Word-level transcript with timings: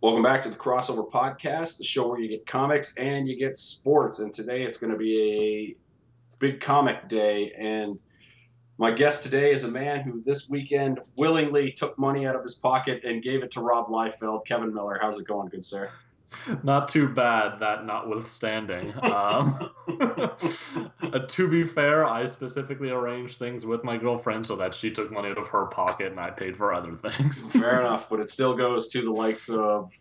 Welcome 0.00 0.22
back 0.22 0.42
to 0.42 0.48
the 0.48 0.56
Crossover 0.56 1.10
Podcast, 1.10 1.78
the 1.78 1.82
show 1.82 2.06
where 2.08 2.20
you 2.20 2.28
get 2.28 2.46
comics 2.46 2.96
and 2.98 3.28
you 3.28 3.36
get 3.36 3.56
sports. 3.56 4.20
And 4.20 4.32
today 4.32 4.62
it's 4.62 4.76
going 4.76 4.92
to 4.92 4.96
be 4.96 5.76
a 6.30 6.36
big 6.38 6.60
comic 6.60 7.08
day. 7.08 7.50
And 7.58 7.98
my 8.78 8.92
guest 8.92 9.24
today 9.24 9.50
is 9.50 9.64
a 9.64 9.68
man 9.68 10.02
who 10.02 10.22
this 10.22 10.48
weekend 10.48 11.00
willingly 11.16 11.72
took 11.72 11.98
money 11.98 12.28
out 12.28 12.36
of 12.36 12.44
his 12.44 12.54
pocket 12.54 13.02
and 13.02 13.20
gave 13.20 13.42
it 13.42 13.50
to 13.50 13.60
Rob 13.60 13.88
Liefeld. 13.88 14.46
Kevin 14.46 14.72
Miller, 14.72 15.00
how's 15.02 15.18
it 15.18 15.26
going, 15.26 15.48
good 15.48 15.64
sir? 15.64 15.90
Not 16.62 16.88
too 16.88 17.08
bad, 17.08 17.58
that 17.60 17.84
notwithstanding. 17.86 18.92
Um, 19.02 19.70
uh, 20.00 21.18
to 21.26 21.48
be 21.48 21.64
fair, 21.64 22.04
I 22.04 22.26
specifically 22.26 22.90
arranged 22.90 23.38
things 23.38 23.64
with 23.64 23.84
my 23.84 23.96
girlfriend 23.96 24.46
so 24.46 24.56
that 24.56 24.74
she 24.74 24.90
took 24.90 25.10
money 25.10 25.30
out 25.30 25.38
of 25.38 25.46
her 25.48 25.66
pocket 25.66 26.10
and 26.12 26.20
I 26.20 26.30
paid 26.30 26.56
for 26.56 26.72
other 26.74 26.96
things. 26.96 27.44
Fair 27.52 27.80
enough, 27.80 28.08
but 28.08 28.20
it 28.20 28.28
still 28.28 28.54
goes 28.56 28.88
to 28.88 29.02
the 29.02 29.12
likes 29.12 29.48
of 29.48 29.92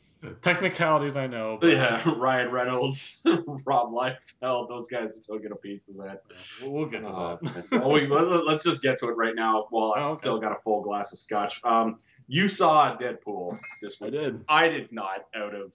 Technicalities, 0.41 1.15
I 1.15 1.27
know. 1.27 1.59
But 1.61 1.67
yeah, 1.73 2.01
Ryan 2.17 2.51
Reynolds, 2.51 3.21
Rob 3.65 3.93
Liefeld, 3.93 4.67
those 4.67 4.87
guys 4.87 5.15
still 5.23 5.37
get 5.37 5.51
a 5.51 5.55
piece 5.55 5.89
of 5.89 5.97
that. 5.97 6.23
we'll, 6.61 6.71
we'll 6.71 6.85
get 6.87 7.01
to 7.03 7.07
Oh, 7.07 7.39
that. 7.41 7.71
well, 7.71 7.91
we, 7.91 8.07
let, 8.07 8.45
let's 8.45 8.63
just 8.63 8.81
get 8.81 8.97
to 8.97 9.09
it 9.09 9.15
right 9.15 9.35
now 9.35 9.67
while 9.69 9.93
I've 9.95 10.01
Oh, 10.01 10.05
okay. 10.07 10.15
still 10.15 10.39
got 10.39 10.51
a 10.57 10.59
full 10.61 10.81
glass 10.81 11.13
of 11.13 11.19
scotch. 11.19 11.63
Um, 11.63 11.97
you 12.27 12.47
saw 12.49 12.95
Deadpool 12.97 13.59
this 13.81 14.01
I 14.01 14.09
did. 14.09 14.43
I 14.49 14.67
did 14.69 14.91
not, 14.91 15.25
out 15.35 15.53
of 15.53 15.71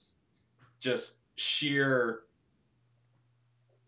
just 0.83 1.19
sheer 1.37 2.23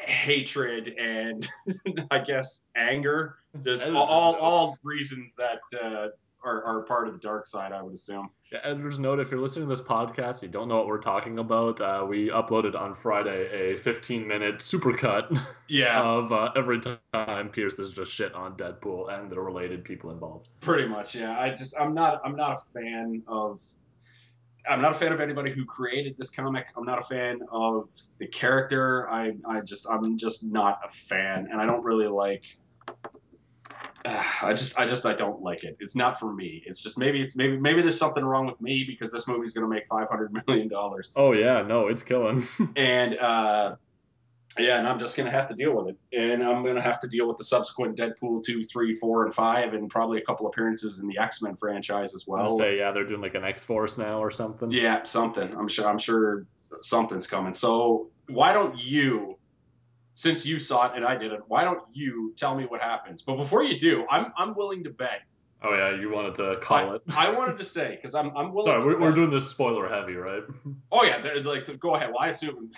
hatred 0.00 0.94
and 0.98 1.48
I 2.10 2.20
guess 2.20 2.66
anger. 2.76 3.36
Just 3.62 3.88
all, 3.90 4.04
all, 4.06 4.34
all 4.36 4.78
reasons 4.82 5.34
that 5.36 5.60
uh, 5.82 6.08
are, 6.44 6.62
are 6.64 6.82
part 6.82 7.08
of 7.08 7.14
the 7.14 7.20
dark 7.20 7.46
side, 7.46 7.72
I 7.72 7.82
would 7.82 7.94
assume. 7.94 8.30
Yeah, 8.52 8.58
editor's 8.62 9.00
note: 9.00 9.18
If 9.18 9.30
you're 9.30 9.40
listening 9.40 9.68
to 9.68 9.74
this 9.74 9.84
podcast, 9.84 10.42
you 10.42 10.48
don't 10.48 10.68
know 10.68 10.76
what 10.76 10.86
we're 10.86 10.98
talking 11.00 11.38
about. 11.38 11.80
Uh, 11.80 12.04
we 12.08 12.28
uploaded 12.28 12.78
on 12.78 12.94
Friday 12.94 13.72
a 13.72 13.78
15-minute 13.78 14.58
supercut 14.58 15.40
Yeah, 15.68 16.02
of 16.02 16.32
uh, 16.32 16.50
every 16.54 16.80
time 17.12 17.48
Pierce 17.48 17.78
is 17.78 17.92
just 17.92 18.12
shit 18.12 18.34
on 18.34 18.56
Deadpool 18.56 19.12
and 19.12 19.30
the 19.30 19.40
related 19.40 19.84
people 19.84 20.10
involved. 20.10 20.50
pretty 20.60 20.86
much. 20.86 21.14
Yeah, 21.16 21.38
I 21.38 21.50
just 21.50 21.74
I'm 21.78 21.94
not 21.94 22.20
I'm 22.24 22.36
not 22.36 22.58
a 22.58 22.72
fan 22.72 23.22
of. 23.26 23.60
I'm 24.68 24.80
not 24.80 24.92
a 24.92 24.94
fan 24.94 25.12
of 25.12 25.20
anybody 25.20 25.52
who 25.52 25.64
created 25.64 26.16
this 26.16 26.30
comic. 26.30 26.66
I'm 26.76 26.84
not 26.84 26.98
a 26.98 27.06
fan 27.06 27.40
of 27.50 27.88
the 28.18 28.26
character. 28.26 29.08
I, 29.10 29.36
I 29.46 29.60
just 29.60 29.86
I'm 29.88 30.16
just 30.16 30.44
not 30.44 30.80
a 30.84 30.88
fan, 30.88 31.48
and 31.50 31.60
I 31.60 31.66
don't 31.66 31.84
really 31.84 32.06
like. 32.08 32.44
I 34.06 34.52
just 34.52 34.78
I 34.78 34.86
just 34.86 35.06
I 35.06 35.14
don't 35.14 35.42
like 35.42 35.64
it. 35.64 35.76
It's 35.80 35.96
not 35.96 36.18
for 36.18 36.32
me. 36.32 36.62
It's 36.66 36.80
just 36.80 36.98
maybe 36.98 37.20
it's 37.20 37.36
maybe 37.36 37.56
maybe 37.56 37.82
there's 37.82 37.98
something 37.98 38.24
wrong 38.24 38.46
with 38.46 38.60
me 38.60 38.84
because 38.86 39.12
this 39.12 39.26
movie's 39.26 39.52
gonna 39.52 39.68
make 39.68 39.86
500 39.86 40.44
million 40.46 40.68
dollars, 40.68 41.12
Oh 41.16 41.32
yeah, 41.32 41.62
no, 41.62 41.88
it's 41.88 42.02
killing. 42.02 42.46
and 42.76 43.18
uh, 43.18 43.76
yeah, 44.58 44.78
and 44.78 44.86
I'm 44.86 44.98
just 44.98 45.16
gonna 45.16 45.30
have 45.30 45.48
to 45.48 45.54
deal 45.54 45.74
with 45.74 45.88
it, 45.88 46.18
and 46.18 46.42
I'm 46.42 46.64
gonna 46.64 46.80
have 46.80 47.00
to 47.00 47.08
deal 47.08 47.26
with 47.26 47.36
the 47.36 47.44
subsequent 47.44 47.96
Deadpool 47.96 48.44
two, 48.44 48.62
three, 48.62 48.92
four, 48.92 49.24
and 49.24 49.34
five, 49.34 49.74
and 49.74 49.90
probably 49.90 50.18
a 50.18 50.24
couple 50.24 50.46
appearances 50.46 51.00
in 51.00 51.08
the 51.08 51.18
X 51.18 51.42
Men 51.42 51.56
franchise 51.56 52.14
as 52.14 52.24
well. 52.26 52.56
Say 52.58 52.78
yeah, 52.78 52.92
they're 52.92 53.06
doing 53.06 53.20
like 53.20 53.34
an 53.34 53.44
X 53.44 53.64
Force 53.64 53.98
now 53.98 54.18
or 54.18 54.30
something. 54.30 54.70
Yeah, 54.70 55.02
something. 55.02 55.54
I'm 55.56 55.68
sure. 55.68 55.88
I'm 55.88 55.98
sure 55.98 56.46
something's 56.80 57.26
coming. 57.26 57.52
So 57.52 58.10
why 58.28 58.52
don't 58.52 58.78
you, 58.78 59.38
since 60.12 60.46
you 60.46 60.58
saw 60.58 60.86
it 60.86 60.92
and 60.96 61.04
I 61.04 61.16
didn't, 61.16 61.44
why 61.48 61.64
don't 61.64 61.82
you 61.92 62.32
tell 62.36 62.54
me 62.54 62.64
what 62.64 62.80
happens? 62.80 63.22
But 63.22 63.36
before 63.36 63.64
you 63.64 63.78
do, 63.78 64.06
I'm 64.08 64.32
I'm 64.36 64.54
willing 64.54 64.84
to 64.84 64.90
bet. 64.90 65.22
Oh 65.62 65.74
yeah, 65.74 65.98
you 65.98 66.10
wanted 66.10 66.34
to 66.36 66.56
call 66.60 66.94
it. 66.94 67.02
I 67.08 67.34
wanted 67.34 67.58
to 67.58 67.64
say 67.64 67.96
because 67.96 68.14
I'm 68.14 68.36
I'm 68.36 68.52
willing. 68.54 68.66
Sorry, 68.66 68.80
to 68.80 68.86
we're, 68.86 69.00
we're 69.00 69.14
doing 69.14 69.30
this 69.30 69.48
spoiler 69.48 69.88
heavy, 69.88 70.14
right? 70.14 70.42
Oh 70.92 71.04
yeah, 71.04 71.40
like 71.44 71.64
so 71.64 71.76
go 71.76 71.94
ahead. 71.94 72.10
Well, 72.10 72.20
I 72.20 72.28
assume 72.28 72.68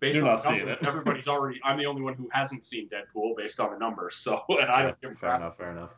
based 0.00 0.16
You're 0.16 0.24
on 0.26 0.32
not 0.32 0.42
the 0.42 0.48
seeing 0.48 0.58
numbers, 0.60 0.82
it. 0.82 0.88
everybody's 0.88 1.28
already. 1.28 1.60
I'm 1.62 1.78
the 1.78 1.86
only 1.86 2.02
one 2.02 2.14
who 2.14 2.28
hasn't 2.32 2.64
seen 2.64 2.88
Deadpool 2.88 3.36
based 3.36 3.60
on 3.60 3.70
the 3.70 3.78
numbers. 3.78 4.16
So 4.16 4.42
and 4.48 4.70
I 4.70 4.82
don't 4.82 5.00
give 5.00 5.12
a 5.12 5.14
fair 5.14 5.30
crap. 5.30 5.40
enough, 5.40 5.56
fair 5.56 5.70
enough. 5.72 5.90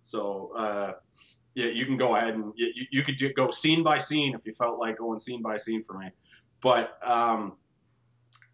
So 0.00 0.52
uh, 0.56 0.92
yeah, 1.54 1.66
you 1.66 1.86
can 1.86 1.96
go 1.96 2.14
ahead 2.16 2.34
and 2.34 2.52
you, 2.56 2.70
you- 2.74 2.86
you 2.90 3.02
could 3.02 3.16
do, 3.16 3.32
go 3.32 3.50
scene 3.50 3.82
by 3.82 3.98
scene 3.98 4.34
if 4.34 4.46
you 4.46 4.52
felt 4.52 4.78
like 4.78 4.98
going 4.98 5.18
scene 5.18 5.42
by 5.42 5.56
scene 5.56 5.82
for 5.82 5.98
me. 5.98 6.10
But 6.60 6.98
um, 7.06 7.56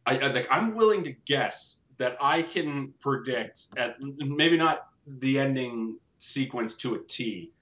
I, 0.06 0.18
I 0.18 0.26
like 0.28 0.46
I'm 0.50 0.74
willing 0.74 1.02
to 1.04 1.12
guess 1.12 1.78
that 1.98 2.16
I 2.20 2.42
can 2.42 2.92
predict 3.00 3.68
at 3.76 3.96
maybe 4.00 4.56
not 4.56 4.86
the 5.06 5.38
ending 5.38 5.96
sequence 6.18 6.74
to 6.76 6.94
a 6.94 6.98
T, 6.98 7.52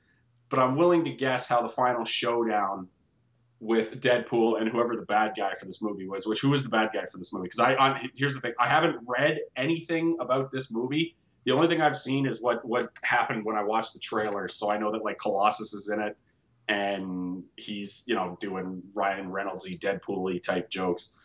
but 0.49 0.59
I'm 0.59 0.77
willing 0.77 1.05
to 1.05 1.11
guess 1.11 1.49
how 1.49 1.61
the 1.63 1.69
final 1.69 2.05
showdown 2.05 2.89
with 3.63 4.01
Deadpool 4.01 4.61
and 4.61 4.69
whoever 4.69 4.97
the 4.97 5.07
bad 5.07 5.35
guy 5.37 5.55
for 5.55 5.67
this 5.67 5.81
movie 5.81 6.09
was. 6.09 6.27
Which 6.27 6.41
who 6.41 6.51
was 6.51 6.65
the 6.65 6.69
bad 6.69 6.91
guy 6.93 7.07
for 7.07 7.17
this 7.19 7.33
movie? 7.33 7.45
Because 7.45 7.61
I, 7.61 7.75
I 7.75 8.03
here's 8.17 8.35
the 8.35 8.41
thing, 8.41 8.53
I 8.59 8.67
haven't 8.67 8.97
read 9.07 9.39
anything 9.55 10.17
about 10.19 10.51
this 10.51 10.73
movie. 10.73 11.15
The 11.45 11.53
only 11.53 11.69
thing 11.69 11.81
I've 11.81 11.97
seen 11.97 12.27
is 12.27 12.43
what 12.43 12.65
what 12.65 12.91
happened 13.03 13.45
when 13.45 13.55
I 13.57 13.63
watched 13.63 13.93
the 13.95 14.01
trailer. 14.01 14.49
So 14.49 14.69
I 14.69 14.79
know 14.79 14.91
that 14.91 15.05
like 15.05 15.17
Colossus 15.19 15.75
is 15.75 15.89
in 15.91 16.01
it, 16.01 16.17
and 16.69 17.45
he's 17.57 18.03
you 18.07 18.17
know 18.17 18.37
doing 18.41 18.83
Ryan 18.95 19.31
Reynoldsy 19.31 19.79
Deadpool-y 19.79 20.39
type 20.39 20.69
jokes. 20.69 21.17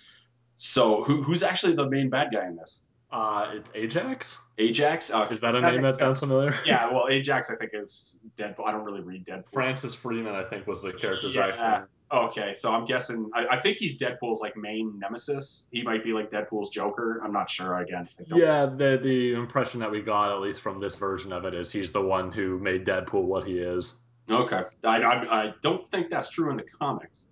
So 0.54 1.04
who 1.04 1.24
who's 1.24 1.42
actually 1.42 1.74
the 1.74 1.90
main 1.90 2.10
bad 2.10 2.30
guy 2.32 2.46
in 2.46 2.56
this? 2.56 2.82
Uh, 3.12 3.52
it's 3.54 3.72
Ajax. 3.74 4.38
Ajax? 4.60 5.12
Uh, 5.12 5.28
Is 5.32 5.40
that 5.40 5.56
a 5.56 5.62
name 5.62 5.82
that 5.82 5.92
sounds 5.92 6.20
sense. 6.20 6.30
familiar? 6.30 6.54
Yeah, 6.66 6.92
well, 6.92 7.08
Ajax 7.10 7.50
I 7.50 7.56
think 7.56 7.72
is 7.74 8.20
Deadpool. 8.36 8.68
I 8.68 8.72
don't 8.74 8.84
really 8.84 9.02
read 9.02 9.26
Deadpool. 9.26 9.54
Francis 9.54 9.96
Freeman, 9.96 10.36
I 10.36 10.44
think, 10.44 10.68
was 10.68 10.82
the 10.82 10.92
character's 10.92 11.34
Yeah. 11.34 11.48
actual. 11.48 11.88
Okay, 12.12 12.54
so 12.54 12.72
I'm 12.72 12.86
guessing. 12.86 13.30
I, 13.34 13.48
I 13.48 13.60
think 13.60 13.78
he's 13.78 13.98
Deadpool's 13.98 14.40
like 14.40 14.56
main 14.56 14.98
nemesis. 14.98 15.68
He 15.72 15.82
might 15.82 16.04
be 16.04 16.14
like 16.14 16.30
Deadpool's 16.30 16.70
Joker. 16.70 17.22
I'm 17.24 17.34
not 17.34 17.50
sure. 17.50 17.80
Again, 17.80 18.08
Yeah, 18.28 18.66
the 18.66 19.00
the 19.02 19.34
impression 19.34 19.80
that 19.82 19.92
we 19.92 20.02
got, 20.02 20.32
at 20.32 20.40
least 20.40 20.62
from 20.62 20.80
this 20.80 20.98
version 20.98 21.34
of 21.34 21.44
it, 21.44 21.54
is 21.54 21.72
he's 21.72 21.92
the 21.92 22.02
one 22.02 22.32
who 22.32 22.60
made 22.60 22.86
Deadpool 22.86 23.24
what 23.24 23.46
he 23.46 23.58
is. 23.58 23.96
Okay, 24.30 24.64
I, 24.84 25.02
I, 25.02 25.44
I 25.44 25.54
don't 25.62 25.82
think 25.82 26.10
that's 26.10 26.30
true 26.30 26.50
in 26.52 26.58
the 26.58 26.64
comics. 26.64 27.28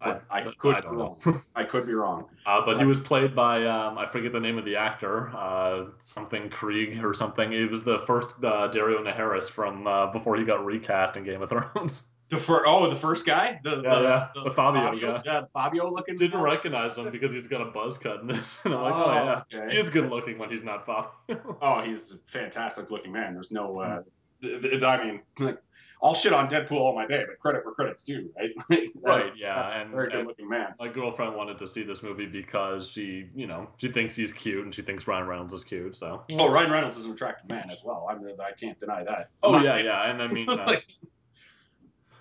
But 0.00 0.22
I, 0.30 0.42
could 0.58 0.76
I 0.76 0.80
be 0.82 0.86
wrong. 0.88 1.42
I 1.56 1.64
could 1.64 1.86
be 1.86 1.94
wrong. 1.94 2.26
Uh, 2.46 2.64
but 2.64 2.78
he 2.78 2.86
was 2.86 2.98
played 2.98 3.36
by 3.36 3.66
um, 3.66 3.98
I 3.98 4.06
forget 4.06 4.32
the 4.32 4.40
name 4.40 4.56
of 4.56 4.64
the 4.64 4.74
actor, 4.74 5.28
uh, 5.36 5.88
something 5.98 6.48
Krieg 6.48 7.04
or 7.04 7.12
something. 7.12 7.52
It 7.52 7.70
was 7.70 7.82
the 7.82 7.98
first 7.98 8.28
uh, 8.42 8.70
Daario 8.70 9.04
Naharis 9.04 9.50
from 9.50 9.86
uh, 9.86 10.06
before 10.06 10.36
he 10.36 10.44
got 10.44 10.64
recast 10.64 11.18
in 11.18 11.24
Game 11.24 11.42
of 11.42 11.50
Thrones. 11.50 12.04
The 12.30 12.38
fir- 12.38 12.64
oh, 12.66 12.90
the 12.90 12.96
first 12.96 13.24
guy, 13.24 13.58
the 13.64 13.80
Yeah, 13.82 14.00
yeah, 14.02 14.28
the 14.44 14.50
Fabio 14.52 14.98
guy. 15.00 15.22
yeah, 15.24 15.40
the 15.40 15.46
Fabio 15.46 15.90
looking. 15.90 16.14
Didn't 16.16 16.32
guy? 16.38 16.42
recognize 16.42 16.96
him 16.98 17.10
because 17.10 17.32
he's 17.32 17.46
got 17.46 17.62
a 17.62 17.66
buzz 17.70 17.96
cut 17.96 18.20
in 18.20 18.26
this, 18.26 18.60
and 18.64 18.74
I'm 18.74 18.82
like, 18.82 18.92
oh, 18.94 19.04
Oh, 19.06 19.12
yeah, 19.14 19.42
okay. 19.60 19.72
he 19.74 19.78
is 19.78 19.88
good 19.88 20.04
That's- 20.04 20.12
looking 20.12 20.38
when 20.38 20.50
he's 20.50 20.62
not 20.62 20.84
Fabio. 20.84 21.10
Oh, 21.62 21.80
he's 21.80 22.12
a 22.12 22.30
fantastic 22.30 22.90
looking 22.90 23.12
man. 23.12 23.32
There's 23.34 23.50
no. 23.50 23.80
Uh, 23.80 24.02
th- 24.42 24.60
th- 24.60 24.82
I 24.82 25.02
mean, 25.02 25.20
like, 25.38 25.58
I'll 26.02 26.14
shit 26.14 26.32
on 26.34 26.48
Deadpool 26.48 26.72
all 26.78 26.94
my 26.94 27.06
day, 27.06 27.24
but 27.26 27.38
credit 27.40 27.64
where 27.64 27.74
credit's 27.74 28.02
due, 28.04 28.30
right? 28.38 28.50
That's- 28.68 28.88
Right, 29.02 29.32
yeah, 29.36 29.54
That's 29.54 29.78
and- 29.78 29.92
a 29.92 29.96
very 29.96 30.10
good 30.10 30.26
looking 30.26 30.48
man. 30.50 30.74
My 30.78 30.88
girlfriend 30.88 31.34
wanted 31.34 31.56
to 31.58 31.66
see 31.66 31.82
this 31.82 32.02
movie 32.02 32.26
because 32.26 32.90
she, 32.90 33.30
you 33.34 33.46
know, 33.46 33.68
she 33.78 33.88
thinks 33.90 34.14
he's 34.14 34.32
cute 34.32 34.64
and 34.64 34.74
she 34.74 34.82
thinks 34.82 35.06
Ryan 35.08 35.26
Reynolds 35.26 35.54
is 35.54 35.64
cute. 35.64 35.96
So. 35.96 36.24
Oh, 36.32 36.52
Ryan 36.52 36.70
Reynolds 36.70 36.96
is 36.98 37.06
an 37.06 37.12
attractive 37.12 37.48
man 37.50 37.70
as 37.70 37.82
well. 37.82 38.06
I'm, 38.10 38.22
I 38.38 38.52
can't 38.52 38.78
deny 38.78 39.02
that. 39.04 39.30
Oh 39.42 39.52
Not- 39.52 39.64
yeah, 39.64 39.78
yeah, 39.78 40.10
and 40.10 40.22
I 40.22 40.28
mean, 40.28 40.48
uh, 40.50 40.56
Like- 40.66 40.84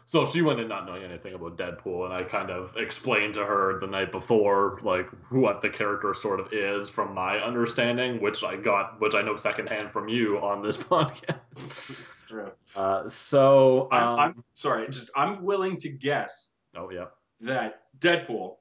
so 0.07 0.25
she 0.25 0.41
went 0.41 0.62
in 0.62 0.69
not 0.69 0.85
knowing 0.85 1.03
anything 1.03 1.34
about 1.34 1.57
Deadpool, 1.57 2.06
and 2.06 2.13
I 2.13 2.23
kind 2.23 2.50
of 2.50 2.78
explained 2.78 3.34
to 3.34 3.44
her 3.44 3.78
the 3.81 3.88
night 3.88 4.09
before, 4.13 4.79
like 4.81 5.09
what 5.29 5.59
the 5.59 5.69
character 5.69 6.13
sort 6.13 6.40
of 6.40 6.53
is 6.53 6.88
from 6.88 7.13
my 7.13 7.40
understanding, 7.40 8.22
which 8.22 8.41
I 8.41 8.56
got, 8.56 9.01
which 9.01 9.16
I 9.16 9.22
know 9.22 9.35
secondhand 9.35 9.91
from 9.91 10.07
you 10.07 10.38
on 10.38 10.63
this 10.63 10.78
podcast. 10.78 11.40
It's 11.57 12.23
true. 12.25 12.51
Uh, 12.73 13.06
so, 13.09 13.90
I'm, 13.91 14.07
um, 14.07 14.19
I'm 14.19 14.44
sorry. 14.53 14.88
Just 14.88 15.12
I'm 15.13 15.44
willing 15.44 15.75
to 15.75 15.90
guess 15.90 16.51
oh 16.78 16.89
yeah, 16.89 17.07
that 17.41 17.81
Deadpool, 18.00 18.56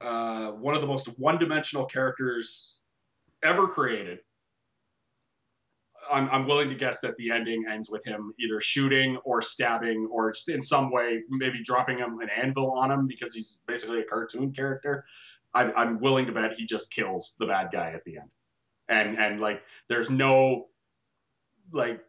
uh, 0.00 0.52
one 0.52 0.74
of 0.74 0.80
the 0.80 0.86
most 0.86 1.08
one-dimensional 1.18 1.84
characters 1.84 2.80
ever 3.42 3.68
created. 3.68 4.20
I'm, 6.10 6.28
I'm 6.30 6.46
willing 6.46 6.68
to 6.68 6.74
guess 6.74 7.00
that 7.00 7.16
the 7.16 7.30
ending 7.30 7.64
ends 7.70 7.90
with 7.90 8.04
him 8.04 8.34
either 8.38 8.60
shooting 8.60 9.16
or 9.18 9.42
stabbing 9.42 10.08
or 10.10 10.32
just 10.32 10.48
in 10.48 10.60
some 10.60 10.90
way 10.90 11.22
maybe 11.28 11.62
dropping 11.62 11.98
him 11.98 12.20
an 12.20 12.28
anvil 12.30 12.72
on 12.72 12.90
him 12.90 13.06
because 13.06 13.34
he's 13.34 13.62
basically 13.66 14.00
a 14.00 14.04
cartoon 14.04 14.52
character. 14.52 15.04
I'm, 15.54 15.72
I'm 15.76 16.00
willing 16.00 16.26
to 16.26 16.32
bet 16.32 16.54
he 16.54 16.64
just 16.64 16.92
kills 16.92 17.34
the 17.38 17.46
bad 17.46 17.70
guy 17.70 17.92
at 17.92 18.04
the 18.04 18.16
end, 18.18 18.30
and 18.88 19.18
and 19.18 19.40
like 19.40 19.62
there's 19.88 20.08
no 20.08 20.68
like 21.72 22.00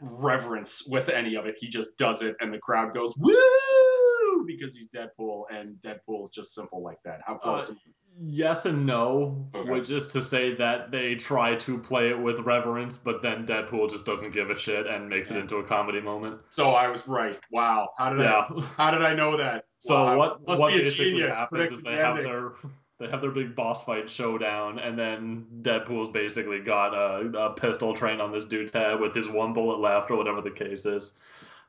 reverence 0.00 0.84
with 0.86 1.08
any 1.08 1.36
of 1.36 1.46
it. 1.46 1.56
He 1.58 1.68
just 1.68 1.96
does 1.96 2.22
it, 2.22 2.36
and 2.40 2.52
the 2.52 2.58
crowd 2.58 2.92
goes 2.94 3.14
woo 3.16 4.44
because 4.46 4.74
he's 4.74 4.88
Deadpool, 4.88 5.44
and 5.52 5.76
Deadpool 5.76 6.24
is 6.24 6.30
just 6.30 6.52
simple 6.52 6.82
like 6.82 6.98
that. 7.04 7.20
How 7.24 7.36
close? 7.36 7.70
Uh, 7.70 7.74
yes 8.18 8.66
and 8.66 8.86
no, 8.86 9.46
Okay. 9.54 9.70
which 9.70 9.90
is 9.90 10.08
to 10.08 10.20
say 10.20 10.54
that 10.56 10.90
they 10.90 11.14
try 11.14 11.54
to 11.56 11.78
play 11.78 12.08
it 12.10 12.18
with 12.18 12.40
reverence, 12.40 12.96
but 12.96 13.22
then 13.22 13.46
Deadpool 13.46 13.90
just 13.90 14.06
doesn't 14.06 14.32
give 14.32 14.50
a 14.50 14.56
shit 14.58 14.86
and 14.86 15.08
makes 15.08 15.30
it 15.30 15.36
into 15.36 15.56
a 15.56 15.64
comedy 15.64 16.00
moment. 16.00 16.34
so 16.48 16.70
I 16.70 16.88
was 16.88 17.06
right. 17.08 17.38
Wow. 17.50 17.90
How 17.96 18.10
did 18.10 18.20
Yeah. 18.20 18.46
I? 18.50 18.60
How 18.76 18.90
did 18.90 19.02
I 19.02 19.14
know 19.14 19.36
that? 19.36 19.64
So 19.78 19.94
Wow. 19.94 20.16
what 20.18 20.46
Must 20.46 20.60
what 20.60 20.72
be 20.72 20.80
a 20.80 20.84
basically 20.84 21.10
genius 21.12 21.36
happens 21.38 21.72
is 21.72 21.82
they 21.82 21.90
the 21.92 21.96
have 21.96 22.16
ending. 22.18 22.32
their 22.32 22.52
they 22.98 23.08
have 23.08 23.22
their 23.22 23.30
big 23.30 23.54
boss 23.54 23.82
fight 23.84 24.10
showdown, 24.10 24.78
and 24.78 24.98
then 24.98 25.46
Deadpool's 25.62 26.10
basically 26.10 26.60
got 26.60 26.92
a, 26.92 27.26
a 27.46 27.54
pistol 27.54 27.94
trained 27.94 28.20
on 28.20 28.30
this 28.30 28.44
dude's 28.44 28.72
head 28.72 29.00
with 29.00 29.14
his 29.14 29.26
one 29.28 29.54
bullet 29.54 29.78
left, 29.80 30.10
or 30.10 30.16
whatever 30.16 30.42
the 30.42 30.50
case 30.50 30.84
is. 30.84 31.16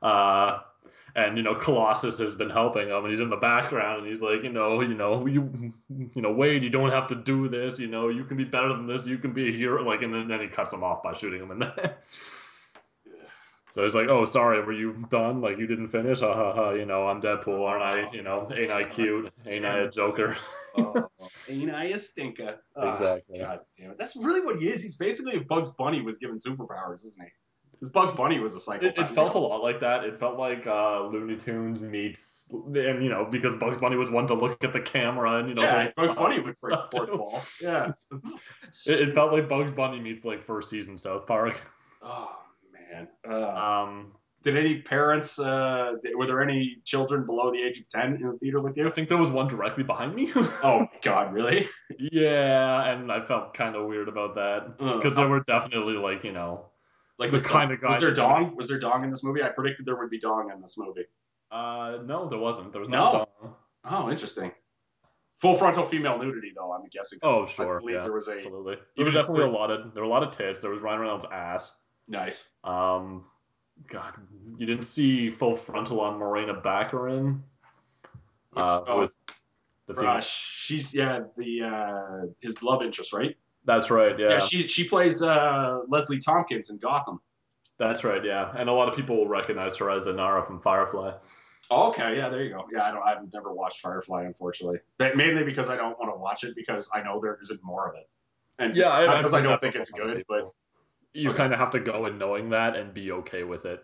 Uh, 0.02 0.58
and 1.14 1.36
you 1.36 1.42
know 1.42 1.54
Colossus 1.54 2.18
has 2.18 2.34
been 2.34 2.50
helping 2.50 2.88
him, 2.88 2.96
and 2.96 3.08
he's 3.08 3.20
in 3.20 3.30
the 3.30 3.36
background, 3.36 4.00
and 4.00 4.08
he's 4.08 4.22
like, 4.22 4.42
you 4.42 4.52
know, 4.52 4.80
you 4.80 4.94
know, 4.94 5.26
you, 5.26 5.72
you 5.88 6.22
know, 6.22 6.32
Wade, 6.32 6.62
you 6.62 6.70
don't 6.70 6.90
have 6.90 7.06
to 7.08 7.14
do 7.14 7.48
this. 7.48 7.78
You 7.78 7.88
know, 7.88 8.08
you 8.08 8.24
can 8.24 8.36
be 8.36 8.44
better 8.44 8.68
than 8.68 8.86
this. 8.86 9.06
You 9.06 9.18
can 9.18 9.32
be 9.32 9.48
a 9.48 9.52
hero. 9.52 9.82
Like, 9.82 10.02
and 10.02 10.14
then, 10.14 10.28
then 10.28 10.40
he 10.40 10.46
cuts 10.48 10.72
him 10.72 10.82
off 10.82 11.02
by 11.02 11.14
shooting 11.14 11.42
him 11.42 11.50
in 11.50 11.58
the. 11.60 11.94
So 13.72 13.82
he's 13.84 13.94
like, 13.94 14.08
"Oh, 14.08 14.26
sorry, 14.26 14.62
were 14.62 14.74
you 14.74 15.06
done? 15.08 15.40
Like 15.40 15.56
you 15.58 15.66
didn't 15.66 15.88
finish? 15.88 16.20
Ha 16.20 16.34
ha 16.34 16.52
ha! 16.52 16.70
You 16.72 16.84
know, 16.84 17.08
I'm 17.08 17.22
Deadpool, 17.22 17.66
aren't 17.66 17.82
I? 17.82 18.12
You 18.12 18.22
know, 18.22 18.46
ain't 18.54 18.70
I 18.70 18.84
cute? 18.84 19.32
Ain't 19.48 19.64
I 19.64 19.78
a 19.78 19.90
Joker?" 19.90 20.36
oh, 20.76 21.08
ain't 21.48 21.74
I 21.74 21.84
a 21.84 21.98
stinker? 21.98 22.58
Ah, 22.76 22.90
Exactly. 22.90 23.38
God 23.38 23.60
damn 23.78 23.92
it. 23.92 23.98
That's 23.98 24.14
really 24.14 24.44
what 24.44 24.56
he 24.56 24.68
is. 24.68 24.82
He's 24.82 24.96
basically 24.96 25.36
if 25.36 25.48
Bugs 25.48 25.72
Bunny 25.72 26.02
was 26.02 26.18
given 26.18 26.36
superpowers, 26.36 27.02
isn't 27.06 27.24
he? 27.24 27.32
Because 27.82 27.90
Bugs 27.92 28.12
Bunny 28.12 28.38
was 28.38 28.52
a 28.54 28.58
It, 28.58 28.60
psychopath. 28.60 29.10
it 29.10 29.14
felt 29.14 29.34
a 29.34 29.38
lot 29.40 29.60
like 29.60 29.80
that. 29.80 30.04
It 30.04 30.16
felt 30.20 30.38
like 30.38 30.68
uh, 30.68 31.04
Looney 31.08 31.36
Tunes 31.36 31.82
meets, 31.82 32.48
and 32.52 33.02
you 33.02 33.08
know, 33.10 33.26
because 33.28 33.56
Bugs 33.56 33.78
Bunny 33.78 33.96
was 33.96 34.08
one 34.08 34.24
to 34.28 34.34
look 34.34 34.62
at 34.62 34.72
the 34.72 34.80
camera 34.80 35.38
and 35.40 35.48
you 35.48 35.56
know, 35.56 35.62
yeah, 35.62 35.90
Bugs 35.96 36.14
Bunny 36.14 36.36
would 36.36 36.44
break 36.44 36.56
the 36.60 36.86
stuff, 36.86 36.90
fourth 36.92 37.10
too. 37.10 37.16
wall. 37.16 37.40
Yeah. 37.60 37.92
It, 38.86 39.08
it 39.08 39.14
felt 39.16 39.32
like 39.32 39.48
Bugs 39.48 39.72
Bunny 39.72 39.98
meets 39.98 40.24
like 40.24 40.44
first 40.44 40.70
season 40.70 40.96
South 40.96 41.26
Park. 41.26 41.60
oh 42.02 42.38
man. 42.72 43.08
Uh, 43.28 43.48
Um, 43.84 44.12
did 44.44 44.56
any 44.56 44.80
parents? 44.82 45.38
Uh, 45.40 45.94
were 46.16 46.26
there 46.26 46.40
any 46.40 46.76
children 46.84 47.26
below 47.26 47.50
the 47.52 47.62
age 47.62 47.78
of 47.80 47.88
ten 47.88 48.14
in 48.14 48.26
the 48.30 48.38
theater 48.38 48.60
with 48.60 48.76
you? 48.76 48.86
I 48.86 48.90
think 48.90 49.08
there 49.08 49.18
was 49.18 49.30
one 49.30 49.48
directly 49.48 49.82
behind 49.84 50.14
me. 50.14 50.32
Oh 50.62 50.86
God, 51.02 51.32
really? 51.32 51.66
yeah, 51.98 52.90
and 52.92 53.10
I 53.10 53.24
felt 53.26 53.54
kind 53.54 53.74
of 53.76 53.86
weird 53.88 54.08
about 54.08 54.34
that 54.36 54.74
Ugh. 54.80 54.96
because 55.00 55.16
there 55.16 55.28
were 55.28 55.40
definitely 55.40 55.94
like 55.94 56.22
you 56.24 56.32
know, 56.32 56.66
Like 57.22 57.30
The 57.30 57.36
was 57.36 57.42
kind 57.44 57.70
of 57.70 57.80
was 57.82 58.00
there 58.00 58.12
dong? 58.12 58.54
Was 58.56 58.68
there 58.68 58.78
dong 58.78 59.04
in 59.04 59.10
this 59.10 59.22
movie? 59.22 59.42
I 59.42 59.48
predicted 59.48 59.86
there 59.86 59.96
would 59.96 60.10
be 60.10 60.18
dong 60.18 60.50
in 60.52 60.60
this 60.60 60.76
movie. 60.76 61.04
uh, 61.52 61.98
no, 62.04 62.28
there 62.28 62.38
wasn't. 62.38 62.72
There 62.72 62.80
was 62.80 62.88
No. 62.88 63.28
no. 63.42 63.56
Oh, 63.84 64.10
interesting. 64.10 64.50
Full 65.36 65.54
frontal 65.54 65.84
female 65.84 66.18
nudity, 66.18 66.52
though. 66.56 66.72
I'm 66.72 66.82
guessing. 66.90 67.18
Oh 67.22 67.44
I 67.44 67.48
sure, 67.48 67.78
believe 67.80 67.94
yeah, 67.96 68.02
there 68.02 68.12
was 68.12 68.28
a 68.28 68.34
absolutely. 68.36 68.76
There 68.96 69.10
definitely 69.10 69.44
a 69.44 69.50
lot 69.50 69.70
of 69.70 69.94
there 69.94 70.02
were 70.02 70.08
a 70.08 70.12
lot 70.12 70.22
of 70.22 70.30
tits. 70.30 70.60
There 70.60 70.70
was 70.70 70.80
Ryan 70.80 71.00
Reynolds' 71.00 71.26
ass. 71.32 71.74
nice. 72.08 72.48
Um, 72.64 73.24
God, 73.88 74.14
you 74.56 74.66
didn't 74.66 74.84
see 74.84 75.30
full 75.30 75.56
frontal 75.56 76.00
on 76.00 76.18
Morena 76.18 76.54
Baccarin. 76.54 77.40
Uh, 78.56 78.82
oh, 78.86 79.00
was 79.00 79.18
the. 79.86 79.94
Uh, 79.94 80.20
she's 80.20 80.94
yeah 80.94 81.20
the 81.36 81.62
uh, 81.62 82.26
his 82.40 82.62
love 82.62 82.82
interest, 82.82 83.12
right? 83.12 83.36
That's 83.64 83.90
right. 83.90 84.18
Yeah, 84.18 84.30
Yeah, 84.30 84.38
she 84.40 84.66
she 84.66 84.88
plays 84.88 85.22
uh, 85.22 85.80
Leslie 85.88 86.18
Thompkins 86.18 86.70
in 86.70 86.78
Gotham. 86.78 87.20
that's 87.78 88.04
right. 88.04 88.24
Yeah, 88.24 88.52
and 88.56 88.68
a 88.68 88.72
lot 88.72 88.88
of 88.88 88.94
people 88.96 89.16
will 89.16 89.28
recognize 89.28 89.76
her 89.76 89.90
as 89.90 90.06
Inara 90.06 90.46
from 90.46 90.60
Firefly. 90.60 91.12
Oh, 91.70 91.88
okay, 91.88 92.16
yeah, 92.16 92.28
there 92.28 92.42
you 92.42 92.50
go. 92.50 92.66
Yeah, 92.72 92.84
I 92.84 92.90
don't. 92.90 93.02
I've 93.02 93.32
never 93.32 93.52
watched 93.52 93.80
Firefly, 93.80 94.24
unfortunately, 94.24 94.80
but 94.98 95.16
mainly 95.16 95.42
because 95.44 95.68
I 95.70 95.76
don't 95.76 95.98
want 95.98 96.12
to 96.14 96.18
watch 96.18 96.44
it 96.44 96.54
because 96.54 96.90
I 96.94 97.02
know 97.02 97.20
there 97.20 97.38
isn't 97.40 97.60
more 97.62 97.88
of 97.88 97.94
it. 97.96 98.08
And 98.58 98.76
Yeah, 98.76 98.90
I, 98.90 99.06
not 99.06 99.16
because 99.18 99.32
I, 99.34 99.40
don't 99.40 99.60
think 99.60 99.74
it's 99.76 99.90
a 99.92 99.96
lot 99.96 100.10
of 100.10 100.16
good, 100.16 100.24
but 100.28 100.50
you 101.14 101.30
Okay. 101.30 101.36
kind 101.38 101.52
of 101.52 101.58
have 101.58 101.70
to 101.72 101.80
go 101.80 102.06
in 102.06 102.18
knowing 102.18 102.50
that 102.50 102.76
and 102.76 102.92
be 102.92 103.12
okay 103.12 103.42
with 103.44 103.64
it. 103.64 103.82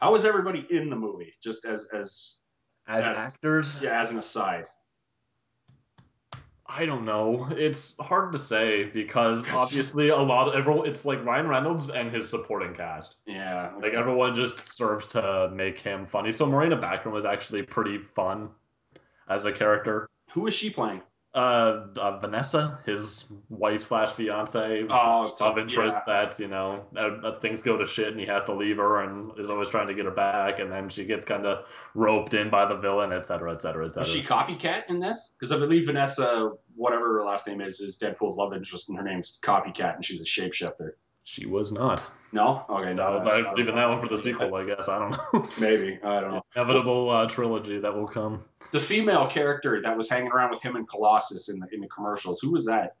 how 0.00 0.12
was 0.12 0.24
everybody 0.24 0.66
in 0.70 0.88
the 0.90 0.96
movie? 0.96 1.32
Just 1.42 1.64
as 1.64 1.88
as 1.92 2.42
As 2.86 3.04
Yes. 3.06 3.18
actors, 3.18 3.82
yeah, 3.82 4.00
as 4.00 4.10
an 4.12 4.18
aside. 4.18 4.66
I 6.68 6.84
don't 6.84 7.04
know. 7.06 7.48
It's 7.50 7.96
hard 7.98 8.32
to 8.32 8.38
say 8.38 8.84
because 8.84 9.46
obviously 9.56 10.10
a 10.10 10.16
lot 10.16 10.48
of 10.48 10.54
everyone. 10.54 10.86
It's 10.86 11.04
like 11.04 11.24
Ryan 11.24 11.48
Reynolds 11.48 11.88
and 11.88 12.12
his 12.12 12.28
supporting 12.28 12.74
cast. 12.74 13.16
Yeah, 13.26 13.70
Like 13.80 13.94
everyone 13.94 14.34
just 14.34 14.68
serves 14.76 15.06
to 15.08 15.50
make 15.54 15.78
him 15.78 16.06
funny. 16.06 16.30
So 16.32 16.44
Morena 16.46 16.76
Baccarin 16.76 17.12
was 17.12 17.24
actually 17.24 17.62
pretty 17.62 17.98
fun 17.98 18.50
as 19.28 19.46
a 19.46 19.52
character. 19.52 20.08
who 20.32 20.46
is 20.46 20.54
she 20.54 20.68
playing? 20.70 21.00
Uh, 21.38 21.86
uh 21.96 22.18
Vanessa, 22.18 22.80
his 22.84 23.26
wife 23.48 23.82
slash 23.82 24.10
fiance, 24.10 24.84
Oh, 24.90 25.32
love 25.40 25.56
interest. 25.56 26.04
That 26.04 26.36
you 26.40 26.48
know, 26.48 26.84
uh, 26.96 27.28
uh, 27.28 27.38
things 27.38 27.62
go 27.62 27.76
to 27.76 27.86
shit, 27.86 28.08
and 28.08 28.18
he 28.18 28.26
has 28.26 28.42
to 28.44 28.54
leave 28.54 28.78
her, 28.78 29.04
and 29.04 29.38
is 29.38 29.48
always 29.48 29.70
trying 29.70 29.86
to 29.86 29.94
get 29.94 30.04
her 30.04 30.10
back, 30.10 30.58
and 30.58 30.72
then 30.72 30.88
she 30.88 31.04
gets 31.04 31.24
kind 31.24 31.46
of 31.46 31.64
roped 31.94 32.34
in 32.34 32.50
by 32.50 32.66
the 32.66 32.74
villain, 32.74 33.12
etc., 33.12 33.52
etc., 33.52 33.86
et 33.86 33.92
cetera, 33.92 34.02
et 34.02 34.06
she 34.06 34.20
copycat 34.20 34.88
in 34.88 34.98
this? 34.98 35.32
Because 35.38 35.52
I 35.52 35.58
believe 35.58 35.86
Vanessa, 35.86 36.50
whatever 36.74 37.18
her 37.18 37.22
last 37.22 37.46
name 37.46 37.60
is, 37.60 37.78
is 37.78 37.96
Deadpool's 37.96 38.36
love 38.36 38.52
interest, 38.52 38.88
and 38.88 38.98
her 38.98 39.04
name's 39.04 39.38
Copycat, 39.40 39.94
and 39.94 40.04
she's 40.04 40.20
a 40.20 40.24
shapeshifter. 40.24 40.94
She 41.28 41.44
was 41.44 41.72
not. 41.72 42.06
No, 42.32 42.64
okay, 42.70 42.94
So 42.94 43.04
I 43.04 43.10
no, 43.10 43.14
was 43.16 43.24
no, 43.44 43.52
leaving 43.54 43.74
that 43.74 43.86
one 43.86 43.98
for 43.98 44.08
the 44.08 44.16
sequel, 44.16 44.54
I 44.54 44.64
guess. 44.64 44.88
I 44.88 44.98
don't 44.98 45.10
know. 45.10 45.46
Maybe 45.60 45.98
I 46.02 46.22
don't 46.22 46.32
know. 46.32 46.42
Inevitable 46.56 47.10
uh, 47.10 47.26
trilogy 47.28 47.78
that 47.78 47.94
will 47.94 48.06
come. 48.06 48.40
The 48.72 48.80
female 48.80 49.26
character 49.26 49.78
that 49.82 49.94
was 49.94 50.08
hanging 50.08 50.32
around 50.32 50.52
with 50.52 50.62
him 50.62 50.74
and 50.76 50.88
Colossus 50.88 51.50
in 51.50 51.58
the 51.60 51.66
in 51.70 51.82
the 51.82 51.86
commercials. 51.88 52.40
Who 52.40 52.50
was 52.50 52.64
that? 52.64 52.96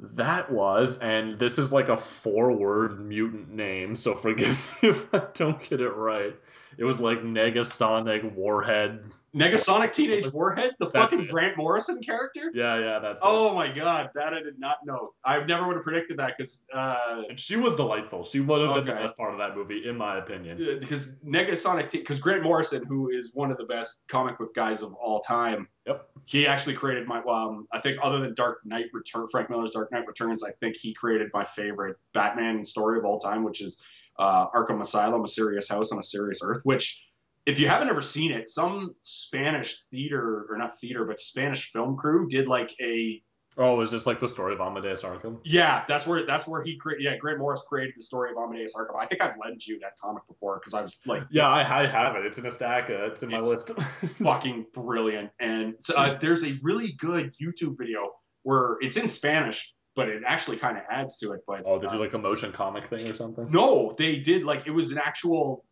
That 0.00 0.50
was, 0.50 0.98
and 0.98 1.38
this 1.38 1.56
is 1.56 1.72
like 1.72 1.88
a 1.88 1.96
four-word 1.96 3.06
mutant 3.06 3.54
name, 3.54 3.94
so 3.94 4.16
forgive 4.16 4.58
me 4.82 4.88
if 4.88 5.14
I 5.14 5.22
don't 5.34 5.62
get 5.62 5.80
it 5.80 5.90
right. 5.90 6.34
It 6.76 6.82
was 6.82 6.98
like 6.98 7.20
Negasonic 7.22 8.34
Warhead. 8.34 9.04
Negasonic 9.34 9.92
Teenage 9.92 10.32
Warhead, 10.32 10.72
the 10.78 10.86
That's 10.86 10.92
fucking 11.10 11.22
it. 11.24 11.30
Grant 11.30 11.56
Morrison 11.56 12.00
character. 12.00 12.50
Yeah, 12.54 12.78
yeah, 12.78 12.98
that's. 13.00 13.20
it. 13.20 13.24
Oh 13.26 13.54
my 13.54 13.68
god, 13.72 14.10
that 14.14 14.32
I 14.32 14.40
did 14.42 14.58
not 14.58 14.78
know. 14.84 15.12
I 15.24 15.42
never 15.44 15.66
would 15.66 15.74
have 15.76 15.82
predicted 15.82 16.16
that 16.18 16.34
because 16.38 16.64
uh, 16.72 17.22
And 17.28 17.38
she 17.38 17.56
was 17.56 17.74
delightful. 17.74 18.24
She 18.24 18.40
would 18.40 18.60
have 18.60 18.76
been 18.76 18.84
the 18.94 19.00
best 19.00 19.16
part 19.16 19.32
of 19.32 19.38
that 19.38 19.56
movie, 19.56 19.88
in 19.88 19.96
my 19.96 20.18
opinion. 20.18 20.56
because 20.80 21.16
Negasonic 21.26 21.90
because 21.90 22.20
Grant 22.20 22.42
Morrison, 22.42 22.84
who 22.86 23.10
is 23.10 23.32
one 23.34 23.50
of 23.50 23.56
the 23.58 23.64
best 23.64 24.04
comic 24.08 24.38
book 24.38 24.54
guys 24.54 24.82
of 24.82 24.94
all 24.94 25.20
time, 25.20 25.68
Yep. 25.86 26.08
he 26.24 26.46
actually 26.46 26.74
created 26.76 27.06
my. 27.06 27.18
Um, 27.28 27.66
I 27.72 27.80
think 27.80 27.98
other 28.02 28.20
than 28.20 28.34
Dark 28.34 28.60
Knight 28.64 28.86
Return, 28.92 29.26
Frank 29.30 29.50
Miller's 29.50 29.72
Dark 29.72 29.90
Knight 29.92 30.06
Returns, 30.06 30.42
I 30.44 30.50
think 30.60 30.76
he 30.76 30.94
created 30.94 31.30
my 31.34 31.44
favorite 31.44 31.96
Batman 32.14 32.64
story 32.64 32.98
of 32.98 33.04
all 33.04 33.18
time, 33.18 33.42
which 33.44 33.60
is 33.60 33.82
uh, 34.18 34.46
Arkham 34.50 34.80
Asylum: 34.80 35.24
A 35.24 35.28
Serious 35.28 35.68
House 35.68 35.92
on 35.92 35.98
a 35.98 36.02
Serious 36.02 36.40
Earth. 36.42 36.60
Which, 36.64 37.04
if 37.46 37.58
you 37.58 37.68
haven't 37.68 37.88
ever 37.88 38.00
seen 38.00 38.30
it, 38.32 38.48
some 38.48 38.94
Spanish 39.00 39.82
theater 39.90 40.46
or 40.50 40.56
not 40.56 40.78
theater, 40.78 41.04
but 41.04 41.18
Spanish 41.18 41.70
film 41.72 41.96
crew 41.96 42.28
did 42.28 42.46
like 42.46 42.74
a 42.80 43.22
Oh, 43.56 43.80
is 43.82 43.92
this 43.92 44.04
like 44.04 44.18
the 44.18 44.26
story 44.26 44.52
of 44.52 44.60
Amadeus 44.60 45.04
Arkham? 45.04 45.38
yeah, 45.44 45.84
that's 45.86 46.08
where 46.08 46.26
that's 46.26 46.44
where 46.48 46.64
he 46.64 46.76
created. 46.76 47.04
Yeah, 47.04 47.16
Grant 47.18 47.38
Morris 47.38 47.62
created 47.68 47.94
the 47.96 48.02
story 48.02 48.32
of 48.32 48.36
Amadeus 48.36 48.74
Arkham. 48.74 48.98
I 48.98 49.06
think 49.06 49.22
I've 49.22 49.36
lent 49.40 49.64
you 49.68 49.78
that 49.78 49.96
comic 50.02 50.26
before 50.26 50.58
because 50.58 50.74
I 50.74 50.82
was 50.82 50.98
like, 51.06 51.22
Yeah, 51.30 51.46
I, 51.48 51.60
I 51.82 51.86
have 51.86 52.16
it. 52.16 52.26
It's 52.26 52.36
in 52.38 52.46
a 52.46 52.50
stack. 52.50 52.90
Uh, 52.90 53.06
it's 53.06 53.22
in 53.22 53.28
my 53.30 53.38
It's- 53.38 53.48
list. 53.48 53.70
fucking 54.22 54.66
brilliant. 54.74 55.30
And 55.38 55.74
so, 55.78 55.94
uh, 55.94 56.18
there's 56.18 56.44
a 56.44 56.58
really 56.62 56.92
good 56.98 57.32
YouTube 57.40 57.78
video 57.78 58.10
where 58.42 58.76
it's 58.80 58.96
in 58.96 59.06
Spanish, 59.06 59.72
but 59.94 60.08
it 60.08 60.24
actually 60.26 60.56
kind 60.56 60.76
of 60.76 60.82
adds 60.90 61.16
to 61.18 61.30
it. 61.30 61.42
But 61.46 61.62
oh, 61.64 61.78
did 61.78 61.90
uh, 61.90 61.92
you 61.92 62.00
like 62.00 62.14
a 62.14 62.18
motion 62.18 62.50
comic 62.50 62.88
thing 62.88 63.06
or 63.08 63.14
something? 63.14 63.48
no, 63.52 63.94
they 63.96 64.16
did 64.16 64.44
like 64.44 64.66
it 64.66 64.72
was 64.72 64.90
an 64.90 64.98
actual 64.98 65.64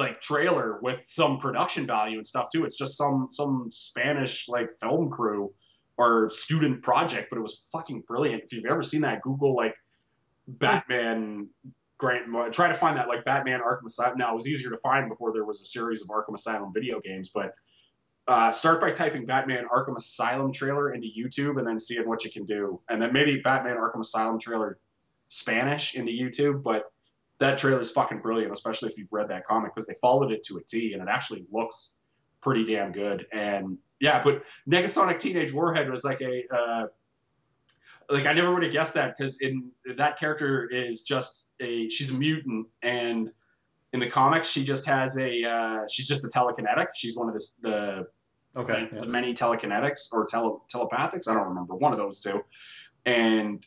like 0.00 0.20
trailer 0.20 0.80
with 0.82 1.04
some 1.04 1.38
production 1.38 1.86
value 1.86 2.16
and 2.16 2.26
stuff 2.26 2.48
too. 2.52 2.64
It's 2.64 2.76
just 2.76 2.96
some 2.96 3.28
some 3.30 3.68
Spanish 3.70 4.48
like 4.48 4.70
film 4.80 5.10
crew 5.10 5.52
or 5.96 6.28
student 6.30 6.82
project, 6.82 7.28
but 7.30 7.38
it 7.38 7.42
was 7.42 7.68
fucking 7.72 8.02
brilliant. 8.08 8.42
If 8.42 8.52
you've 8.52 8.66
ever 8.66 8.82
seen 8.82 9.02
that, 9.02 9.22
Google 9.22 9.54
like 9.54 9.76
Batman 10.48 11.48
Grant. 11.98 12.52
Try 12.52 12.66
to 12.66 12.74
find 12.74 12.96
that 12.96 13.06
like 13.06 13.24
Batman 13.24 13.60
Arkham 13.60 13.86
Asylum. 13.86 14.18
Now 14.18 14.32
it 14.32 14.34
was 14.34 14.48
easier 14.48 14.70
to 14.70 14.76
find 14.78 15.08
before 15.08 15.32
there 15.32 15.44
was 15.44 15.60
a 15.60 15.66
series 15.66 16.02
of 16.02 16.08
Arkham 16.08 16.34
Asylum 16.34 16.72
video 16.74 17.00
games, 17.00 17.30
but. 17.32 17.54
Uh, 18.28 18.52
start 18.52 18.80
by 18.80 18.92
typing 18.92 19.24
Batman 19.24 19.64
Arkham 19.74 19.96
Asylum 19.96 20.52
trailer 20.52 20.92
into 20.92 21.08
YouTube 21.08 21.58
and 21.58 21.66
then 21.66 21.80
seeing 21.80 22.08
what 22.08 22.24
you 22.24 22.30
can 22.30 22.44
do. 22.44 22.80
And 22.88 23.02
then 23.02 23.12
maybe 23.12 23.40
Batman 23.40 23.76
Arkham 23.76 23.98
Asylum 24.00 24.38
trailer 24.38 24.78
Spanish 25.26 25.96
into 25.96 26.12
YouTube. 26.12 26.62
But 26.62 26.92
that 27.40 27.58
trailer 27.58 27.80
is 27.80 27.90
fucking 27.90 28.20
brilliant, 28.20 28.52
especially 28.52 28.90
if 28.90 28.96
you've 28.96 29.12
read 29.12 29.28
that 29.28 29.44
comic 29.46 29.74
because 29.74 29.86
they 29.86 29.94
followed 30.00 30.30
it 30.30 30.42
to 30.44 30.58
a 30.58 30.62
T 30.62 30.92
and 30.92 31.02
it 31.02 31.08
actually 31.08 31.46
looks 31.50 31.92
pretty 32.40 32.64
damn 32.64 32.92
good. 32.92 33.26
And 33.32 33.78
yeah, 33.98 34.22
but 34.22 34.44
Negasonic 34.68 35.18
Teenage 35.18 35.52
Warhead 35.52 35.90
was 35.90 36.04
like 36.04 36.20
a 36.20 36.44
uh, 36.54 36.86
like 38.08 38.26
I 38.26 38.32
never 38.32 38.52
would 38.52 38.62
have 38.62 38.72
guessed 38.72 38.94
that 38.94 39.16
because 39.16 39.40
in 39.40 39.70
that 39.96 40.18
character 40.18 40.68
is 40.68 41.02
just 41.02 41.48
a 41.60 41.88
she's 41.88 42.10
a 42.10 42.14
mutant 42.14 42.66
and 42.82 43.32
in 43.92 44.00
the 44.00 44.08
comics 44.08 44.48
she 44.48 44.62
just 44.62 44.86
has 44.86 45.18
a 45.18 45.44
uh, 45.44 45.86
she's 45.88 46.06
just 46.06 46.24
a 46.24 46.28
telekinetic. 46.28 46.88
She's 46.94 47.16
one 47.16 47.28
of 47.28 47.34
the 47.34 47.46
the 47.62 48.06
Okay. 48.56 48.88
the, 48.90 48.96
yeah. 48.96 49.00
the 49.02 49.06
many 49.06 49.32
telekinetics 49.32 50.12
or 50.12 50.26
tele, 50.26 50.60
telepathics. 50.72 51.28
I 51.28 51.34
don't 51.34 51.48
remember 51.48 51.76
one 51.76 51.92
of 51.92 51.98
those 51.98 52.20
two. 52.20 52.42
And 53.06 53.64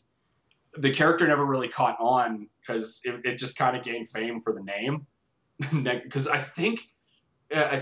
the 0.78 0.92
character 0.92 1.28
never 1.28 1.46
really 1.46 1.68
caught 1.70 1.98
on 2.00 2.48
because 2.62 3.02
it, 3.04 3.22
it 3.26 3.38
just 3.38 3.58
kind 3.58 3.78
of 3.78 3.84
gained 3.84 4.08
fame 4.10 4.42
for 4.42 4.54
the 4.54 4.64
name. 4.64 5.06
Because 5.84 6.28
I 6.28 6.40
think, 6.40 6.82
I, 7.56 7.82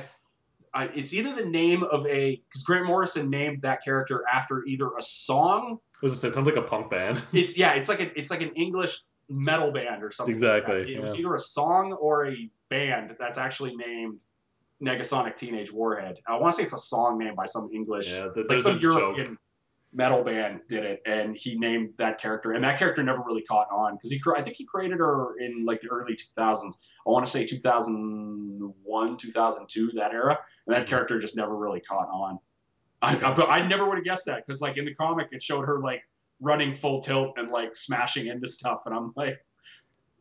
I, 0.74 0.86
it's 0.88 1.14
either 1.14 1.34
the 1.34 1.46
name 1.46 1.84
of 1.84 2.06
a 2.06 2.36
because 2.48 2.64
Grant 2.64 2.86
Morrison 2.86 3.30
named 3.30 3.62
that 3.64 3.84
character 3.84 4.24
after 4.32 4.64
either 4.66 4.90
a 4.98 5.02
song. 5.02 5.80
It, 6.02 6.06
was, 6.06 6.24
it 6.24 6.34
sounds 6.36 6.46
like 6.46 6.58
a 6.58 6.62
punk 6.62 6.90
band. 6.92 7.24
It's 7.34 7.58
yeah, 7.58 7.74
it's 7.74 7.90
like 7.90 8.00
a, 8.02 8.20
it's 8.20 8.30
like 8.30 8.42
an 8.42 8.52
English 8.56 9.00
metal 9.30 9.72
band 9.72 10.04
or 10.04 10.12
something. 10.12 10.36
like 10.36 10.60
Exactly, 10.60 10.84
that. 10.84 10.90
It 10.92 11.02
was 11.02 11.16
either 11.18 11.34
a 11.36 11.40
song 11.40 11.94
or 11.94 12.28
a 12.28 12.50
band 12.70 13.16
that's 13.20 13.38
actually 13.38 13.76
named 13.76 14.24
Negasonic 14.84 15.36
Teenage 15.36 15.72
Warhead. 15.72 16.20
I 16.28 16.38
want 16.38 16.54
to 16.54 16.58
say 16.58 16.64
it's 16.64 16.74
a 16.74 16.78
song 16.78 17.18
named 17.20 17.36
by 17.36 17.46
some 17.46 17.70
English, 17.74 18.12
Yeah, 18.12 18.28
th- 18.34 18.48
like 18.48 18.60
some 18.60 18.80
European. 18.80 19.26
joke. 19.28 19.38
Metal 19.94 20.24
band 20.24 20.62
did 20.70 20.86
it, 20.86 21.02
and 21.06 21.36
he 21.36 21.58
named 21.58 21.92
that 21.98 22.20
character, 22.20 22.54
and 22.54 22.64
that 22.64 22.80
character 22.80 23.04
never 23.04 23.22
really 23.26 23.42
caught 23.42 23.68
on 23.72 23.96
because 23.96 24.10
he, 24.10 24.22
I 24.36 24.42
think 24.42 24.56
he 24.56 24.66
created 24.66 25.00
her 25.00 25.38
in 25.40 25.66
like 25.66 25.82
the 25.82 25.90
early 25.90 26.16
2000s. 26.16 26.78
I 27.06 27.10
want 27.10 27.26
to 27.26 27.32
say 27.32 27.46
2001, 27.46 29.18
2002, 29.18 29.92
that 29.96 30.14
era, 30.14 30.40
and 30.66 30.76
that 30.76 30.88
character 30.88 31.20
just 31.20 31.36
never 31.36 31.58
really 31.58 31.82
caught 31.82 32.08
on. 32.10 32.40
I, 33.02 33.16
I, 33.18 33.60
I 33.60 33.68
never 33.68 33.86
would 33.86 33.98
have 33.98 34.06
guessed 34.06 34.28
that 34.28 34.46
because 34.46 34.62
like 34.62 34.78
in 34.78 34.86
the 34.86 34.96
comic, 34.96 35.28
it 35.32 35.44
showed 35.44 35.66
her 35.66 35.80
like 35.80 36.04
running 36.40 36.74
full 36.74 37.02
tilt 37.02 37.38
and 37.38 37.52
like 37.52 37.76
smashing 37.76 38.28
into 38.28 38.48
stuff, 38.48 38.84
and 38.86 38.96
I'm 38.96 39.12
like, 39.18 39.44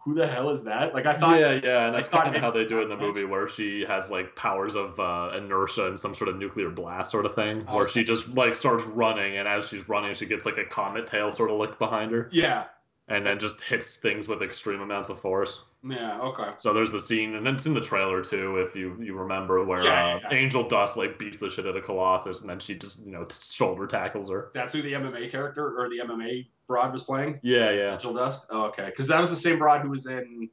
who 0.00 0.14
the 0.14 0.26
hell 0.26 0.50
is 0.50 0.64
that? 0.64 0.94
Like 0.94 1.06
I 1.06 1.12
thought, 1.14 1.38
yeah, 1.38 1.60
yeah, 1.62 1.86
and 1.86 1.94
that's 1.94 2.08
kind 2.08 2.26
of 2.26 2.34
how 2.40 2.50
they 2.50 2.64
do 2.64 2.80
it 2.80 2.84
in 2.84 2.88
the 2.88 2.96
movie, 2.96 3.24
where 3.24 3.48
she 3.48 3.84
has 3.86 4.10
like 4.10 4.34
powers 4.34 4.74
of 4.74 4.98
uh, 4.98 5.32
inertia 5.36 5.86
and 5.88 5.98
some 6.00 6.14
sort 6.14 6.28
of 6.28 6.36
nuclear 6.36 6.70
blast 6.70 7.10
sort 7.10 7.26
of 7.26 7.34
thing, 7.34 7.66
where 7.68 7.84
Okay. 7.84 7.92
she 7.92 8.04
just 8.04 8.28
like 8.28 8.56
starts 8.56 8.84
running, 8.84 9.36
and 9.36 9.46
as 9.46 9.68
she's 9.68 9.88
running, 9.88 10.14
she 10.14 10.26
gets 10.26 10.46
like 10.46 10.56
a 10.58 10.64
comet 10.64 11.06
tail 11.06 11.30
sort 11.30 11.50
of 11.50 11.58
look 11.58 11.78
behind 11.78 12.12
her, 12.12 12.28
yeah, 12.32 12.64
and 13.08 13.26
then 13.26 13.38
just 13.38 13.60
hits 13.60 13.96
things 13.96 14.26
with 14.28 14.42
extreme 14.42 14.80
amounts 14.80 15.10
of 15.10 15.20
force. 15.20 15.62
Yeah, 15.82 16.20
okay. 16.20 16.50
So 16.56 16.74
there's 16.74 16.92
the 16.92 17.00
scene, 17.00 17.34
and 17.34 17.46
it's 17.48 17.64
in 17.64 17.72
the 17.72 17.80
trailer 17.80 18.22
too, 18.22 18.58
if 18.58 18.76
you 18.76 18.96
you 19.00 19.14
remember, 19.14 19.64
where 19.64 19.82
Yeah, 19.82 19.90
uh, 19.90 19.92
yeah, 19.92 20.28
yeah. 20.30 20.38
Angel 20.38 20.68
Dust 20.68 20.96
like 20.96 21.18
beats 21.18 21.38
the 21.38 21.48
shit 21.48 21.66
out 21.66 21.76
of 21.76 21.82
Colossus, 21.84 22.42
and 22.42 22.50
then 22.50 22.58
she 22.58 22.76
just 22.76 23.04
you 23.04 23.12
know 23.12 23.24
t- 23.24 23.36
shoulder 23.40 23.86
tackles 23.86 24.28
her. 24.30 24.50
That's 24.52 24.74
who 24.74 24.82
the 24.82 24.92
MMA 24.92 25.30
character 25.30 25.80
or 25.80 25.88
the 25.88 26.00
MMA 26.00 26.48
broad 26.66 26.92
was 26.92 27.04
playing. 27.04 27.40
Yeah, 27.42 27.70
yeah, 27.70 27.92
Angel 27.94 28.12
Dust. 28.12 28.46
Oh, 28.50 28.66
okay, 28.66 28.84
because 28.84 29.08
that 29.08 29.20
was 29.20 29.30
the 29.30 29.36
same 29.36 29.58
broad 29.58 29.80
who 29.80 29.90
was 29.90 30.06
in. 30.06 30.50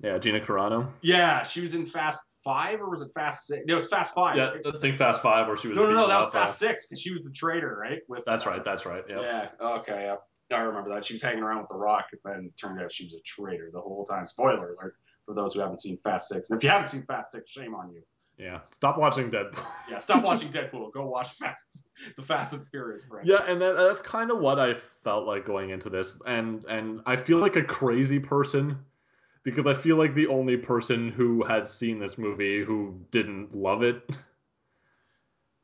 yeah. 0.00 0.16
Gina 0.16 0.40
Carano. 0.40 0.88
Yeah, 1.02 1.42
she 1.42 1.60
was 1.60 1.74
in 1.74 1.84
Fast 1.84 2.40
Five 2.42 2.80
or 2.80 2.88
was 2.88 3.02
it 3.02 3.12
Fast 3.12 3.46
Six? 3.46 3.62
No, 3.66 3.74
it 3.74 3.76
was 3.76 3.88
Fast 3.88 4.14
Five. 4.14 4.36
Yeah, 4.36 4.52
I 4.66 4.78
think 4.80 4.96
Fast 4.96 5.20
Five, 5.20 5.48
where 5.48 5.58
she 5.58 5.68
was. 5.68 5.76
No, 5.76 5.84
no, 5.84 5.92
no, 5.92 6.08
that 6.08 6.16
was 6.16 6.28
up, 6.28 6.34
uh, 6.34 6.38
Fast 6.40 6.58
Six 6.58 6.86
because 6.86 7.02
she 7.02 7.12
was 7.12 7.24
the 7.24 7.32
traitor, 7.32 7.76
right? 7.78 8.00
With 8.08 8.24
That's 8.24 8.46
uh, 8.46 8.50
right. 8.50 8.64
That's 8.64 8.86
right. 8.86 9.04
Yeah. 9.06 9.20
Yeah. 9.20 9.48
Okay. 9.60 10.04
Yeah. 10.06 10.16
I 10.50 10.58
remember 10.60 10.90
that. 10.90 11.04
She 11.04 11.14
was 11.14 11.22
hanging 11.22 11.42
around 11.42 11.60
with 11.60 11.68
The 11.68 11.76
Rock, 11.76 12.06
and 12.12 12.20
then 12.24 12.46
it 12.46 12.56
turned 12.56 12.80
out 12.80 12.92
she 12.92 13.04
was 13.04 13.14
a 13.14 13.20
traitor 13.20 13.70
the 13.72 13.80
whole 13.80 14.04
time. 14.04 14.26
Spoiler 14.26 14.74
alert 14.74 14.96
for 15.24 15.34
those 15.34 15.54
who 15.54 15.60
haven't 15.60 15.80
seen 15.80 15.96
Fast 15.98 16.28
Six. 16.28 16.50
And 16.50 16.58
if 16.58 16.64
you 16.64 16.70
haven't 16.70 16.88
seen 16.88 17.02
Fast 17.04 17.32
Six, 17.32 17.50
shame 17.50 17.74
on 17.74 17.90
you. 17.92 18.02
Yeah. 18.38 18.58
Stop 18.58 18.98
watching 18.98 19.30
Deadpool. 19.30 19.64
Yeah, 19.90 19.98
stop 19.98 20.24
watching 20.24 20.48
Deadpool. 20.48 20.92
Go 20.92 21.06
watch 21.06 21.32
Fast, 21.34 21.82
the 22.16 22.22
Fast 22.22 22.54
and 22.54 22.66
Furious 22.68 23.04
franchise. 23.04 23.30
Yeah, 23.30 23.50
and 23.50 23.60
that, 23.60 23.76
that's 23.76 24.00
kind 24.00 24.30
of 24.30 24.38
what 24.40 24.58
I 24.58 24.74
felt 24.74 25.26
like 25.26 25.44
going 25.44 25.70
into 25.70 25.90
this, 25.90 26.20
and 26.26 26.64
and 26.66 27.02
I 27.04 27.16
feel 27.16 27.38
like 27.38 27.56
a 27.56 27.62
crazy 27.64 28.18
person 28.18 28.78
because 29.44 29.66
I 29.66 29.74
feel 29.74 29.96
like 29.96 30.14
the 30.14 30.28
only 30.28 30.56
person 30.56 31.10
who 31.10 31.44
has 31.44 31.72
seen 31.72 31.98
this 31.98 32.16
movie 32.16 32.64
who 32.64 32.98
didn't 33.10 33.54
love 33.54 33.82
it, 33.82 34.02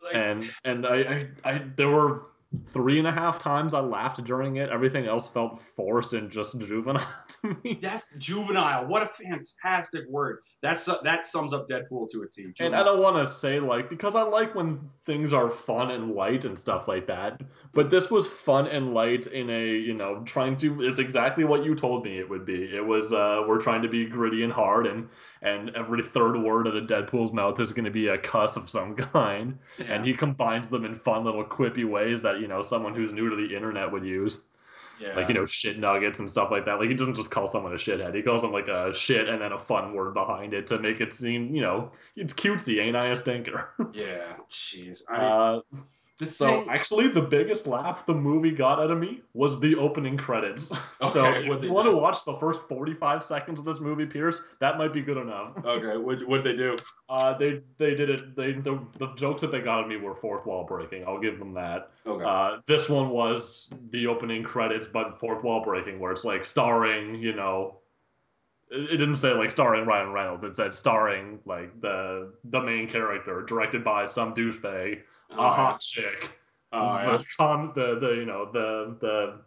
Like, 0.03 0.15
and 0.15 0.51
and 0.65 0.87
I 0.87 0.97
I, 1.45 1.51
I 1.51 1.63
there 1.77 1.89
were 1.89 2.27
three 2.67 2.99
and 2.99 3.07
a 3.07 3.13
half 3.13 3.39
times 3.39 3.75
I 3.75 3.81
laughed 3.81 4.25
during 4.25 4.57
it. 4.57 4.71
Everything 4.71 5.07
else 5.07 5.29
felt 5.29 5.61
forced 5.61 6.15
and 6.15 6.31
just 6.31 6.59
juvenile 6.59 7.07
to 7.43 7.57
me. 7.63 7.79
That's 7.81 8.15
juvenile. 8.17 8.87
What 8.87 9.03
a 9.03 9.07
fantastic 9.07 10.09
word. 10.09 10.39
That's 10.63 10.89
that 11.03 11.27
sums 11.27 11.53
up 11.53 11.67
Deadpool 11.67 12.11
to 12.13 12.23
a 12.23 12.29
T. 12.29 12.47
And 12.61 12.75
I 12.75 12.83
don't 12.83 13.01
want 13.01 13.17
to 13.17 13.27
say 13.27 13.61
like 13.61 13.91
because 13.91 14.15
I 14.15 14.23
like 14.23 14.55
when 14.55 14.81
things 15.05 15.33
are 15.35 15.51
fun 15.51 15.91
and 15.91 16.15
light 16.15 16.47
and 16.47 16.59
stuff 16.59 16.89
like 16.89 17.07
that. 17.09 17.43
But 17.73 17.91
this 17.91 18.11
was 18.11 18.29
fun 18.29 18.67
and 18.67 18.95
light 18.95 19.27
in 19.27 19.51
a 19.51 19.67
you 19.67 19.95
know 19.95 20.23
trying 20.25 20.57
to 20.59 20.81
is 20.81 20.99
exactly 20.99 21.45
what 21.45 21.65
you 21.65 21.75
told 21.75 22.05
me 22.05 22.19
it 22.19 22.29
would 22.31 22.47
be. 22.47 22.75
It 22.75 22.85
was 22.85 23.13
uh 23.13 23.45
we're 23.47 23.61
trying 23.61 23.83
to 23.83 23.89
be 23.89 24.07
gritty 24.07 24.43
and 24.43 24.53
hard 24.53 24.87
and 24.87 25.09
and 25.43 25.71
every 25.77 26.03
third 26.03 26.37
word 26.37 26.67
out 26.67 26.77
of 26.77 26.85
Deadpool's 26.85 27.33
mouth 27.33 27.61
is 27.61 27.73
going 27.73 27.85
to 27.85 27.91
be 27.91 28.09
a 28.09 28.19
cuss 28.19 28.57
of 28.57 28.69
some 28.69 28.95
kind. 28.95 29.59
Yeah. 29.79 29.95
And 29.95 30.05
he 30.05 30.15
combines 30.15 30.69
them 30.69 30.85
in 30.85 30.95
fun 30.95 31.25
little 31.25 31.45
quippy 31.45 31.89
ways 31.89 32.23
that 32.23 32.41
you 32.41 32.49
know 32.49 32.63
someone 32.63 32.95
who's 32.95 33.13
new 33.13 33.29
to 33.31 33.37
the 33.37 33.55
internet 33.55 33.91
would 33.91 34.05
use 34.05 34.41
yeah. 35.01 35.15
like 35.15 35.29
you 35.29 35.35
know 35.35 35.45
shit 35.45 35.79
nuggets 35.79 36.19
and 36.19 36.29
stuff 36.29 36.51
like 36.51 36.65
that. 36.65 36.79
Like 36.79 36.89
he 36.89 36.95
doesn't 36.95 37.15
just 37.15 37.31
call 37.31 37.47
someone 37.47 37.73
a 37.73 37.77
shithead. 37.77 38.15
He 38.15 38.23
calls 38.23 38.43
them 38.43 38.53
like 38.53 38.69
a 38.69 38.93
shit 38.95 39.29
and 39.29 39.41
then 39.41 39.53
a 39.53 39.59
fun 39.59 39.95
word 39.95 40.15
behind 40.15 40.55
it 40.55 40.67
to 40.69 40.79
make 40.79 41.01
it 41.01 41.13
seem 41.13 41.55
you 41.55 41.63
know 41.63 41.91
it's 42.17 42.35
cutesy, 42.35 42.81
ain't 42.81 42.97
I 42.97 43.09
a 43.09 43.17
stinker? 43.17 43.71
Yeah. 43.93 44.37
Jeez. 44.51 45.03
I 45.09 45.17
uh, 45.17 45.61
the 46.19 46.27
so 46.27 46.47
thing- 46.47 46.71
actually, 46.71 47.09
the 47.09 47.23
biggest 47.23 47.67
laugh 47.67 48.05
the 48.05 48.15
movie 48.15 48.51
got 48.51 48.81
out 48.81 48.91
of 48.91 48.99
me 48.99 49.23
was 49.35 49.61
the 49.61 49.77
opening 49.77 50.17
credits. 50.17 50.69
so 51.13 51.25
Okay, 51.25 51.41
if 51.41 51.47
you 51.47 51.59
they 51.59 51.69
want 51.71 51.87
to 51.87 51.95
watch 51.95 52.25
the 52.25 52.35
first 52.39 52.63
forty-five 52.69 53.23
seconds 53.23 53.61
of 53.61 53.65
this 53.65 53.81
movie, 53.81 54.05
Pierce, 54.05 54.43
that 54.61 54.79
might 54.79 54.93
be 54.93 55.01
good 55.01 55.17
enough. 55.17 55.53
okay. 55.65 55.97
What 55.97 56.27
what 56.27 56.43
did 56.43 56.55
they 56.55 56.57
do? 56.57 56.77
Uh, 57.09 57.39
they 57.39 57.63
they 57.79 57.95
did 57.95 58.11
it. 58.11 58.35
They 58.35 58.53
the, 58.53 58.81
the 58.99 59.15
jokes 59.15 59.41
that 59.43 59.53
they 59.53 59.61
got 59.61 59.83
at 59.83 59.89
me 59.89 59.97
were 59.97 60.15
fourth 60.15 60.45
wall 60.45 60.65
breaking. 60.65 61.05
I'll 61.07 61.21
give 61.21 61.39
them 61.39 61.55
that. 61.55 61.93
Okay. 62.05 62.25
Uh, 62.25 62.59
this 62.67 62.89
one 62.89 63.11
was 63.11 63.73
the 63.91 64.09
opening 64.09 64.43
credits, 64.43 64.87
but 64.87 65.21
fourth 65.21 65.45
wall 65.45 65.63
breaking, 65.63 66.01
where 66.01 66.11
it's 66.11 66.25
like 66.25 66.45
starring, 66.45 67.15
you 67.15 67.33
know, 67.33 67.79
it, 68.71 68.91
it 68.91 68.97
didn't 68.97 69.15
say 69.15 69.33
like 69.33 69.51
starring 69.51 69.87
Ryan 69.87 70.13
Reynolds. 70.13 70.43
It 70.43 70.57
said 70.57 70.75
starring 70.75 71.39
like 71.45 71.81
the 71.81 72.33
the 72.45 72.61
main 72.61 72.89
character, 72.89 73.43
directed 73.43 73.85
by 73.85 74.05
some 74.05 74.35
douchebag, 74.35 75.03
oh, 75.31 75.45
a 75.45 75.51
hot 75.51 75.81
chick, 75.81 76.31
Oh, 76.73 76.99
the, 76.99 77.05
yeah. 77.13 77.23
com- 77.37 77.73
the 77.75 77.99
the 77.99 78.11
you 78.15 78.27
know 78.27 78.51
the 78.53 78.97
the 79.01 79.41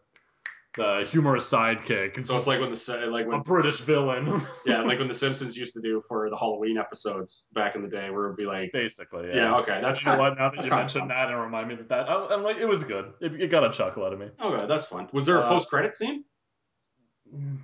the 0.78 1.06
humorous 1.12 1.52
sidekick, 1.52 2.24
So 2.24 2.38
it's 2.38 2.48
like 2.48 2.62
when 2.62 2.72
the 2.72 3.08
like 3.12 3.26
a 3.26 3.30
when 3.30 3.42
British 3.42 3.82
villain. 3.82 4.42
Yeah, 4.66 4.82
like 4.82 5.00
when 5.00 5.10
the 5.10 5.14
Simpsons 5.16 5.58
used 5.58 5.74
to 5.74 5.82
do 5.82 6.02
for 6.08 6.30
the 6.30 6.38
Halloween 6.38 6.78
episodes 6.78 7.48
back 7.52 7.76
in 7.76 7.82
the 7.82 7.90
day, 7.90 8.10
where 8.10 8.26
it'd 8.28 8.38
be 8.38 8.46
like, 8.46 8.72
basically. 8.72 9.28
yeah, 9.28 9.36
Yeah. 9.36 9.58
okay, 9.58 9.82
that's 9.82 10.02
you 10.06 10.12
know 10.14 10.18
what? 10.20 10.38
Now 10.38 10.50
that 10.50 10.64
you 10.66 10.72
mentioned 10.72 11.10
that, 11.10 11.30
and 11.30 11.38
remind 11.42 11.68
me 11.68 11.76
that 11.76 11.90
that 11.90 12.08
I'm 12.10 12.42
like, 12.44 12.56
it 12.58 12.66
was 12.66 12.86
good. 12.86 13.12
It, 13.20 13.34
it 13.42 13.48
got 13.52 13.66
a 13.66 13.70
chuckle 13.70 14.06
out 14.06 14.14
of 14.14 14.20
me. 14.20 14.30
okay, 14.42 14.66
that's 14.66 14.86
fun. 14.86 15.10
Was 15.12 15.26
there 15.26 15.38
a 15.38 15.42
Uh, 15.42 15.50
post 15.50 15.70
credit 15.70 15.94
scene? 15.94 16.24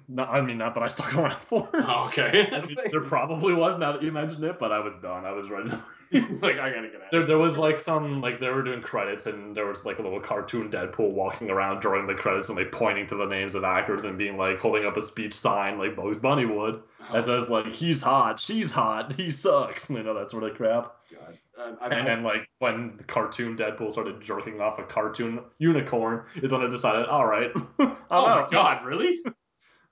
No, 0.07 0.23
I 0.23 0.39
mean, 0.41 0.57
not 0.57 0.73
that 0.75 0.83
I 0.83 0.87
stuck 0.87 1.13
around 1.17 1.41
for. 1.41 1.69
Oh, 1.73 2.07
okay. 2.07 2.47
I 2.53 2.65
mean, 2.65 2.77
there 2.89 3.01
probably 3.01 3.53
was 3.53 3.77
now 3.77 3.91
that 3.91 4.01
you 4.01 4.11
mentioned 4.11 4.43
it, 4.43 4.57
but 4.59 4.71
I 4.71 4.79
was 4.79 4.95
done. 5.01 5.25
I 5.25 5.31
was 5.31 5.49
ready. 5.49 5.69
To... 5.69 5.75
like 6.41 6.57
I 6.57 6.71
gotta 6.71 6.87
get 6.87 7.01
out. 7.01 7.11
there, 7.11 7.25
there 7.25 7.37
was 7.37 7.57
like 7.57 7.77
some 7.77 8.21
like 8.21 8.39
they 8.39 8.49
were 8.49 8.63
doing 8.63 8.81
credits, 8.81 9.25
and 9.25 9.55
there 9.55 9.65
was 9.65 9.85
like 9.85 9.99
a 9.99 10.01
little 10.01 10.21
cartoon 10.21 10.69
Deadpool 10.69 11.11
walking 11.11 11.49
around 11.49 11.81
during 11.81 12.07
the 12.07 12.15
credits 12.15 12.47
and 12.49 12.57
like 12.57 12.71
pointing 12.71 13.07
to 13.07 13.15
the 13.15 13.25
names 13.25 13.55
of 13.55 13.63
actors 13.63 14.05
and 14.05 14.17
being 14.17 14.37
like 14.37 14.57
holding 14.57 14.85
up 14.85 14.95
a 14.95 15.01
speech 15.01 15.33
sign 15.33 15.77
like 15.77 15.95
Bugs 15.95 16.19
Bunny 16.19 16.45
would 16.45 16.81
Oh, 17.09 17.13
that 17.13 17.25
says 17.25 17.49
like 17.49 17.73
he's 17.73 18.01
hot, 18.01 18.39
she's 18.39 18.71
hot, 18.71 19.13
he 19.13 19.29
sucks, 19.29 19.89
you 19.89 20.01
know 20.03 20.13
that 20.13 20.29
sort 20.29 20.43
of 20.43 20.55
crap. 20.55 20.95
God. 21.11 21.77
Um, 21.81 21.91
And 21.91 22.07
then 22.07 22.23
like 22.23 22.49
when 22.59 22.95
the 22.97 23.03
cartoon 23.03 23.55
Deadpool 23.55 23.91
started 23.91 24.21
jerking 24.21 24.59
off 24.59 24.79
a 24.79 24.83
cartoon 24.83 25.39
unicorn, 25.59 26.23
is 26.35 26.51
when 26.51 26.61
I 26.61 26.69
decided, 26.69 27.07
all 27.07 27.25
right, 27.25 27.51
oh 27.79 27.95
my. 28.09 28.47
God, 28.51 28.85
really? 28.85 29.19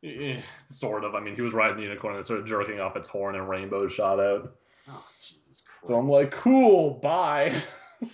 Eh, 0.05 0.41
sort 0.69 1.03
of. 1.03 1.15
I 1.15 1.19
mean, 1.19 1.35
he 1.35 1.41
was 1.41 1.53
riding 1.53 1.77
the 1.77 1.83
unicorn 1.83 2.13
and 2.13 2.21
it 2.21 2.25
started 2.25 2.45
jerking 2.45 2.79
off 2.79 2.95
its 2.95 3.09
horn 3.09 3.35
and 3.35 3.49
rainbows 3.49 3.91
shot 3.91 4.19
out. 4.19 4.55
Oh 4.87 5.05
Jesus 5.19 5.63
Christ. 5.65 5.87
So 5.87 5.95
I'm 5.95 6.07
like, 6.07 6.31
cool, 6.31 6.95
bye. 6.95 7.61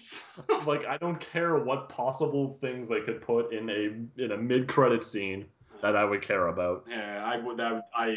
like 0.65 0.85
I 0.85 0.97
don't 0.97 1.19
care 1.19 1.57
what 1.57 1.89
possible 1.89 2.57
things 2.61 2.87
they 2.87 3.01
could 3.01 3.21
put 3.21 3.51
in 3.51 3.69
a 3.69 4.23
in 4.23 4.31
a 4.31 4.37
mid 4.37 4.67
credit 4.67 5.03
scene 5.03 5.45
that 5.81 5.95
I 5.95 6.05
would 6.05 6.21
care 6.21 6.47
about. 6.47 6.85
yeah, 6.89 7.21
I 7.25 7.37
would. 7.37 7.57
That 7.57 7.89
I. 7.93 8.15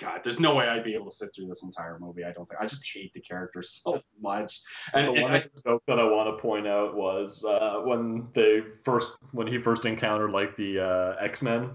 God, 0.00 0.20
there's 0.22 0.38
no 0.38 0.54
way 0.54 0.68
I'd 0.68 0.84
be 0.84 0.94
able 0.94 1.06
to 1.06 1.10
sit 1.10 1.30
through 1.34 1.48
this 1.48 1.64
entire 1.64 1.98
movie. 1.98 2.24
I 2.24 2.30
don't 2.30 2.48
think. 2.48 2.60
I 2.60 2.66
just 2.66 2.88
hate 2.88 3.12
the 3.12 3.20
characters 3.20 3.70
so 3.84 4.00
much. 4.20 4.60
And, 4.94 5.14
the 5.14 5.22
one 5.22 5.32
I, 5.32 5.44
joke 5.64 5.82
that 5.86 5.98
I 5.98 6.04
want 6.04 6.36
to 6.36 6.40
point 6.40 6.66
out 6.66 6.96
was 6.96 7.44
uh, 7.44 7.82
when 7.84 8.26
they 8.34 8.62
first 8.84 9.18
when 9.32 9.46
he 9.46 9.58
first 9.58 9.86
encountered 9.86 10.30
like 10.30 10.56
the 10.56 10.80
uh, 10.80 11.16
X 11.20 11.42
Men 11.42 11.70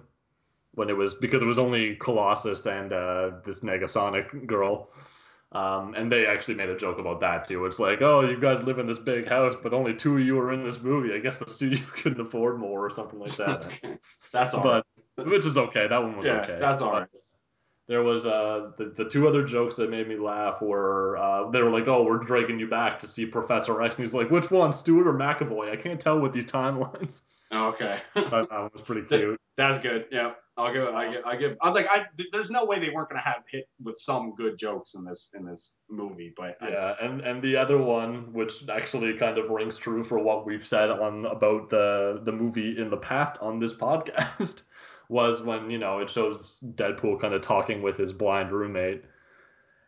when 0.75 0.89
it 0.89 0.97
was 0.97 1.15
because 1.15 1.41
it 1.41 1.45
was 1.45 1.59
only 1.59 1.95
Colossus 1.95 2.65
and 2.65 2.91
uh, 2.91 3.31
this 3.43 3.61
Negasonic 3.61 4.47
girl. 4.47 4.89
Um, 5.51 5.93
and 5.93 6.11
they 6.11 6.25
actually 6.25 6.55
made 6.55 6.69
a 6.69 6.75
joke 6.75 6.97
about 6.97 7.19
that 7.19 7.47
too. 7.47 7.63
It's 7.65 7.77
like, 7.77 8.01
oh, 8.01 8.21
you 8.21 8.39
guys 8.39 8.63
live 8.63 8.79
in 8.79 8.87
this 8.87 8.97
big 8.97 9.27
house, 9.27 9.55
but 9.61 9.71
only 9.71 9.93
two 9.93 10.17
of 10.17 10.23
you 10.23 10.39
are 10.39 10.51
in 10.51 10.63
this 10.63 10.81
movie. 10.81 11.13
I 11.13 11.19
guess 11.19 11.37
the 11.37 11.47
studio 11.47 11.79
couldn't 11.95 12.19
afford 12.19 12.59
more 12.59 12.83
or 12.83 12.89
something 12.89 13.19
like 13.19 13.35
that. 13.35 13.99
that's 14.33 14.55
all 14.55 14.63
right. 14.63 14.83
but 15.15 15.29
which 15.29 15.45
is 15.45 15.57
okay. 15.57 15.87
That 15.87 16.01
one 16.01 16.17
was 16.17 16.25
Yeah, 16.25 16.41
okay. 16.41 16.57
that's 16.59 16.81
all 16.81 17.05
There 17.87 18.01
was 18.01 18.25
uh 18.25 18.71
the, 18.77 18.85
the 18.97 19.05
two 19.05 19.27
other 19.27 19.45
jokes 19.45 19.75
that 19.75 19.91
made 19.91 20.07
me 20.07 20.15
laugh 20.15 20.59
were 20.59 21.17
uh, 21.17 21.51
they 21.51 21.61
were 21.61 21.69
like, 21.69 21.87
oh, 21.87 22.01
we're 22.01 22.17
dragging 22.17 22.59
you 22.59 22.67
back 22.67 22.97
to 22.99 23.07
see 23.07 23.27
Professor 23.27 23.79
X, 23.83 23.97
and 23.97 24.07
he's 24.07 24.15
like, 24.15 24.31
which 24.31 24.49
one, 24.49 24.73
Stewart 24.73 25.05
or 25.05 25.13
McAvoy? 25.13 25.71
I 25.71 25.75
can't 25.75 25.99
tell 25.99 26.19
with 26.19 26.33
these 26.33 26.47
timelines. 26.47 27.21
Okay, 27.51 27.99
I 28.15 28.21
that 28.21 28.69
was 28.73 28.81
pretty 28.81 29.03
cute. 29.03 29.39
that's 29.55 29.77
good. 29.77 30.07
Yeah. 30.11 30.33
I'll 30.55 30.71
give. 30.71 30.87
I 30.87 31.11
give. 31.11 31.25
I 31.25 31.35
give. 31.35 31.57
I'm 31.61 31.73
like. 31.73 31.87
I. 31.89 32.05
There's 32.31 32.51
no 32.51 32.65
way 32.65 32.77
they 32.77 32.91
weren't 32.91 33.09
gonna 33.09 33.21
have 33.21 33.43
hit 33.49 33.67
with 33.83 33.97
some 33.97 34.35
good 34.35 34.57
jokes 34.57 34.93
in 34.93 35.03
this 35.03 35.31
in 35.33 35.45
this 35.45 35.77
movie, 35.89 36.31
but 36.35 36.57
Yeah, 36.61 36.75
just, 36.75 37.01
and 37.01 37.21
and 37.21 37.41
the 37.41 37.57
other 37.57 37.79
one, 37.79 38.31
which 38.33 38.69
actually 38.69 39.13
kind 39.17 39.39
of 39.39 39.49
rings 39.49 39.77
true 39.77 40.03
for 40.03 40.19
what 40.19 40.45
we've 40.45 40.65
said 40.65 40.91
on 40.91 41.25
about 41.25 41.71
the 41.71 42.21
the 42.23 42.31
movie 42.31 42.77
in 42.77 42.91
the 42.91 42.97
past 42.97 43.37
on 43.41 43.59
this 43.59 43.73
podcast, 43.85 44.63
was 45.09 45.41
when 45.41 45.71
you 45.71 45.79
know 45.79 45.99
it 45.99 46.09
shows 46.11 46.59
Deadpool 46.63 47.19
kind 47.19 47.33
of 47.33 47.41
talking 47.41 47.81
with 47.81 47.97
his 47.97 48.13
blind 48.13 48.51
roommate, 48.51 49.03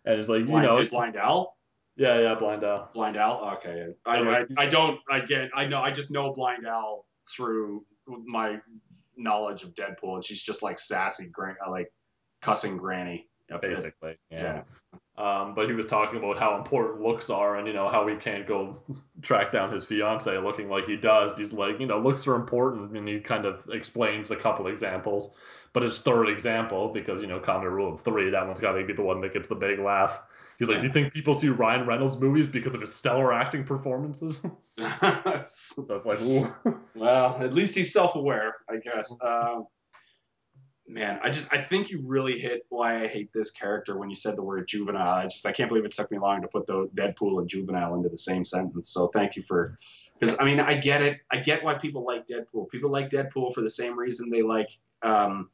and 0.06 0.20
it's 0.20 0.30
like 0.30 0.48
blind, 0.48 0.64
you 0.64 0.70
know, 0.70 0.88
blind 0.88 1.16
Al. 1.16 1.58
yeah, 1.96 2.20
yeah, 2.20 2.34
blind 2.34 2.64
Al. 2.64 2.90
Blind 2.92 3.18
Al. 3.18 3.58
Okay. 3.58 3.86
I, 4.04 4.18
I, 4.18 4.46
I 4.58 4.66
don't. 4.66 5.00
I 5.12 5.20
get. 5.20 5.52
I 5.54 5.68
know. 5.68 5.80
I 5.80 5.92
just 5.92 6.10
know 6.10 6.34
Blind 6.34 6.66
Al 6.66 7.06
through 7.36 7.86
my 8.08 8.58
knowledge 9.18 9.64
of 9.64 9.74
Deadpool, 9.74 10.16
and 10.16 10.24
she's 10.24 10.42
just 10.42 10.64
like 10.64 10.80
sassy, 10.80 11.30
gran- 11.30 11.58
uh, 11.66 11.70
like 11.70 11.92
cussing 12.42 12.78
Granny. 12.78 13.28
Yep. 13.50 13.62
basically. 13.62 14.18
Yeah. 14.32 14.64
Um, 15.18 15.54
but 15.54 15.68
he 15.68 15.74
was 15.74 15.86
talking 15.86 16.18
about 16.18 16.40
how 16.40 16.58
important 16.58 17.02
looks 17.02 17.30
are, 17.30 17.58
and 17.58 17.68
you 17.68 17.74
know 17.74 17.88
how 17.88 18.08
he 18.08 18.16
can't 18.16 18.46
go 18.48 18.82
track 19.22 19.52
down 19.52 19.72
his 19.72 19.86
fiance 19.86 20.36
looking 20.40 20.68
like 20.70 20.86
he 20.86 20.98
does. 20.98 21.32
He's 21.38 21.54
like, 21.54 21.80
you 21.80 21.86
know, 21.86 22.00
looks 22.00 22.28
are 22.28 22.36
important, 22.36 22.98
and 22.98 23.08
he 23.08 23.20
kind 23.20 23.46
of 23.46 23.70
explains 23.72 24.32
a 24.32 24.36
couple 24.36 24.68
examples. 24.68 25.32
But 25.74 25.84
his 25.84 26.00
third 26.00 26.28
example, 26.30 26.90
because 26.90 27.22
you 27.22 27.28
know, 27.28 27.40
common 27.40 27.70
rule 27.70 27.94
of 27.94 28.02
three, 28.02 28.32
that 28.32 28.46
one's 28.46 28.62
got 28.62 28.74
to 28.74 28.84
be 28.84 28.94
the 28.94 29.04
one 29.04 29.22
that 29.22 29.34
gets 29.34 29.48
the 29.48 29.56
big 29.56 29.80
laugh. 29.80 30.20
He's 30.58 30.70
like, 30.70 30.76
Yeah. 30.76 30.82
do 30.82 30.88
you 30.88 30.94
think 30.94 31.14
people 31.14 31.34
see 31.34 31.50
Ryan 31.50 31.86
Reynolds 31.86 32.18
movies 32.18 32.48
because 32.48 32.74
of 32.76 32.82
his 32.82 32.94
stellar 32.94 33.34
acting 33.34 33.64
performances? 33.64 34.40
so 35.48 35.86
it's 35.90 36.06
like, 36.06 36.22
ooh. 36.22 36.54
well, 36.96 37.38
at 37.42 37.54
least 37.54 37.76
he's 37.76 37.92
self-aware, 37.94 38.56
I 38.70 38.78
guess. 38.78 39.14
Um, 39.24 39.68
man, 40.88 41.20
I 41.24 41.30
just 41.30 41.52
I 41.52 41.62
think 41.62 41.90
you 41.90 42.02
really 42.06 42.40
hit 42.40 42.66
why 42.70 43.02
I 43.04 43.08
hate 43.08 43.32
this 43.34 43.52
character 43.52 43.98
when 43.98 44.10
you 44.10 44.16
said 44.16 44.36
the 44.36 44.44
word 44.44 44.68
juvenile. 44.68 45.08
I 45.16 45.24
just 45.24 45.46
I 45.46 45.52
can't 45.52 45.70
believe 45.70 45.86
it 45.86 45.92
took 45.94 46.12
me 46.12 46.18
long 46.18 46.42
to 46.42 46.48
put 46.48 46.66
the 46.68 46.88
Deadpool 46.96 47.40
and 47.40 47.48
juvenile 47.50 47.96
into 47.96 48.10
the 48.10 48.18
same 48.18 48.46
sentence. 48.46 48.90
So 48.90 49.08
thank 49.08 49.36
you 49.36 49.44
for 49.44 49.78
because 50.20 50.38
I 50.40 50.46
mean 50.46 50.60
I 50.60 50.78
get 50.78 51.02
it. 51.02 51.18
I 51.32 51.38
get 51.38 51.64
why 51.64 51.76
people 51.76 52.06
like 52.06 52.28
Deadpool. 52.28 52.70
People 52.70 52.92
like 52.92 53.10
Deadpool 53.10 53.54
for 53.54 53.62
the 53.62 53.70
same 53.70 53.98
reason 53.98 54.30
they 54.30 54.42
like 54.42 54.70
um, 55.02 55.50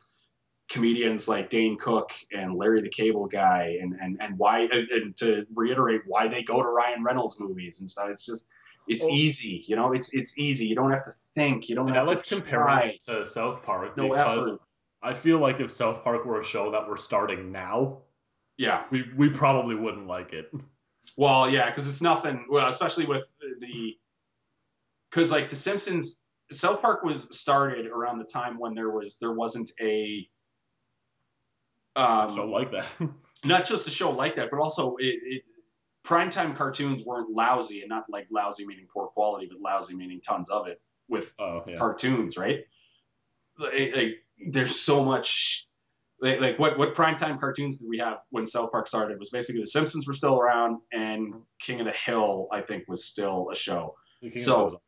comedians 0.71 1.27
like 1.27 1.49
Dane 1.49 1.77
Cook 1.77 2.11
and 2.31 2.55
Larry 2.55 2.81
the 2.81 2.89
Cable 2.89 3.27
Guy, 3.27 3.77
and 3.81 3.93
and 4.01 4.17
and 4.21 4.37
why 4.37 4.61
and, 4.61 4.89
and 4.89 5.17
to 5.17 5.45
reiterate 5.53 6.01
why 6.05 6.27
they 6.27 6.41
go 6.43 6.63
to 6.63 6.69
Ryan 6.69 7.03
Reynolds 7.03 7.37
movies 7.39 7.79
and 7.79 7.89
stuff. 7.89 8.09
It's 8.09 8.25
just 8.25 8.49
it's 8.87 9.03
Well- 9.03 9.13
easy, 9.13 9.63
you 9.67 9.75
know. 9.75 9.91
It's 9.93 10.13
it's 10.13 10.37
easy. 10.39 10.65
You 10.65 10.75
don't 10.75 10.91
have 10.91 11.03
to 11.03 11.11
think. 11.35 11.69
You 11.69 11.75
don't 11.75 11.87
And 11.89 11.95
I 11.97 11.99
have 11.99 12.07
like 12.07 12.23
to 12.23 12.35
comparing 12.35 12.89
it 12.91 13.01
to 13.07 13.23
South 13.25 13.63
Park 13.63 13.95
No 13.97 14.09
because 14.09 14.47
effort. 14.47 14.61
I 15.03 15.13
feel 15.13 15.39
like 15.39 15.59
if 15.59 15.69
South 15.71 16.03
Park 16.03 16.25
were 16.25 16.39
a 16.39 16.43
show 16.43 16.71
that 16.71 16.87
we're 16.87 16.97
starting 16.97 17.51
now, 17.51 17.99
Yeah. 18.57 18.85
we 18.91 19.03
we 19.17 19.29
probably 19.29 19.75
wouldn't 19.75 20.07
like 20.07 20.31
it. 20.33 20.51
Well, 21.17 21.49
yeah, 21.49 21.69
because 21.69 21.87
it's 21.87 22.01
nothing. 22.01 22.45
Well, 22.49 22.67
especially 22.67 23.05
with 23.05 23.31
the 23.59 23.97
because 25.09 25.31
like 25.31 25.49
The 25.49 25.55
Simpsons, 25.55 26.21
South 26.51 26.81
Park 26.81 27.03
was 27.03 27.27
started 27.37 27.87
around 27.87 28.19
the 28.19 28.25
time 28.25 28.57
when 28.59 28.73
there 28.75 28.89
was 28.91 29.17
there 29.19 29.33
wasn't 29.33 29.71
a 29.81 30.27
um, 31.95 32.29
so 32.29 32.45
like 32.45 32.71
that. 32.71 32.87
not 33.45 33.65
just 33.65 33.87
a 33.87 33.89
show 33.89 34.11
like 34.11 34.35
that, 34.35 34.49
but 34.51 34.59
also 34.59 34.95
it, 34.97 35.19
it 35.23 35.43
primetime 36.05 36.55
cartoons 36.55 37.03
weren't 37.03 37.29
lousy 37.29 37.81
and 37.81 37.89
not 37.89 38.05
like 38.09 38.27
lousy 38.31 38.65
meaning 38.65 38.87
poor 38.91 39.07
quality, 39.07 39.47
but 39.49 39.59
lousy 39.59 39.95
meaning 39.95 40.21
tons 40.21 40.49
of 40.49 40.67
it 40.67 40.81
with 41.09 41.33
oh 41.39 41.63
yeah. 41.67 41.75
cartoons, 41.75 42.37
right? 42.37 42.61
Like, 43.57 43.95
like, 43.95 44.15
there's 44.49 44.79
so 44.79 45.03
much. 45.03 45.67
Like, 46.21 46.39
like 46.39 46.59
what 46.59 46.77
what 46.77 46.93
primetime 46.93 47.39
cartoons 47.39 47.77
did 47.77 47.89
we 47.89 47.97
have 47.97 48.19
when 48.29 48.45
South 48.45 48.71
Park 48.71 48.87
started? 48.87 49.17
Was 49.17 49.31
basically 49.31 49.61
The 49.61 49.67
Simpsons 49.67 50.05
were 50.05 50.13
still 50.13 50.39
around, 50.39 50.79
and 50.91 51.33
King 51.59 51.79
of 51.79 51.87
the 51.87 51.91
Hill, 51.93 52.47
I 52.51 52.61
think, 52.61 52.83
was 52.87 53.05
still 53.05 53.49
a 53.51 53.55
show. 53.55 53.95
So- 54.31 54.81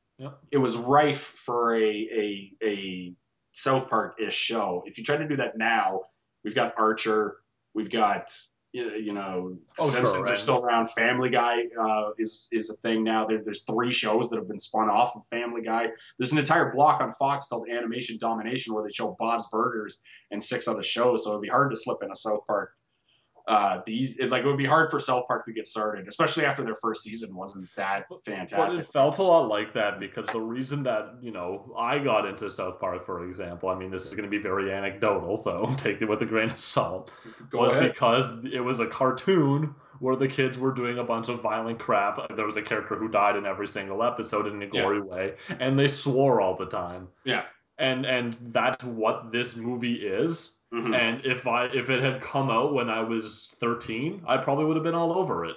It 0.51 0.57
was 0.59 0.77
rife 0.77 1.21
for 1.21 1.75
a 1.75 1.81
a, 1.81 2.51
a 2.63 3.13
South 3.51 3.89
Park 3.89 4.15
ish 4.19 4.35
show. 4.35 4.83
If 4.85 4.99
you 4.99 5.03
try 5.03 5.17
to 5.17 5.27
do 5.27 5.35
that 5.37 5.57
now, 5.57 6.01
we've 6.43 6.55
got 6.55 6.73
Archer, 6.77 7.37
we've 7.73 7.91
got 7.91 8.35
you 8.73 9.13
know, 9.13 9.55
Oh, 9.77 9.89
sure, 9.89 9.99
Simpsons 9.99 10.29
are 10.29 10.35
still 10.35 10.65
around. 10.65 10.89
Family 10.89 11.29
Guy 11.29 11.65
uh, 11.79 12.09
is 12.17 12.49
is 12.51 12.71
a 12.71 12.73
thing 12.77 13.03
now. 13.03 13.23
There, 13.23 13.41
there's 13.43 13.61
three 13.63 13.91
shows 13.91 14.29
that 14.29 14.37
have 14.37 14.47
been 14.47 14.57
spun 14.57 14.89
off 14.89 15.15
of 15.15 15.25
Family 15.27 15.61
Guy. 15.61 15.89
There's 16.17 16.31
an 16.31 16.39
entire 16.39 16.73
block 16.73 16.99
on 16.99 17.11
Fox 17.11 17.45
called 17.45 17.67
Animation 17.69 18.17
Domination 18.19 18.73
where 18.73 18.83
they 18.83 18.91
show 18.91 19.15
Bob's 19.19 19.47
Burgers 19.51 20.01
and 20.31 20.41
six 20.41 20.67
other 20.67 20.81
shows. 20.81 21.23
So 21.23 21.31
it'd 21.31 21.43
be 21.43 21.49
hard 21.49 21.69
to 21.69 21.77
slip 21.77 21.99
in 22.01 22.11
a 22.11 22.15
South 22.15 22.47
Park. 22.47 22.71
Uh, 23.45 23.81
these 23.85 24.17
it, 24.19 24.29
like 24.29 24.43
it 24.43 24.47
would 24.47 24.57
be 24.57 24.65
hard 24.65 24.89
for 24.89 24.99
South 24.99 25.27
Park 25.27 25.43
to 25.43 25.51
get 25.51 25.67
started, 25.67 26.07
especially 26.07 26.45
after 26.45 26.63
their 26.63 26.75
first 26.75 27.03
season 27.03 27.35
wasn't 27.35 27.67
that 27.75 28.05
But 28.09 28.23
fantastic. 28.23 28.79
it 28.81 28.87
felt 28.87 29.17
a 29.17 29.23
lot 29.23 29.49
like 29.49 29.73
that 29.73 29.99
because 29.99 30.25
the 30.27 30.39
reason 30.39 30.81
that 30.83 31.15
you 31.21 31.31
know 31.31 31.73
I 31.77 31.99
got 31.99 32.25
into 32.25 32.49
South 32.49 32.79
Park, 32.79 33.05
for 33.05 33.27
example, 33.27 33.67
I 33.67 33.75
mean 33.75 33.91
this 33.91 34.05
is 34.05 34.11
going 34.13 34.23
to 34.23 34.29
be 34.29 34.41
very 34.41 34.71
anecdotal, 34.71 35.35
so 35.35 35.73
take 35.77 36.01
it 36.01 36.05
with 36.05 36.21
a 36.21 36.25
grain 36.25 36.51
of 36.51 36.57
salt. 36.57 37.11
Go 37.49 37.59
was 37.59 37.73
ahead. 37.73 37.91
because 37.91 38.45
it 38.45 38.61
was 38.61 38.79
a 38.79 38.87
cartoon 38.87 39.75
where 39.99 40.15
the 40.15 40.27
kids 40.27 40.57
were 40.57 40.73
doing 40.73 40.99
a 40.99 41.03
bunch 41.03 41.27
of 41.29 41.41
violent 41.41 41.79
crap. 41.79 42.35
There 42.35 42.45
was 42.45 42.57
a 42.57 42.61
character 42.61 42.95
who 42.95 43.09
died 43.09 43.35
in 43.35 43.45
every 43.45 43.67
single 43.67 44.03
episode 44.03 44.47
in 44.47 44.61
a 44.61 44.67
gory 44.67 45.01
way, 45.01 45.35
and 45.59 45.77
they 45.77 45.87
swore 45.89 46.39
all 46.39 46.55
the 46.55 46.65
time. 46.65 47.09
Yeah. 47.25 47.43
And 47.77 48.05
and 48.05 48.37
that's 48.53 48.83
what 48.83 49.31
this 49.31 49.55
movie 49.55 49.95
is. 49.95 50.59
Mhm. 50.73 50.95
And 50.95 51.25
if 51.25 51.45
I 51.47 51.65
if 51.65 51.89
it 51.89 52.01
had 52.01 52.21
come 52.21 52.49
out 52.49 52.73
when 52.73 52.89
I 52.89 53.01
was 53.01 53.53
13, 53.59 54.23
I 54.27 54.37
probably 54.37 54.65
would 54.65 54.75
have 54.75 54.83
been 54.83 54.95
all 54.95 55.13
over 55.17 55.45
it. 55.45 55.55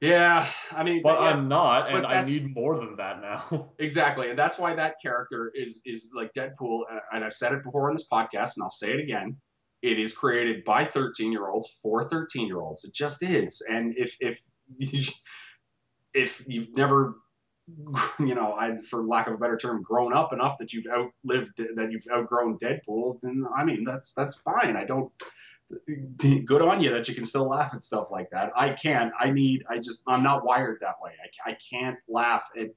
Yeah, 0.00 0.48
I 0.72 0.82
mean, 0.82 1.00
But 1.02 1.20
yeah, 1.20 1.28
I'm 1.28 1.48
not, 1.48 1.88
and 1.90 2.04
I 2.04 2.22
need 2.22 2.54
more 2.56 2.76
than 2.76 2.96
that 2.96 3.20
now. 3.20 3.72
exactly, 3.78 4.30
and 4.30 4.38
that's 4.38 4.58
why 4.58 4.74
that 4.74 4.96
character 5.00 5.52
is 5.54 5.80
is 5.84 6.10
like 6.14 6.32
Deadpool. 6.32 6.82
And 7.12 7.24
I've 7.24 7.32
said 7.32 7.52
it 7.52 7.62
before 7.62 7.88
on 7.88 7.94
this 7.94 8.08
podcast, 8.08 8.56
and 8.56 8.64
I'll 8.64 8.70
say 8.70 8.92
it 8.92 9.00
again. 9.00 9.36
It 9.82 9.98
is 9.98 10.12
created 10.16 10.64
by 10.64 10.84
13 10.84 11.30
year 11.32 11.48
olds 11.48 11.78
for 11.82 12.02
13 12.08 12.46
year 12.48 12.60
olds. 12.60 12.84
It 12.84 12.94
just 12.94 13.22
is. 13.22 13.60
And 13.68 13.94
if 13.96 14.16
if 14.20 14.40
if 16.14 16.44
you've 16.48 16.76
never, 16.76 17.14
you 18.18 18.34
know, 18.34 18.54
I 18.54 18.76
for 18.76 19.04
lack 19.04 19.26
of 19.26 19.34
a 19.34 19.36
better 19.36 19.56
term, 19.56 19.82
grown 19.82 20.12
up 20.12 20.32
enough 20.32 20.58
that 20.58 20.72
you've 20.72 20.86
outlived 20.86 21.56
that 21.56 21.90
you've 21.90 22.06
outgrown 22.12 22.58
Deadpool, 22.58 23.20
then 23.20 23.46
I 23.54 23.64
mean 23.64 23.84
that's 23.84 24.12
that's 24.12 24.36
fine. 24.36 24.76
I 24.76 24.84
don't. 24.84 25.12
Good 26.18 26.60
on 26.60 26.82
you 26.82 26.90
that 26.90 27.08
you 27.08 27.14
can 27.14 27.24
still 27.24 27.48
laugh 27.48 27.72
at 27.72 27.82
stuff 27.82 28.08
like 28.10 28.28
that. 28.30 28.52
I 28.54 28.70
can't. 28.70 29.12
I 29.18 29.30
need. 29.30 29.64
I 29.70 29.78
just. 29.78 30.02
I'm 30.06 30.22
not 30.22 30.44
wired 30.44 30.80
that 30.80 30.96
way. 31.02 31.12
I, 31.22 31.50
I 31.50 31.56
can't 31.70 31.98
laugh 32.08 32.50
at 32.58 32.70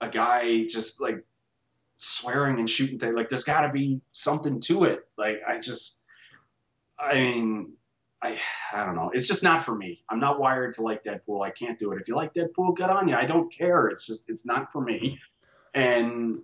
a 0.00 0.08
guy 0.08 0.64
just 0.64 1.00
like 1.00 1.24
swearing 1.94 2.58
and 2.58 2.68
shooting 2.68 2.98
things. 2.98 3.14
Like 3.14 3.28
there's 3.28 3.44
got 3.44 3.60
to 3.60 3.68
be 3.68 4.00
something 4.12 4.60
to 4.60 4.84
it. 4.84 5.06
Like 5.16 5.40
I 5.46 5.58
just. 5.60 6.04
I 6.98 7.14
mean, 7.14 7.72
I 8.22 8.38
I 8.72 8.84
don't 8.84 8.94
know. 8.94 9.10
It's 9.14 9.26
just 9.26 9.42
not 9.42 9.64
for 9.64 9.74
me. 9.74 10.02
I'm 10.08 10.20
not 10.20 10.38
wired 10.40 10.74
to 10.74 10.82
like 10.82 11.02
Deadpool. 11.02 11.44
I 11.44 11.50
can't 11.50 11.78
do 11.78 11.92
it. 11.92 12.00
If 12.00 12.08
you 12.08 12.14
like 12.16 12.34
Deadpool, 12.34 12.76
get 12.76 12.90
on 12.90 13.08
you. 13.08 13.14
I 13.14 13.26
don't 13.26 13.50
care. 13.52 13.88
It's 13.88 14.06
just 14.06 14.28
it's 14.28 14.44
not 14.46 14.70
for 14.72 14.80
me. 14.80 15.18
And 15.74 16.42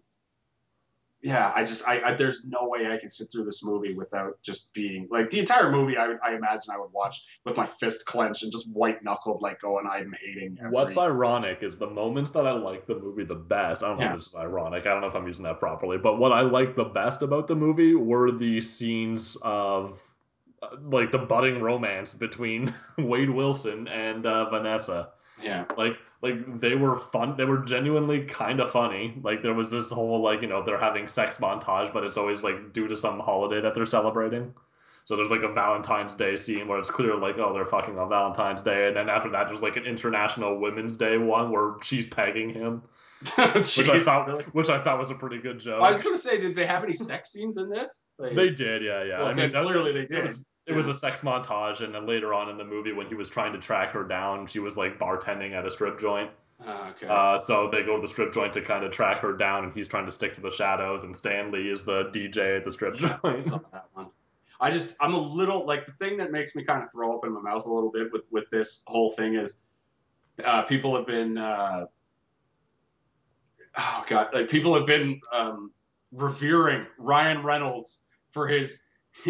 yeah, 1.22 1.50
I 1.54 1.64
just 1.64 1.88
I, 1.88 2.00
I 2.02 2.12
there's 2.14 2.44
no 2.44 2.68
way 2.68 2.86
I 2.90 2.98
can 2.98 3.10
sit 3.10 3.28
through 3.32 3.44
this 3.44 3.64
movie 3.64 3.94
without 3.94 4.40
just 4.42 4.72
being 4.72 5.08
like 5.10 5.30
the 5.30 5.40
entire 5.40 5.70
movie. 5.72 5.96
I 5.98 6.14
I 6.22 6.34
imagine 6.34 6.72
I 6.72 6.78
would 6.78 6.92
watch 6.92 7.40
with 7.44 7.56
my 7.56 7.66
fist 7.66 8.06
clenched 8.06 8.42
and 8.44 8.52
just 8.52 8.70
white 8.72 9.02
knuckled, 9.02 9.42
like 9.42 9.60
going 9.60 9.86
I'm 9.86 10.14
hating. 10.24 10.56
Every, 10.60 10.70
What's 10.70 10.96
ironic 10.96 11.62
is 11.62 11.78
the 11.78 11.88
moments 11.88 12.30
that 12.32 12.46
I 12.46 12.52
like 12.52 12.86
the 12.86 12.94
movie 12.94 13.24
the 13.24 13.34
best. 13.34 13.82
I 13.82 13.88
don't 13.88 13.98
know 13.98 14.04
Yeah. 14.04 14.10
if 14.12 14.18
this 14.18 14.28
is 14.28 14.34
ironic. 14.36 14.86
I 14.86 14.90
don't 14.90 15.00
know 15.00 15.08
if 15.08 15.16
I'm 15.16 15.26
using 15.26 15.44
that 15.44 15.58
properly, 15.58 15.98
but 15.98 16.18
what 16.18 16.32
I 16.32 16.42
like 16.42 16.76
the 16.76 16.84
best 16.84 17.22
about 17.22 17.48
the 17.48 17.56
movie 17.56 17.94
were 17.94 18.30
the 18.30 18.60
scenes 18.60 19.36
of 19.42 20.00
like 20.82 21.10
the 21.10 21.18
budding 21.18 21.60
romance 21.60 22.14
between 22.14 22.74
Wade 22.98 23.30
Wilson 23.30 23.88
and 23.88 24.26
uh, 24.26 24.48
Vanessa. 24.50 25.10
yeah 25.42 25.64
Like 25.76 25.94
like 26.22 26.60
they 26.60 26.74
were 26.74 26.96
fun. 26.96 27.36
They 27.36 27.44
were 27.44 27.58
genuinely 27.58 28.24
kind 28.24 28.60
of 28.60 28.70
funny. 28.70 29.18
Like 29.22 29.42
there 29.42 29.54
was 29.54 29.70
this 29.70 29.90
whole 29.90 30.22
like 30.22 30.42
you 30.42 30.48
know 30.48 30.62
they're 30.64 30.78
having 30.78 31.08
sex 31.08 31.36
montage, 31.36 31.92
but 31.92 32.04
it's 32.04 32.16
always 32.16 32.42
like 32.42 32.72
due 32.72 32.88
to 32.88 32.96
some 32.96 33.20
holiday 33.20 33.60
that 33.60 33.74
they're 33.74 33.84
celebrating. 33.86 34.54
So 35.04 35.14
there's 35.14 35.30
like 35.30 35.42
a 35.44 35.52
Valentine's 35.52 36.14
Day 36.14 36.34
scene 36.34 36.66
where 36.66 36.80
it's 36.80 36.90
clear 36.90 37.14
like 37.16 37.38
oh 37.38 37.52
they're 37.52 37.66
fucking 37.66 37.98
on 37.98 38.08
Valentine's 38.08 38.62
Day, 38.62 38.88
and 38.88 38.96
then 38.96 39.08
after 39.08 39.28
that 39.30 39.46
there's 39.46 39.62
like 39.62 39.76
an 39.76 39.84
International 39.84 40.58
Women's 40.58 40.96
Day 40.96 41.16
one 41.18 41.52
where 41.52 41.74
she's 41.82 42.06
pegging 42.06 42.48
him, 42.50 42.82
which 43.54 43.88
I 43.88 44.00
thought 44.00 44.42
which 44.54 44.68
I 44.68 44.82
thought 44.82 44.98
was 44.98 45.10
a 45.10 45.14
pretty 45.14 45.38
good 45.38 45.60
joke. 45.60 45.82
I 45.82 45.90
was 45.90 46.02
gonna 46.02 46.18
say, 46.18 46.40
did 46.40 46.56
they 46.56 46.66
have 46.66 46.82
any 46.82 46.94
sex 46.94 47.30
scenes 47.30 47.56
in 47.56 47.68
this? 47.68 48.02
Like, 48.18 48.34
They 48.34 48.50
did, 48.50 48.82
yeah, 48.82 49.04
yeah. 49.04 49.18
Well, 49.18 49.28
I 49.28 49.34
mean, 49.34 49.52
clearly 49.52 49.92
they 49.92 50.00
It 50.00 50.08
did. 50.08 50.22
was, 50.24 50.46
it 50.66 50.74
was 50.74 50.88
a 50.88 50.94
sex 50.94 51.20
montage, 51.20 51.80
and 51.80 51.94
then 51.94 52.06
later 52.06 52.34
on 52.34 52.48
in 52.48 52.56
the 52.58 52.64
movie, 52.64 52.92
when 52.92 53.06
he 53.06 53.14
was 53.14 53.28
trying 53.30 53.52
to 53.52 53.58
track 53.58 53.90
her 53.90 54.04
down, 54.04 54.46
she 54.46 54.58
was 54.58 54.76
like 54.76 54.98
bartending 54.98 55.52
at 55.52 55.64
a 55.66 55.70
strip 55.70 55.98
joint. 55.98 56.30
Uh, 56.64 56.90
okay. 56.90 57.06
Uh, 57.06 57.36
so 57.38 57.68
they 57.70 57.82
go 57.82 57.96
to 57.96 58.02
the 58.02 58.08
strip 58.08 58.32
joint 58.32 58.52
to 58.54 58.62
kind 58.62 58.84
of 58.84 58.90
track 58.90 59.18
her 59.18 59.36
down, 59.36 59.64
and 59.64 59.72
he's 59.74 59.88
trying 59.88 60.06
to 60.06 60.12
stick 60.12 60.34
to 60.34 60.40
the 60.40 60.50
shadows. 60.50 61.02
And 61.04 61.14
Stan 61.14 61.52
Lee 61.52 61.70
is 61.70 61.84
the 61.84 62.04
DJ 62.12 62.56
at 62.56 62.64
the 62.64 62.72
strip 62.72 63.00
Yeah, 63.00 63.18
I 63.22 63.28
joint. 63.28 63.38
saw 63.38 63.58
that 63.72 63.86
one. 63.92 64.06
I 64.58 64.70
just 64.70 64.96
I'm 65.00 65.12
a 65.14 65.18
little 65.18 65.66
like 65.66 65.84
the 65.84 65.92
thing 65.92 66.16
that 66.16 66.32
makes 66.32 66.56
me 66.56 66.64
kind 66.64 66.82
of 66.82 66.90
throw 66.90 67.16
up 67.16 67.24
in 67.26 67.32
my 67.32 67.40
mouth 67.40 67.66
a 67.66 67.72
little 67.72 67.90
bit 67.90 68.10
with 68.10 68.22
with 68.30 68.48
this 68.50 68.82
whole 68.86 69.10
thing 69.10 69.34
is 69.34 69.60
uh, 70.42 70.62
people 70.62 70.96
have 70.96 71.06
been 71.06 71.36
uh, 71.36 71.84
oh 73.76 74.04
god 74.08 74.28
like 74.32 74.48
people 74.48 74.74
have 74.74 74.86
been 74.86 75.20
um, 75.32 75.70
revering 76.10 76.86
Ryan 76.98 77.42
Reynolds 77.42 77.98
for 78.30 78.48
his 78.48 78.82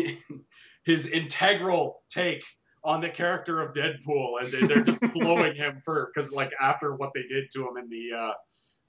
his 0.86 1.06
integral 1.06 2.02
take 2.08 2.42
on 2.84 3.00
the 3.00 3.10
character 3.10 3.60
of 3.60 3.72
Deadpool 3.72 4.40
and 4.40 4.48
they, 4.50 4.66
they're 4.66 4.84
just 4.84 5.00
blowing 5.12 5.54
him 5.54 5.82
for 5.84 6.10
because 6.14 6.32
like 6.32 6.52
after 6.60 6.94
what 6.94 7.10
they 7.14 7.24
did 7.24 7.50
to 7.52 7.68
him 7.68 7.76
in 7.76 7.90
the 7.90 8.16
uh, 8.16 8.32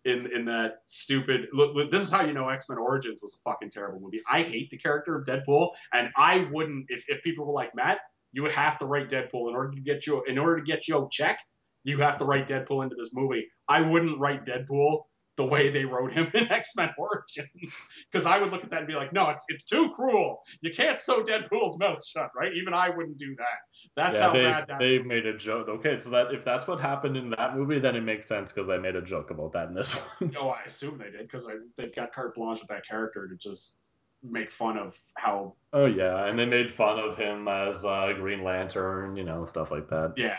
in 0.06 0.32
in 0.34 0.46
that 0.46 0.76
stupid 0.84 1.48
look, 1.52 1.76
look, 1.76 1.92
this 1.92 2.04
is 2.04 2.12
how 2.12 2.24
you 2.24 2.34
know 2.34 2.48
x-men 2.48 2.78
origins 2.78 3.22
was 3.22 3.34
a 3.34 3.50
fucking 3.50 3.70
terrible 3.70 4.00
movie. 4.00 4.22
I 4.32 4.44
hate 4.44 4.70
the 4.70 4.78
character 4.78 5.18
of 5.18 5.26
deadpool 5.26 5.72
and 5.92 6.10
i 6.16 6.48
wouldn't 6.52 6.86
if, 6.90 7.04
if 7.10 7.22
people 7.24 7.46
were 7.46 7.54
like 7.54 7.76
matt 7.76 8.00
you 8.32 8.44
would 8.44 8.52
have 8.52 8.78
to 8.78 8.86
write 8.86 9.10
deadpool 9.10 9.50
in 9.50 9.56
order 9.56 9.72
to 9.72 9.82
get 9.82 10.06
you 10.06 10.24
in 10.26 10.38
order 10.38 10.58
to 10.58 10.64
get 10.64 10.88
your 10.88 11.10
check 11.10 11.40
you 11.88 12.00
have 12.00 12.18
to 12.18 12.26
write 12.26 12.48
deadpool 12.48 12.84
into 12.84 12.96
this 12.96 13.12
movie. 13.14 13.48
I 13.68 13.82
wouldn't 13.82 14.20
write 14.20 14.46
deadpool 14.46 15.04
the 15.38 15.46
way 15.46 15.70
they 15.70 15.86
wrote 15.86 16.12
him 16.12 16.30
in 16.34 16.52
x-men 16.52 16.94
origins 16.98 17.88
because 18.12 18.26
i 18.26 18.40
would 18.40 18.52
look 18.52 18.64
at 18.64 18.70
that 18.70 18.80
and 18.80 18.88
be 18.88 18.96
like 18.96 19.14
no 19.14 19.30
it's 19.30 19.46
it's 19.48 19.64
too 19.64 19.92
cruel 19.92 20.42
you 20.62 20.72
can't 20.72 21.00
sew 21.00 21.24
deadpool's 21.24 21.80
mouth 21.80 22.04
shut 22.06 22.30
right 22.36 22.54
even 22.54 22.74
i 22.74 22.90
wouldn't 22.90 23.18
do 23.18 23.36
that 23.38 23.58
that's 23.96 24.18
yeah, 24.18 24.22
how 24.28 24.34
they 24.34 24.44
bad 24.44 24.68
that 24.68 24.80
they 24.80 25.00
made 25.00 25.26
a 25.26 25.38
joke. 25.38 25.68
Okay, 25.68 25.98
so 25.98 26.10
that 26.10 26.34
if 26.34 26.44
that's 26.44 26.68
what 26.68 26.80
happened 26.80 27.18
in 27.18 27.30
that 27.32 27.56
movie, 27.56 27.80
then 27.80 27.96
it 27.96 28.02
makes 28.02 28.28
sense 28.28 28.52
because 28.52 28.68
they 28.68 28.78
made 28.78 28.96
a 28.96 29.02
joke 29.02 29.32
about 29.32 29.52
that 29.54 29.70
in 29.70 29.74
this 29.74 29.94
one. 30.20 30.32
No, 30.32 30.50
I 30.50 30.64
assume 30.66 30.98
they 30.98 31.12
did 31.12 31.22
because 31.22 31.50
they've 31.76 31.96
got 31.96 32.14
carte 32.14 32.36
blanche 32.36 32.60
with 32.60 32.68
that 32.70 32.86
character 32.86 33.28
to 33.28 33.36
just 33.36 33.78
make 34.24 34.52
fun 34.52 34.78
of 34.78 34.98
how. 35.16 35.56
oh 35.74 35.86
yeah, 35.86 36.28
and 36.28 36.38
they 36.38 36.46
made 36.46 36.72
fun 36.72 37.00
of 37.00 37.16
him 37.16 37.48
as 37.48 37.86
uh, 37.86 38.12
Green 38.16 38.44
Lantern, 38.44 39.16
you 39.16 39.24
know, 39.24 39.46
stuff 39.46 39.72
like 39.72 39.88
that. 39.90 40.14
Yeah, 40.18 40.38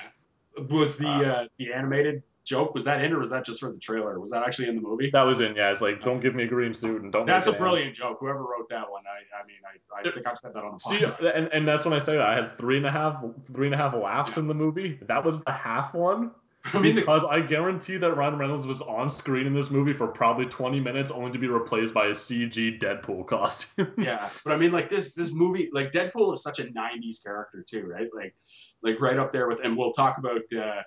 was 0.71 0.97
the 0.97 1.09
Uh, 1.09 1.23
uh, 1.23 1.47
the 1.59 1.73
animated 1.73 2.23
joke 2.49 2.75
was 2.75 2.85
that 2.85 3.05
in 3.05 3.13
or 3.13 3.19
was 3.19 3.31
that 3.31 3.45
just 3.45 3.61
for 3.61 3.71
the 3.71 3.79
trailer? 3.79 4.19
Was 4.19 4.31
that 4.31 4.43
actually 4.43 4.69
in 4.69 4.77
the 4.77 4.81
movie? 4.81 5.11
That 5.11 5.23
was 5.23 5.41
in 5.41 5.55
yeah. 5.55 5.71
It's 5.71 5.81
like 5.81 6.03
don't 6.03 6.21
give 6.21 6.35
me 6.35 6.45
a 6.45 6.47
green 6.47 6.73
suit 6.73 7.03
and 7.03 7.13
don't. 7.13 7.27
That's 7.27 7.47
a 7.47 7.53
brilliant 7.53 7.95
joke. 7.95 8.19
Whoever 8.21 8.41
wrote 8.41 8.69
that 8.71 8.91
one, 8.91 9.03
I, 9.07 9.41
I 9.41 9.47
mean, 9.47 9.59
I, 9.65 10.09
I 10.09 10.13
think 10.13 10.27
I've 10.27 10.39
said 10.39 10.55
that 10.55 10.65
on 10.65 10.73
the 10.73 10.79
podcast. 10.79 11.19
See, 11.19 11.27
and, 11.29 11.49
and 11.53 11.69
that's 11.69 11.85
when 11.85 11.93
I 11.93 11.99
say 11.99 12.13
that 12.13 12.27
I 12.27 12.35
had 12.35 12.57
three 12.57 12.79
and 12.79 12.87
a 12.87 12.91
half 12.91 13.23
three 13.53 13.67
and 13.67 13.75
a 13.75 13.79
half 13.79 13.95
laughs 13.95 14.39
in 14.39 14.49
the 14.49 14.55
movie. 14.55 14.99
That 15.03 15.25
was 15.25 15.45
the 15.45 15.53
half 15.53 15.95
one. 15.95 16.33
I 16.75 16.81
mean, 16.81 16.97
the, 16.97 17.03
because 17.03 17.25
I 17.25 17.41
guarantee 17.41 17.99
that 17.99 18.13
Ryan 18.15 18.37
Reynolds 18.37 18.67
was 18.67 18.83
on 18.83 19.09
screen 19.09 19.47
in 19.47 19.55
this 19.55 19.71
movie 19.71 19.93
for 19.93 20.09
probably 20.09 20.45
20 20.47 20.81
minutes, 20.81 21.11
only 21.11 21.31
to 21.31 21.39
be 21.39 21.47
replaced 21.47 21.95
by 21.95 22.07
a 22.07 22.11
CG 22.11 22.81
Deadpool 22.81 23.27
costume. 23.27 23.93
yeah, 23.99 24.29
but 24.45 24.53
I 24.53 24.57
mean, 24.57 24.73
like 24.73 24.89
this 24.89 25.15
this 25.15 25.31
movie, 25.31 25.71
like 25.73 25.91
Deadpool 25.91 26.33
is 26.35 26.43
such 26.43 26.59
a 26.59 26.65
'90s 26.65 27.23
character 27.23 27.65
too, 27.69 27.87
right? 27.87 28.09
Like, 28.13 28.35
like 28.83 29.01
right 29.01 29.19
up 29.19 29.33
there 29.33 29.49
with, 29.49 29.61
and 29.61 29.77
we'll 29.77 29.93
talk 29.93 30.19
about 30.19 30.43
uh, 30.53 30.83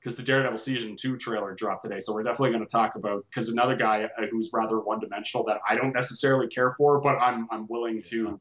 because 0.00 0.16
the 0.16 0.22
Daredevil 0.22 0.56
season 0.58 0.96
two 0.96 1.16
trailer 1.16 1.54
dropped 1.54 1.82
today, 1.82 2.00
so 2.00 2.14
we're 2.14 2.22
definitely 2.22 2.50
going 2.50 2.66
to 2.66 2.70
talk 2.70 2.94
about 2.96 3.24
because 3.28 3.50
another 3.50 3.76
guy 3.76 4.04
uh, 4.04 4.26
who's 4.30 4.50
rather 4.52 4.80
one 4.80 4.98
dimensional 5.00 5.44
that 5.44 5.60
I 5.68 5.74
don't 5.76 5.92
necessarily 5.92 6.48
care 6.48 6.70
for, 6.70 7.00
but 7.00 7.16
I'm 7.16 7.46
I'm 7.50 7.66
willing 7.68 8.00
to 8.06 8.40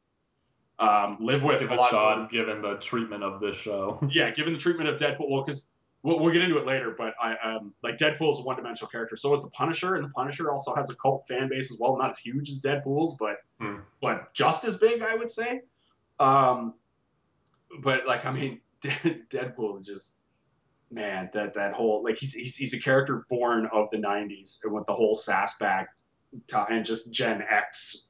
um, 0.79 1.17
live 1.19 1.43
with 1.43 1.59
Give 1.59 1.71
a 1.71 1.75
lot. 1.75 1.89
shot, 1.91 2.31
given 2.31 2.61
the 2.61 2.75
treatment 2.77 3.23
of 3.23 3.41
this 3.41 3.57
show. 3.57 3.99
Yeah, 4.11 4.31
given 4.31 4.53
the 4.53 4.59
treatment 4.59 4.87
of 4.89 4.95
Deadpool, 4.97 5.29
well, 5.29 5.43
because 5.43 5.71
we'll, 6.03 6.19
we'll 6.19 6.31
get 6.31 6.41
into 6.41 6.57
it 6.57 6.65
later, 6.65 6.95
but 6.97 7.13
I 7.21 7.35
um, 7.37 7.73
like 7.83 7.97
Deadpool 7.97 8.31
is 8.31 8.39
a 8.39 8.43
one-dimensional 8.43 8.89
character. 8.89 9.17
So 9.17 9.33
is 9.33 9.41
the 9.41 9.49
Punisher, 9.49 9.95
and 9.95 10.05
the 10.05 10.09
Punisher 10.09 10.49
also 10.51 10.73
has 10.73 10.89
a 10.89 10.95
cult 10.95 11.25
fan 11.27 11.49
base 11.49 11.69
as 11.71 11.77
well. 11.79 11.97
Not 11.97 12.11
as 12.11 12.17
huge 12.17 12.49
as 12.49 12.61
Deadpool's, 12.61 13.15
but 13.19 13.37
Hmm. 13.59 13.79
but 14.01 14.33
just 14.33 14.63
as 14.63 14.77
big, 14.77 15.01
I 15.01 15.15
would 15.15 15.29
say. 15.29 15.63
Um, 16.21 16.75
but 17.81 18.07
like, 18.07 18.25
I 18.25 18.31
mean, 18.31 18.61
Deadpool 18.81 19.83
just 19.83 20.15
man, 20.91 21.29
that 21.33 21.53
that 21.53 21.73
whole 21.73 22.03
like 22.03 22.17
he's 22.17 22.33
he's, 22.33 22.55
he's 22.55 22.73
a 22.73 22.79
character 22.79 23.25
born 23.29 23.67
of 23.73 23.89
the 23.91 23.97
'90s 23.97 24.63
and 24.63 24.73
with 24.73 24.85
the 24.85 24.93
whole 24.93 25.15
sass 25.15 25.57
back 25.57 25.89
time 26.47 26.67
and 26.69 26.85
just 26.85 27.11
Gen 27.11 27.43
X. 27.49 28.07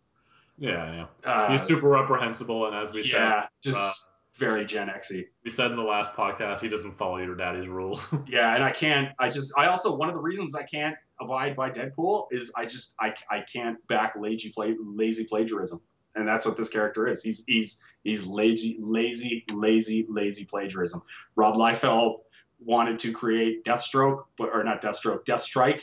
Yeah, 0.57 0.93
yeah. 0.93 1.05
Uh, 1.23 1.51
He's 1.51 1.61
super 1.63 1.87
reprehensible, 1.87 2.67
and 2.67 2.75
as 2.75 2.91
we 2.91 3.01
said, 3.03 3.19
yeah, 3.19 3.45
just 3.61 3.77
uh, 3.77 3.91
very 4.37 4.65
Gen 4.65 4.89
Xy. 4.89 5.25
we 5.45 5.51
said 5.51 5.71
in 5.71 5.77
the 5.77 5.83
last 5.83 6.13
podcast, 6.13 6.59
he 6.59 6.67
doesn't 6.67 6.93
follow 6.93 7.17
your 7.17 7.35
daddy's 7.35 7.67
rules. 7.67 8.05
Yeah, 8.27 8.55
and 8.55 8.63
I 8.63 8.71
can't. 8.71 9.13
I 9.19 9.29
just. 9.29 9.53
I 9.57 9.67
also 9.67 9.95
one 9.95 10.09
of 10.09 10.15
the 10.15 10.21
reasons 10.21 10.55
I 10.55 10.63
can't 10.63 10.95
abide 11.21 11.55
by 11.55 11.69
Deadpool 11.69 12.27
is 12.31 12.51
I 12.55 12.65
just 12.65 12.95
I, 12.99 13.13
I 13.29 13.41
can't 13.41 13.85
back 13.87 14.15
lazy 14.17 14.49
play 14.49 14.75
lazy 14.79 15.25
plagiarism, 15.25 15.81
and 16.15 16.27
that's 16.27 16.45
what 16.45 16.57
this 16.57 16.69
character 16.69 17.07
is. 17.07 17.23
He's 17.23 17.43
he's 17.47 17.81
he's 18.03 18.27
lazy 18.27 18.77
lazy 18.79 19.45
lazy 19.51 20.05
lazy 20.09 20.45
plagiarism. 20.45 21.01
Rob 21.35 21.55
Liefeld 21.55 22.19
wanted 22.63 22.99
to 22.99 23.13
create 23.13 23.63
Deathstroke, 23.63 24.25
but 24.37 24.49
or 24.53 24.63
not 24.63 24.81
Deathstroke, 24.81 25.25
Deathstrike, 25.25 25.81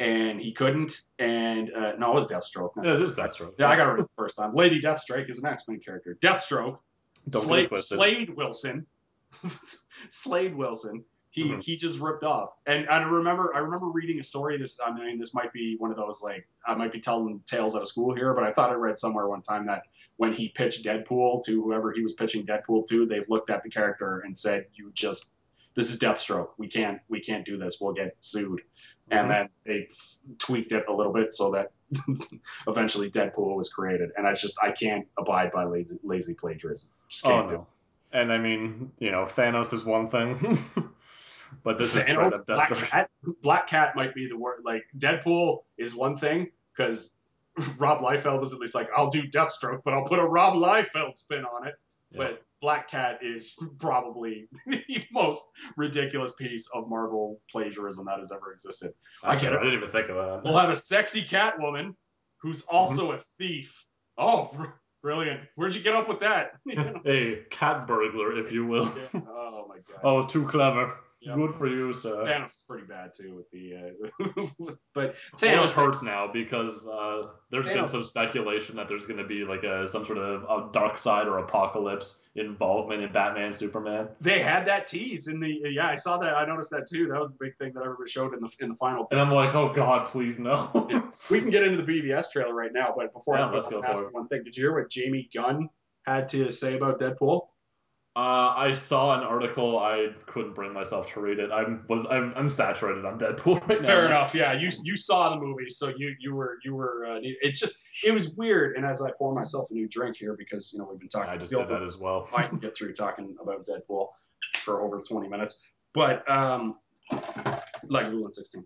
and 0.00 0.40
he 0.40 0.52
couldn't. 0.52 1.02
And 1.18 1.72
uh, 1.72 1.94
no, 1.96 2.12
it 2.12 2.14
was 2.14 2.26
Deathstroke. 2.26 2.76
Not 2.76 2.86
yeah, 2.86 2.94
this 2.96 3.10
is 3.10 3.16
Deathstroke. 3.16 3.54
Yeah, 3.58 3.68
I 3.70 3.76
got 3.76 3.92
it 3.92 4.02
the 4.02 4.08
first 4.16 4.36
time. 4.36 4.54
Lady 4.54 4.80
Deathstrike 4.80 5.30
is 5.30 5.38
an 5.38 5.46
X 5.46 5.68
Men 5.68 5.80
character. 5.80 6.16
Deathstroke 6.20 6.78
Slade. 7.32 7.76
Slade 7.76 8.30
Wilson, 8.36 8.86
Slade 10.08 10.54
Wilson. 10.54 11.04
He 11.30 11.44
Mhm. 11.50 11.64
he 11.64 11.76
just 11.76 11.98
ripped 11.98 12.22
off. 12.22 12.56
And 12.66 12.88
I 12.88 13.02
remember 13.02 13.52
I 13.56 13.58
remember 13.58 13.86
reading 13.86 14.20
a 14.20 14.22
story. 14.22 14.56
This 14.56 14.78
I 14.84 14.92
mean 14.92 15.18
this 15.18 15.34
might 15.34 15.52
be 15.52 15.74
one 15.78 15.90
of 15.90 15.96
those 15.96 16.22
like 16.22 16.46
I 16.64 16.74
might 16.76 16.92
be 16.92 17.00
telling 17.00 17.40
tales 17.44 17.74
out 17.74 17.82
of 17.82 17.88
school 17.88 18.14
here, 18.14 18.34
but 18.34 18.44
I 18.44 18.52
thought 18.52 18.70
I 18.70 18.74
read 18.74 18.96
somewhere 18.96 19.26
one 19.26 19.42
time 19.42 19.66
that 19.66 19.82
when 20.16 20.32
he 20.32 20.50
pitched 20.50 20.84
Deadpool 20.84 21.44
to 21.46 21.60
whoever 21.60 21.90
he 21.92 22.02
was 22.02 22.12
pitching 22.12 22.46
Deadpool 22.46 22.86
to, 22.88 23.04
they 23.06 23.24
looked 23.28 23.50
at 23.50 23.64
the 23.64 23.68
character 23.68 24.20
and 24.20 24.36
said, 24.36 24.66
"You 24.74 24.92
just 24.94 25.34
this 25.74 25.90
is 25.90 25.98
Deathstroke. 25.98 26.48
We 26.58 26.68
can't 26.68 27.00
we 27.08 27.20
can't 27.20 27.44
do 27.44 27.56
this. 27.58 27.78
We'll 27.80 27.94
get 27.94 28.16
sued." 28.20 28.60
Mhm. 29.10 29.20
And 29.20 29.30
then 29.30 29.48
they 29.66 29.86
f- 29.90 30.16
tweaked 30.38 30.72
it 30.72 30.86
a 30.88 30.92
little 30.92 31.12
bit 31.12 31.32
so 31.32 31.50
that 31.52 31.72
eventually 32.66 33.10
Deadpool 33.10 33.54
was 33.56 33.68
created. 33.68 34.10
And 34.16 34.26
I 34.26 34.32
just 34.34 34.58
I 34.62 34.70
can't 34.72 35.06
abide 35.18 35.50
by 35.50 35.64
lazy 35.64 35.98
lazy 36.02 36.34
plagiarism. 36.34 36.88
Just 37.08 37.26
Oh 37.26 37.30
can't 37.30 37.48
do 37.48 37.54
it. 37.56 37.58
no. 37.58 37.66
And 38.12 38.32
I 38.32 38.38
mean, 38.38 38.92
you 38.98 39.10
know, 39.10 39.24
Thanos 39.24 39.72
is 39.72 39.84
one 39.84 40.06
thing, 40.08 40.58
but 41.64 41.78
this 41.78 41.96
is 41.96 42.04
Thanos, 42.06 42.32
up 42.34 42.46
Black. 42.46 42.70
Cat. 42.74 43.10
Black 43.42 43.66
Cat 43.66 43.96
might 43.96 44.14
be 44.14 44.28
the 44.28 44.36
word. 44.38 44.60
Like 44.64 44.84
Deadpool 44.98 45.64
is 45.78 45.94
one 45.94 46.16
thing 46.16 46.50
because 46.76 47.16
Rob 47.78 48.00
Liefeld 48.02 48.40
was 48.40 48.52
at 48.52 48.58
least 48.60 48.74
like, 48.74 48.88
I'll 48.96 49.10
do 49.10 49.22
Deathstroke, 49.24 49.82
but 49.84 49.94
I'll 49.94 50.04
put 50.04 50.18
a 50.18 50.24
Rob 50.24 50.54
Liefeld 50.54 51.16
spin 51.16 51.44
on 51.44 51.66
it. 51.66 51.74
Yeah. 52.10 52.18
But 52.18 52.42
Black 52.64 52.88
Cat 52.88 53.18
is 53.20 53.58
probably 53.78 54.48
the 54.66 55.04
most 55.12 55.44
ridiculous 55.76 56.32
piece 56.32 56.66
of 56.72 56.88
Marvel 56.88 57.38
plagiarism 57.50 58.06
that 58.06 58.16
has 58.16 58.32
ever 58.32 58.52
existed. 58.52 58.94
I 59.22 59.36
get 59.36 59.52
it. 59.52 59.58
I 59.58 59.64
didn't 59.64 59.80
even 59.80 59.90
think 59.90 60.08
of 60.08 60.16
that. 60.16 60.40
We'll 60.44 60.56
have 60.56 60.70
a 60.70 60.76
sexy 60.76 61.20
Catwoman 61.20 61.94
who's 62.38 62.62
mm-hmm. 62.62 62.74
also 62.74 63.12
a 63.12 63.18
thief. 63.36 63.84
Oh, 64.16 64.48
br- 64.56 64.64
brilliant! 65.02 65.40
Where'd 65.56 65.74
you 65.74 65.82
get 65.82 65.94
up 65.94 66.08
with 66.08 66.20
that? 66.20 66.52
a 67.06 67.42
cat 67.50 67.86
burglar, 67.86 68.38
if 68.38 68.50
you 68.50 68.64
will. 68.64 68.90
oh 69.14 69.66
my 69.68 69.76
god. 69.86 70.00
Oh, 70.02 70.24
too 70.24 70.46
clever. 70.46 70.94
Yep. 71.24 71.36
Good 71.36 71.54
for 71.54 71.66
you, 71.66 71.94
sir. 71.94 72.24
Thanos 72.24 72.56
is 72.56 72.64
pretty 72.68 72.86
bad 72.86 73.12
too 73.14 73.34
with 73.34 73.50
the, 73.50 73.74
uh, 73.76 74.72
but 74.94 75.16
Thanos 75.36 75.70
Thanos 75.70 75.72
hurts 75.72 76.02
now 76.02 76.30
because 76.30 76.86
uh, 76.86 77.28
there's 77.50 77.66
been 77.66 77.88
some 77.88 78.02
speculation 78.02 78.76
that 78.76 78.88
there's 78.88 79.06
going 79.06 79.18
to 79.18 79.26
be 79.26 79.44
like 79.44 79.62
a 79.62 79.88
some 79.88 80.04
sort 80.04 80.18
of 80.18 80.42
a 80.42 80.68
Darkseid 80.70 81.26
or 81.26 81.42
Apokolips 81.46 82.16
involvement 82.34 83.02
in 83.02 83.12
Batman 83.12 83.52
Superman. 83.52 84.08
They 84.20 84.40
had 84.40 84.66
that 84.66 84.86
tease 84.86 85.28
in 85.28 85.40
the 85.40 85.62
yeah, 85.64 85.86
I 85.86 85.94
saw 85.94 86.18
that. 86.18 86.36
I 86.36 86.44
noticed 86.44 86.70
that 86.70 86.86
too. 86.88 87.08
That 87.08 87.18
was 87.18 87.30
the 87.30 87.38
big 87.40 87.56
thing 87.56 87.72
that 87.74 87.82
everybody 87.82 88.10
showed 88.10 88.34
in 88.34 88.40
the 88.40 88.54
in 88.60 88.68
the 88.70 88.74
final. 88.74 89.08
And 89.10 89.20
I'm 89.20 89.30
like, 89.30 89.54
oh 89.54 89.72
god, 89.72 90.06
please 90.08 90.38
no. 90.38 90.88
We 91.30 91.40
can 91.40 91.50
get 91.50 91.62
into 91.62 91.82
the 91.82 91.90
BVS 91.90 92.30
trailer 92.32 92.54
right 92.54 92.72
now, 92.72 92.92
but 92.96 93.12
before 93.12 93.36
Yeah, 93.36 93.46
I 93.46 93.54
let's 93.54 93.68
go 93.68 93.82
ask 93.82 94.12
one 94.12 94.28
thing, 94.28 94.44
did 94.44 94.56
you 94.56 94.64
hear 94.64 94.74
what 94.74 94.90
Jamie 94.90 95.30
Gunn 95.34 95.70
had 96.04 96.28
to 96.30 96.50
say 96.50 96.76
about 96.76 96.98
Deadpool? 96.98 97.48
Uh, 98.16 98.54
I 98.56 98.72
saw 98.72 99.18
an 99.18 99.24
article. 99.24 99.78
I 99.80 100.10
couldn't 100.26 100.54
bring 100.54 100.72
myself 100.72 101.12
to 101.12 101.20
read 101.20 101.40
it. 101.40 101.50
I'm 101.50 101.84
was 101.88 102.06
I'm, 102.08 102.32
I'm 102.36 102.48
saturated 102.48 103.04
on 103.04 103.18
Deadpool 103.18 103.60
right 103.68 103.80
now. 103.80 103.86
Fair 103.86 104.06
enough. 104.06 104.34
Yeah, 104.34 104.52
you 104.52 104.70
you 104.84 104.96
saw 104.96 105.30
the 105.30 105.40
movie, 105.44 105.68
so 105.68 105.92
you 105.96 106.14
you 106.20 106.34
were 106.34 106.58
you 106.64 106.76
were. 106.76 107.04
Uh, 107.04 107.18
it's 107.22 107.58
just 107.58 107.74
it 108.04 108.12
was 108.12 108.30
weird. 108.30 108.76
And 108.76 108.86
as 108.86 109.02
I 109.02 109.10
pour 109.18 109.34
myself 109.34 109.68
a 109.70 109.74
new 109.74 109.88
drink 109.88 110.16
here, 110.16 110.36
because 110.36 110.72
you 110.72 110.78
know 110.78 110.86
we've 110.88 111.00
been 111.00 111.08
talking. 111.08 111.28
I 111.28 111.36
just 111.36 111.50
did 111.50 111.68
that 111.68 111.82
as 111.82 111.96
well. 111.96 112.28
I 112.34 112.44
can 112.44 112.58
get 112.58 112.76
through 112.76 112.94
talking 112.94 113.36
about 113.42 113.66
Deadpool 113.66 114.08
for 114.58 114.82
over 114.82 115.00
20 115.00 115.28
minutes. 115.28 115.66
But 115.92 116.28
um, 116.30 116.76
like 117.88 118.10
Rule 118.10 118.28
16, 118.30 118.64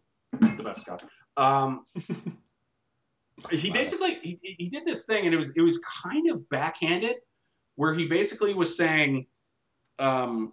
the 0.57 0.63
best 0.63 0.83
Scott. 0.83 1.05
Um, 1.39 1.85
he 3.51 3.71
basically 3.71 4.19
he, 4.23 4.39
he 4.43 4.69
did 4.69 4.85
this 4.85 5.07
thing, 5.07 5.25
and 5.25 5.35
it 5.35 5.39
was 5.39 5.57
it 5.57 5.63
was 5.63 5.79
kind 5.79 6.31
of 6.31 6.49
backhanded, 6.51 7.17
where 7.77 7.95
he 7.95 8.07
basically 8.07 8.55
was 8.55 8.77
saying, 8.77 9.27
um, 9.99 10.53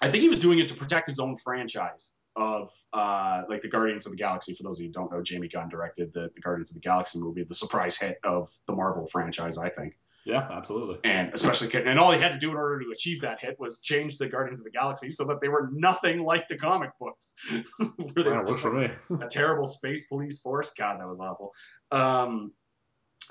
I 0.00 0.10
think 0.10 0.22
he 0.22 0.28
was 0.28 0.38
doing 0.38 0.58
it 0.58 0.68
to 0.68 0.74
protect 0.74 1.06
his 1.06 1.18
own 1.18 1.36
franchise. 1.36 2.14
of 2.36 2.70
uh, 2.92 3.42
like 3.48 3.62
the 3.62 3.68
Guardians 3.68 4.06
of 4.06 4.12
the 4.12 4.16
Galaxy. 4.16 4.54
For 4.54 4.62
those 4.62 4.78
of 4.78 4.82
you 4.82 4.88
who 4.88 4.92
don't 4.92 5.12
know, 5.12 5.22
Jamie 5.22 5.48
Gunn 5.48 5.68
directed 5.68 6.12
the, 6.12 6.30
the 6.34 6.40
Guardians 6.40 6.70
of 6.70 6.74
the 6.74 6.80
Galaxy 6.80 7.18
movie, 7.18 7.44
the 7.44 7.54
surprise 7.54 7.98
hit 7.98 8.18
of 8.24 8.48
the 8.66 8.74
Marvel 8.74 9.06
franchise, 9.06 9.58
I 9.58 9.68
think. 9.68 9.94
Yeah, 10.24 10.48
absolutely. 10.52 10.98
And 11.02 11.30
especially, 11.34 11.84
and 11.84 11.98
all 11.98 12.12
he 12.12 12.20
had 12.20 12.32
to 12.32 12.38
do 12.38 12.50
in 12.50 12.56
order 12.56 12.80
to 12.84 12.90
achieve 12.90 13.20
that 13.22 13.40
hit 13.40 13.58
was 13.58 13.80
change 13.80 14.18
the 14.18 14.28
Guardians 14.28 14.60
of 14.60 14.64
the 14.64 14.70
Galaxy 14.70 15.10
so 15.10 15.24
that 15.24 15.40
they 15.40 15.48
were 15.48 15.70
nothing 15.72 16.22
like 16.22 16.46
the 16.46 16.56
comic 16.56 16.90
books. 17.00 17.34
Where 18.14 18.44
yeah, 18.46 18.54
for 18.54 18.72
me. 18.72 18.90
a 19.20 19.26
terrible 19.26 19.66
space 19.66 20.06
police 20.06 20.40
force. 20.40 20.72
God, 20.78 21.00
that 21.00 21.08
was 21.08 21.18
awful. 21.18 21.52
Um, 21.90 22.52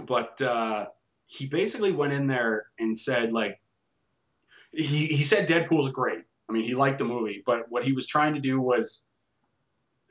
but 0.06 0.42
uh, 0.42 0.88
he 1.28 1.48
basically 1.48 1.94
went 1.94 2.12
in 2.12 2.28
there 2.28 2.66
and 2.78 2.98
said, 2.98 3.32
like, 3.32 3.61
he, 4.72 5.08
he 5.08 5.24
said 5.24 5.48
Deadpool's 5.48 5.92
great. 5.92 6.24
I 6.50 6.54
mean, 6.54 6.64
he 6.64 6.76
liked 6.76 6.98
the 6.98 7.06
movie, 7.06 7.44
but 7.46 7.66
what 7.70 7.84
he 7.84 7.94
was 7.94 8.08
trying 8.08 8.34
to 8.34 8.40
do 8.40 8.60
was 8.60 9.08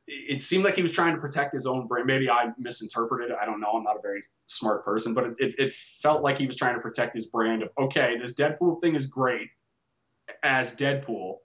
it 0.06 0.42
seemed 0.42 0.64
like 0.64 0.74
he 0.74 0.82
was 0.82 0.92
trying 0.92 1.14
to 1.14 1.20
protect 1.20 1.52
his 1.52 1.66
own 1.66 1.86
brand. 1.86 2.06
Maybe 2.06 2.28
I 2.28 2.50
misinterpreted. 2.58 3.30
I 3.40 3.44
don't 3.44 3.60
know. 3.60 3.70
I'm 3.72 3.84
not 3.84 3.96
a 3.96 4.00
very 4.02 4.20
smart 4.46 4.84
person, 4.84 5.14
but 5.14 5.34
it, 5.38 5.54
it, 5.58 5.72
felt 5.72 6.22
like 6.22 6.36
he 6.36 6.46
was 6.46 6.56
trying 6.56 6.74
to 6.74 6.80
protect 6.80 7.14
his 7.14 7.26
brand 7.26 7.62
of 7.62 7.70
okay, 7.78 8.16
this 8.16 8.34
Deadpool 8.34 8.80
thing 8.80 8.94
is 8.94 9.06
great 9.06 9.48
as 10.42 10.74
Deadpool, 10.74 11.36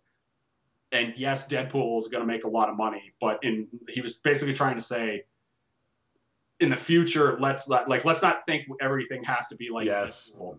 and 0.92 1.14
yes, 1.16 1.48
Deadpool 1.48 2.00
is 2.00 2.08
going 2.08 2.22
to 2.22 2.28
make 2.28 2.46
a 2.46 2.50
lot 2.50 2.70
of 2.70 2.78
money, 2.78 3.14
but 3.20 3.44
in 3.44 3.68
he 3.90 4.02
was 4.02 4.14
basically 4.14 4.54
trying 4.54 4.76
to 4.76 4.84
say 4.84 5.24
in 6.60 6.70
the 6.70 6.76
future, 6.76 7.38
let's 7.40 7.68
let, 7.68 7.90
like 7.90 8.06
let's 8.06 8.22
not 8.22 8.46
think 8.46 8.66
everything 8.80 9.24
has 9.24 9.48
to 9.50 9.56
be 9.56 9.70
like 9.70 9.86
yes. 9.86 10.36
Deadpool 10.36 10.58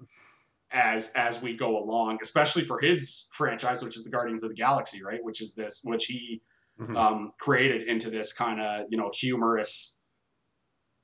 as 0.71 1.11
as 1.13 1.41
we 1.41 1.57
go 1.57 1.79
along, 1.79 2.19
especially 2.23 2.65
for 2.65 2.81
his 2.81 3.27
franchise, 3.31 3.83
which 3.83 3.97
is 3.97 4.05
the 4.05 4.11
Guardians 4.11 4.43
of 4.43 4.51
the 4.51 4.55
Galaxy, 4.55 5.03
right? 5.03 5.23
Which 5.23 5.41
is 5.41 5.55
this, 5.55 5.81
which 5.85 6.07
he 6.07 6.43
mm-hmm. 6.81 6.97
um, 6.97 7.33
created 7.39 7.89
into 7.89 8.11
this 8.11 8.33
kind 8.33 8.61
of 8.61 8.87
you 8.91 8.99
know 8.99 9.11
humorous, 9.13 10.03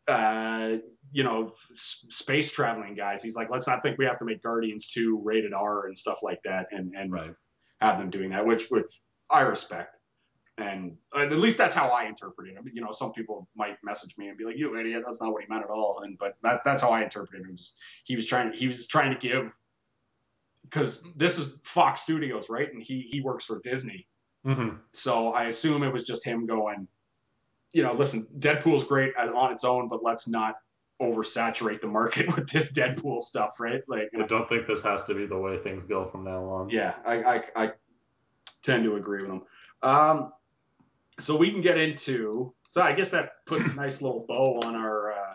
uh, 0.08 0.76
you 1.12 1.24
know, 1.24 1.46
f- 1.46 1.54
space 1.70 2.50
traveling 2.50 2.94
guys. 2.94 3.22
He's 3.22 3.36
like, 3.36 3.50
let's 3.50 3.66
not 3.66 3.82
think 3.82 3.98
we 3.98 4.04
have 4.04 4.18
to 4.18 4.24
make 4.24 4.42
Guardians 4.42 4.88
two 4.88 5.20
rated 5.22 5.52
R 5.52 5.86
and 5.86 5.96
stuff 5.96 6.18
like 6.22 6.42
that, 6.44 6.68
and 6.72 6.94
and 6.96 7.12
right. 7.12 7.34
have 7.80 7.98
them 7.98 8.10
doing 8.10 8.30
that, 8.30 8.46
which 8.46 8.68
which 8.68 9.00
I 9.30 9.42
respect. 9.42 9.96
And 10.58 10.96
at 11.16 11.32
least 11.32 11.56
that's 11.56 11.74
how 11.74 11.88
I 11.88 12.04
interpret 12.04 12.48
it. 12.48 12.56
I 12.58 12.62
mean, 12.62 12.74
you 12.76 12.82
know, 12.82 12.92
some 12.92 13.12
people 13.12 13.48
might 13.56 13.78
message 13.82 14.16
me 14.18 14.28
and 14.28 14.36
be 14.36 14.44
like, 14.44 14.58
"You 14.58 14.78
idiot! 14.78 15.02
That's 15.04 15.20
not 15.20 15.32
what 15.32 15.42
he 15.42 15.48
meant 15.48 15.64
at 15.64 15.70
all." 15.70 16.02
And 16.04 16.18
but 16.18 16.36
that 16.42 16.62
that's 16.62 16.82
how 16.82 16.90
I 16.90 17.02
interpreted 17.02 17.46
it. 17.46 17.48
it 17.48 17.52
was, 17.52 17.76
he 18.04 18.16
was 18.16 18.26
trying 18.26 18.52
he 18.52 18.66
was 18.66 18.86
trying 18.86 19.12
to 19.12 19.18
give 19.18 19.56
because 20.64 21.02
this 21.16 21.38
is 21.38 21.56
Fox 21.64 22.02
Studios, 22.02 22.50
right? 22.50 22.70
And 22.72 22.82
he 22.82 23.00
he 23.00 23.22
works 23.22 23.46
for 23.46 23.60
Disney, 23.60 24.06
Mm-hmm. 24.46 24.76
So 24.92 25.32
I 25.32 25.44
assume 25.44 25.82
it 25.82 25.92
was 25.92 26.04
just 26.04 26.24
him 26.24 26.46
going, 26.46 26.88
you 27.72 27.82
know, 27.82 27.92
listen, 27.92 28.26
Deadpool's 28.38 28.84
great 28.84 29.16
on 29.16 29.52
its 29.52 29.64
own, 29.64 29.88
but 29.88 30.02
let's 30.02 30.28
not 30.28 30.56
oversaturate 31.00 31.80
the 31.80 31.88
market 31.88 32.26
with 32.36 32.48
this 32.50 32.72
Deadpool 32.72 33.22
stuff, 33.22 33.60
right? 33.60 33.82
Like, 33.88 34.10
I 34.18 34.26
don't 34.26 34.48
think 34.48 34.66
this 34.66 34.82
has 34.82 35.04
to 35.04 35.14
be 35.14 35.26
the 35.26 35.38
way 35.38 35.58
things 35.58 35.84
go 35.84 36.04
from 36.06 36.24
now 36.24 36.44
on. 36.44 36.70
Yeah, 36.70 36.94
I, 37.06 37.22
I, 37.22 37.42
I 37.56 37.70
tend 38.62 38.84
to 38.84 38.96
agree 38.96 39.22
with 39.22 39.30
him. 39.30 39.42
Um, 39.82 40.32
so 41.20 41.36
we 41.36 41.50
can 41.50 41.60
get 41.60 41.78
into. 41.78 42.52
So 42.68 42.82
I 42.82 42.92
guess 42.92 43.10
that 43.10 43.44
puts 43.46 43.68
a 43.68 43.74
nice 43.74 44.02
little 44.02 44.24
bow 44.26 44.60
on 44.64 44.74
our 44.74 45.12
uh, 45.12 45.34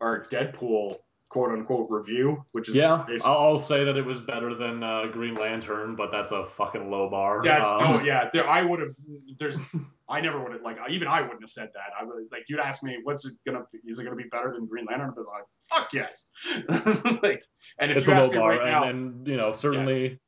our 0.00 0.24
Deadpool 0.24 0.96
quote 1.28 1.52
unquote 1.52 1.88
review, 1.90 2.42
which 2.52 2.68
is 2.68 2.76
yeah. 2.76 3.04
I'll 3.24 3.58
say 3.58 3.84
that 3.84 3.96
it 3.96 4.04
was 4.04 4.20
better 4.20 4.54
than 4.54 4.82
uh, 4.82 5.06
Green 5.06 5.34
Lantern, 5.34 5.96
but 5.96 6.10
that's 6.10 6.30
a 6.30 6.44
fucking 6.44 6.90
low 6.90 7.10
bar. 7.10 7.40
That's 7.42 7.68
um, 7.68 7.80
no, 7.80 8.00
yeah. 8.02 8.30
There, 8.32 8.48
I 8.48 8.62
would 8.62 8.80
have. 8.80 8.90
There's, 9.38 9.58
I 10.08 10.20
never 10.20 10.42
would 10.42 10.52
have 10.52 10.62
like 10.62 10.78
even 10.88 11.08
I 11.08 11.20
wouldn't 11.20 11.42
have 11.42 11.50
said 11.50 11.70
that. 11.74 11.92
I 12.00 12.04
would 12.04 12.30
like 12.30 12.44
you'd 12.48 12.60
ask 12.60 12.82
me, 12.82 12.98
what's 13.02 13.26
it 13.26 13.34
gonna? 13.44 13.64
Be, 13.72 13.78
is 13.86 13.98
it 13.98 14.04
gonna 14.04 14.16
be 14.16 14.28
better 14.30 14.52
than 14.52 14.66
Green 14.66 14.86
Lantern? 14.86 15.10
I'd 15.10 15.16
be 15.16 15.22
like, 15.22 15.44
fuck 15.64 15.92
yes. 15.92 16.28
like, 17.22 17.44
and 17.78 17.90
if 17.90 17.98
it's 17.98 18.06
you 18.06 18.14
ask 18.14 18.30
me 18.30 18.38
bar, 18.38 18.50
right 18.50 18.60
and, 18.60 18.70
now, 18.70 18.84
and 18.84 19.26
you 19.26 19.36
know 19.36 19.52
certainly, 19.52 20.18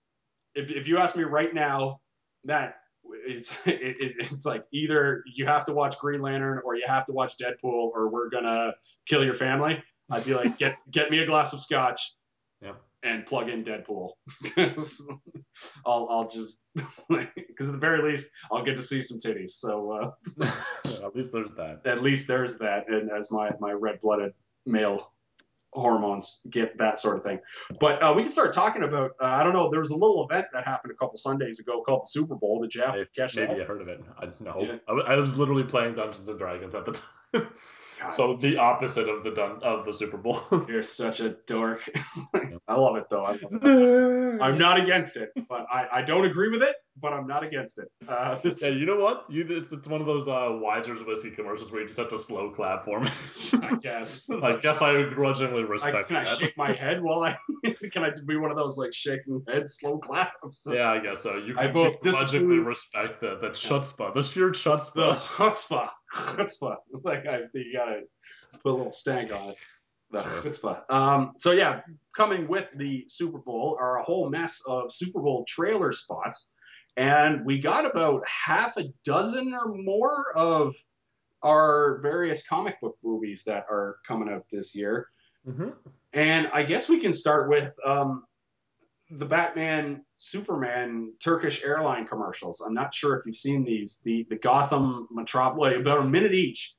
yeah, 0.54 0.62
if 0.62 0.70
if 0.70 0.88
you 0.88 0.98
ask 0.98 1.16
me 1.16 1.24
right 1.24 1.54
now, 1.54 2.00
that 2.44 2.80
it's 3.26 3.58
it, 3.66 3.80
it, 3.80 4.12
it's 4.18 4.46
like 4.46 4.64
either 4.72 5.22
you 5.34 5.46
have 5.46 5.64
to 5.66 5.72
watch 5.72 5.98
Green 5.98 6.20
Lantern 6.20 6.60
or 6.64 6.76
you 6.76 6.84
have 6.86 7.04
to 7.06 7.12
watch 7.12 7.36
Deadpool 7.36 7.90
or 7.94 8.08
we're 8.08 8.28
gonna 8.28 8.74
kill 9.06 9.24
your 9.24 9.34
family. 9.34 9.82
I'd 10.10 10.24
be 10.24 10.34
like, 10.34 10.58
get 10.58 10.76
get 10.90 11.10
me 11.10 11.20
a 11.20 11.26
glass 11.26 11.52
of 11.52 11.60
scotch. 11.60 12.14
Yep. 12.60 12.80
And 13.04 13.24
plug 13.26 13.48
in 13.48 13.62
Deadpool 13.62 14.10
I'll 15.86 16.08
I'll 16.10 16.28
just 16.28 16.64
because 17.06 17.68
at 17.68 17.72
the 17.72 17.78
very 17.78 18.02
least 18.02 18.28
I'll 18.50 18.64
get 18.64 18.74
to 18.74 18.82
see 18.82 19.00
some 19.00 19.18
titties. 19.18 19.50
So 19.50 19.92
uh, 20.40 20.50
at 21.04 21.14
least 21.14 21.30
there's 21.30 21.52
that. 21.52 21.82
At 21.84 22.02
least 22.02 22.26
there's 22.26 22.58
that, 22.58 22.88
and 22.88 23.08
as 23.12 23.30
my 23.30 23.50
my 23.60 23.70
red 23.70 24.00
blooded 24.00 24.32
male 24.66 25.12
hormones 25.72 26.40
get 26.50 26.76
that 26.78 26.98
sort 26.98 27.16
of 27.16 27.22
thing. 27.22 27.40
But 27.80 28.02
uh, 28.02 28.12
we 28.14 28.22
can 28.22 28.30
start 28.30 28.52
talking 28.52 28.82
about. 28.82 29.12
Uh, 29.20 29.26
I 29.26 29.42
don't 29.42 29.52
know. 29.52 29.70
There 29.70 29.80
was 29.80 29.90
a 29.90 29.96
little 29.96 30.26
event 30.28 30.46
that 30.52 30.64
happened 30.64 30.92
a 30.92 30.96
couple 30.96 31.16
Sundays 31.16 31.60
ago 31.60 31.82
called 31.82 32.02
the 32.02 32.08
Super 32.08 32.34
Bowl. 32.34 32.60
Did 32.62 32.74
you 32.74 32.82
have 32.82 32.94
catch 33.16 33.36
maybe 33.36 33.54
that? 33.54 33.62
I 33.62 33.64
heard 33.64 33.82
of 33.82 33.88
it. 33.88 34.02
I, 34.18 34.28
no, 34.40 34.60
yeah. 34.60 34.76
I, 34.88 35.12
I, 35.12 35.16
was 35.16 35.38
literally 35.38 35.64
playing 35.64 35.94
Dungeons 35.94 36.28
and 36.28 36.38
Dragons 36.38 36.74
at 36.74 36.84
the 36.84 36.92
time. 36.92 37.48
so 38.14 38.36
the 38.36 38.56
opposite 38.58 39.08
of 39.08 39.24
the 39.24 39.30
dun- 39.30 39.62
of 39.62 39.84
the 39.84 39.92
Super 39.92 40.16
Bowl. 40.16 40.42
You're 40.68 40.82
such 40.82 41.20
a 41.20 41.30
dork. 41.46 41.88
I 42.68 42.74
love 42.74 42.96
it 42.96 43.08
though. 43.10 43.24
I 43.24 43.32
love 43.32 43.40
it. 43.52 44.42
I'm 44.42 44.58
not 44.58 44.80
against 44.80 45.16
it, 45.16 45.30
but 45.48 45.66
I, 45.72 45.86
I 45.92 46.02
don't 46.02 46.24
agree 46.24 46.48
with 46.48 46.62
it. 46.62 46.76
But 47.00 47.12
I'm 47.12 47.26
not 47.26 47.44
against 47.44 47.78
it. 47.78 47.90
Uh, 48.08 48.38
this... 48.42 48.62
Yeah, 48.62 48.70
you 48.70 48.86
know 48.86 48.96
what? 48.96 49.24
You 49.28 49.44
it's, 49.48 49.72
it's 49.72 49.86
one 49.86 50.00
of 50.00 50.06
those 50.06 50.28
uh, 50.28 50.58
Wiser's 50.60 51.02
whiskey 51.02 51.30
commercials 51.30 51.70
where 51.70 51.80
you 51.80 51.86
just 51.86 51.98
have 51.98 52.08
to 52.10 52.18
slow 52.18 52.50
clap 52.50 52.84
for 52.84 53.00
me. 53.00 53.10
I 53.62 53.76
guess. 53.76 54.28
I 54.42 54.56
guess 54.56 54.82
I 54.82 55.02
grudgingly 55.10 55.64
respect. 55.64 55.96
I, 55.96 56.02
can 56.02 56.14
that. 56.14 56.28
I 56.28 56.36
shake 56.36 56.56
my 56.56 56.72
head 56.72 57.02
while 57.02 57.22
I? 57.22 57.36
can 57.92 58.04
I 58.04 58.10
be 58.26 58.36
one 58.36 58.50
of 58.50 58.56
those 58.56 58.76
like 58.76 58.92
shaking 58.92 59.42
head 59.48 59.70
slow 59.70 59.98
claps? 59.98 60.66
Yeah, 60.70 60.90
I 60.90 60.98
guess 61.00 61.22
so. 61.22 61.36
You 61.36 61.54
can 61.54 61.68
I 61.68 61.70
both 61.70 62.00
grudgingly 62.00 62.58
respect 62.58 63.20
the 63.20 63.38
the 63.40 63.48
chutzpah, 63.48 64.14
the 64.14 64.22
sheer 64.22 64.50
chutzpah, 64.50 64.94
the 64.94 65.12
chutzpah, 65.12 65.88
chutzpah. 66.12 66.76
Like 67.04 67.26
I, 67.26 67.42
you 67.54 67.72
gotta 67.72 68.00
put 68.62 68.70
a 68.70 68.74
little 68.74 68.90
stank 68.90 69.32
on 69.32 69.50
it. 69.50 69.56
The 70.10 70.20
chutzpah. 70.20 70.90
Um, 70.90 71.32
so 71.38 71.52
yeah, 71.52 71.80
coming 72.16 72.48
with 72.48 72.66
the 72.76 73.04
Super 73.08 73.38
Bowl 73.38 73.76
are 73.78 73.98
a 73.98 74.02
whole 74.02 74.30
mess 74.30 74.62
of 74.66 74.90
Super 74.90 75.20
Bowl 75.20 75.44
trailer 75.46 75.92
spots, 75.92 76.50
and 76.98 77.46
we 77.46 77.60
got 77.60 77.86
about 77.86 78.26
half 78.26 78.76
a 78.76 78.92
dozen 79.04 79.54
or 79.54 79.72
more 79.72 80.36
of 80.36 80.74
our 81.42 82.00
various 82.02 82.44
comic 82.44 82.80
book 82.80 82.96
movies 83.04 83.44
that 83.46 83.64
are 83.70 83.98
coming 84.06 84.28
out 84.28 84.44
this 84.50 84.74
year. 84.74 85.06
Mm-hmm. 85.46 85.68
And 86.12 86.48
I 86.52 86.64
guess 86.64 86.88
we 86.88 86.98
can 86.98 87.12
start 87.12 87.48
with 87.48 87.72
um, 87.86 88.24
the 89.10 89.24
Batman 89.24 90.04
Superman 90.16 91.12
Turkish 91.22 91.64
airline 91.64 92.04
commercials. 92.04 92.60
I'm 92.66 92.74
not 92.74 92.92
sure 92.92 93.16
if 93.16 93.24
you've 93.24 93.36
seen 93.36 93.64
these. 93.64 94.00
The 94.04 94.26
the 94.28 94.36
Gotham 94.36 95.06
Metropolis, 95.12 95.76
about 95.76 96.00
a 96.00 96.04
minute 96.04 96.34
each. 96.34 96.74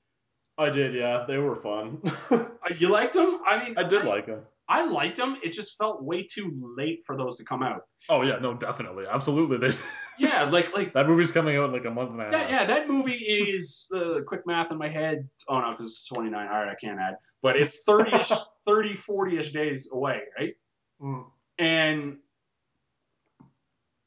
I 0.58 0.70
did, 0.70 0.94
yeah. 0.94 1.24
They 1.26 1.38
were 1.38 1.56
fun. 1.56 2.02
Uh, 2.62 2.74
you 2.78 2.90
liked 2.90 3.14
them? 3.14 3.40
I 3.48 3.64
mean, 3.64 3.78
I 3.78 3.84
did 3.84 4.02
I, 4.02 4.06
like 4.06 4.26
them. 4.26 4.42
I 4.68 4.86
liked 4.86 5.16
them. 5.16 5.38
It 5.42 5.54
just 5.54 5.78
felt 5.78 6.04
way 6.04 6.24
too 6.24 6.52
late 6.54 7.02
for 7.08 7.16
those 7.16 7.38
to 7.38 7.46
come 7.46 7.64
out. 7.64 7.84
Oh 8.10 8.22
yeah, 8.22 8.36
no, 8.36 8.54
definitely, 8.54 9.06
absolutely. 9.10 9.58
They... 9.58 9.76
yeah, 10.20 10.44
like 10.44 10.76
like 10.76 10.94
that 10.94 11.08
movie's 11.08 11.32
coming 11.32 11.58
out 11.58 11.66
in 11.66 11.72
like 11.72 11.86
a 11.86 11.90
month 11.90 12.12
and 12.12 12.20
a 12.20 12.24
half. 12.24 12.32
That, 12.32 12.50
yeah, 12.50 12.66
that 12.66 12.88
movie 12.88 13.14
is 13.14 13.90
uh, 13.96 14.22
quick 14.28 14.46
math 14.46 14.72
in 14.72 14.78
my 14.78 14.88
head. 14.88 15.28
Oh 15.48 15.60
no, 15.60 15.72
because 15.72 15.88
it's 15.88 16.08
29. 16.08 16.48
All 16.48 16.54
right, 16.54 16.70
I 16.70 16.76
can't 16.76 17.00
add, 17.00 17.18
but 17.42 17.56
it's 17.56 17.84
30ish, 17.88 18.38
30, 18.66 18.94
40ish 18.94 19.54
days 19.54 19.90
away, 19.92 20.22
right? 20.38 20.54
Mm. 21.02 21.26
And 21.58 22.18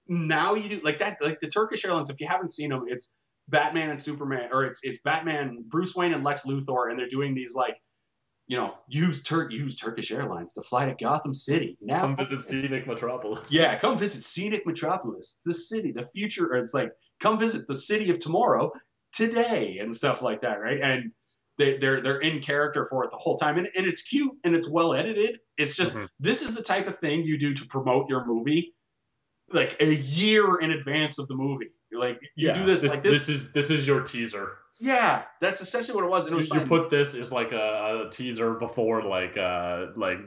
now 0.09 0.55
you 0.55 0.69
do 0.69 0.81
like 0.85 0.99
that, 0.99 1.21
like 1.21 1.41
the 1.41 1.49
Turkish 1.49 1.85
Airlines. 1.85 2.11
If 2.11 2.21
you 2.21 2.27
haven't 2.27 2.49
seen 2.49 2.71
them, 2.71 2.85
it's 2.87 3.19
Batman 3.49 3.91
and 3.91 4.01
Superman, 4.01 4.51
or 4.53 4.65
it's 4.65 4.81
it's 4.83 5.01
Batman, 5.01 5.65
Bruce 5.69 5.95
Wayne 5.95 6.13
and 6.13 6.25
Lex 6.25 6.45
Luthor, 6.47 6.91
and 6.91 6.99
they're 6.99 7.09
doing 7.09 7.35
these 7.35 7.55
like, 7.55 7.77
you 8.53 8.59
know, 8.59 8.75
use 8.87 9.23
Turk 9.23 9.51
use 9.51 9.75
Turkish 9.75 10.13
Airlines 10.13 10.53
to 10.53 10.61
fly 10.61 10.85
to 10.85 10.95
Gotham 11.03 11.33
City. 11.33 11.79
Now 11.81 12.01
come 12.01 12.17
visit 12.17 12.43
scenic 12.43 12.87
Metropolis. 12.87 13.41
Yeah, 13.49 13.79
come 13.79 13.97
visit 13.97 14.23
scenic 14.23 14.67
Metropolis, 14.67 15.41
the 15.43 15.55
city, 15.55 15.91
the 15.91 16.05
future. 16.05 16.53
Or 16.53 16.57
it's 16.57 16.75
like 16.75 16.93
come 17.19 17.39
visit 17.39 17.67
the 17.67 17.75
city 17.75 18.11
of 18.11 18.19
tomorrow 18.19 18.71
today 19.15 19.79
and 19.81 19.95
stuff 19.95 20.21
like 20.21 20.43
that, 20.43 20.61
right? 20.61 20.83
And 20.83 21.13
they, 21.57 21.79
they're 21.79 22.03
they're 22.03 22.21
in 22.21 22.43
character 22.43 22.85
for 22.85 23.05
it 23.05 23.11
the 23.11 23.17
whole 23.17 23.39
time, 23.39 23.57
and, 23.57 23.69
and 23.75 23.87
it's 23.87 24.03
cute 24.03 24.33
and 24.45 24.55
it's 24.55 24.69
well 24.69 24.93
edited. 24.93 25.39
It's 25.57 25.75
just 25.75 25.95
mm-hmm. 25.95 26.05
this 26.21 26.43
is 26.43 26.55
the 26.55 26.63
type 26.63 26.87
of 26.89 26.99
thing 26.99 27.23
you 27.23 27.39
do 27.39 27.55
to 27.55 27.67
promote 27.69 28.11
your 28.11 28.27
movie, 28.27 28.75
like 29.51 29.81
a 29.81 29.95
year 29.95 30.61
in 30.61 30.73
advance 30.73 31.19
of 31.19 31.27
the 31.27 31.37
movie. 31.37 31.71
You're 31.91 32.01
like 32.01 32.21
you 32.37 32.49
yeah, 32.49 32.53
do 32.53 32.67
this, 32.67 32.83
this, 32.83 32.93
like 32.93 33.03
this. 33.03 33.25
This 33.25 33.29
is 33.31 33.53
this 33.53 33.71
is 33.71 33.87
your 33.87 34.03
teaser. 34.03 34.59
Yeah, 34.83 35.23
that's 35.41 35.61
essentially 35.61 35.95
what 35.95 36.05
it 36.05 36.11
was. 36.11 36.27
And 36.27 36.33
it 36.33 36.37
was 36.37 36.51
you, 36.51 36.61
you 36.61 36.67
put 36.67 36.91
this 36.91 37.15
as 37.15 37.31
like 37.31 37.53
a, 37.53 38.07
a, 38.07 38.11
teaser 38.11 38.55
before 38.55 39.03
like 39.03 39.37
uh 39.37 39.87
like 39.97 40.19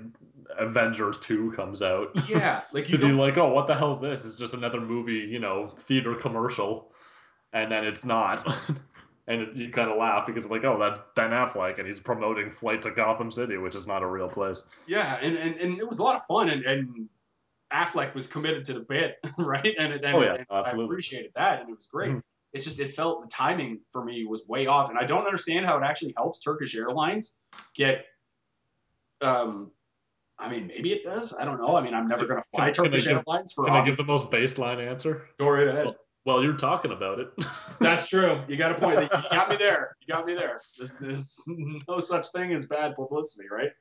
Avengers 0.57 1.19
two 1.19 1.51
comes 1.51 1.81
out. 1.81 2.11
Yeah, 2.29 2.61
like 2.71 2.89
you 2.89 2.97
to 2.97 3.07
be 3.07 3.11
like, 3.11 3.37
oh, 3.37 3.53
what 3.53 3.67
the 3.67 3.75
hell 3.75 3.91
is 3.91 3.99
this? 3.99 4.25
It's 4.25 4.35
just 4.35 4.53
another 4.53 4.79
movie, 4.79 5.27
you 5.29 5.39
know, 5.39 5.73
theater 5.87 6.15
commercial 6.15 6.91
and 7.55 7.71
then 7.71 7.85
it's 7.85 8.05
not. 8.05 8.45
and 9.27 9.41
it, 9.41 9.55
you 9.55 9.71
kind 9.71 9.89
of 9.89 9.97
laugh 9.97 10.27
because 10.27 10.45
like, 10.45 10.63
oh, 10.63 10.77
that's 10.77 10.99
Ben 11.15 11.31
Affleck, 11.31 11.79
and 11.79 11.87
he's 11.87 11.99
promoting 11.99 12.51
Flight 12.51 12.83
to 12.83 12.91
Gotham 12.91 13.31
City, 13.31 13.57
which 13.57 13.73
is 13.73 13.87
not 13.87 14.03
a 14.03 14.07
real 14.07 14.27
place. 14.27 14.61
Yeah, 14.87 15.17
and, 15.21 15.35
and, 15.37 15.57
and 15.57 15.79
it 15.79 15.87
was 15.87 15.99
a 15.99 16.03
lot 16.03 16.15
of 16.15 16.23
fun, 16.25 16.49
and, 16.49 16.63
and 16.65 17.09
Affleck 17.73 18.13
was 18.13 18.27
committed 18.27 18.65
to 18.65 18.73
the 18.73 18.81
bit, 18.81 19.17
right? 19.37 19.73
And, 19.79 19.93
and, 19.93 20.05
Oh, 20.15 20.21
yeah, 20.21 20.35
and 20.35 20.45
I 20.49 20.71
appreciated 20.71 21.31
that, 21.35 21.61
and 21.61 21.69
it 21.69 21.73
was 21.73 21.87
great. 21.87 22.11
Mhm. 22.11 22.21
It's 22.55 22.63
just 22.63 22.79
it 22.79 22.89
felt 22.89 23.21
the 23.21 23.27
timing 23.27 23.81
for 23.91 24.03
me 24.03 24.25
was 24.25 24.47
way 24.47 24.65
off, 24.65 24.89
and 24.89 24.97
I 24.97 25.03
don't 25.03 25.25
understand 25.25 25.65
how 25.65 25.77
it 25.77 25.83
actually 25.83 26.13
helps 26.15 26.39
Turkish 26.39 26.73
Airlines 26.73 27.35
get. 27.75 28.05
Um, 29.19 29.71
I 30.39 30.49
mean, 30.49 30.67
maybe 30.67 30.93
it 30.93 31.03
does. 31.03 31.35
I 31.37 31.43
don't 31.43 31.59
know. 31.59 31.75
I 31.75 31.81
mean, 31.81 31.93
I'm 31.93 32.07
never 32.07 32.25
going 32.25 32.41
to 32.41 32.47
fly 32.49 32.71
Can 32.71 32.85
I 32.85 32.87
Turkish 32.87 33.03
give- 33.03 33.17
Airlines 33.27 33.51
for. 33.51 33.65
Can 33.65 33.73
I 33.73 33.83
give 33.83 33.97
the 33.97 34.05
most 34.05 34.31
reasons. 34.31 34.57
baseline 34.57 34.85
answer? 34.89 35.27
Go 35.37 35.49
right 35.49 35.67
ahead. 35.67 35.95
Well, 36.25 36.41
you're 36.41 36.53
talking 36.53 36.91
about 36.93 37.19
it. 37.19 37.27
That's 37.81 38.07
true. 38.07 38.41
You 38.47 38.55
got 38.55 38.71
a 38.71 38.75
point. 38.75 39.01
You 39.01 39.09
got 39.29 39.49
me 39.49 39.57
there. 39.57 39.95
You 39.99 40.13
got 40.13 40.25
me 40.25 40.33
there. 40.33 40.57
There's, 40.77 40.95
there's 40.95 41.43
no 41.89 41.99
such 41.99 42.29
thing 42.29 42.53
as 42.53 42.65
bad 42.65 42.95
publicity, 42.95 43.47
right? 43.51 43.71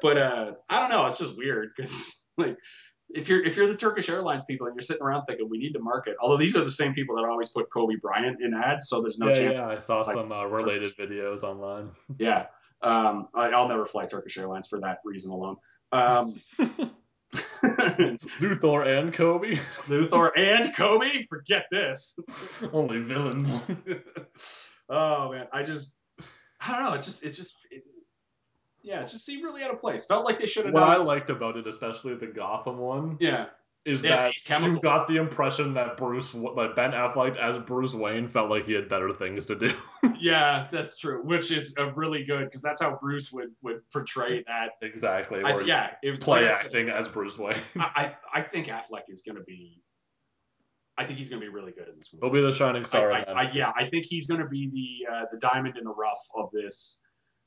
But 0.00 0.16
uh, 0.16 0.52
I 0.70 0.80
don't 0.80 0.90
know. 0.90 1.04
It's 1.06 1.18
just 1.18 1.36
weird 1.36 1.72
because 1.76 2.24
like 2.38 2.56
if 3.10 3.28
you're 3.28 3.44
if 3.44 3.56
you're 3.56 3.66
the 3.66 3.76
Turkish 3.76 4.08
Airlines 4.08 4.44
people 4.44 4.66
and 4.66 4.74
you're 4.74 4.82
sitting 4.82 5.02
around 5.02 5.26
thinking 5.26 5.48
we 5.48 5.58
need 5.58 5.72
to 5.72 5.78
market, 5.78 6.16
although 6.20 6.36
these 6.36 6.56
are 6.56 6.64
the 6.64 6.70
same 6.70 6.94
people 6.94 7.16
that 7.16 7.24
always 7.24 7.50
put 7.50 7.70
Kobe 7.70 7.96
Bryant 7.96 8.40
in 8.40 8.54
ads, 8.54 8.88
so 8.88 9.02
there's 9.02 9.18
no 9.18 9.28
yeah, 9.28 9.34
chance. 9.34 9.58
yeah, 9.58 9.68
I 9.68 9.78
saw 9.78 10.00
like, 10.00 10.14
some 10.16 10.32
uh, 10.32 10.44
related 10.44 10.96
videos 10.96 11.42
online. 11.42 11.90
Yeah. 12.18 12.46
Um, 12.82 13.28
I, 13.34 13.48
I'll 13.48 13.68
never 13.68 13.86
fly 13.86 14.04
Turkish 14.04 14.36
Airlines 14.36 14.68
for 14.68 14.78
that 14.80 14.98
reason 15.04 15.30
alone. 15.30 15.56
Um, 15.90 16.34
Luthor 17.62 18.86
and 18.98 19.12
Kobe, 19.12 19.58
Luthor 19.86 20.30
and 20.36 20.74
Kobe, 20.76 21.22
forget 21.24 21.66
this. 21.70 22.18
only 22.72 23.00
villains. 23.00 23.62
oh 24.90 25.32
man, 25.32 25.46
I 25.52 25.62
just 25.62 25.98
I 26.60 26.76
don't 26.76 26.84
know. 26.84 26.94
It 26.94 27.02
just 27.02 27.24
it 27.24 27.30
just 27.30 27.66
it, 27.70 27.82
yeah, 28.84 29.00
it 29.00 29.08
just 29.08 29.24
seemed 29.24 29.42
really 29.42 29.62
out 29.64 29.72
of 29.72 29.78
place. 29.78 30.04
Felt 30.04 30.26
like 30.26 30.38
they 30.38 30.46
should 30.46 30.66
have 30.66 30.74
what 30.74 30.80
done. 30.80 30.90
I 30.90 30.96
liked 30.96 31.30
about 31.30 31.56
it, 31.56 31.66
especially 31.66 32.14
the 32.14 32.26
Gotham 32.26 32.76
one, 32.76 33.16
yeah, 33.18 33.46
is 33.86 34.04
Yeah, 34.04 34.16
that 34.16 34.32
these 34.34 34.48
you 34.48 34.80
got 34.80 35.08
the 35.08 35.16
impression 35.16 35.72
that 35.74 35.96
Bruce, 35.96 36.34
like 36.34 36.76
Ben 36.76 36.92
Affleck 36.92 37.36
as 37.38 37.56
Bruce 37.56 37.94
Wayne, 37.94 38.28
felt 38.28 38.50
like 38.50 38.66
he 38.66 38.74
had 38.74 38.90
better 38.90 39.10
things 39.10 39.46
to 39.46 39.54
do. 39.56 39.74
yeah, 40.18 40.68
that's 40.70 40.98
true. 40.98 41.22
Which 41.24 41.50
is 41.50 41.74
a 41.78 41.92
really 41.94 42.24
good 42.24 42.44
because 42.44 42.60
that's 42.60 42.82
how 42.82 42.98
Bruce 43.00 43.32
would 43.32 43.52
would 43.62 43.88
portray 43.90 44.44
that. 44.46 44.72
exactly. 44.82 45.42
I, 45.42 45.58
yeah, 45.60 45.94
it 46.02 46.10
was 46.10 46.22
play 46.22 46.44
like 46.44 46.52
acting 46.52 46.90
as 46.90 47.08
Bruce 47.08 47.38
Wayne. 47.38 47.62
I, 47.78 48.12
I 48.34 48.40
I 48.40 48.42
think 48.42 48.66
Affleck 48.66 49.04
is 49.08 49.22
going 49.22 49.36
to 49.36 49.44
be. 49.44 49.80
I 50.96 51.06
think 51.06 51.18
he's 51.18 51.30
going 51.30 51.40
to 51.40 51.46
be 51.46 51.52
really 51.52 51.72
good 51.72 51.88
in 51.88 51.96
this 51.96 52.12
movie. 52.12 52.24
He'll 52.24 52.32
be 52.34 52.40
the 52.40 52.54
shining 52.54 52.84
star. 52.84 53.10
I, 53.10 53.22
in. 53.22 53.28
I, 53.30 53.50
yeah, 53.50 53.72
I 53.76 53.88
think 53.88 54.04
he's 54.04 54.26
going 54.26 54.40
to 54.40 54.46
be 54.46 54.68
the 55.06 55.12
uh, 55.12 55.24
the 55.32 55.38
diamond 55.38 55.78
in 55.78 55.84
the 55.84 55.94
rough 55.94 56.20
of 56.36 56.50
this 56.50 57.00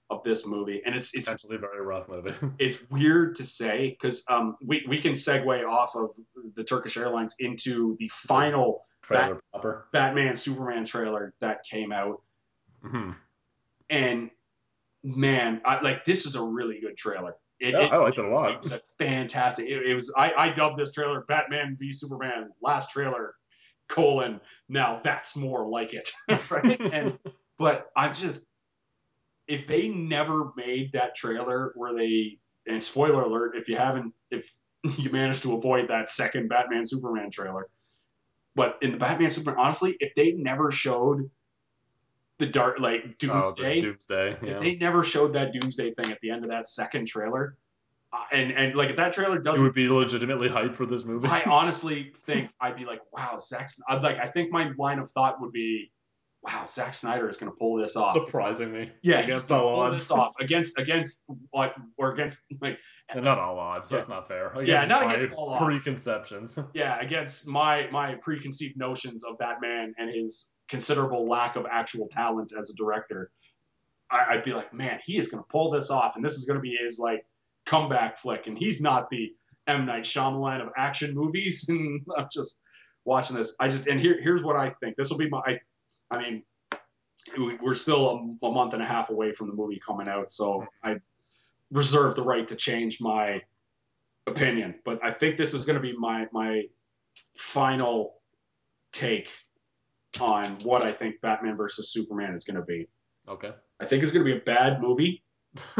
of 0.10 0.24
this 0.24 0.46
movie, 0.46 0.82
and 0.86 0.96
it's 0.96 1.13
it's 1.13 1.26
Potentially 1.26 1.58
a 1.58 1.60
very 1.60 1.82
rough 1.82 2.08
movie. 2.08 2.34
it's 2.60 2.80
weird 2.89 3.36
to 3.36 3.43
say 3.43 3.89
because 3.89 4.24
um, 4.30 4.56
we 4.63 4.86
we 4.88 5.02
can 5.02 5.13
segue 5.13 5.67
off 5.67 5.96
of 5.96 6.15
the 6.56 6.63
Turkish 6.63 6.98
Airlines 6.98 7.36
into 7.39 7.96
the 7.98 8.08
final 8.10 8.84
Trailer 9.02 9.41
proper. 9.52 9.88
Batman 9.91 10.36
Superman 10.36 10.86
trailer 10.86 11.34
that 11.39 11.63
came 11.63 11.91
out, 11.91 12.22
hmm 12.82 13.12
and 13.89 14.30
man, 15.04 15.62
I, 15.65 15.82
like 15.82 16.04
this 16.04 16.26
is 16.26 16.36
a 16.36 16.43
really 16.43 16.80
good 16.80 16.98
trailer. 16.98 17.36
It, 17.60 17.74
Yeah, 17.74 17.86
it, 17.86 17.93
I 17.93 17.98
liked 17.98 18.17
it 18.17 18.26
a 18.26 18.30
lot. 18.30 18.52
it 18.52 18.60
was 18.60 18.72
a 18.72 18.80
fantastic. 19.00 19.67
It, 19.67 19.88
it 19.88 19.93
was 19.93 20.13
I, 20.15 20.34
I 20.34 20.50
dubbed 20.50 20.80
this 20.80 20.91
trailer 20.91 21.22
Batman 21.28 21.76
v 21.80 21.91
Superman 21.91 22.50
last 22.62 22.91
trailer 22.91 23.36
colon. 23.88 24.39
Now 24.70 25.00
that's 25.04 25.36
more 25.36 25.67
like 25.67 25.93
it, 25.93 26.12
right? 26.50 26.80
and 26.93 27.17
but 27.58 27.89
I 27.96 28.10
just 28.10 28.46
if 29.48 29.68
they 29.68 29.88
never 29.90 30.52
made 30.56 30.92
that 30.94 31.16
trailer 31.16 31.72
where 31.76 31.94
they 31.94 32.38
and 32.68 32.82
spoiler 32.82 33.22
alert 33.24 33.56
if 33.56 33.70
you 33.70 33.78
haven't 33.78 34.14
if 34.32 34.54
you 34.98 35.10
managed 35.12 35.44
to 35.44 35.56
avoid 35.56 35.88
that 35.90 36.08
second 36.10 36.48
Batman 36.50 36.86
Superman 36.86 37.30
trailer, 37.32 37.68
but 38.56 38.78
in 38.82 38.92
the 38.92 38.98
Batman 38.98 39.30
Superman 39.30 39.60
honestly 39.60 39.98
if 40.00 40.14
they 40.16 40.34
never 40.34 40.72
showed 40.72 41.30
the 42.40 42.46
dark 42.46 42.80
like 42.80 43.02
Oh, 43.06 43.14
Doomsday 43.18 43.82
the 43.82 43.88
Doomsday. 43.88 44.38
if 44.44 44.60
they 44.60 44.76
never 44.76 45.04
showed 45.04 45.34
that 45.34 45.54
Doomsday 45.54 45.94
thing 45.96 46.12
at 46.12 46.20
the 46.22 46.30
end 46.30 46.44
of 46.44 46.52
that 46.52 46.68
second 46.68 47.08
trailer, 47.08 47.58
uh, 48.14 48.24
and 48.32 48.52
and 48.52 48.76
like 48.76 48.90
if 48.92 48.96
that 48.98 49.12
trailer 49.14 49.40
doesn't, 49.40 49.64
would 49.64 49.74
be 49.74 49.90
legitimately 49.90 50.48
hyped 50.48 50.76
for 50.76 50.86
this 50.86 51.04
movie. 51.04 51.28
I 51.28 51.42
honestly 51.44 52.14
think 52.26 52.52
I'd 52.62 52.76
be 52.76 52.86
like, 52.86 53.02
wow, 53.12 53.40
Zack. 53.40 53.70
I'd 53.90 54.04
like 54.04 54.20
I 54.20 54.28
think 54.28 54.52
my 54.52 54.72
line 54.78 55.00
of 55.00 55.10
thought 55.10 55.42
would 55.42 55.52
be, 55.52 55.92
wow, 56.41 56.65
Zack 56.67 56.93
Snyder 56.93 57.30
is 57.30 57.38
going 57.38 57.52
to 57.52 57.58
pull 57.58 57.78
this 57.78 57.95
off. 57.95 58.13
Surprisingly. 58.13 58.91
yeah, 59.02 59.19
against 59.19 59.52
all 59.52 59.73
pull 59.73 59.80
odds. 59.82 59.97
this 59.97 60.12
off 60.12 60.34
against 60.39 60.78
against 60.80 61.26
what 61.52 61.76
or 61.97 62.13
against 62.13 62.45
like 62.62 62.80
not 63.15 63.39
all 63.39 63.60
odds. 63.60 63.89
That's 63.89 64.08
not 64.08 64.28
fair. 64.28 64.54
Yeah, 64.63 64.86
not 64.86 65.13
against 65.13 65.34
all 65.34 65.50
odds. 65.50 65.65
Preconceptions. 65.65 66.60
yeah 66.73 67.00
against 67.00 67.47
my 67.47 67.88
my 67.91 68.15
preconceived 68.15 68.78
notions 68.78 69.23
of 69.23 69.38
Batman 69.38 69.93
and 69.97 70.13
his 70.13 70.54
considerable 70.67 71.28
lack 71.28 71.56
of 71.56 71.65
actual 71.69 72.08
talent 72.08 72.52
as 72.58 72.69
a 72.69 72.76
director. 72.76 73.32
I, 74.10 74.26
I'd 74.30 74.43
be 74.43 74.54
like, 74.54 74.73
man, 74.73 75.00
he 75.04 75.17
is 75.17 75.28
going 75.28 75.43
to 75.43 75.47
pull 75.50 75.69
this 75.71 75.89
off, 75.89 76.15
and 76.15 76.23
this 76.23 76.34
is 76.34 76.45
going 76.45 76.58
to 76.58 76.62
be 76.62 76.78
his 76.82 77.00
like 77.00 77.26
comeback 77.65 78.17
flick, 78.17 78.47
and 78.47 78.58
he's 78.58 78.82
not 78.82 79.10
the 79.10 79.34
M 79.67 79.86
Night 79.86 80.04
Shyamalan 80.04 80.62
of 80.62 80.69
action 80.78 81.13
movies. 81.13 81.69
And 81.69 82.02
I'm 82.17 82.28
just 82.32 82.62
watching 83.06 83.36
this. 83.36 83.54
I 83.60 83.67
just 83.67 83.88
and 83.88 84.00
here 84.00 84.19
here's 84.21 84.43
what 84.43 84.56
I 84.56 84.69
think. 84.82 84.95
This 84.95 85.10
will 85.10 85.17
be 85.17 85.30
my. 85.30 85.39
I, 85.39 85.60
I 86.12 86.17
mean, 86.20 86.43
we- 87.38 87.58
we're 87.62 87.76
still 87.76 88.38
a, 88.41 88.48
a 88.48 88.52
month 88.52 88.74
and 88.74 88.82
a 88.82 88.86
half 88.86 89.10
away 89.10 89.32
from 89.34 89.48
the 89.48 89.54
movie 89.54 89.80
coming 89.86 90.08
out, 90.08 90.32
so 90.32 90.65
I 90.84 91.00
reserve 91.72 92.15
the 92.15 92.24
right 92.24 92.48
to 92.48 92.56
change 92.56 93.00
my 93.02 93.41
opinion. 94.26 94.76
But 94.86 95.04
I 95.04 95.12
think 95.12 95.38
this 95.38 95.54
is 95.54 95.65
going 95.65 95.76
to 95.76 95.82
be 95.82 95.96
my 95.98 96.28
my 96.32 96.63
final 97.36 98.22
take 98.93 99.30
on 100.22 100.46
what 100.63 100.82
I 100.82 100.91
think 100.91 101.20
Batman 101.22 101.58
versus 101.58 101.91
Superman 101.91 102.34
is 102.34 102.43
going 102.46 102.56
to 102.56 102.63
be. 102.63 102.88
Okay. 103.28 103.52
I 103.80 103.86
think 103.86 104.02
it's 104.04 104.12
going 104.12 104.26
to 104.26 104.32
be 104.34 104.38
a 104.38 104.41
bad 104.43 104.82
movie. 104.82 105.24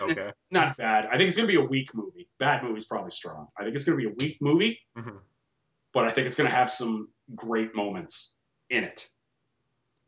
okay. 0.00 0.30
Not 0.50 0.76
bad. 0.76 1.06
I 1.06 1.16
think 1.16 1.28
it's 1.28 1.36
going 1.36 1.48
to 1.48 1.52
be 1.52 1.58
a 1.58 1.64
weak 1.66 1.94
movie. 1.94 2.28
Bad 2.38 2.62
movie 2.62 2.76
is 2.78 2.84
probably 2.84 3.10
strong. 3.10 3.48
I 3.58 3.64
think 3.64 3.74
it's 3.74 3.84
going 3.84 3.98
to 3.98 4.04
be 4.04 4.10
a 4.12 4.14
weak 4.18 4.38
movie, 4.40 4.78
Mhm. 4.96 5.18
but 5.92 6.04
I 6.04 6.10
think 6.10 6.26
it's 6.26 6.36
going 6.36 6.48
to 6.50 6.54
have 6.54 6.70
some 6.70 7.08
great 7.34 7.74
moments 7.74 8.36
in 8.70 8.84
it. 8.84 9.08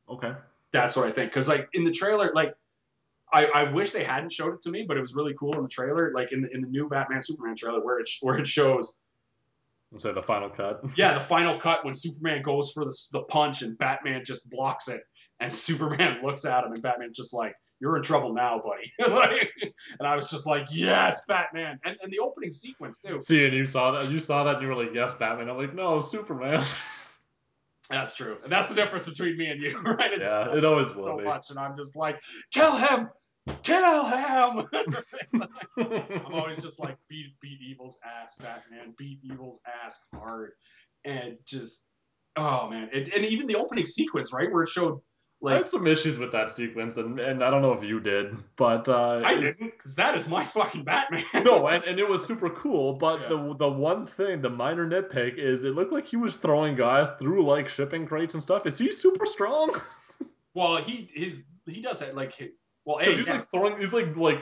Okay. 0.08 0.32
That's 0.70 0.96
what 0.96 1.06
I 1.06 1.10
think. 1.10 1.30
Because 1.30 1.48
like 1.48 1.68
in 1.72 1.84
the 1.84 1.90
trailer, 1.90 2.30
like 2.34 2.54
I, 3.32 3.46
I 3.46 3.72
wish 3.72 3.90
they 3.90 4.04
hadn't 4.04 4.32
showed 4.32 4.54
it 4.54 4.60
to 4.62 4.70
me, 4.70 4.84
but 4.86 4.96
it 4.96 5.00
was 5.00 5.14
really 5.14 5.34
cool 5.34 5.54
in 5.56 5.62
the 5.62 5.68
trailer, 5.68 6.12
like 6.14 6.32
in 6.32 6.42
the 6.42 6.50
in 6.54 6.62
the 6.62 6.68
new 6.68 6.88
Batman 6.88 7.22
Superman 7.22 7.56
trailer, 7.56 7.84
where 7.84 7.98
it 7.98 8.08
where 8.22 8.38
it 8.38 8.46
shows 8.46 8.98
say 9.96 10.12
the 10.12 10.22
final 10.22 10.50
cut. 10.50 10.82
yeah 10.96 11.14
the 11.14 11.20
final 11.20 11.58
cut 11.58 11.84
when 11.84 11.94
Superman 11.94 12.42
goes 12.42 12.72
for 12.72 12.84
the 12.84 12.94
the 13.12 13.22
punch 13.22 13.62
and 13.62 13.78
Batman 13.78 14.22
just 14.24 14.48
blocks 14.50 14.88
it, 14.88 15.02
and 15.40 15.52
Superman 15.54 16.22
looks 16.22 16.44
at 16.44 16.64
him 16.64 16.72
and 16.72 16.82
Batman's 16.82 17.16
just 17.16 17.32
like 17.32 17.54
you're 17.80 17.96
in 17.96 18.02
trouble 18.02 18.34
now, 18.34 18.60
buddy. 18.60 18.92
like, 19.14 19.52
and 20.00 20.08
I 20.08 20.16
was 20.16 20.28
just 20.28 20.46
like 20.46 20.66
yes, 20.70 21.24
Batman, 21.26 21.78
and 21.84 21.96
and 22.02 22.12
the 22.12 22.18
opening 22.18 22.52
sequence 22.52 22.98
too. 22.98 23.20
See, 23.20 23.44
and 23.44 23.54
you 23.54 23.66
saw 23.66 23.92
that. 23.92 24.10
You 24.10 24.18
saw 24.18 24.44
that, 24.44 24.56
and 24.56 24.62
you 24.62 24.68
were 24.68 24.74
like, 24.74 24.94
"Yes, 24.94 25.14
Batman." 25.14 25.48
I'm 25.48 25.56
like, 25.56 25.74
"No, 25.74 26.00
Superman." 26.00 26.62
That's 27.90 28.14
true, 28.14 28.36
and 28.42 28.52
that's 28.52 28.68
the 28.68 28.74
difference 28.74 29.06
between 29.06 29.36
me 29.38 29.46
and 29.46 29.60
you, 29.62 29.78
right? 29.82 30.12
It's 30.12 30.22
Yeah, 30.22 30.54
it 30.54 30.64
oh, 30.64 30.72
always 30.74 30.88
so 30.94 31.12
will 31.12 31.18
be. 31.18 31.24
much, 31.24 31.50
and 31.50 31.58
I'm 31.58 31.76
just 31.76 31.96
like 31.96 32.20
kill 32.52 32.76
him, 32.76 33.08
kill 33.62 34.04
him. 34.06 34.66
I'm 35.78 36.34
always 36.34 36.58
just 36.58 36.78
like 36.80 36.96
beat 37.08 37.32
beat 37.40 37.58
evil's 37.62 37.98
ass, 38.04 38.34
Batman. 38.38 38.94
Beat 38.98 39.20
evil's 39.24 39.60
ass 39.84 39.98
hard, 40.14 40.52
and 41.04 41.36
just 41.46 41.86
oh 42.36 42.68
man, 42.68 42.90
it, 42.92 43.08
and 43.14 43.24
even 43.24 43.46
the 43.46 43.56
opening 43.56 43.86
sequence, 43.86 44.32
right, 44.32 44.52
where 44.52 44.62
it 44.64 44.68
showed 44.68 45.00
I 45.46 45.54
had 45.54 45.68
some 45.68 45.86
issues 45.86 46.18
with 46.18 46.32
that 46.32 46.50
sequence, 46.50 46.96
and, 46.96 47.20
and 47.20 47.44
I 47.44 47.50
don't 47.50 47.62
know 47.62 47.72
if 47.72 47.84
you 47.84 48.00
did, 48.00 48.36
but 48.56 48.88
uh, 48.88 49.22
I 49.24 49.36
didn't, 49.36 49.72
because 49.78 49.94
that 49.94 50.16
is 50.16 50.26
my 50.26 50.42
fucking 50.42 50.82
Batman. 50.82 51.24
no, 51.44 51.68
and, 51.68 51.84
and 51.84 52.00
it 52.00 52.08
was 52.08 52.26
super 52.26 52.50
cool. 52.50 52.94
But 52.94 53.20
Yeah. 53.20 53.28
the 53.28 53.54
the 53.56 53.68
one 53.68 54.04
thing, 54.04 54.42
the 54.42 54.50
minor 54.50 54.88
nitpick, 54.88 55.38
is 55.38 55.64
it 55.64 55.74
looked 55.74 55.92
like 55.92 56.08
he 56.08 56.16
was 56.16 56.34
throwing 56.34 56.74
guys 56.74 57.08
through 57.20 57.46
like 57.46 57.68
shipping 57.68 58.04
crates 58.04 58.34
and 58.34 58.42
stuff. 58.42 58.66
Is 58.66 58.78
he 58.78 58.90
super 58.90 59.26
strong? 59.26 59.70
well, 60.54 60.76
he 60.76 61.08
his 61.14 61.44
he 61.66 61.80
does 61.80 62.02
it 62.02 62.16
like 62.16 62.32
well, 62.88 62.96
a 62.96 63.00
Because 63.00 63.18
he's 63.18 63.28
like 63.28 63.42
throwing, 63.42 63.78
he's 63.78 63.92
like 63.92 64.16
like 64.16 64.40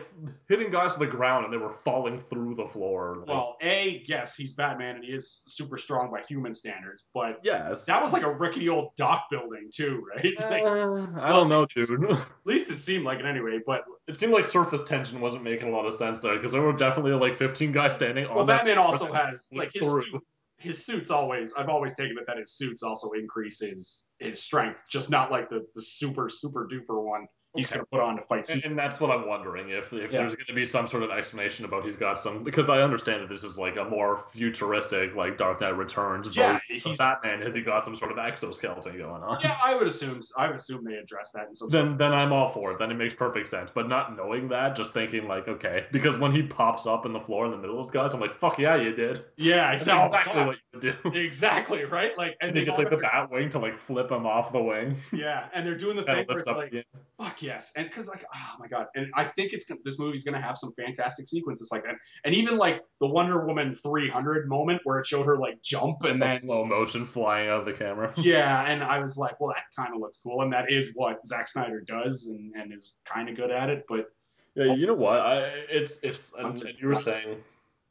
hitting 0.48 0.70
guys 0.70 0.92
to 0.92 1.00
the 1.00 1.06
ground, 1.08 1.44
and 1.44 1.52
they 1.52 1.56
were 1.56 1.72
falling 1.72 2.20
through 2.20 2.54
the 2.54 2.64
floor. 2.64 3.16
Like, 3.18 3.28
well, 3.28 3.56
a 3.60 4.04
yes, 4.06 4.36
he's 4.36 4.52
Batman, 4.52 4.94
and 4.94 5.04
he 5.04 5.10
is 5.10 5.42
super 5.46 5.76
strong 5.76 6.12
by 6.12 6.22
human 6.22 6.54
standards, 6.54 7.08
but 7.12 7.40
yes. 7.42 7.86
that 7.86 8.00
was 8.00 8.12
like 8.12 8.22
a 8.22 8.32
rickety 8.32 8.68
old 8.68 8.94
dock 8.96 9.24
building 9.32 9.68
too, 9.74 10.06
right? 10.14 10.32
Like, 10.38 10.62
Uh, 10.62 11.08
I 11.20 11.32
well, 11.32 11.48
don't 11.48 11.48
know, 11.48 11.66
dude. 11.74 12.10
At 12.10 12.26
least 12.44 12.70
it 12.70 12.76
seemed 12.76 13.04
like 13.04 13.18
it 13.18 13.24
anyway. 13.24 13.58
But 13.66 13.82
It 14.06 14.16
seemed 14.16 14.32
like 14.32 14.46
surface 14.46 14.84
tension 14.84 15.20
wasn't 15.20 15.42
making 15.42 15.66
a 15.66 15.72
lot 15.72 15.84
of 15.84 15.94
sense 15.94 16.20
there 16.20 16.36
because 16.36 16.52
there 16.52 16.62
were 16.62 16.72
definitely 16.72 17.14
like 17.14 17.34
15 17.34 17.72
guys 17.72 17.96
standing 17.96 18.26
on 18.26 18.36
well, 18.36 18.44
that 18.44 18.58
Batman 18.58 18.78
also 18.78 19.12
has 19.12 19.50
like 19.52 19.72
his 19.72 19.82
suit. 19.82 20.22
his 20.58 20.86
suits 20.86 21.10
always 21.10 21.52
I've 21.54 21.68
always 21.68 21.94
taken 21.94 22.16
it 22.16 22.26
that 22.28 22.38
his 22.38 22.52
suits 22.52 22.84
also 22.84 23.10
increase 23.10 23.58
his 23.58 24.08
his 24.20 24.40
strength, 24.40 24.84
just 24.88 25.10
not 25.10 25.32
like 25.32 25.48
the 25.48 25.66
the 25.74 25.82
super 25.82 26.28
super 26.28 26.68
duper 26.68 27.02
one 27.04 27.26
he's 27.56 27.68
Okay. 27.70 27.76
going 27.76 27.86
to 27.86 27.90
put 27.90 28.00
on 28.00 28.16
to 28.16 28.22
fight. 28.22 28.48
And, 28.50 28.64
and 28.64 28.78
that's 28.78 29.00
what 29.00 29.10
I'm 29.10 29.26
wondering 29.26 29.70
if 29.70 29.92
if 29.92 30.12
Yeah. 30.12 30.18
there's 30.20 30.34
going 30.36 30.46
to 30.46 30.54
be 30.54 30.64
some 30.64 30.86
sort 30.86 31.02
of 31.02 31.10
explanation 31.10 31.64
about 31.64 31.84
he's 31.84 31.96
got 31.96 32.18
some 32.18 32.42
because 32.44 32.68
I 32.70 32.80
understand 32.82 33.22
that 33.22 33.28
this 33.28 33.44
is 33.44 33.58
like 33.58 33.76
a 33.76 33.84
more 33.84 34.18
futuristic 34.32 35.14
like 35.14 35.38
Dark 35.38 35.60
Knight 35.60 35.76
Returns 35.76 36.36
Yeah, 36.36 36.58
he's- 36.68 36.96
Batman. 36.98 37.42
Has 37.42 37.54
he 37.54 37.62
got 37.62 37.84
some 37.84 37.96
sort 37.96 38.12
of 38.12 38.18
exoskeleton 38.18 38.96
going 38.98 39.22
on? 39.22 39.38
yeah, 39.42 39.56
I 39.62 39.74
would 39.74 39.86
assume 39.86 40.20
I 40.36 40.46
would 40.46 40.56
assume 40.56 40.84
they 40.84 40.94
address 40.94 41.32
that 41.32 41.48
in 41.48 41.54
some. 41.54 41.70
sort 41.70 41.72
Then 41.72 41.96
then 41.96 42.12
I'm 42.12 42.32
all 42.32 42.48
for 42.48 42.70
it. 42.72 42.78
Then 42.78 42.90
it 42.90 42.94
makes 42.94 43.14
perfect 43.14 43.48
sense. 43.48 43.70
But 43.74 43.88
not 43.88 44.16
knowing 44.16 44.48
that, 44.48 44.76
just 44.76 44.92
thinking 44.94 45.26
like, 45.28 45.48
okay, 45.48 45.86
because 45.92 46.18
when 46.18 46.32
he 46.32 46.42
pops 46.42 46.86
up 46.86 47.06
in 47.06 47.12
the 47.12 47.20
floor 47.20 47.44
in 47.46 47.50
the 47.50 47.56
middle 47.58 47.78
of 47.80 47.86
those 47.86 47.90
guys, 47.92 48.14
I'm 48.14 48.20
like, 48.20 48.32
fuck 48.34 48.58
yeah, 48.58 48.76
you 48.76 48.94
did. 48.94 49.24
yeah, 49.36 49.72
exactly. 49.72 50.06
exactly 50.18 50.44
what 50.44 50.56
you 50.56 50.62
would 50.80 51.12
do. 51.12 51.18
Exactly 51.18 51.84
right. 51.84 52.16
Like, 52.16 52.36
and 52.40 52.48
And 52.48 52.56
they 52.56 52.60
he 52.60 52.66
gets 52.66 52.78
like 52.78 52.90
the 52.90 52.96
their- 52.96 53.10
bat 53.10 53.30
wing 53.30 53.48
to 53.50 53.58
like 53.58 53.78
flip 53.78 54.10
him 54.10 54.26
off 54.26 54.52
the 54.52 54.62
wing. 54.62 54.94
yeah, 55.12 55.48
and 55.52 55.66
they're 55.66 55.76
doing 55.76 55.96
the 55.96 56.02
Kind 56.06 56.18
thing 56.18 56.22
of 56.24 56.28
where 56.28 56.38
it's 56.38 56.46
like, 56.46 56.68
again. 56.68 56.84
fuck 57.18 57.42
yes, 57.46 57.72
and 57.76 57.88
because 57.88 58.08
like, 58.08 58.24
oh 58.34 58.54
my 58.58 58.66
god, 58.66 58.86
and 58.94 59.06
I 59.14 59.24
think 59.24 59.52
it's 59.52 59.64
this 59.84 59.98
movie's 59.98 60.24
gonna 60.24 60.40
have 60.40 60.58
some 60.58 60.72
fantastic 60.72 61.28
sequences 61.28 61.70
like 61.72 61.84
that, 61.84 61.94
and 62.24 62.34
even 62.34 62.56
like 62.56 62.82
the 63.00 63.06
Wonder 63.06 63.46
Woman 63.46 63.74
300 63.74 64.48
moment 64.48 64.80
where 64.84 64.98
it 64.98 65.06
showed 65.06 65.26
her 65.26 65.36
like 65.36 65.62
jump 65.62 66.02
and 66.02 66.20
then 66.20 66.38
slow 66.40 66.64
motion 66.64 67.06
flying 67.06 67.48
out 67.48 67.60
of 67.60 67.66
the 67.66 67.72
camera. 67.72 68.12
yeah, 68.16 68.66
and 68.70 68.82
I 68.82 68.98
was 68.98 69.16
like, 69.16 69.40
well, 69.40 69.54
that 69.54 69.64
kind 69.76 69.94
of 69.94 70.00
looks 70.00 70.18
cool, 70.22 70.42
and 70.42 70.52
that 70.52 70.70
is 70.70 70.92
what 70.94 71.26
Zack 71.26 71.48
Snyder 71.48 71.80
does, 71.80 72.26
and, 72.26 72.54
and 72.54 72.72
is 72.72 72.96
kind 73.04 73.28
of 73.28 73.36
good 73.36 73.50
at 73.50 73.70
it. 73.70 73.84
But 73.88 74.10
Yeah, 74.54 74.74
you 74.74 74.86
know 74.86 74.94
what? 74.94 75.20
I, 75.20 75.42
it's 75.70 76.00
it's 76.02 76.34
you 76.78 76.88
were 76.88 76.94
saying 76.96 77.38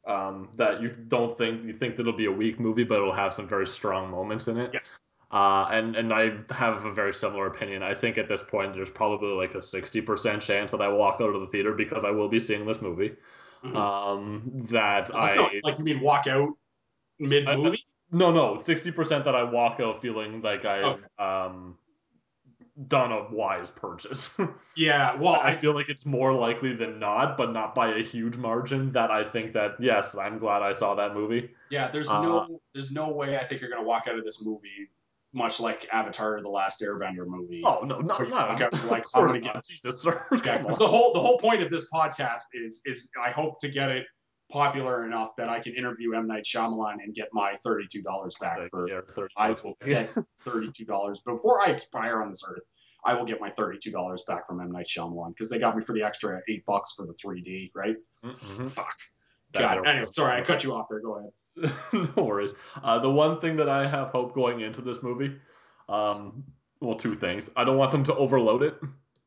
um, 0.06 0.50
that 0.56 0.82
you 0.82 0.90
don't 0.90 1.36
think 1.36 1.64
you 1.64 1.74
think 1.74 1.96
that 1.96 2.02
it'll 2.02 2.14
be 2.14 2.26
a 2.26 2.32
weak 2.32 2.60
movie, 2.60 2.84
but 2.84 2.96
it'll 2.96 3.14
have 3.14 3.34
some 3.34 3.48
very 3.48 3.68
strong 3.68 4.12
moments 4.12 4.48
in 4.48 4.58
it. 4.58 4.72
yes, 4.74 5.05
Uh, 5.32 5.68
and 5.72 5.96
and 5.96 6.14
I 6.14 6.38
have 6.54 6.86
a 6.86 6.94
very 6.94 7.14
similar 7.14 7.48
opinion. 7.48 7.82
I 7.84 7.94
think 7.94 8.18
at 8.18 8.28
this 8.28 8.42
point 8.44 8.74
there's 8.74 8.92
probably 8.92 9.30
like 9.34 9.56
a 9.56 9.62
sixty 9.62 10.00
percent 10.02 10.42
chance 10.42 10.72
that 10.72 10.82
I 10.82 10.88
walk 10.88 11.20
out 11.20 11.34
of 11.36 11.42
the 11.42 11.48
theater 11.48 11.74
because 11.74 12.04
I 12.06 12.12
will 12.12 12.30
be 12.30 12.40
seeing 12.40 12.66
this 12.66 12.82
movie. 12.82 13.16
Mhm. 13.64 13.76
Um, 13.76 14.44
that 14.70 15.08
That's 15.08 15.12
I 15.12 15.36
not- 15.36 15.52
like 15.64 15.78
you 15.80 15.84
mean 15.84 16.00
walk 16.02 16.28
out 16.28 16.50
mid 17.20 17.46
movie? 17.46 17.84
no 18.12 18.32
no 18.32 18.56
sixty 18.58 18.92
percent 18.92 19.26
that 19.26 19.36
I 19.36 19.44
walk 19.44 19.80
out 19.80 20.02
feeling 20.02 20.42
like 20.42 20.64
I've 20.66 21.04
um 21.18 21.78
done 22.88 23.12
a 23.12 23.28
wise 23.34 23.70
purchase. 23.72 24.38
Yeah, 24.76 25.16
well, 25.16 25.36
I 25.36 25.52
I 25.52 25.56
feel 25.56 25.74
like 25.74 25.88
it's 25.90 26.06
more 26.06 26.34
likely 26.34 26.74
than 26.74 27.00
not, 27.00 27.38
but 27.38 27.52
not 27.54 27.74
by 27.74 27.96
a 27.96 28.04
huge 28.04 28.36
margin. 28.38 28.92
That 28.92 29.10
I 29.12 29.24
think 29.24 29.54
that 29.54 29.76
yes, 29.80 30.16
I'm 30.16 30.38
glad 30.38 30.62
I 30.62 30.74
saw 30.74 30.94
that 30.96 31.14
movie. 31.14 31.50
yeah, 31.72 31.88
there's 31.90 32.10
Uh, 32.10 32.22
no 32.22 32.62
there's 32.74 32.92
no 32.92 33.10
way 33.10 33.38
I 33.38 33.46
think 33.46 33.62
you're 33.62 33.70
gonna 33.70 33.84
walk 33.84 34.08
out 34.08 34.18
of 34.20 34.24
this 34.26 34.44
movie 34.44 34.90
much 35.36 35.60
like 35.60 35.88
Avatar: 35.92 36.42
The 36.42 36.50
Last 36.50 36.82
Airbender 36.82 37.28
movie. 37.28 37.62
Oh 37.66 37.82
no, 37.84 38.00
no, 38.00 38.16
Where 38.16 38.28
no! 38.28 38.36
walk 38.36 38.62
out 38.62 38.74
Of 38.74 39.12
course 39.12 39.40
not. 39.42 39.64
Jesus, 39.66 40.02
sir. 40.02 40.26
Yeah, 40.32 40.38
Come 40.38 40.62
because 40.64 40.82
on. 40.82 40.86
the 40.86 40.88
whole 40.88 41.14
the 41.14 41.20
whole 41.20 41.38
point 41.38 41.62
of 41.62 41.70
this 41.70 41.86
podcast 41.94 42.44
is 42.54 42.82
is 42.86 43.10
I 43.24 43.30
hope 43.32 43.60
to 43.60 43.70
get 43.70 43.92
it 43.92 44.06
popular 44.52 45.06
enough 45.06 45.36
that 45.38 45.50
I 45.50 45.60
can 45.60 45.74
interview 45.76 46.16
M 46.16 46.28
Night 46.28 46.44
Shyamalan 46.46 46.96
and 47.04 47.14
get 47.14 47.28
my 47.34 47.56
thirty 47.64 47.86
two 47.92 48.02
dollars 48.02 48.36
back 48.40 48.58
Say, 48.58 48.68
for 48.72 48.88
yeah, 48.88 49.02
30 49.08 49.34
I 49.38 49.50
will 49.52 49.78
get 49.86 50.10
thirty 50.42 50.72
two 50.76 50.86
dollars 50.86 51.22
before 51.26 51.62
I 51.62 51.72
expire 51.72 52.22
on 52.22 52.30
this 52.30 52.44
earth. 52.48 52.64
I 53.06 53.14
will 53.16 53.26
get 53.26 53.40
my 53.42 53.50
thirty 53.52 53.78
two 53.84 53.92
dollars 53.92 54.24
back 54.28 54.48
from 54.48 54.62
M 54.62 54.72
Night 54.72 54.88
Shyamalan 54.88 55.30
because 55.30 55.50
they 55.50 55.60
got 55.60 55.76
me 55.76 55.84
for 55.84 55.94
the 55.94 56.04
extra 56.04 56.40
eight 56.50 56.64
bucks 56.66 56.94
for 56.96 57.06
the 57.06 57.14
three 57.22 57.42
D, 57.42 57.72
right? 57.76 57.96
Mhm. 58.24 58.72
Fuck. 58.72 58.96
That 59.54 59.60
God. 59.62 59.88
Anyway, 59.88 60.06
sorry, 60.12 60.42
I 60.42 60.44
cut 60.46 60.64
you 60.64 60.74
off 60.74 60.88
there. 60.90 61.00
Go 61.02 61.16
ahead. 61.18 61.32
no 61.94 62.24
worries. 62.24 62.54
Uh, 62.84 63.00
the 63.00 63.10
one 63.10 63.40
thing 63.40 63.56
that 63.58 63.70
I 63.70 63.88
have 63.88 64.10
hope 64.10 64.34
going 64.36 64.62
into 64.62 64.82
this 64.82 65.02
movie, 65.02 65.36
um, 65.90 66.44
well, 66.82 66.96
two 66.96 67.16
things. 67.16 67.50
I 67.56 67.64
don't 67.64 67.78
want 67.78 67.92
them 67.92 68.04
to 68.06 68.16
overload 68.16 68.64
it 68.64 68.76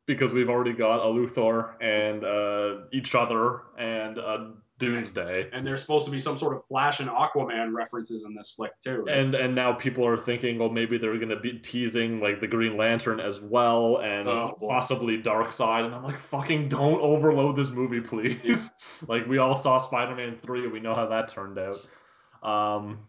because 0.07 0.33
we've 0.33 0.49
already 0.49 0.73
got 0.73 1.01
a 1.01 1.09
Luthor 1.11 1.75
and 1.81 2.25
uh, 2.25 2.87
each 2.93 3.15
other 3.15 3.63
and 3.79 4.19
uh, 4.19 4.49
Doomsday. 4.79 5.49
And 5.53 5.67
there's 5.67 5.81
supposed 5.81 6.05
to 6.07 6.11
be 6.11 6.21
some 6.21 6.39
sort 6.39 6.55
of 6.55 6.65
Flash 6.67 7.01
and 7.01 7.11
Aquaman 7.11 7.73
references 7.75 8.25
in 8.25 8.35
this 8.35 8.51
flick 8.53 8.73
too. 8.81 9.03
right? 9.07 9.17
And 9.19 9.35
and 9.35 9.55
now 9.55 9.73
people 9.73 10.07
are 10.07 10.17
thinking, 10.17 10.59
well, 10.59 10.69
maybe 10.71 10.99
they're 10.99 11.17
going 11.17 11.29
to 11.31 11.41
be 11.41 11.55
teasing 11.59 12.21
like 12.21 12.41
the 12.41 12.47
Green 12.47 12.77
Lantern 12.77 13.21
as 13.21 13.41
well, 13.41 13.99
and 13.99 14.29
Oh, 14.29 14.57
possibly 14.61 15.21
Darkseid. 15.21 15.85
And 15.87 15.95
I'm 15.95 16.05
like, 16.05 16.19
fucking, 16.19 16.69
don't 16.69 17.01
overload 17.01 17.57
this 17.57 17.71
movie, 17.71 18.01
please. 18.01 19.05
like 19.09 19.27
we 19.27 19.39
all 19.39 19.55
saw 19.55 19.79
Spider-Man 19.79 20.39
three, 20.43 20.63
and 20.65 20.73
we 20.73 20.81
know 20.81 20.95
how 20.95 21.07
that 21.07 21.29
turned 21.29 21.59
out. 21.59 21.77
Um, 22.43 23.01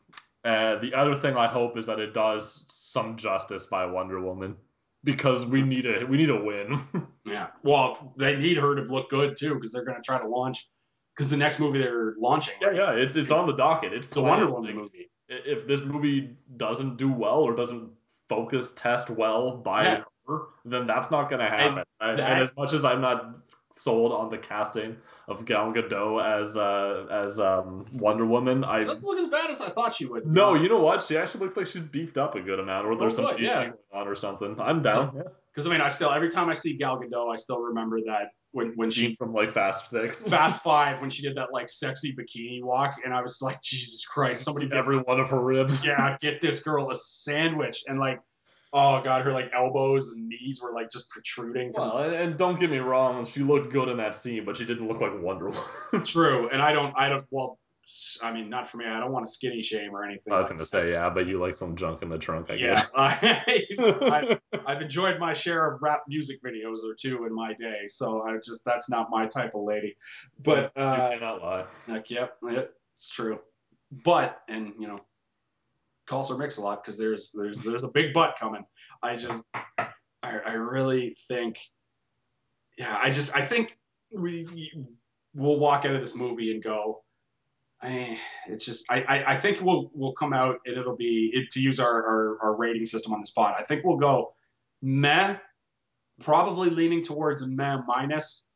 and 0.44 0.80
the 0.82 0.94
other 0.96 1.16
thing 1.16 1.36
I 1.36 1.48
hope 1.48 1.78
is 1.78 1.86
that 1.88 2.00
it 2.00 2.14
does 2.14 2.66
some 2.70 3.18
justice 3.18 3.66
by 3.66 3.86
Wonder 3.86 4.20
Woman, 4.22 4.56
because 5.04 5.46
we 5.46 5.62
need 5.62 5.86
a 5.86 6.06
we 6.06 6.18
need 6.18 6.30
a 6.30 6.42
win. 6.44 6.80
Yeah. 7.26 7.48
Well, 7.62 8.12
they 8.18 8.38
need 8.38 8.58
her 8.58 8.74
to 8.74 8.82
look 8.82 9.12
good 9.12 9.38
too 9.38 9.54
because 9.54 9.72
they're 9.72 9.84
going 9.86 9.98
to 9.98 10.02
try 10.04 10.18
to 10.20 10.28
launch. 10.28 10.68
Because 11.16 11.30
the 11.30 11.38
next 11.38 11.60
movie 11.60 11.78
they're 11.78 12.16
launching, 12.18 12.56
yeah, 12.60 12.72
yeah, 12.72 12.92
it's 12.94 13.16
it's 13.16 13.30
on 13.30 13.46
the 13.46 13.56
docket. 13.56 13.94
It's 13.94 14.08
the. 14.08 14.22
Wonder 14.22 14.50
Woman 14.50 14.76
movie. 14.76 15.12
if 15.28 15.68
this 15.68 15.82
movie 15.82 16.36
doesn't 16.58 16.98
do 16.98 17.12
well 17.12 17.42
or 17.42 17.56
doesn't 17.56 17.92
focus 18.30 18.74
test 18.74 19.12
well 19.12 19.58
by 19.58 19.84
Yeah. 19.84 20.04
her, 20.28 20.40
then 20.66 20.88
that's 20.88 21.12
not 21.12 21.30
going 21.30 21.42
to 21.42 21.50
happen. 21.50 21.84
And 22.02 22.20
as 22.20 22.50
much 22.58 22.74
as 22.74 22.84
I'm 22.84 23.02
not 23.02 23.36
sold 23.72 24.12
on 24.12 24.30
the 24.30 24.38
casting 24.38 24.98
of 25.28 25.46
Gal 25.46 25.72
Gadot 25.72 26.24
as 26.42 26.58
uh, 26.58 27.06
as 27.12 27.40
um, 27.40 27.86
Wonder 27.94 28.26
Woman, 28.26 28.64
I 28.64 28.80
She 28.82 28.86
doesn't 28.86 29.08
look 29.08 29.20
as 29.20 29.28
bad 29.28 29.50
as 29.52 29.62
I 29.62 29.70
thought 29.70 29.94
she 29.96 30.06
would. 30.06 30.26
no, 30.26 30.56
you 30.56 30.70
know 30.70 30.80
what? 30.80 31.04
She 31.04 31.18
actually 31.18 31.42
looks 31.46 31.56
like 31.58 31.68
she's 31.68 31.86
beefed 31.86 32.18
up 32.18 32.36
a 32.36 32.42
good 32.42 32.60
amount, 32.60 32.88
or 32.88 32.96
there's 32.96 33.14
Oh, 33.20 33.24
some 33.24 33.26
good, 33.28 33.38
CG 33.38 33.42
yeah. 33.44 33.72
on 33.94 34.08
or 34.08 34.16
something. 34.16 34.60
I'm 34.60 34.82
down. 34.82 35.14
yeah. 35.16 35.22
Because 35.54 35.68
I 35.68 35.72
mean, 35.72 35.82
I 35.82 35.90
still 35.90 36.10
every 36.12 36.30
time 36.32 36.50
I 36.50 36.54
see 36.54 36.78
Gal 36.78 37.00
Gadot, 37.00 37.32
I 37.32 37.36
still 37.36 37.62
remember 37.62 38.00
that 38.08 38.30
when 38.52 38.74
when 38.76 38.92
Scene 38.92 39.12
she 39.12 39.16
from 39.16 39.34
like 39.34 39.52
Fast 39.52 39.88
Six. 39.90 40.24
Fast 40.30 40.64
Five 40.64 41.00
when 41.02 41.10
she 41.12 41.22
did 41.22 41.36
that 41.38 41.54
like 41.54 41.70
sexy 41.70 42.16
bikini 42.16 42.64
walk, 42.64 42.96
and 43.06 43.14
I 43.14 43.22
was 43.22 43.40
like, 43.42 43.62
Jesus 43.62 44.06
Christ, 44.06 44.44
somebody 44.44 44.68
get 44.68 44.78
every 44.78 44.98
this, 44.98 45.06
one 45.06 45.20
of 45.20 45.30
her 45.30 45.40
ribs. 45.42 45.84
yeah, 45.86 46.18
get 46.22 46.42
this 46.42 46.62
girl 46.62 46.90
a 46.92 46.96
sandwich, 46.96 47.84
and 47.88 48.00
like, 48.00 48.20
oh 48.74 49.02
god, 49.02 49.24
her 49.24 49.32
like 49.32 49.52
elbows 49.56 50.12
and 50.12 50.28
knees 50.28 50.62
were 50.62 50.74
like 50.74 50.92
just 50.92 51.10
protruding 51.10 51.74
from. 51.74 51.88
Well, 51.88 52.10
the 52.10 52.16
and, 52.16 52.30
and 52.30 52.38
don't 52.38 52.60
get 52.60 52.70
me 52.70 52.80
wrong, 52.80 53.26
she 53.26 53.42
looked 53.42 53.72
good 53.72 53.90
in 53.90 53.98
that 53.98 54.16
scene, 54.16 54.46
but 54.46 54.58
she 54.58 54.66
didn't 54.66 54.88
look 54.88 55.02
like 55.02 55.12
Wonder 55.22 55.50
Woman. 55.50 56.06
True, 56.06 56.50
and 56.50 56.62
I 56.62 56.74
don't, 56.74 56.94
I 56.98 57.10
don't. 57.10 57.26
Well, 57.32 57.60
I 58.22 58.32
mean, 58.32 58.50
not 58.50 58.70
for 58.70 58.78
me. 58.78 58.86
I 58.86 59.00
don't 59.00 59.12
want 59.12 59.26
to 59.26 59.32
skinny 59.32 59.62
shame 59.62 59.96
or 59.96 60.04
anything. 60.04 60.34
I 60.34 60.38
was 60.38 60.46
like 60.46 60.54
gonna 60.54 60.66
say, 60.66 60.92
yeah, 60.92 61.10
but 61.10 61.28
you 61.28 61.40
like 61.40 61.56
some 61.56 61.76
junk 61.76 62.02
in 62.02 62.10
the 62.10 62.18
trunk, 62.18 62.50
I 62.50 62.58
guess. 62.58 62.88
yeah, 62.94 63.44
I. 63.78 64.38
I've 64.66 64.84
enjoyed 64.84 65.20
my 65.20 65.34
share 65.34 65.72
of 65.72 65.82
rap 65.82 66.04
music 66.08 66.44
videos 66.44 66.84
or 66.84 66.94
two 66.94 67.26
in 67.26 67.34
my 67.34 67.54
day, 67.54 67.88
so 67.88 68.22
I 68.22 68.36
just 68.36 68.64
that's 68.66 68.88
not 68.88 69.10
my 69.10 69.26
type 69.26 69.56
of 69.56 69.64
lady. 69.64 69.96
But 70.44 70.72
you 70.76 70.84
uh, 70.84 71.10
cannot 71.10 71.42
lie. 71.42 71.66
like, 71.88 72.12
yep, 72.12 72.38
yep, 72.48 72.72
it's 72.92 73.10
true. 73.10 73.40
But 73.92 74.42
and 74.48 74.74
you 74.80 74.88
know, 74.88 75.00
calls 76.10 76.32
are 76.32 76.38
mix 76.38 76.58
a 76.58 76.62
lot 76.62 76.84
because 76.84 76.98
there's 76.98 77.32
there's 77.32 77.58
there's 77.60 77.84
a 77.84 77.88
big 77.88 78.14
butt 78.14 78.36
coming. 78.40 78.66
I 79.04 79.16
just 79.16 79.44
I, 79.78 79.88
I 80.24 80.54
really 80.54 81.16
think, 81.28 81.58
yeah, 82.78 83.00
I 83.02 83.12
just 83.12 83.36
I 83.36 83.46
think 83.46 83.78
we 84.14 84.72
we'll 85.36 85.60
walk 85.60 85.86
out 85.86 85.94
of 85.94 86.02
this 86.02 86.16
movie 86.16 86.52
and 86.52 86.62
go. 86.62 87.04
I, 87.82 88.18
it's 88.48 88.66
just 88.66 88.92
I, 88.92 89.04
I, 89.04 89.32
I 89.32 89.36
think 89.38 89.62
we'll 89.62 89.90
we'll 89.94 90.14
come 90.14 90.34
out 90.34 90.58
and 90.66 90.76
it'll 90.76 90.98
be 90.98 91.32
it, 91.34 91.50
to 91.52 91.62
use 91.62 91.80
our, 91.80 92.06
our, 92.06 92.38
our 92.44 92.56
rating 92.58 92.86
system 92.86 93.14
on 93.14 93.22
the 93.22 93.28
spot. 93.28 93.56
I 93.58 93.64
think 93.64 93.86
we'll 93.86 93.98
go 93.98 94.34
meh, 94.82 95.38
probably 96.20 96.70
leaning 96.70 97.02
towards 97.02 97.42
a 97.42 97.48
meh 97.48 97.78
minus, 97.88 98.49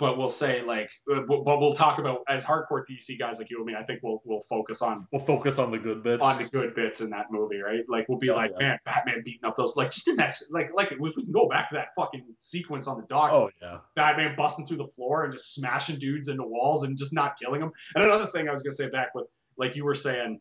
but 0.00 0.18
we'll 0.18 0.28
say 0.28 0.62
like 0.62 0.90
uh, 1.14 1.20
but 1.28 1.44
but 1.44 1.60
we'll 1.60 1.74
talk 1.74 1.98
about 1.98 2.20
as 2.28 2.42
hardcore 2.44 2.82
DC 2.90 3.18
guys 3.18 3.38
like 3.38 3.50
you 3.50 3.58
and 3.58 3.66
me. 3.66 3.74
I 3.78 3.84
think 3.84 4.00
we'll 4.02 4.20
we'll 4.24 4.40
focus 4.48 4.82
on 4.82 5.06
We'll 5.12 5.24
focus 5.24 5.58
on 5.58 5.70
the 5.70 5.78
good 5.78 6.02
bits. 6.02 6.20
on 6.22 6.42
the 6.42 6.48
good 6.48 6.74
bits 6.74 7.00
in 7.02 7.10
that 7.10 7.26
movie, 7.30 7.60
right? 7.60 7.84
Like 7.88 8.08
we'll 8.08 8.18
be 8.18 8.28
Yeah, 8.28 8.32
like, 8.34 8.50
yeah. 8.58 8.68
man, 8.70 8.78
Batman 8.84 9.22
beating 9.24 9.44
up 9.44 9.54
those 9.54 9.76
like 9.76 9.90
just 9.92 10.08
in 10.08 10.16
that 10.16 10.32
like 10.50 10.74
like 10.74 10.90
if 10.90 10.98
we 10.98 11.12
can 11.12 11.30
go 11.30 11.46
back 11.48 11.68
to 11.68 11.74
that 11.76 11.88
fucking 11.94 12.24
sequence 12.40 12.88
on 12.88 12.96
the 13.00 13.06
docks, 13.06 13.36
oh 13.36 13.50
yeah. 13.62 13.78
Batman 13.94 14.34
busting 14.36 14.66
through 14.66 14.78
the 14.78 14.84
floor 14.96 15.22
and 15.24 15.32
just 15.32 15.54
smashing 15.54 15.98
dudes 15.98 16.28
into 16.28 16.42
walls 16.42 16.82
and 16.82 16.96
just 16.98 17.12
not 17.12 17.38
killing 17.38 17.60
them. 17.60 17.70
And 17.94 18.02
another 18.02 18.26
thing 18.26 18.48
I 18.48 18.52
was 18.52 18.62
gonna 18.62 18.72
say 18.72 18.88
back 18.88 19.14
with, 19.14 19.26
like 19.58 19.76
you 19.76 19.84
were 19.84 19.94
saying, 19.94 20.40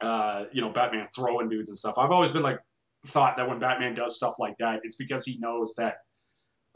uh, 0.00 0.44
you 0.52 0.60
know, 0.60 0.70
Batman 0.70 1.06
throwing 1.14 1.48
dudes 1.48 1.70
and 1.70 1.78
stuff. 1.78 1.96
I've 1.98 2.10
always 2.10 2.30
been 2.30 2.42
like 2.42 2.58
thought 3.06 3.36
that 3.36 3.48
when 3.48 3.58
Batman 3.58 3.94
does 3.94 4.16
stuff 4.16 4.34
like 4.38 4.56
that, 4.58 4.80
it's 4.82 4.96
because 4.96 5.24
he 5.24 5.38
knows 5.38 5.74
that 5.78 5.94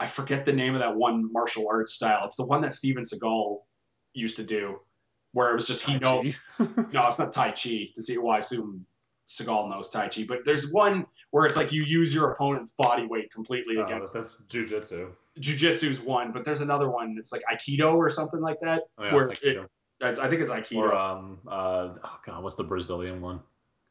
I 0.01 0.07
forget 0.07 0.45
the 0.45 0.51
name 0.51 0.73
of 0.73 0.81
that 0.81 0.95
one 0.95 1.31
martial 1.31 1.67
arts 1.69 1.93
style. 1.93 2.25
It's 2.25 2.35
the 2.35 2.45
one 2.45 2.61
that 2.61 2.73
Steven 2.73 3.03
Seagal 3.03 3.59
used 4.15 4.35
to 4.37 4.43
do, 4.43 4.79
where 5.33 5.51
it 5.51 5.53
was 5.53 5.67
just 5.67 5.85
he 5.85 5.99
know 5.99 6.23
no, 6.59 7.07
it's 7.07 7.19
not 7.19 7.31
Tai 7.31 7.49
Chi. 7.51 7.89
To 7.93 8.01
see, 8.01 8.17
well, 8.17 8.31
I 8.31 8.39
assume 8.39 8.83
Seagal 9.27 9.69
knows 9.69 9.89
Tai 9.89 10.07
Chi, 10.07 10.23
but 10.27 10.39
there's 10.43 10.71
one 10.73 11.05
where 11.29 11.45
it's 11.45 11.55
like 11.55 11.71
you 11.71 11.83
use 11.83 12.15
your 12.15 12.31
opponent's 12.31 12.71
body 12.71 13.05
weight 13.05 13.31
completely 13.31 13.75
Oh, 13.77 13.85
against 13.85 14.15
that's 14.15 14.37
jujitsu. 14.49 15.09
jujitsu's 15.39 15.99
one, 15.99 16.31
but 16.31 16.45
there's 16.45 16.61
another 16.61 16.89
one 16.89 17.15
It's 17.19 17.31
like 17.31 17.43
Aikido 17.51 17.93
or 17.93 18.09
something 18.09 18.41
like 18.41 18.59
that, 18.61 18.81
Oh, 18.97 19.03
yeah, 19.05 19.13
where 19.13 19.27
like, 19.27 19.43
it, 19.43 19.49
you 19.49 19.61
know, 19.61 19.67
That's, 19.99 20.17
I 20.17 20.27
think 20.29 20.41
it's 20.41 20.49
Aikido. 20.51 20.77
Or 20.77 20.95
um, 20.95 21.37
uh, 21.47 21.93
oh 22.03 22.19
god, 22.25 22.43
what's 22.43 22.55
the 22.55 22.63
Brazilian 22.63 23.21
one? 23.21 23.39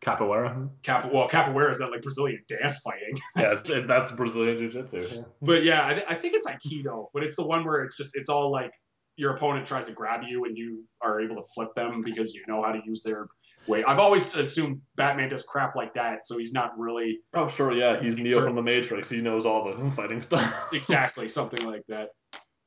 Capoeira. 0.00 0.68
Cap- 0.82 1.12
well, 1.12 1.28
capoeira 1.28 1.70
is 1.70 1.78
that 1.78 1.90
like 1.90 2.02
Brazilian 2.02 2.42
dance 2.48 2.78
fighting. 2.78 3.12
yeah, 3.36 3.52
it's, 3.52 3.68
it, 3.68 3.86
that's 3.86 4.10
Brazilian 4.12 4.56
jiu-jitsu. 4.56 4.98
Yeah. 5.16 5.22
But 5.42 5.62
yeah, 5.64 5.86
I, 5.86 5.94
th- 5.94 6.06
I 6.08 6.14
think 6.14 6.34
it's 6.34 6.46
Aikido, 6.46 7.06
but 7.12 7.22
it's 7.22 7.36
the 7.36 7.46
one 7.46 7.64
where 7.64 7.82
it's 7.82 7.96
just 7.96 8.16
it's 8.16 8.28
all 8.28 8.50
like 8.50 8.70
your 9.16 9.34
opponent 9.34 9.66
tries 9.66 9.84
to 9.84 9.92
grab 9.92 10.22
you 10.26 10.44
and 10.46 10.56
you 10.56 10.84
are 11.02 11.20
able 11.20 11.36
to 11.36 11.42
flip 11.54 11.74
them 11.74 12.00
because 12.00 12.34
you 12.34 12.42
know 12.48 12.62
how 12.62 12.72
to 12.72 12.80
use 12.86 13.02
their 13.02 13.26
weight. 13.66 13.84
I've 13.86 13.98
always 13.98 14.34
assumed 14.34 14.80
Batman 14.96 15.28
does 15.28 15.42
crap 15.42 15.76
like 15.76 15.92
that, 15.94 16.24
so 16.24 16.38
he's 16.38 16.52
not 16.54 16.78
really 16.78 17.18
Oh 17.34 17.46
sure, 17.46 17.72
yeah, 17.72 18.00
he's 18.00 18.16
Neo 18.16 18.28
Certain- 18.28 18.44
from 18.46 18.54
the 18.56 18.62
Matrix. 18.62 19.10
He 19.10 19.20
knows 19.20 19.44
all 19.44 19.64
the 19.74 19.90
fighting 19.96 20.22
stuff. 20.22 20.72
exactly 20.72 21.28
something 21.28 21.66
like 21.66 21.82
that. 21.88 22.08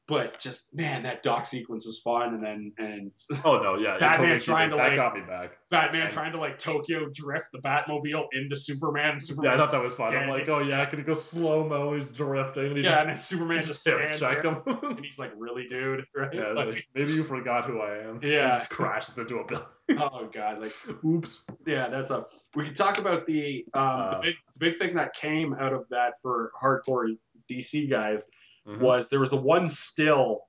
But 0.06 0.38
just 0.38 0.74
man, 0.76 1.04
that 1.04 1.24
dock 1.24 1.46
sequence 1.46 1.86
was 1.86 2.00
fun, 2.02 2.34
and 2.34 2.44
then 2.44 2.74
and 2.78 3.12
oh 3.46 3.58
no, 3.60 3.78
yeah, 3.78 3.98
Batman 4.00 4.32
totally- 4.38 4.40
trying 4.42 4.70
to, 4.72 4.76
like- 4.76 4.96
got 4.96 5.14
me 5.16 5.22
back. 5.22 5.52
Batman 5.70 6.02
And- 6.02 6.12
trying 6.12 6.34
to 6.34 6.38
like 6.40 6.58
Tokyo 6.60 7.08
drift 7.14 7.46
the 7.54 7.60
Batmobile 7.60 8.26
into 8.34 8.54
Superman. 8.56 9.12
And 9.12 9.22
Superman 9.22 9.52
Yeah, 9.52 9.56
I 9.56 9.58
thought 9.64 9.72
that 9.72 9.82
was 9.82 9.96
fun. 9.96 10.14
I'm 10.16 10.30
like, 10.30 10.50
oh 10.50 10.60
yeah, 10.60 10.82
I 10.82 10.86
can 10.88 11.02
go 11.04 11.14
slow 11.14 11.66
mo? 11.68 11.94
He's 11.94 12.12
drifting. 12.12 12.66
And 12.68 12.78
he 12.78 12.84
yeah, 12.84 13.00
and 13.00 13.10
then 13.12 13.18
Superman 13.18 13.58
just, 13.64 13.86
just 13.86 13.86
just 13.86 14.18
stands 14.18 14.20
check 14.20 14.44
him. 14.44 14.62
and 14.84 15.00
he's 15.06 15.18
like, 15.18 15.32
"Really, 15.38 15.68
dude?" 15.68 16.06
Right? 16.16 16.34
yeah, 16.34 16.48
Like, 16.52 16.68
like, 16.68 16.86
maybe 16.94 17.14
you 17.14 17.24
forgot 17.24 17.64
who 17.66 17.80
I 17.80 18.00
am. 18.00 18.20
Yeah. 18.22 18.56
He 18.56 18.60
just 18.60 18.70
crashes 18.70 19.18
into 19.18 19.38
a 19.38 19.46
building. 19.46 19.66
oh 20.00 20.30
god, 20.34 20.62
like 20.62 20.74
Oops. 21.06 21.46
yeah, 21.66 21.88
that's 21.88 22.10
a. 22.10 22.26
We 22.56 22.66
can 22.66 22.74
talk 22.74 23.00
about 23.00 23.26
the 23.26 23.66
um 23.74 23.82
the 24.10 24.18
Uh, 24.18 24.22
big 24.22 24.36
the 24.52 24.60
big 24.60 24.78
thing 24.78 24.96
that 24.96 25.14
came 25.14 25.54
out 25.54 25.72
of 25.72 25.88
that 25.92 26.16
for 26.22 26.52
hardcore 26.62 27.18
DC 27.50 27.90
guys 27.90 28.26
Mhm. 28.68 28.80
was 28.80 29.10
there 29.10 29.20
was 29.20 29.30
the 29.30 29.38
one 29.38 29.68
still 29.68 30.42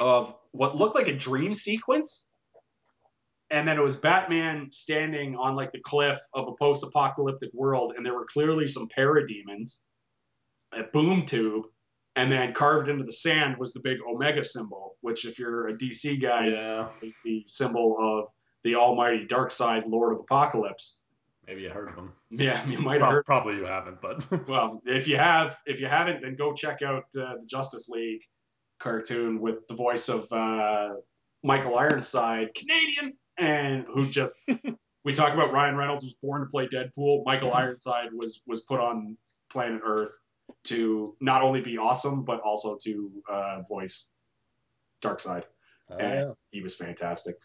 of 0.00 0.36
what 0.52 0.76
looked 0.76 0.94
like 0.94 1.08
a 1.08 1.16
dream 1.16 1.54
sequence. 1.54 2.28
And 3.50 3.68
then 3.68 3.78
it 3.78 3.82
was 3.82 3.96
Batman 3.96 4.70
standing 4.70 5.36
on 5.36 5.54
like 5.54 5.70
the 5.70 5.80
cliff 5.80 6.18
of 6.32 6.48
a 6.48 6.54
post-apocalyptic 6.56 7.50
world, 7.52 7.94
and 7.96 8.04
there 8.04 8.14
were 8.14 8.26
clearly 8.32 8.66
some 8.66 8.88
parademons, 8.88 9.82
a 10.72 10.82
boom 10.84 11.24
tube, 11.26 11.66
and 12.16 12.32
then 12.32 12.52
carved 12.52 12.88
into 12.88 13.04
the 13.04 13.12
sand 13.12 13.56
was 13.58 13.72
the 13.72 13.80
big 13.80 13.98
Omega 14.08 14.42
symbol, 14.44 14.96
which, 15.02 15.24
if 15.24 15.38
you're 15.38 15.68
a 15.68 15.76
DC 15.76 16.20
guy, 16.20 16.48
Yeah, 16.48 16.88
is 17.02 17.20
the 17.24 17.44
symbol 17.46 17.96
of 17.98 18.28
the 18.62 18.74
Almighty 18.74 19.26
Darkseid 19.26 19.86
Lord 19.86 20.14
of 20.14 20.24
Apokolips. 20.26 21.00
Maybe 21.46 21.62
you 21.62 21.70
heard 21.70 21.88
of 21.88 21.94
him. 21.94 22.12
Yeah, 22.30 22.66
you 22.66 22.78
might 22.78 23.00
have 23.00 23.10
heard. 23.10 23.24
Probably 23.24 23.56
you 23.56 23.64
haven't, 23.64 24.00
but 24.00 24.26
Well, 24.48 24.80
if 24.86 25.06
you 25.06 25.16
have, 25.16 25.58
if 25.66 25.80
you 25.80 25.86
haven't, 25.86 26.20
then 26.20 26.34
go 26.36 26.52
check 26.52 26.82
out 26.82 27.04
uh, 27.16 27.36
the 27.36 27.46
Justice 27.46 27.88
League 27.88 28.22
cartoon 28.80 29.40
with 29.40 29.66
the 29.68 29.74
voice 29.74 30.08
of 30.08 30.30
uh, 30.32 30.94
Michael 31.44 31.78
Ironside, 31.78 32.54
Canadian, 32.54 33.14
and 33.38 33.84
who 33.92 34.06
just 34.06 34.34
we 35.04 35.12
talk 35.12 35.32
about 35.32 35.52
Ryan 35.52 35.76
Reynolds 35.76 36.02
was 36.02 36.14
born 36.22 36.40
to 36.40 36.46
play 36.46 36.66
Deadpool. 36.66 37.24
Michael 37.24 37.52
Ironside 37.52 38.08
was 38.12 38.42
was 38.46 38.62
put 38.62 38.80
on 38.80 39.16
planet 39.50 39.80
Earth 39.84 40.12
to 40.64 41.16
not 41.20 41.42
only 41.42 41.60
be 41.60 41.78
awesome 41.78 42.24
but 42.24 42.40
also 42.40 42.76
to 42.82 43.10
uh, 43.30 43.62
voice 43.68 44.10
Darkseid. 45.02 45.44
Oh, 45.90 45.96
And 45.96 46.34
he 46.50 46.62
was 46.62 46.74
fantastic. 46.74 47.36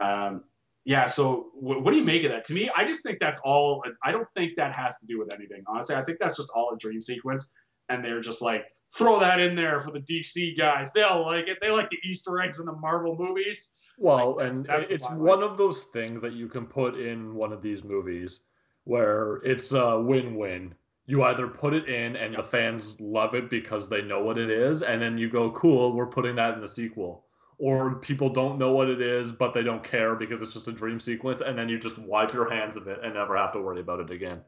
Um, 0.00 0.44
yeah. 0.84 1.06
So, 1.06 1.50
wh- 1.54 1.82
what 1.82 1.92
do 1.92 1.96
you 1.96 2.04
make 2.04 2.24
of 2.24 2.30
that? 2.32 2.44
To 2.44 2.54
me, 2.54 2.70
I 2.76 2.84
just 2.84 3.02
think 3.02 3.18
that's 3.18 3.38
all. 3.44 3.82
I 4.02 4.12
don't 4.12 4.28
think 4.36 4.54
that 4.56 4.72
has 4.72 4.98
to 5.00 5.06
do 5.06 5.18
with 5.18 5.32
anything. 5.32 5.62
Honestly, 5.66 5.94
I 5.94 6.02
think 6.04 6.18
that's 6.18 6.36
just 6.36 6.50
all 6.54 6.70
a 6.72 6.76
dream 6.76 7.00
sequence, 7.00 7.52
and 7.88 8.02
they're 8.04 8.20
just 8.20 8.42
like 8.42 8.64
throw 8.96 9.18
that 9.20 9.40
in 9.40 9.54
there 9.56 9.80
for 9.80 9.90
the 9.90 10.00
DC 10.00 10.56
guys. 10.58 10.92
They'll 10.92 11.22
like 11.24 11.48
it. 11.48 11.58
They 11.60 11.70
like 11.70 11.88
the 11.88 11.98
Easter 12.04 12.40
eggs 12.40 12.58
in 12.60 12.66
the 12.66 12.72
Marvel 12.76 13.16
movies. 13.18 13.70
Well, 13.98 14.36
Like, 14.36 14.38
that's- 14.38 14.58
and 14.60 14.66
that's 14.68 14.90
it's 14.90 15.08
one 15.10 15.42
of 15.42 15.56
those 15.58 15.84
things 15.92 16.20
that 16.22 16.32
you 16.32 16.48
can 16.48 16.66
put 16.66 16.98
in 16.98 17.34
one 17.34 17.52
of 17.52 17.62
these 17.62 17.84
movies 17.84 18.40
where 18.84 19.36
it's 19.44 19.72
a 19.72 20.00
win-win. 20.00 20.74
You 21.06 21.22
either 21.24 21.46
put 21.48 21.74
it 21.74 21.88
in 21.88 22.16
and 22.16 22.34
the 22.36 22.42
fans 22.42 22.96
love 23.00 23.34
it 23.34 23.50
because 23.50 23.88
they 23.88 24.02
know 24.02 24.22
what 24.22 24.38
it 24.38 24.50
is, 24.50 24.82
and 24.82 25.00
then 25.02 25.18
you 25.18 25.28
go, 25.28 25.50
cool, 25.52 25.92
we're 25.92 26.06
putting 26.06 26.36
that 26.36 26.54
in 26.54 26.60
the 26.60 26.68
sequel. 26.68 27.24
Or 27.62 27.94
people 27.94 28.28
don't 28.28 28.58
know 28.58 28.72
what 28.72 28.88
it 28.90 29.00
is, 29.00 29.30
but 29.30 29.52
they 29.54 29.62
don't 29.62 29.84
care 29.84 30.16
because 30.16 30.42
it's 30.42 30.52
just 30.54 30.66
a 30.66 30.72
dream 30.72 30.98
sequence, 30.98 31.40
and 31.40 31.56
then 31.56 31.68
you 31.68 31.78
just 31.78 31.96
wipe 31.98 32.32
your 32.32 32.50
hands 32.50 32.76
of 32.76 32.88
it 32.88 32.98
and 33.04 33.14
never 33.14 33.36
have 33.36 33.52
to 33.52 33.60
worry 33.60 33.80
about 33.80 34.00
it 34.00 34.10
again. 34.10 34.40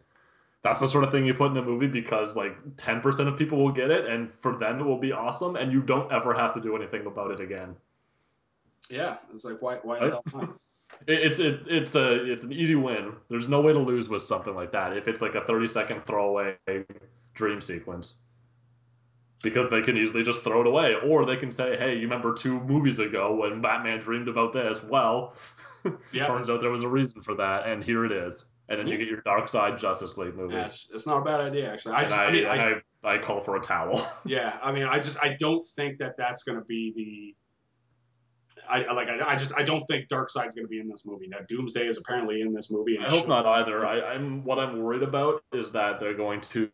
That's 0.62 0.80
the 0.80 0.88
sort 0.88 1.04
of 1.04 1.12
thing 1.12 1.24
you 1.26 1.34
put 1.34 1.52
in 1.52 1.56
a 1.58 1.62
movie 1.62 1.86
because 1.86 2.34
like 2.34 2.58
10% 2.76 3.28
of 3.28 3.38
people 3.38 3.58
will 3.62 3.72
get 3.72 3.90
it, 3.90 4.06
and 4.06 4.32
for 4.40 4.56
them 4.56 4.80
it 4.80 4.84
will 4.84 4.98
be 4.98 5.12
awesome, 5.12 5.56
and 5.56 5.72
you 5.72 5.80
don't 5.82 6.10
ever 6.12 6.34
have 6.34 6.52
to 6.54 6.60
do 6.60 6.74
anything 6.76 7.06
about 7.06 7.30
it 7.30 7.40
again. 7.40 7.76
Yeah, 8.90 9.18
it's 9.32 9.44
like 9.44 9.62
why 9.62 9.76
why 9.82 10.00
Right? 10.00 10.06
the 10.06 10.10
hell 10.10 10.24
not? 10.34 10.50
It's 11.08 11.40
it, 11.40 11.66
it's 11.66 11.94
a 11.96 12.24
it's 12.30 12.44
an 12.44 12.52
easy 12.52 12.76
win. 12.76 13.14
There's 13.28 13.48
no 13.48 13.60
way 13.60 13.72
to 13.72 13.78
lose 13.78 14.08
with 14.08 14.22
something 14.22 14.54
like 14.54 14.72
that 14.72 14.96
if 14.96 15.08
it's 15.08 15.22
like 15.22 15.34
a 15.34 15.40
30 15.44 15.66
second 15.66 16.06
throwaway 16.06 16.56
dream 17.34 17.60
sequence. 17.60 18.14
Because 19.43 19.68
they 19.68 19.82
can 19.82 19.97
easily 19.97 20.22
just 20.22 20.43
throw 20.43 20.61
it 20.61 20.66
away, 20.66 20.95
or 21.05 21.26
they 21.26 21.37
can 21.37 21.53
say, 21.53 21.76
"Hey, 21.76 21.95
you 21.95 22.03
remember 22.03 22.32
two 22.32 22.61
movies 22.61 22.99
ago 22.99 23.35
when 23.35 23.61
Batman 23.61 23.99
dreamed 23.99 24.28
about 24.28 24.53
this? 24.53 24.82
Well, 24.82 25.35
Yeah. 26.12 26.26
turns 26.26 26.49
out 26.49 26.61
there 26.61 26.70
was 26.70 26.85
a 26.85 26.89
reason 26.89 27.20
for 27.20 27.35
that, 27.35 27.66
and 27.66 27.82
here 27.85 28.05
it 28.05 28.12
is." 28.12 28.47
And 28.68 28.78
then 28.78 28.87
you 28.87 28.97
get 28.97 29.09
your 29.09 29.20
Darkseid 29.22 29.78
Justice 29.78 30.16
League 30.16 30.35
movie. 30.37 30.55
Yeah, 30.55 30.64
it's, 30.64 30.89
it's 30.95 31.07
not 31.07 31.18
a 31.18 31.24
bad 31.24 31.41
idea 31.41 31.70
actually. 31.70 31.95
I 31.95 32.01
and 32.01 32.09
just, 32.09 32.20
I, 32.20 32.26
I, 32.26 32.32
mean, 32.32 32.47
I, 32.47 33.09
I, 33.11 33.14
I 33.14 33.18
call 33.18 33.41
for 33.41 33.57
a 33.57 33.61
towel. 33.61 34.11
yeah, 34.24 34.59
I 34.62 34.72
mean, 34.72 34.85
I 34.85 34.97
just 34.97 35.18
I 35.22 35.37
don't 35.39 35.64
think 35.76 35.99
that 35.99 36.16
that's 36.16 36.45
going 36.45 36.59
to 36.59 36.64
be 36.64 36.93
the. 36.97 37.37
I 38.68 38.92
like 38.92 39.09
I, 39.09 39.32
I 39.32 39.36
just 39.36 39.52
I 39.57 39.62
don't 39.62 39.84
think 39.86 40.09
Darkseid's 40.09 40.55
going 40.55 40.64
to 40.64 40.68
be 40.68 40.80
in 40.80 40.88
this 40.88 41.05
movie. 41.05 41.26
Now 41.28 41.38
Doomsday 41.48 41.86
is 41.86 41.98
apparently 41.98 42.40
in 42.40 42.52
this 42.52 42.70
movie. 42.70 42.96
and 42.96 43.07
I 43.07 43.11
hope 43.11 43.28
not 43.28 43.46
either. 43.46 43.86
I, 43.86 44.00
I'm 44.14 44.44
what 44.44 44.59
I'm 44.59 44.82
worried 44.82 45.02
about 45.02 45.42
is 45.52 45.72
that 45.72 46.00
they're 46.00 46.14
going 46.14 46.40
to 46.42 46.70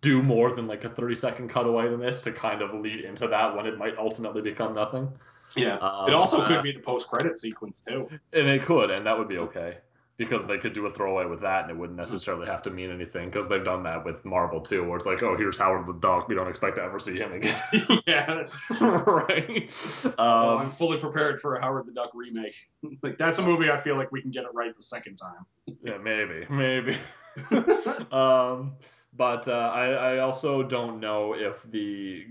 do 0.00 0.22
more 0.22 0.52
than 0.52 0.66
like 0.66 0.84
a 0.84 0.88
30 0.88 1.14
second 1.14 1.50
cutaway 1.50 1.88
than 1.88 2.00
this 2.00 2.22
to 2.22 2.32
kind 2.32 2.62
of 2.62 2.72
lead 2.74 3.00
into 3.00 3.26
that 3.28 3.56
when 3.56 3.66
it 3.66 3.76
might 3.76 3.96
ultimately 3.98 4.42
become 4.42 4.74
nothing. 4.74 5.10
Yeah. 5.56 5.76
Um, 5.76 6.08
it 6.08 6.14
also 6.14 6.40
uh, 6.40 6.48
could 6.48 6.62
be 6.62 6.72
the 6.72 6.80
post 6.80 7.08
credit 7.08 7.38
sequence 7.38 7.80
too. 7.80 8.08
and 8.32 8.46
it 8.46 8.62
could, 8.62 8.90
and 8.90 9.04
that 9.06 9.18
would 9.18 9.28
be 9.28 9.38
okay 9.38 9.78
because 10.18 10.46
they 10.46 10.58
could 10.58 10.72
do 10.72 10.84
a 10.86 10.92
throwaway 10.92 11.24
with 11.26 11.40
that, 11.42 11.62
and 11.62 11.70
it 11.70 11.78
wouldn't 11.78 11.96
necessarily 11.96 12.46
have 12.46 12.60
to 12.64 12.70
mean 12.70 12.90
anything 12.90 13.26
because 13.30 13.48
they've 13.48 13.64
done 13.64 13.84
that 13.84 14.04
with 14.04 14.24
Marvel 14.24 14.60
too, 14.60 14.84
where 14.84 14.96
it's 14.96 15.06
like, 15.06 15.22
oh, 15.22 15.36
here's 15.36 15.56
Howard 15.56 15.86
the 15.86 15.92
Duck. 15.94 16.26
We 16.28 16.34
don't 16.34 16.48
expect 16.48 16.76
to 16.76 16.82
ever 16.82 16.98
see 16.98 17.16
him 17.16 17.32
again. 17.32 17.58
yeah. 18.06 18.44
right. 18.80 19.70
Oh, 20.18 20.50
Um, 20.54 20.58
I'm 20.58 20.70
fully 20.70 20.98
prepared 20.98 21.40
for 21.40 21.54
a 21.54 21.62
Howard 21.62 21.86
the 21.86 21.92
Duck 21.92 22.10
remake. 22.14 22.56
like 23.02 23.16
that's 23.16 23.38
a 23.38 23.42
movie 23.42 23.70
I 23.70 23.76
feel 23.76 23.94
like 23.96 24.10
we 24.10 24.20
can 24.20 24.32
get 24.32 24.44
it 24.44 24.50
right 24.52 24.74
the 24.74 24.82
second 24.82 25.16
time. 25.16 25.46
Yeah, 25.82 25.98
maybe, 25.98 26.46
maybe. 26.50 26.98
um, 28.10 28.74
but 29.16 29.46
uh, 29.46 29.52
I, 29.52 29.86
I 29.90 30.18
also 30.18 30.64
don't 30.64 30.98
know 30.98 31.34
if 31.34 31.62
the 31.70 32.26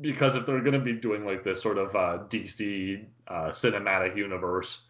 because 0.00 0.34
if 0.34 0.46
they're 0.46 0.60
going 0.60 0.72
to 0.72 0.78
be 0.78 0.94
doing 0.94 1.26
like 1.26 1.44
this 1.44 1.62
sort 1.62 1.76
of 1.76 1.94
uh, 1.94 2.24
DC 2.30 3.04
uh, 3.26 3.48
cinematic 3.48 4.16
universe, 4.16 4.80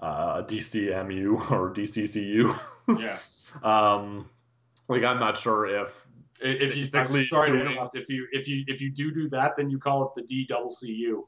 uh, 0.00 0.42
DCMU 0.42 1.50
or 1.50 1.72
DCCU, 1.72 2.58
Yeah. 2.98 3.18
um, 3.62 4.28
like 4.88 5.02
I'm 5.04 5.18
not 5.18 5.36
sure 5.38 5.66
if 5.66 6.06
If 6.40 6.76
you 6.76 6.86
I'm 6.98 7.06
sorry 7.06 7.50
to 7.50 7.60
interrupt, 7.60 7.96
if 7.96 8.08
you 8.08 8.26
if 8.32 8.46
you 8.46 8.64
if 8.68 8.80
you 8.80 8.90
do 8.90 9.10
do 9.12 9.28
that, 9.30 9.56
then 9.56 9.70
you 9.70 9.78
call 9.78 10.04
it 10.04 10.14
the 10.14 10.22
DCCU, 10.46 11.22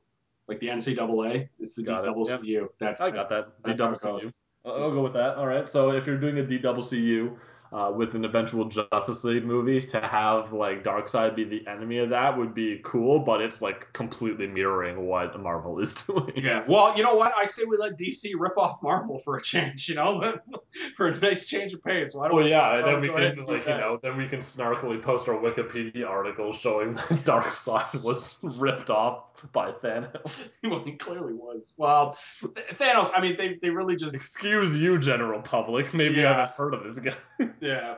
like 0.46 0.60
the 0.60 0.68
NCAA. 0.68 1.48
It's 1.58 1.74
the 1.74 1.82
Got 1.82 2.04
it. 2.04 2.14
DCCU. 2.14 2.68
That's 2.78 3.00
I 3.00 3.10
that's, 3.10 3.30
got 3.30 3.46
that. 3.46 3.64
that's 3.64 3.80
DCCU. 3.80 4.32
I'll 4.64 4.72
I'll 4.72 4.92
go 4.92 5.02
with 5.02 5.14
that. 5.14 5.36
All 5.36 5.46
right. 5.46 5.68
So 5.68 5.92
if 5.92 6.06
you're 6.06 6.18
doing 6.18 6.38
a 6.38 6.42
DCCU 6.42 7.36
uh, 7.72 7.92
with 7.94 8.14
an 8.14 8.24
eventual 8.24 8.64
Justice 8.66 9.24
League 9.24 9.44
movie, 9.44 9.80
to 9.80 10.00
have 10.00 10.52
like 10.52 10.82
Darkseid 10.84 11.36
be 11.36 11.44
the 11.44 11.66
enemy 11.66 11.98
of 11.98 12.10
that 12.10 12.36
would 12.36 12.54
be 12.54 12.80
cool, 12.84 13.18
but 13.18 13.40
it's 13.40 13.60
like 13.62 13.92
completely 13.92 14.46
mirroring 14.46 15.06
what 15.06 15.38
Marvel 15.40 15.78
is 15.80 15.94
doing. 16.06 16.32
Yeah. 16.36 16.64
Well, 16.68 16.96
you 16.96 17.02
know 17.02 17.14
what? 17.14 17.32
I 17.36 17.44
say 17.44 17.64
we 17.64 17.76
let 17.76 17.98
DC 17.98 18.32
rip 18.38 18.56
off 18.56 18.82
Marvel 18.82 19.18
for 19.18 19.36
a 19.36 19.42
change. 19.42 19.88
You 19.88 19.96
know, 19.96 20.38
for 20.96 21.08
a 21.08 21.16
nice 21.20 21.44
change 21.46 21.72
of 21.74 21.82
pace. 21.82 22.14
Why 22.14 22.28
don't 22.28 22.36
Well, 22.36 22.44
we? 22.44 22.50
yeah, 22.50 22.76
and 22.78 22.86
then 22.86 23.00
we 23.00 23.08
can 23.08 23.42
like 23.44 23.66
you 23.66 23.74
know, 23.74 23.98
then 24.02 24.16
we 24.16 24.28
can 24.28 24.40
snarkily 24.40 25.00
post 25.02 25.28
our 25.28 25.36
Wikipedia 25.36 26.06
article 26.08 26.52
showing 26.52 26.94
that 26.94 27.08
Darkseid 27.24 28.02
was 28.02 28.36
ripped 28.42 28.90
off 28.90 29.24
by 29.52 29.70
Thanos. 29.72 30.56
well, 30.64 30.82
he 30.84 30.92
clearly 30.92 31.34
was. 31.34 31.74
Well, 31.76 32.10
Thanos. 32.12 33.10
I 33.14 33.20
mean, 33.20 33.36
they 33.36 33.56
they 33.60 33.70
really 33.70 33.96
just 33.96 34.14
Excuse 34.14 34.76
you, 34.76 34.98
general 34.98 35.40
public. 35.42 35.94
Maybe 35.94 36.14
you 36.16 36.22
Yeah. 36.22 36.34
haven't 36.34 36.54
heard 36.56 36.74
of 36.74 36.82
this 36.84 36.98
guy. 36.98 37.14
yeah. 37.60 37.96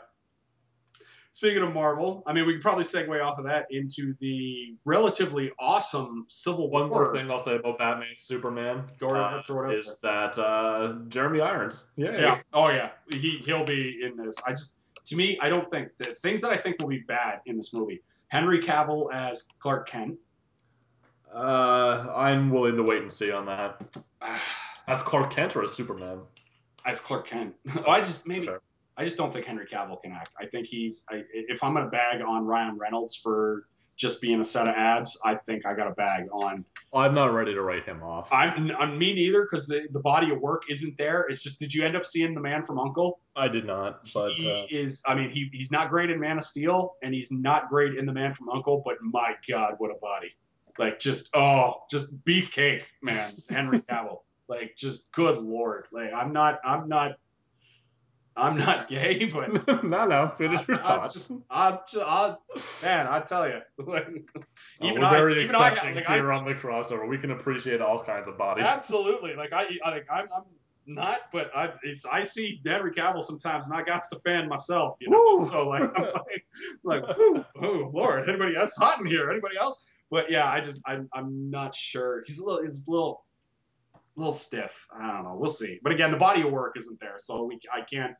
Speaking 1.33 1.63
of 1.63 1.73
Marvel, 1.73 2.23
I 2.27 2.33
mean, 2.33 2.45
we 2.45 2.55
could 2.55 2.63
probably 2.63 2.85
segue 2.85 3.25
off 3.25 3.39
of 3.39 3.45
that 3.47 3.67
into 3.71 4.15
the 4.19 4.75
relatively 4.85 5.51
awesome 5.59 6.27
Civil 6.29 6.71
One 6.71 6.91
War. 6.91 7.05
more 7.05 7.15
thing 7.15 7.31
I'll 7.31 7.39
say 7.39 7.57
about 7.57 7.79
Batman 7.79 8.09
Superman 8.17 8.85
Go 8.99 9.09
ahead, 9.11 9.39
uh, 9.39 9.43
throw 9.43 9.71
it 9.71 9.73
out 9.73 9.79
is 9.79 9.97
that 10.03 10.39
uh, 10.39 10.97
Jeremy 11.09 11.41
Irons. 11.41 11.89
Yeah. 11.97 12.21
Yeah. 12.21 12.41
Oh 12.53 12.69
yeah. 12.69 12.91
He 13.11 13.39
he'll 13.39 13.65
be 13.65 14.01
in 14.03 14.17
this. 14.23 14.37
I 14.47 14.51
just 14.51 14.81
to 15.07 15.17
me, 15.17 15.39
I 15.41 15.49
don't 15.49 15.71
think 15.71 15.97
the 15.97 16.07
things 16.07 16.41
that 16.41 16.51
I 16.51 16.57
think 16.57 16.77
will 16.81 16.89
be 16.89 17.05
bad 17.07 17.41
in 17.47 17.57
this 17.57 17.73
movie. 17.73 18.03
Henry 18.29 18.61
Cavill 18.61 19.13
as 19.13 19.47
Clark 19.61 19.89
Kent. 19.89 20.19
Uh, 21.35 22.13
I'm 22.15 22.51
willing 22.51 22.77
to 22.77 22.83
wait 22.83 23.03
and 23.03 23.13
see 23.13 23.31
on 23.31 23.47
that. 23.47 23.99
As 24.89 25.03
Clark 25.03 25.31
Kent 25.31 25.55
or 25.55 25.63
as 25.63 25.73
Superman? 25.73 26.19
As 26.85 26.99
Clark 26.99 27.29
Kent. 27.29 27.55
oh, 27.87 27.91
I 27.91 28.01
just 28.01 28.27
maybe 28.27 28.47
Sure. 28.47 28.61
I 29.01 29.05
just 29.05 29.17
don't 29.17 29.33
think 29.33 29.47
Henry 29.47 29.65
Cavill 29.65 29.99
can 30.03 30.13
act. 30.13 30.35
I 30.39 30.45
think 30.45 30.67
he's 30.67 31.07
I, 31.11 31.25
if 31.33 31.65
I'm 31.65 31.73
gonna 31.73 31.89
bag 31.89 32.21
on 32.21 32.45
Ryan 32.45 32.77
Reynolds 32.77 33.17
for 33.17 33.65
just 33.97 34.21
being 34.21 34.41
a 34.41 34.45
set 34.45 34.69
of 34.69 34.75
abs, 34.75 35.19
I 35.25 35.37
think 35.37 35.65
I 35.65 35.73
got 35.73 35.87
a 35.87 35.93
bag 35.93 36.27
on. 36.31 36.67
I'm 36.93 37.15
not 37.15 37.33
ready 37.33 37.55
to 37.55 37.63
write 37.63 37.85
him 37.85 38.03
off. 38.03 38.31
I'm 38.31 38.71
on 38.73 38.99
me 38.99 39.15
neither 39.15 39.45
because 39.45 39.67
the, 39.67 39.89
the 39.93 40.01
body 40.01 40.31
of 40.31 40.41
work 40.41 40.65
isn't 40.69 40.99
there. 40.99 41.23
It's 41.31 41.43
just 41.43 41.59
did 41.59 41.73
you 41.73 41.83
end 41.83 41.97
up 41.97 42.05
seeing 42.05 42.35
the 42.35 42.43
man 42.43 42.63
from 42.63 42.79
Uncle? 42.79 43.21
I 43.37 43.49
did 43.49 43.65
not, 43.65 44.07
but 44.13 44.33
he 44.33 44.51
uh, 44.51 44.67
is. 44.69 45.03
I 45.07 45.15
mean, 45.15 45.31
he 45.31 45.49
he's 45.51 45.73
not 45.73 45.89
great 45.89 46.11
in 46.11 46.21
Man 46.21 46.37
of 46.37 46.45
Steel, 46.45 46.97
and 47.03 47.15
he's 47.15 47.33
not 47.33 47.71
great 47.71 47.97
in 47.97 48.05
the 48.05 48.13
Man 48.13 48.35
from 48.35 48.51
Uncle. 48.51 48.83
But 48.85 48.97
my 49.01 49.35
God, 49.49 49.77
what 49.79 49.91
a 49.91 49.99
body! 49.99 50.35
Like 50.79 50.99
just 50.99 51.35
oh, 51.35 51.85
just 51.91 52.23
beefcake, 52.27 52.83
man. 53.01 53.33
Henry 53.49 53.79
Cavill. 53.91 54.19
like 54.47 54.77
just 54.77 55.11
good 55.13 55.39
lord. 55.39 55.87
Like 55.91 56.13
I'm 56.13 56.35
not. 56.35 56.61
I'm 56.67 56.87
not. 56.87 57.13
I'm 58.37 58.57
not 58.57 58.89
gay, 58.89 59.25
but 59.33 59.85
no, 59.85 60.07
no, 60.07 60.29
finish 60.29 60.67
your 60.69 60.79
I, 60.79 60.81
I 60.81 60.83
thought. 60.83 61.13
just, 61.13 61.33
I, 61.51 61.79
just, 61.91 62.07
I, 62.07 62.37
man, 62.83 63.07
I 63.07 63.21
tell 63.21 63.49
you, 63.49 63.61
like, 63.79 64.07
Uh, 64.81 64.87
even 64.87 65.01
we're 65.03 65.07
I, 65.07 65.21
very 65.21 65.45
even 65.45 65.55
I, 65.57 65.69
accepting 65.69 65.95
like, 65.97 66.09
I, 66.09 66.19
on 66.37 66.45
the 66.45 66.55
crossover. 66.55 67.09
We 67.09 67.19
can 67.19 67.33
appreciate 67.33 67.81
all 67.81 68.03
kinds 68.03 68.29
of 68.29 68.39
bodies. 68.39 68.67
absolutely, 68.69 69.35
like 69.35 69.53
I, 69.53 69.69
I 69.85 69.91
like, 69.91 70.07
I'm, 70.13 70.29
I'm 70.35 70.45
not, 70.87 71.21
but 71.33 71.51
I, 71.55 71.73
it's, 71.83 72.07
I 72.07 72.23
see 72.23 72.61
Henry 72.65 72.93
Cavill 72.93 73.23
sometimes, 73.25 73.67
and 73.67 73.75
I 73.77 73.83
got 73.83 74.03
to 74.13 74.19
fan 74.21 74.49
myself, 74.49 74.97
you 75.01 75.11
know. 75.11 75.19
Woo! 75.19 75.45
So 75.47 75.69
like, 75.69 75.83
I'm 75.97 76.05
like, 76.85 77.05
like, 77.05 77.19
oh 77.19 77.91
Lord, 77.93 78.29
anybody 78.29 78.57
else 78.57 78.77
hot 78.77 79.01
in 79.01 79.07
here? 79.07 79.31
Anybody 79.31 79.57
else? 79.59 79.85
But 80.11 80.31
yeah, 80.31 80.51
I 80.51 80.61
just, 80.61 80.81
I'm, 80.87 81.09
I'm 81.15 81.51
not 81.51 81.75
sure. 81.75 82.25
He's 82.27 82.41
a 82.41 82.45
little, 82.45 82.63
he's 82.63 82.89
a 82.89 82.91
little, 82.91 83.25
little 84.17 84.33
stiff. 84.33 84.87
I 84.95 85.07
don't 85.13 85.25
know. 85.25 85.37
We'll 85.37 85.51
see. 85.51 85.79
But 85.83 85.93
again, 85.93 86.11
the 86.11 86.17
body 86.17 86.43
of 86.43 86.51
work 86.51 86.77
isn't 86.77 87.01
there, 87.01 87.15
so 87.19 87.45
we, 87.45 87.59
I 87.73 87.81
can't. 87.83 88.15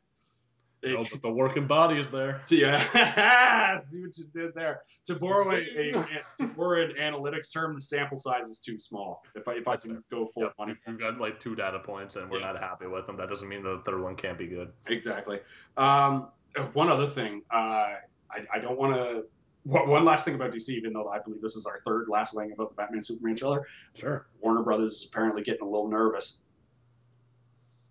it- 0.81 1.09
but 1.11 1.21
the 1.21 1.29
working 1.31 1.67
body 1.67 1.99
is 1.99 2.09
there. 2.09 2.41
yeah, 2.49 3.75
see 3.77 4.01
what 4.01 4.17
you 4.17 4.25
did 4.33 4.53
there. 4.55 4.81
To 5.05 5.15
borrow 5.15 5.51
a, 5.51 5.57
a, 5.59 6.03
See? 6.03 6.17
to 6.39 6.47
borrow 6.55 6.83
an 6.85 6.93
analytics 6.99 7.53
term, 7.53 7.75
the 7.75 7.81
sample 7.81 8.17
size 8.17 8.47
is 8.47 8.59
too 8.59 8.79
small. 8.79 9.21
If 9.35 9.47
I 9.47 9.53
if 9.53 9.67
I 9.67 9.75
can 9.75 9.91
fair. 9.91 10.03
go 10.11 10.25
full 10.25 10.43
Yep. 10.43 10.53
money, 10.57 10.73
you've 10.87 10.99
got 10.99 11.19
like 11.19 11.39
two 11.39 11.55
data 11.55 11.79
points 11.79 12.15
and 12.15 12.29
we're 12.31 12.39
Yeah. 12.39 12.53
not 12.53 12.59
happy 12.59 12.87
with 12.87 13.05
them, 13.05 13.15
that 13.17 13.29
doesn't 13.29 13.47
mean 13.47 13.61
the 13.63 13.81
third 13.85 14.01
one 14.01 14.15
can't 14.15 14.37
be 14.39 14.47
good. 14.47 14.71
exactly. 14.87 15.39
Um, 15.77 16.29
uh, 16.55 16.63
one 16.73 16.89
other 16.89 17.07
thing, 17.07 17.43
uh, 17.51 17.93
I, 18.31 18.45
I 18.53 18.59
don't 18.59 18.77
want 18.79 18.95
to. 18.95 19.23
One 19.63 20.03
last 20.05 20.25
thing 20.25 20.33
about 20.35 20.51
DC, 20.51 20.69
even 20.69 20.91
though 20.93 21.07
I 21.07 21.19
believe 21.19 21.39
this 21.41 21.55
is 21.55 21.67
our 21.67 21.77
third 21.85 22.07
last 22.09 22.35
thing 22.35 22.51
about 22.51 22.69
the 22.69 22.75
Batman 22.75 23.03
Superman 23.03 23.35
trailer, 23.35 23.67
Sure. 23.93 24.25
Warner 24.39 24.63
Brothers 24.63 24.91
is 24.93 25.05
apparently 25.07 25.43
getting 25.43 25.61
a 25.61 25.69
little 25.69 25.87
nervous. 25.87 26.41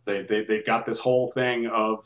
They 0.04 0.22
they 0.22 0.42
they've 0.44 0.66
got 0.66 0.84
this 0.84 0.98
whole 0.98 1.30
thing 1.30 1.66
of. 1.66 2.04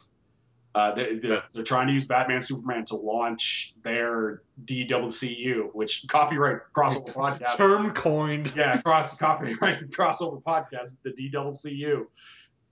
Uh, 0.76 0.92
they, 0.92 1.14
they're, 1.14 1.44
they're 1.54 1.62
trying 1.62 1.86
to 1.86 1.92
use 1.92 2.04
Batman 2.04 2.40
Superman 2.40 2.84
to 2.86 2.96
launch 2.96 3.74
their 3.84 4.42
DWCU, 4.64 5.72
which 5.72 6.04
copyright 6.08 6.62
crossover 6.76 7.12
podcast. 7.14 7.56
Term 7.56 7.92
coined. 7.92 8.52
yeah, 8.56 8.80
cross 8.80 9.16
copyright 9.16 9.88
crossover 9.90 10.42
podcast, 10.42 10.96
the 11.04 11.10
DWCU. 11.12 12.06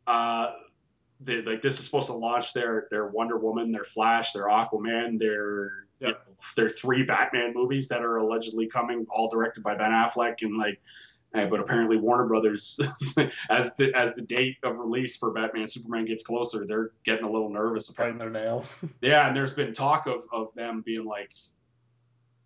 Uh, 0.08 0.50
they, 1.20 1.42
like 1.42 1.62
this 1.62 1.78
is 1.78 1.84
supposed 1.84 2.08
to 2.08 2.14
launch 2.14 2.52
their 2.52 2.88
their 2.90 3.06
Wonder 3.06 3.38
Woman, 3.38 3.70
their 3.70 3.84
Flash, 3.84 4.32
their 4.32 4.48
Aquaman, 4.48 5.16
their 5.20 5.86
you 6.02 6.08
Yeah. 6.08 6.12
know, 6.14 6.18
their 6.56 6.68
three 6.68 7.02
Batman 7.04 7.54
movies 7.54 7.88
that 7.88 8.02
are 8.02 8.16
allegedly 8.16 8.66
coming, 8.66 9.06
all 9.08 9.28
directed 9.30 9.62
by 9.62 9.74
Ben 9.76 9.90
Affleck, 9.92 10.42
and 10.42 10.56
like. 10.58 10.80
eh, 11.34 11.46
but 11.46 11.60
apparently 11.60 11.96
Warner 11.96 12.26
Brothers, 12.26 12.78
as 13.50 13.74
the 13.76 13.90
as 13.94 14.14
the 14.14 14.22
date 14.22 14.56
of 14.64 14.78
release 14.78 15.16
for 15.16 15.32
Batman 15.32 15.66
Superman 15.66 16.04
gets 16.04 16.22
closer, 16.22 16.66
they're 16.66 16.90
getting 17.04 17.24
a 17.24 17.30
little 17.30 17.48
nervous. 17.50 17.88
Apparently. 17.88 18.18
Their 18.18 18.30
nails. 18.30 18.74
Yeah, 19.00 19.26
and 19.28 19.34
there's 19.36 19.52
been 19.54 19.72
talk 19.72 20.06
of 20.06 20.20
of 20.32 20.52
them 20.54 20.82
being 20.84 21.04
like, 21.06 21.30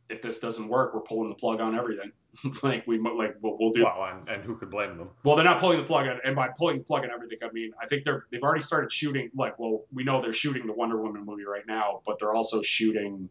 if 0.09 0.23
this 0.23 0.39
doesn't 0.39 0.69
work, 0.69 0.95
we're 0.95 1.01
pulling 1.01 1.29
the 1.31 1.35
plug 1.35 1.61
on 1.61 1.77
everything. 1.77 2.13
like 2.63 2.87
we 2.87 2.99
like 2.99 3.35
we'll, 3.41 3.57
we'll 3.59 3.71
do. 3.71 3.83
Well, 3.85 4.05
and, 4.13 4.29
and 4.29 4.45
who 4.45 4.57
could 4.57 4.71
blame 4.71 4.99
them? 4.99 5.09
Well, 5.25 5.35
they're 5.37 5.45
not 5.45 5.59
pulling 5.59 5.79
the 5.79 5.85
plug 5.87 6.07
on, 6.07 6.21
and 6.25 6.37
by 6.37 6.49
pulling 6.57 6.79
the 6.79 6.85
plug 6.85 7.03
on 7.03 7.11
everything, 7.11 7.39
I 7.43 7.51
mean 7.53 7.73
I 7.83 7.87
think 7.87 8.05
they're 8.05 8.23
they've 8.31 8.43
already 8.43 8.61
started 8.63 8.93
shooting. 8.93 9.31
Like, 9.35 9.59
well, 9.59 9.85
we 9.93 10.05
know 10.05 10.21
they're 10.21 10.33
shooting 10.35 10.67
the 10.67 10.75
Wonder 10.75 11.01
Woman 11.03 11.25
movie 11.25 11.45
right 11.45 11.67
now, 11.67 12.03
but 12.07 12.19
they're 12.21 12.35
also 12.35 12.61
shooting, 12.63 13.29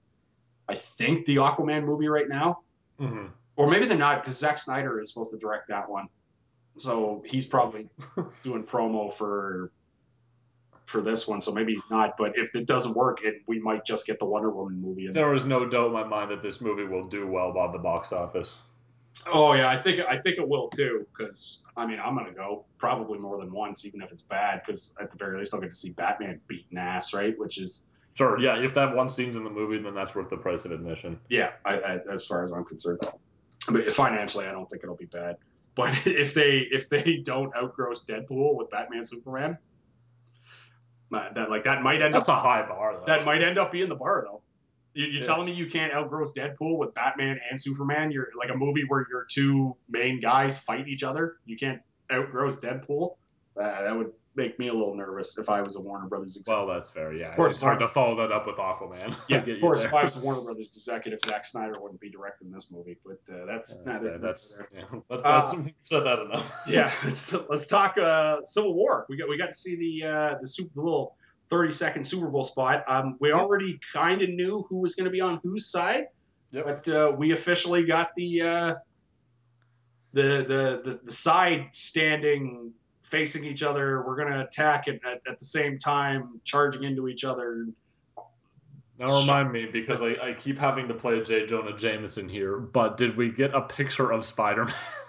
I 0.67 0.75
think, 0.75 1.25
the 1.25 1.37
Aquaman 1.37 1.83
movie 1.85 2.07
right 2.07 2.27
now, 2.29 2.59
Mm-hmm. 2.99 3.25
or 3.57 3.69
maybe 3.69 3.85
they're 3.85 3.97
not 3.97 4.21
because 4.23 4.37
Zack 4.39 4.57
Snyder 4.57 4.99
is 5.01 5.09
supposed 5.11 5.31
to 5.31 5.37
direct 5.37 5.67
that 5.67 5.89
one, 5.89 6.07
so 6.77 7.21
he's 7.25 7.45
probably 7.45 7.89
doing 8.41 8.63
promo 8.63 9.11
for 9.11 9.71
for 10.85 11.01
this 11.01 11.27
one. 11.27 11.41
So 11.41 11.51
maybe 11.51 11.73
he's 11.73 11.89
not. 11.89 12.15
But 12.17 12.37
if 12.37 12.55
it 12.55 12.67
doesn't 12.67 12.93
work, 12.95 13.19
it, 13.23 13.41
we 13.47 13.59
might 13.59 13.85
just 13.85 14.05
get 14.07 14.17
the 14.19 14.25
Wonder 14.25 14.49
Woman 14.51 14.81
movie. 14.81 15.07
There 15.09 15.33
is 15.33 15.45
no 15.45 15.65
doubt 15.67 15.87
in 15.87 15.93
my 15.93 16.03
mind 16.03 16.29
that 16.29 16.41
this 16.41 16.61
movie 16.61 16.85
will 16.85 17.05
do 17.05 17.27
well 17.27 17.57
at 17.59 17.71
the 17.73 17.79
box 17.79 18.13
office. 18.13 18.55
Oh 19.33 19.53
yeah, 19.53 19.69
I 19.69 19.77
think 19.77 20.01
I 20.07 20.17
think 20.17 20.37
it 20.37 20.47
will 20.47 20.69
too. 20.69 21.05
Because 21.11 21.63
I 21.75 21.85
mean, 21.85 21.99
I'm 21.99 22.15
gonna 22.15 22.31
go 22.31 22.65
probably 22.77 23.19
more 23.19 23.37
than 23.37 23.51
once, 23.51 23.83
even 23.85 24.01
if 24.01 24.11
it's 24.11 24.21
bad. 24.21 24.61
Because 24.65 24.95
at 25.01 25.09
the 25.09 25.17
very 25.17 25.37
least, 25.37 25.53
I'll 25.53 25.59
get 25.59 25.71
to 25.71 25.75
see 25.75 25.91
Batman 25.91 26.39
beating 26.47 26.77
ass, 26.77 27.13
right? 27.13 27.37
Which 27.37 27.57
is 27.57 27.87
Sure, 28.15 28.39
yeah, 28.39 28.57
if 28.57 28.73
that 28.75 28.95
one 28.95 29.09
scene's 29.09 29.35
in 29.35 29.43
the 29.43 29.49
movie, 29.49 29.77
then 29.77 29.93
that's 29.93 30.15
worth 30.15 30.29
the 30.29 30.37
price 30.37 30.63
of 30.65 30.71
admission. 30.71 31.19
yeah, 31.29 31.51
I, 31.65 31.73
I, 31.79 31.99
as 32.09 32.25
far 32.25 32.43
as 32.43 32.51
I'm 32.51 32.63
concerned. 32.65 33.01
But 33.69 33.91
financially, 33.91 34.45
I 34.47 34.51
don't 34.51 34.65
think 34.69 34.83
it'll 34.83 34.95
be 34.95 35.05
bad. 35.05 35.35
But 35.75 35.93
if 36.07 36.33
they 36.33 36.59
if 36.71 36.87
they 36.87 37.17
don't 37.23 37.53
outgross 37.55 38.05
Deadpool 38.05 38.55
with 38.55 38.69
Batman 38.69 39.03
Superman, 39.03 39.57
uh, 41.13 41.31
that 41.33 41.49
like 41.49 41.63
that 41.63 41.81
might 41.83 42.01
end 42.01 42.13
That's 42.13 42.29
up 42.29 42.39
a 42.39 42.41
high 42.41 42.65
bar, 42.67 42.97
though. 42.99 43.05
that 43.05 43.25
might 43.25 43.41
end 43.43 43.57
up 43.57 43.71
being 43.71 43.89
the 43.89 43.95
bar 43.95 44.23
though. 44.25 44.41
You, 44.93 45.05
you're 45.07 45.15
Yeah. 45.15 45.21
telling 45.21 45.45
me 45.47 45.53
you 45.53 45.67
can't 45.67 45.91
outgross 45.93 46.29
Deadpool 46.35 46.77
with 46.77 46.93
Batman 46.93 47.39
and 47.49 47.59
Superman? 47.59 48.11
You're 48.11 48.29
like 48.35 48.49
a 48.49 48.55
movie 48.55 48.83
where 48.87 49.05
your 49.09 49.25
two 49.29 49.75
main 49.89 50.19
guys 50.19 50.57
fight 50.57 50.87
each 50.87 51.03
other. 51.03 51.37
You 51.45 51.57
can't 51.57 51.81
outgross 52.09 52.59
Deadpool. 52.61 53.17
Uh, 53.59 53.83
that 53.83 53.95
would 53.95 54.11
make 54.35 54.59
me 54.59 54.67
a 54.67 54.73
little 54.73 54.95
nervous 54.95 55.37
if 55.37 55.49
I 55.49 55.61
was 55.61 55.75
a 55.75 55.81
Warner 55.81 56.07
Brothers 56.07 56.35
executive. 56.35 56.67
Well, 56.67 56.75
that's 56.75 56.89
fair, 56.89 57.13
yeah. 57.13 57.29
Of 57.29 57.35
course, 57.35 57.53
it's 57.53 57.61
hard 57.61 57.79
to 57.81 57.87
follow 57.87 58.15
that 58.17 58.31
up 58.31 58.45
with 58.45 58.57
Aquaman. 58.57 59.15
Yeah, 59.29 59.37
of 59.45 59.61
course, 59.61 59.83
if 59.83 59.93
I 59.93 60.03
was 60.03 60.15
a 60.15 60.19
Warner 60.19 60.41
Brothers 60.41 60.67
executive, 60.67 61.19
Zack 61.25 61.45
Snyder 61.45 61.73
wouldn't 61.79 62.01
be 62.01 62.09
directing 62.09 62.51
this 62.51 62.69
movie. 62.71 62.97
But 63.05 63.33
uh, 63.33 63.45
that's 63.45 63.81
Yeah, 63.85 63.93
so 63.93 63.99
here 64.01 64.17
that's 64.17 64.57
nor 64.57 64.67
yeah, 64.81 64.99
let's, 65.09 65.23
Uh, 65.25 65.63
said 65.83 66.01
that 66.01 66.19
enough. 66.19 66.51
yeah, 66.67 66.91
let's, 67.03 67.33
let's 67.49 67.65
talk 67.65 67.97
uh, 67.97 68.43
Civil 68.43 68.73
War. 68.73 69.05
We 69.09 69.17
got 69.17 69.29
we 69.29 69.37
got 69.37 69.49
to 69.51 69.55
see 69.55 69.75
the 69.75 70.07
uh, 70.07 70.35
the 70.41 70.47
super 70.47 70.71
the 70.75 70.81
little 70.81 71.15
thirty 71.49 71.71
second 71.71 72.03
Super 72.03 72.27
Bowl 72.27 72.43
spot. 72.43 72.83
Um, 72.87 73.17
we 73.19 73.31
already 73.31 73.79
kind 73.93 74.21
of 74.21 74.29
knew 74.29 74.65
who 74.69 74.77
was 74.77 74.95
going 74.95 75.05
to 75.05 75.11
be 75.11 75.21
on 75.21 75.39
whose 75.43 75.67
side, 75.67 76.07
Yep. 76.51 76.65
but 76.65 76.87
uh, 76.87 77.15
we 77.17 77.31
officially 77.31 77.85
got 77.85 78.09
the, 78.15 78.41
uh, 78.41 78.75
the 80.13 80.21
the 80.21 80.91
the 80.91 80.99
the 81.03 81.11
side 81.11 81.67
standing 81.71 82.71
facing 83.09 83.45
each 83.45 83.63
other. 83.63 84.03
We're 84.05 84.15
going 84.15 84.31
to 84.31 84.41
attack 84.41 84.87
at, 84.87 84.95
at, 85.05 85.21
at 85.27 85.39
the 85.39 85.45
same 85.45 85.77
time, 85.77 86.41
charging 86.43 86.83
into 86.83 87.07
each 87.07 87.23
other. 87.23 87.67
Now 88.97 89.19
remind 89.19 89.51
me 89.51 89.65
because 89.65 90.01
I, 90.01 90.15
I 90.21 90.33
keep 90.33 90.57
having 90.57 90.87
to 90.87 90.93
play 90.93 91.21
J. 91.21 91.45
Jonah 91.45 91.75
Jameson 91.75 92.29
here, 92.29 92.57
but 92.57 92.97
did 92.97 93.17
we 93.17 93.29
get 93.29 93.53
a 93.53 93.61
picture 93.61 94.11
of 94.11 94.25
Spider 94.25 94.65
Man? 94.65 94.75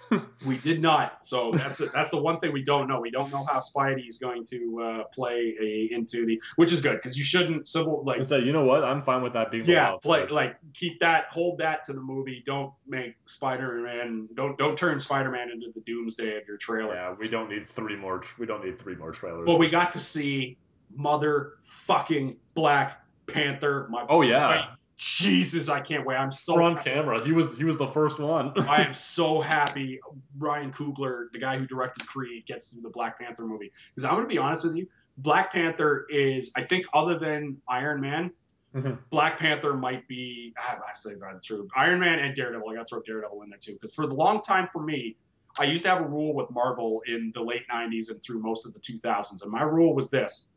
We 0.46 0.58
did 0.58 0.80
not. 0.80 1.24
So 1.26 1.50
that's 1.52 1.78
the, 1.78 1.86
that's 1.86 2.10
the 2.10 2.20
one 2.20 2.38
thing 2.38 2.52
we 2.52 2.62
don't 2.62 2.88
know. 2.88 3.00
We 3.00 3.10
don't 3.10 3.32
know 3.32 3.44
how 3.44 3.60
Spidey 3.60 4.06
is 4.06 4.18
going 4.18 4.44
to 4.50 4.80
uh, 4.80 5.04
play 5.04 5.56
a, 5.60 5.94
into 5.94 6.24
the, 6.26 6.40
which 6.56 6.72
is 6.72 6.80
good 6.80 6.94
because 6.94 7.16
you 7.16 7.24
shouldn't 7.24 7.66
civil 7.66 8.04
like 8.04 8.18
I 8.18 8.22
say, 8.22 8.40
you 8.40 8.52
know 8.52 8.64
what? 8.64 8.84
I'm 8.84 9.02
fine 9.02 9.22
with 9.22 9.32
that 9.32 9.50
being 9.50 9.64
yeah 9.64 9.96
play 10.00 10.20
card. 10.20 10.30
like 10.30 10.56
keep 10.74 11.00
that 11.00 11.26
hold 11.30 11.58
that 11.58 11.84
to 11.84 11.92
the 11.92 12.00
movie. 12.00 12.42
Don't 12.44 12.72
make 12.86 13.16
Spider 13.26 13.80
Man 13.82 14.28
don't 14.34 14.56
don't 14.56 14.78
turn 14.78 15.00
Spider 15.00 15.30
Man 15.30 15.50
into 15.50 15.70
the 15.74 15.80
doomsday 15.80 16.36
of 16.36 16.46
your 16.46 16.56
trailer. 16.56 16.94
Yeah, 16.94 17.14
we 17.18 17.28
don't 17.28 17.50
need 17.50 17.68
three 17.68 17.96
more. 17.96 18.22
We 18.38 18.46
don't 18.46 18.64
need 18.64 18.78
three 18.78 18.94
more 18.94 19.12
trailers. 19.12 19.46
Well, 19.46 19.58
we 19.58 19.68
got 19.68 19.92
to 19.94 20.00
see 20.00 20.58
motherfucking 20.98 22.36
Black 22.54 23.00
Panther. 23.26 23.88
My 23.90 24.06
Oh 24.08 24.22
yeah, 24.22 24.46
boy. 24.46 24.75
Jesus, 24.98 25.68
I 25.68 25.80
can't 25.80 26.06
wait. 26.06 26.16
I'm 26.16 26.30
so 26.30 26.54
so 26.54 26.62
on 26.62 26.76
camera. 26.76 27.22
He 27.22 27.32
was 27.32 27.56
he 27.58 27.64
was 27.64 27.76
the 27.76 27.88
first 27.88 28.18
one. 28.18 28.52
I 28.68 28.82
am 28.82 28.94
so 28.94 29.40
happy 29.40 30.00
Ryan 30.38 30.72
Coogler, 30.72 31.30
the 31.32 31.38
guy 31.38 31.58
who 31.58 31.66
directed 31.66 32.06
Creed, 32.06 32.46
gets 32.46 32.70
to 32.70 32.76
do 32.76 32.82
the 32.82 32.90
Black 32.90 33.18
Panther 33.18 33.46
movie. 33.46 33.70
Because 33.94 34.04
I'm 34.04 34.14
going 34.14 34.24
to 34.24 34.28
be 34.28 34.38
honest 34.38 34.64
with 34.64 34.74
you, 34.76 34.86
Black 35.18 35.52
Panther 35.52 36.06
is, 36.08 36.50
I 36.56 36.62
think, 36.62 36.86
other 36.94 37.18
than 37.18 37.60
Iron 37.68 38.00
Man, 38.00 38.30
Mhm. 38.74 38.98
Black 39.10 39.38
Panther 39.38 39.74
might 39.74 40.06
be. 40.08 40.54
Ah, 40.58 40.78
I 40.78 40.92
say 40.94 41.10
that's 41.20 41.46
true. 41.46 41.68
Iron 41.76 42.00
Man 42.00 42.18
and 42.18 42.34
Daredevil. 42.34 42.68
I 42.68 42.74
got 42.74 42.86
to 42.86 42.94
throw 42.94 43.02
Daredevil 43.02 43.42
in 43.42 43.50
there 43.50 43.58
too. 43.58 43.74
Because 43.74 43.94
for 43.94 44.06
the 44.06 44.14
long 44.14 44.40
time 44.42 44.68
for 44.72 44.82
me, 44.82 45.16
I 45.58 45.64
used 45.64 45.82
to 45.84 45.90
have 45.90 46.00
a 46.02 46.08
rule 46.08 46.34
with 46.34 46.50
Marvel 46.50 47.02
in 47.06 47.32
the 47.34 47.42
late 47.42 47.62
'90s 47.72 48.10
and 48.10 48.22
through 48.22 48.40
most 48.40 48.66
of 48.66 48.72
the 48.74 48.80
2000s, 48.80 49.42
and 49.42 49.50
my 49.50 49.62
rule 49.62 49.94
was 49.94 50.10
this: 50.10 50.48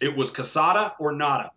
it 0.00 0.14
was 0.14 0.30
Quesada 0.30 0.94
or 0.98 1.12
nada. 1.12 1.52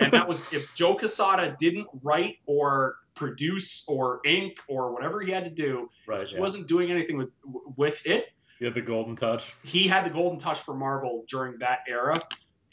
And 0.00 0.12
that 0.12 0.26
was 0.28 0.52
if 0.52 0.74
Joe 0.74 0.94
Quesada 0.96 1.56
didn't 1.58 1.86
write 2.02 2.36
or 2.46 2.96
produce 3.14 3.84
or 3.86 4.20
ink 4.24 4.58
or 4.68 4.92
whatever 4.92 5.20
he 5.20 5.30
had 5.30 5.44
to 5.44 5.50
do, 5.50 5.88
right. 6.06 6.26
he 6.26 6.34
Yeah. 6.34 6.40
wasn't 6.40 6.66
doing 6.66 6.90
anything 6.90 7.16
with 7.16 7.30
with 7.76 8.04
it. 8.06 8.26
He 8.58 8.64
had 8.64 8.74
the 8.74 8.80
golden 8.82 9.16
touch. 9.16 9.52
He 9.64 9.86
had 9.88 10.04
the 10.04 10.10
golden 10.10 10.38
touch 10.38 10.60
for 10.60 10.74
Marvel 10.74 11.24
during 11.28 11.58
that 11.58 11.80
era, 11.88 12.20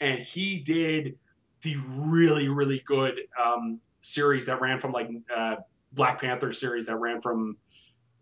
and 0.00 0.20
he 0.20 0.58
did 0.58 1.18
the 1.62 1.76
really 1.96 2.48
really 2.48 2.82
good 2.86 3.20
um, 3.42 3.80
series 4.00 4.46
that 4.46 4.60
ran 4.60 4.80
from 4.80 4.92
like 4.92 5.08
uh, 5.34 5.56
Black 5.92 6.20
Panther 6.20 6.52
series 6.52 6.86
that 6.86 6.96
ran 6.96 7.20
from. 7.20 7.56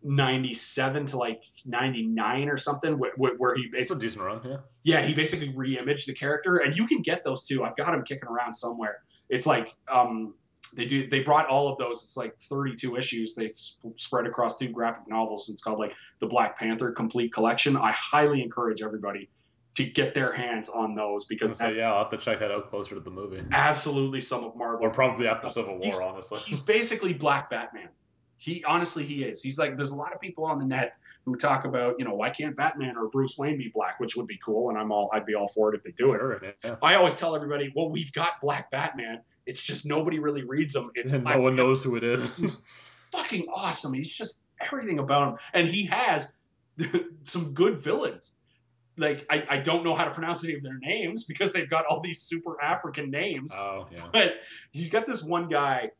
97 0.03 1.07
to 1.07 1.16
like 1.16 1.40
99 1.66 2.48
or 2.48 2.57
something 2.57 2.98
wh- 2.98 3.14
wh- 3.16 3.38
where 3.40 3.55
he 3.55 3.68
basically 3.70 4.07
decent 4.07 4.24
run. 4.24 4.40
Yeah. 4.44 4.57
yeah, 4.82 5.01
he 5.03 5.14
basically 5.14 5.53
re-imaged 5.55 6.09
the 6.09 6.14
character, 6.14 6.59
and 6.59 6.76
you 6.76 6.86
can 6.86 7.03
get 7.03 7.22
those 7.24 7.46
too. 7.46 7.64
I've 7.64 7.76
got 7.76 7.92
them 7.92 8.03
kicking 8.05 8.28
around 8.28 8.53
somewhere. 8.53 8.98
It's 9.28 9.46
like 9.46 9.74
um, 9.90 10.34
they 10.74 10.84
do. 10.86 11.09
They 11.09 11.20
brought 11.20 11.46
all 11.46 11.68
of 11.68 11.78
those. 11.78 12.03
It's 12.03 12.16
like 12.16 12.38
32 12.48 12.96
issues. 12.96 13.34
They 13.34 13.48
sp- 13.48 13.94
spread 13.96 14.26
across 14.26 14.57
two 14.57 14.68
graphic 14.68 15.09
novels. 15.09 15.48
It's 15.48 15.62
called 15.62 15.78
like 15.78 15.94
the 16.20 16.26
Black 16.26 16.59
Panther 16.59 16.90
Complete 16.92 17.32
Collection. 17.32 17.76
I 17.76 17.92
highly 17.92 18.42
encourage 18.42 18.82
everybody 18.82 19.28
to 19.76 19.84
get 19.84 20.14
their 20.14 20.32
hands 20.32 20.68
on 20.68 20.96
those 20.96 21.26
because 21.26 21.59
So 21.59 21.68
yeah, 21.68 21.88
I'll 21.88 21.98
have 21.98 22.11
to 22.11 22.16
check 22.16 22.40
that 22.40 22.51
out 22.51 22.66
closer 22.66 22.96
to 22.96 23.01
the 23.01 23.11
movie, 23.11 23.40
absolutely 23.53 24.20
some 24.20 24.42
of 24.42 24.57
Marvel. 24.57 24.84
or 24.86 24.90
probably 24.90 25.28
after 25.28 25.48
Civil 25.48 25.74
War. 25.74 25.82
He's- 25.84 25.98
honestly. 25.98 26.40
He's 26.40 26.59
basically 26.61 27.12
Black 27.12 27.51
Batman. 27.51 27.88
He 28.41 28.64
honestly 28.64 29.05
he 29.05 29.22
is. 29.22 29.43
He's 29.43 29.59
like 29.59 29.76
there's 29.76 29.91
a 29.91 29.97
lot 29.97 30.14
of 30.14 30.20
people 30.20 30.47
on 30.47 30.59
the 30.59 30.64
net 30.64 30.95
who 31.26 31.36
talk 31.36 31.66
about 31.66 31.97
you 31.99 32.07
know 32.07 32.14
why 32.14 32.30
can't 32.30 32.57
Batman 32.57 32.97
or 32.97 33.09
Bruce 33.11 33.36
Wayne 33.36 33.59
be 33.59 33.68
black, 33.68 34.01
which 34.01 34.16
would 34.16 34.26
be 34.26 34.38
cool, 34.43 34.70
and 34.70 34.78
I'm 34.78 34.91
all 34.91 35.11
I'd 35.12 35.26
be 35.26 35.34
all 35.34 35.47
for 35.47 35.74
it 35.74 35.76
if 35.76 35.82
they 35.82 35.91
do 35.91 36.14
it. 36.14 36.18
Sure, 36.18 36.41
yeah. 36.64 36.76
I 36.82 36.95
always 36.95 37.16
tell 37.16 37.36
everybody, 37.36 37.70
well, 37.76 37.91
we've 37.91 38.11
got 38.14 38.41
Black 38.41 38.70
Batman. 38.70 39.20
It's 39.45 39.61
just 39.61 39.84
nobody 39.84 40.20
really 40.20 40.43
reads 40.43 40.74
him. 40.74 40.91
It's 40.95 41.12
And 41.12 41.24
no 41.24 41.38
one 41.38 41.55
knows 41.55 41.84
who 41.84 41.97
it 41.97 42.03
is. 42.03 42.34
He's 42.36 42.66
fucking 43.12 43.47
awesome. 43.55 43.93
He's 43.93 44.14
just 44.14 44.41
everything 44.59 45.01
about 45.01 45.28
him, 45.28 45.38
and 45.53 45.68
he 45.68 45.84
has 45.84 46.32
some 47.24 47.53
good 47.53 47.76
villains. 47.76 48.32
Like 48.97 49.26
I, 49.28 49.47
I 49.51 49.57
don't 49.59 49.84
know 49.84 49.95
how 49.95 50.07
to 50.07 50.12
pronounce 50.12 50.45
any 50.45 50.55
of 50.55 50.62
their 50.62 50.78
names 50.78 51.24
because 51.24 51.53
they've 51.53 51.68
got 51.68 51.84
all 51.84 52.01
these 52.01 52.22
super 52.22 52.59
African 52.62 53.11
names, 53.11 53.53
oh 53.55 53.86
yeah. 53.93 54.09
but 54.11 54.32
he's 54.72 54.88
got 54.88 55.05
this 55.05 55.22
one 55.22 55.49
guy. 55.49 55.91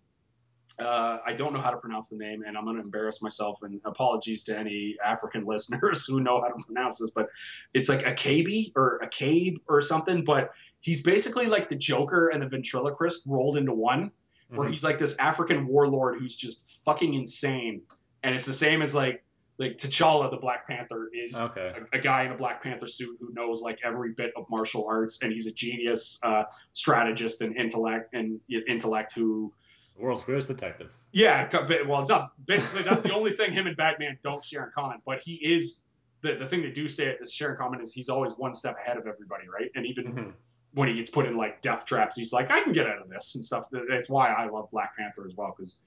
Uh, 0.79 1.19
I 1.27 1.33
don't 1.35 1.53
know 1.53 1.61
how 1.61 1.71
to 1.71 1.77
pronounce 1.77 2.09
the 2.09 2.17
name, 2.17 2.43
and 2.47 2.57
I'm 2.57 2.65
going 2.65 2.77
to 2.77 2.83
embarrass 2.83 3.21
myself. 3.21 3.59
And 3.63 3.81
apologies 3.85 4.45
to 4.45 4.59
any 4.59 4.97
African 5.05 5.45
listeners 5.47 6.07
who 6.07 6.21
know 6.21 6.41
how 6.41 6.49
to 6.49 6.65
pronounce 6.65 6.99
this, 6.99 7.11
but 7.11 7.27
it's 7.75 7.89
like 7.89 8.07
a 8.07 8.15
Akabi 8.15 8.73
or 8.77 9.01
Akabe 9.03 9.57
or 9.69 9.81
something. 9.83 10.25
But 10.25 10.51
he's 10.81 11.03
basically 11.03 11.47
like 11.47 11.69
the 11.69 11.77
Joker 11.77 12.29
and 12.29 12.43
the 12.43 12.49
ventriloquist 12.49 13.25
rolled 13.27 13.57
into 13.57 13.73
one, 13.75 14.11
where 14.49 14.69
Mhm. 14.69 14.71
he's 14.71 14.85
like 14.85 14.99
this 14.99 15.17
African 15.19 15.67
warlord 15.67 16.19
who's 16.19 16.37
just 16.37 16.83
fucking 16.85 17.13
insane. 17.15 17.83
And 18.23 18.35
it's 18.35 18.47
the 18.47 18.53
same 18.53 18.81
as 18.83 18.95
like 18.95 19.25
like 19.59 19.77
T'Challa, 19.77 20.31
the 20.31 20.39
Black 20.39 20.67
Panther, 20.67 21.11
is 21.13 21.37
Okay. 21.37 21.75
a, 21.93 21.99
a 21.99 22.01
guy 22.01 22.25
in 22.25 22.33
a 22.33 22.35
Black 22.35 22.63
Panther 22.63 22.87
suit 22.87 23.19
who 23.21 23.31
knows 23.35 23.61
like 23.61 23.79
every 23.85 24.13
bit 24.13 24.33
of 24.35 24.47
martial 24.49 24.89
arts, 24.89 25.21
and 25.23 25.31
he's 25.31 25.47
a 25.47 25.53
genius 25.53 26.19
uh, 26.23 26.45
strategist 26.73 27.43
and 27.43 27.55
intellect 27.57 28.15
and 28.15 28.41
intellect 28.69 29.13
who 29.15 29.53
world's 30.01 30.25
greatest 30.25 30.49
detective. 30.49 30.91
yeah, 31.13 31.49
well, 31.87 32.01
it's 32.01 32.09
not 32.09 32.33
basically 32.47 32.83
that's 32.83 33.03
the 33.03 33.13
only 33.13 33.33
thing 33.33 33.53
him 33.53 33.67
and 33.67 33.77
Batman 33.77 34.19
don't 34.23 34.43
share 34.45 34.65
in 34.65 34.71
common. 34.75 34.99
But 35.07 35.21
he 35.23 35.35
is 35.35 35.83
the 36.23 36.35
the 36.35 36.47
thing 36.47 36.63
they 36.63 36.71
do 36.71 36.89
stay 36.89 37.17
share 37.31 37.53
in 37.53 37.57
common 37.57 37.81
is 37.81 37.93
he's 37.93 38.09
always 38.09 38.33
one 38.33 38.55
step 38.55 38.77
ahead 38.79 38.97
of 38.97 39.07
everybody, 39.07 39.45
right? 39.49 39.71
And 39.75 39.87
even 39.87 40.13
Mhm. 40.13 40.33
when 40.75 40.89
he 40.89 40.95
gets 40.95 41.11
put 41.11 41.27
in 41.27 41.37
like 41.37 41.63
death 41.63 41.85
traps, 41.85 42.17
he's 42.17 42.33
like, 42.33 42.51
I 42.51 42.61
can 42.61 42.73
get 42.73 42.87
out 42.87 43.01
of 43.03 43.09
this 43.09 43.35
and 43.35 43.45
stuff. 43.45 43.67
That's 43.89 44.09
why 44.09 44.29
I 44.29 44.47
love 44.47 44.71
Black 44.71 44.97
Panther 44.97 45.27
as 45.27 45.35
well. 45.37 45.55
Because 45.57 45.79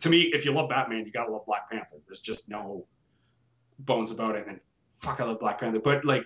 to 0.00 0.08
me, 0.08 0.22
if 0.34 0.44
you 0.44 0.52
love 0.52 0.68
Batman, 0.68 1.04
you 1.06 1.12
gotta 1.12 1.30
love 1.30 1.44
Black 1.46 1.70
Panther. 1.70 1.96
There's 2.06 2.20
just 2.20 2.48
no 2.48 2.86
bones 3.80 4.10
about 4.10 4.36
it. 4.36 4.46
And 4.48 4.60
fuck, 4.96 5.20
I 5.20 5.24
love 5.24 5.38
Black 5.40 5.60
Panther. 5.60 5.80
But 5.80 6.04
like, 6.04 6.24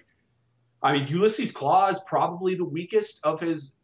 I 0.83 0.93
mean, 0.95 1.07
Ulysses 1.09 1.53
Klaue 1.53 1.91
is 1.91 2.01
probably 2.07 2.55
the 2.55 2.65
weakest 2.65 3.25
of 3.25 3.41
his. 3.41 3.77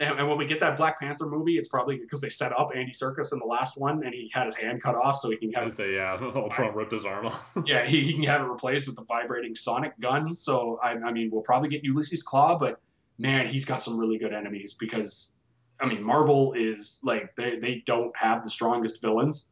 And, 0.00 0.18
and 0.18 0.28
when 0.28 0.38
we 0.38 0.46
get 0.46 0.58
that 0.60 0.76
Black 0.76 0.98
Panther 0.98 1.26
movie, 1.26 1.56
it's 1.56 1.68
probably 1.68 1.98
because 1.98 2.20
they 2.20 2.28
set 2.28 2.52
up 2.58 2.70
Andy 2.74 2.90
Serkis 2.90 3.32
in 3.32 3.38
the 3.38 3.44
last 3.44 3.78
one, 3.78 4.04
and 4.04 4.12
he 4.12 4.30
had 4.32 4.46
his 4.46 4.56
hand 4.56 4.82
cut 4.82 4.96
off, 4.96 5.16
so 5.16 5.30
he 5.30 5.36
can 5.36 5.52
have 5.52 5.72
say 5.72 5.94
yeah. 5.94 6.08
Ultron 6.20 6.74
ripped 6.74 6.92
his 6.92 7.06
arm 7.06 7.26
off. 7.26 7.40
yeah, 7.66 7.86
he, 7.86 8.02
he 8.02 8.14
can 8.14 8.24
have 8.24 8.40
it 8.40 8.46
replaced 8.46 8.88
with 8.88 8.96
the 8.96 9.04
vibrating 9.04 9.54
sonic 9.54 9.98
gun. 10.00 10.34
So 10.34 10.80
I, 10.82 10.92
I 10.92 11.12
mean, 11.12 11.30
we'll 11.30 11.42
probably 11.42 11.68
get 11.68 11.84
Ulysses 11.84 12.24
Klaue, 12.24 12.58
but 12.58 12.80
man, 13.18 13.46
he's 13.46 13.64
got 13.64 13.82
some 13.82 13.98
really 13.98 14.18
good 14.18 14.32
enemies 14.32 14.74
because 14.74 15.38
I 15.80 15.86
mean, 15.86 16.02
Marvel 16.02 16.54
is 16.54 17.00
like 17.02 17.34
they, 17.36 17.58
they 17.58 17.82
don't 17.86 18.16
have 18.16 18.42
the 18.42 18.50
strongest 18.50 19.00
villains. 19.00 19.50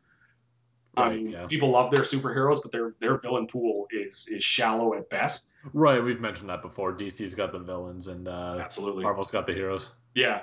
I 0.94 1.08
mean, 1.08 1.30
yeah. 1.30 1.46
people 1.46 1.70
love 1.70 1.90
their 1.90 2.02
superheroes, 2.02 2.60
but 2.60 2.70
their 2.70 2.92
their 3.00 3.16
villain 3.16 3.46
pool 3.46 3.86
is 3.90 4.28
is 4.30 4.44
shallow 4.44 4.94
at 4.94 5.08
best. 5.08 5.52
Right, 5.72 6.02
we've 6.02 6.20
mentioned 6.20 6.50
that 6.50 6.60
before. 6.60 6.92
DC's 6.92 7.34
got 7.34 7.52
the 7.52 7.58
villains 7.58 8.08
and 8.08 8.28
uh, 8.28 8.58
Absolutely, 8.60 9.02
Marvel's 9.04 9.30
got 9.30 9.46
the 9.46 9.54
heroes. 9.54 9.88
Yeah, 10.14 10.42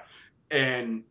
and 0.51 1.03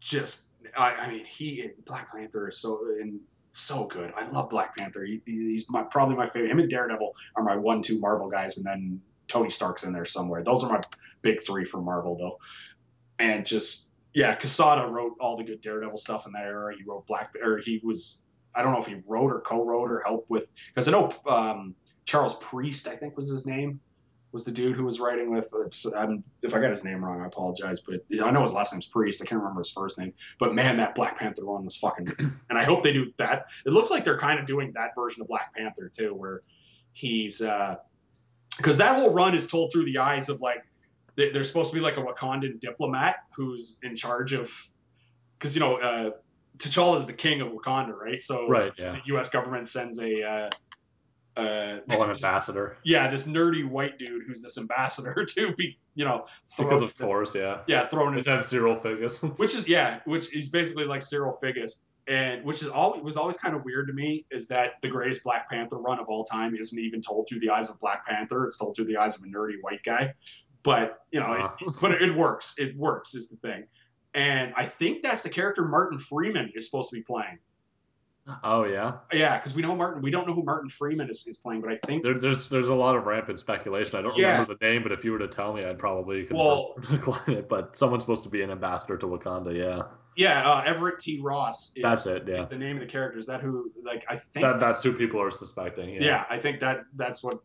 just 0.00 0.44
I, 0.76 0.92
I 0.92 1.10
mean, 1.10 1.24
he 1.24 1.70
Black 1.84 2.12
Panther 2.12 2.48
is 2.48 2.58
so 2.58 2.80
and 3.00 3.20
so 3.52 3.86
good. 3.86 4.12
I 4.16 4.26
love 4.28 4.50
Black 4.50 4.76
Panther. 4.76 5.04
He, 5.04 5.20
he's 5.24 5.70
my 5.70 5.82
probably 5.82 6.16
my 6.16 6.26
favorite. 6.26 6.50
Him 6.50 6.58
and 6.58 6.70
Daredevil 6.70 7.14
are 7.36 7.42
my 7.42 7.56
one 7.56 7.82
two 7.82 7.98
Marvel 7.98 8.28
guys, 8.28 8.56
and 8.58 8.66
then 8.66 9.00
Tony 9.28 9.50
Stark's 9.50 9.84
in 9.84 9.92
there 9.92 10.04
somewhere. 10.04 10.42
Those 10.42 10.62
are 10.64 10.70
my 10.70 10.80
big 11.22 11.42
three 11.42 11.64
for 11.64 11.80
Marvel 11.80 12.16
though. 12.16 12.38
And 13.18 13.44
just 13.44 13.88
yeah, 14.14 14.34
Quesada 14.34 14.86
wrote 14.86 15.14
all 15.20 15.36
the 15.36 15.44
good 15.44 15.60
Daredevil 15.60 15.98
stuff 15.98 16.26
in 16.26 16.32
that 16.32 16.44
era. 16.44 16.74
He 16.76 16.84
wrote 16.84 17.06
Black 17.06 17.34
or 17.42 17.58
he 17.58 17.80
was 17.82 18.22
I 18.54 18.62
don't 18.62 18.72
know 18.72 18.78
if 18.78 18.86
he 18.86 19.02
wrote 19.06 19.30
or 19.30 19.40
co-wrote 19.40 19.90
or 19.90 20.02
helped 20.06 20.30
with 20.30 20.50
because 20.68 20.88
I 20.88 20.92
know 20.92 21.10
um, 21.28 21.74
Charles 22.04 22.34
Priest 22.36 22.88
I 22.88 22.96
think 22.96 23.16
was 23.16 23.28
his 23.28 23.46
name 23.46 23.80
was 24.36 24.44
the 24.44 24.52
dude 24.52 24.76
who 24.76 24.84
was 24.84 25.00
writing 25.00 25.30
with. 25.30 25.50
Um, 25.94 26.22
if 26.42 26.54
I 26.54 26.60
got 26.60 26.68
his 26.68 26.84
name 26.84 27.02
wrong, 27.02 27.22
I 27.22 27.26
apologize, 27.26 27.80
but 27.80 28.02
I 28.22 28.30
know 28.30 28.42
his 28.42 28.52
last 28.52 28.74
name's 28.74 28.86
Priest. 28.86 29.22
I 29.22 29.24
can't 29.24 29.40
remember 29.40 29.62
his 29.62 29.70
first 29.70 29.96
name. 29.96 30.12
But 30.38 30.54
man, 30.54 30.76
that 30.76 30.94
Black 30.94 31.18
Panther 31.18 31.46
one 31.46 31.64
was 31.64 31.74
fucking. 31.76 32.12
and 32.18 32.58
I 32.58 32.62
hope 32.62 32.82
they 32.82 32.92
do 32.92 33.14
that. 33.16 33.46
It 33.64 33.72
looks 33.72 33.90
like 33.90 34.04
they're 34.04 34.18
kind 34.18 34.38
of 34.38 34.44
doing 34.44 34.72
that 34.74 34.94
version 34.94 35.22
of 35.22 35.28
Black 35.28 35.54
Panther 35.54 35.88
too, 35.88 36.12
where 36.12 36.42
he's 36.92 37.42
because 38.58 38.76
that 38.76 38.96
whole 38.96 39.10
run 39.10 39.34
is 39.34 39.46
told 39.46 39.72
through 39.72 39.86
the 39.86 39.96
eyes 39.96 40.28
of 40.28 40.42
like 40.42 40.62
there's 41.14 41.48
supposed 41.48 41.70
to 41.70 41.74
be 41.74 41.80
like 41.80 41.96
a 41.96 42.02
Wakandan 42.02 42.60
diplomat 42.60 43.16
who's 43.34 43.78
in 43.82 43.96
charge 43.96 44.34
of 44.34 44.52
because 45.38 45.56
you 45.56 45.60
know 45.60 45.76
uh, 45.76 46.10
T'Challa 46.58 46.98
is 46.98 47.06
the 47.06 47.14
king 47.14 47.40
of 47.40 47.48
Wakanda, 47.48 47.96
right? 47.96 48.20
So 48.20 48.48
Right, 48.48 48.72
yeah. 48.76 48.92
the 48.92 49.00
U.S. 49.06 49.30
government 49.30 49.66
sends 49.66 49.98
a. 49.98 50.22
Uh, 50.22 50.50
uh, 51.36 51.78
Oh, 51.90 52.02
an 52.02 52.10
ambassador. 52.10 52.76
yeah, 52.84 53.08
this 53.08 53.24
nerdy 53.24 53.68
white 53.68 53.98
dude 53.98 54.22
who's 54.26 54.40
this 54.42 54.56
ambassador 54.58 55.24
to 55.28 55.52
be, 55.54 55.78
you 55.94 56.04
know, 56.04 56.26
Because 56.58 56.82
of 56.82 56.96
course, 56.96 57.34
yeah. 57.34 57.60
Yeah, 57.66 57.86
thrown 57.86 58.12
in, 58.14 58.18
Is 58.18 58.24
that 58.26 58.42
Cyril 58.44 58.76
Figgis? 58.76 59.20
which 59.38 59.54
is 59.54 59.68
yeah, 59.68 60.00
which 60.06 60.34
is 60.34 60.48
basically 60.48 60.84
like 60.84 61.02
Cyril 61.02 61.36
Figgis, 61.42 61.80
and 62.08 62.44
which 62.44 62.62
is 62.62 62.68
all 62.68 63.00
was 63.02 63.16
always 63.16 63.36
kind 63.36 63.54
of 63.54 63.64
weird 63.64 63.88
to 63.88 63.92
me 63.92 64.24
is 64.30 64.46
that 64.48 64.74
the 64.80 64.88
greatest 64.88 65.22
Black 65.24 65.48
Panther 65.50 65.78
run 65.78 65.98
of 65.98 66.06
all 66.08 66.24
time 66.24 66.54
isn't 66.56 66.78
even 66.78 67.00
told 67.00 67.26
through 67.28 67.40
the 67.40 67.50
eyes 67.50 67.68
of 67.68 67.78
Black 67.80 68.06
Panther; 68.06 68.46
it's 68.46 68.58
told 68.58 68.76
through 68.76 68.84
the 68.86 68.96
eyes 68.96 69.16
of 69.18 69.24
a 69.24 69.26
nerdy 69.26 69.56
white 69.60 69.82
guy. 69.84 70.14
But 70.62 71.00
you 71.10 71.20
know, 71.20 71.26
Uh, 71.26 71.52
it, 71.60 71.74
but 71.80 71.92
it 72.00 72.14
works. 72.14 72.54
It 72.58 72.76
works 72.76 73.14
is 73.14 73.28
the 73.28 73.36
thing, 73.36 73.64
and 74.14 74.52
I 74.56 74.66
think 74.66 75.02
that's 75.02 75.22
the 75.22 75.28
character 75.30 75.64
Martin 75.64 75.98
Freeman 75.98 76.50
is 76.54 76.64
supposed 76.66 76.90
to 76.90 76.96
be 76.96 77.02
playing. 77.02 77.38
Oh 78.44 78.64
yeah. 78.64 78.94
Yeah, 79.12 79.38
because 79.38 79.54
we 79.54 79.62
know 79.62 79.74
Martin. 79.76 80.02
We 80.02 80.10
don't 80.10 80.26
know 80.26 80.34
who 80.34 80.42
Martin 80.44 80.68
Freeman 80.68 81.08
is, 81.10 81.24
is 81.26 81.36
playing, 81.38 81.60
but 81.60 81.70
I 81.72 81.78
think 81.86 82.02
There, 82.02 82.18
there's 82.18 82.48
there's 82.48 82.68
a 82.68 82.74
lot 82.74 82.96
of 82.96 83.06
rampant 83.06 83.38
speculation. 83.38 83.98
I 83.98 84.02
don't 84.02 84.16
Yeah. 84.16 84.32
remember 84.32 84.56
the 84.58 84.64
name, 84.66 84.82
but 84.82 84.92
if 84.92 85.04
you 85.04 85.12
were 85.12 85.18
to 85.18 85.28
tell 85.28 85.52
me, 85.52 85.64
I'd 85.64 85.78
probably 85.78 86.26
Well- 86.30 86.74
decline 86.90 87.20
it. 87.28 87.48
But 87.48 87.76
someone's 87.76 88.02
supposed 88.02 88.24
to 88.24 88.30
be 88.30 88.42
an 88.42 88.50
ambassador 88.50 88.96
to 88.98 89.06
Wakanda. 89.06 89.56
Yeah, 89.56 89.82
yeah, 90.16 90.48
uh, 90.50 90.62
Everett 90.66 90.98
T. 90.98 91.20
Ross. 91.22 91.72
Is, 91.76 91.82
that's 91.82 92.06
it. 92.06 92.24
Yeah, 92.26 92.36
is 92.36 92.48
the 92.48 92.58
name 92.58 92.76
of 92.76 92.80
the 92.80 92.86
character. 92.86 93.18
Is 93.18 93.26
that 93.26 93.40
who? 93.40 93.70
Like, 93.82 94.04
I 94.08 94.16
think 94.16 94.44
that, 94.44 94.60
that's 94.60 94.82
who 94.82 94.92
people 94.92 95.20
are 95.20 95.30
suspecting. 95.30 95.90
Yeah. 95.90 96.02
Yeah, 96.04 96.24
I 96.30 96.38
think 96.38 96.60
that 96.60 96.84
that's 96.94 97.22
what. 97.22 97.40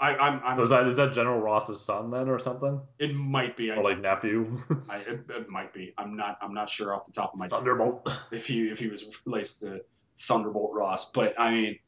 I, 0.00 0.16
I'm. 0.16 0.40
I'm 0.44 0.56
So 0.56 0.62
is 0.62 0.70
that 0.70 0.86
is 0.86 0.96
that 0.96 1.12
General 1.12 1.40
Ross's 1.40 1.80
son 1.80 2.10
then, 2.10 2.28
or 2.28 2.38
something, 2.38 2.80
it 2.98 3.14
might 3.14 3.56
be. 3.56 3.70
I, 3.70 3.76
or 3.76 3.84
like 3.84 4.00
nephew? 4.00 4.58
I, 4.90 4.98
it, 4.98 5.20
it 5.28 5.48
might 5.48 5.72
be. 5.72 5.92
I'm 5.98 6.16
not. 6.16 6.38
I'm 6.40 6.54
not 6.54 6.68
sure 6.68 6.94
off 6.94 7.04
the 7.04 7.12
top 7.12 7.34
of 7.34 7.38
my 7.38 7.44
head 7.44 7.50
Thunderbolt. 7.50 8.08
if 8.32 8.46
he 8.46 8.68
if 8.68 8.78
he 8.78 8.88
was 8.88 9.04
related 9.26 9.58
to 9.60 9.80
Thunderbolt 10.18 10.70
Ross. 10.72 11.10
But 11.10 11.34
I 11.38 11.50
mean, 11.52 11.78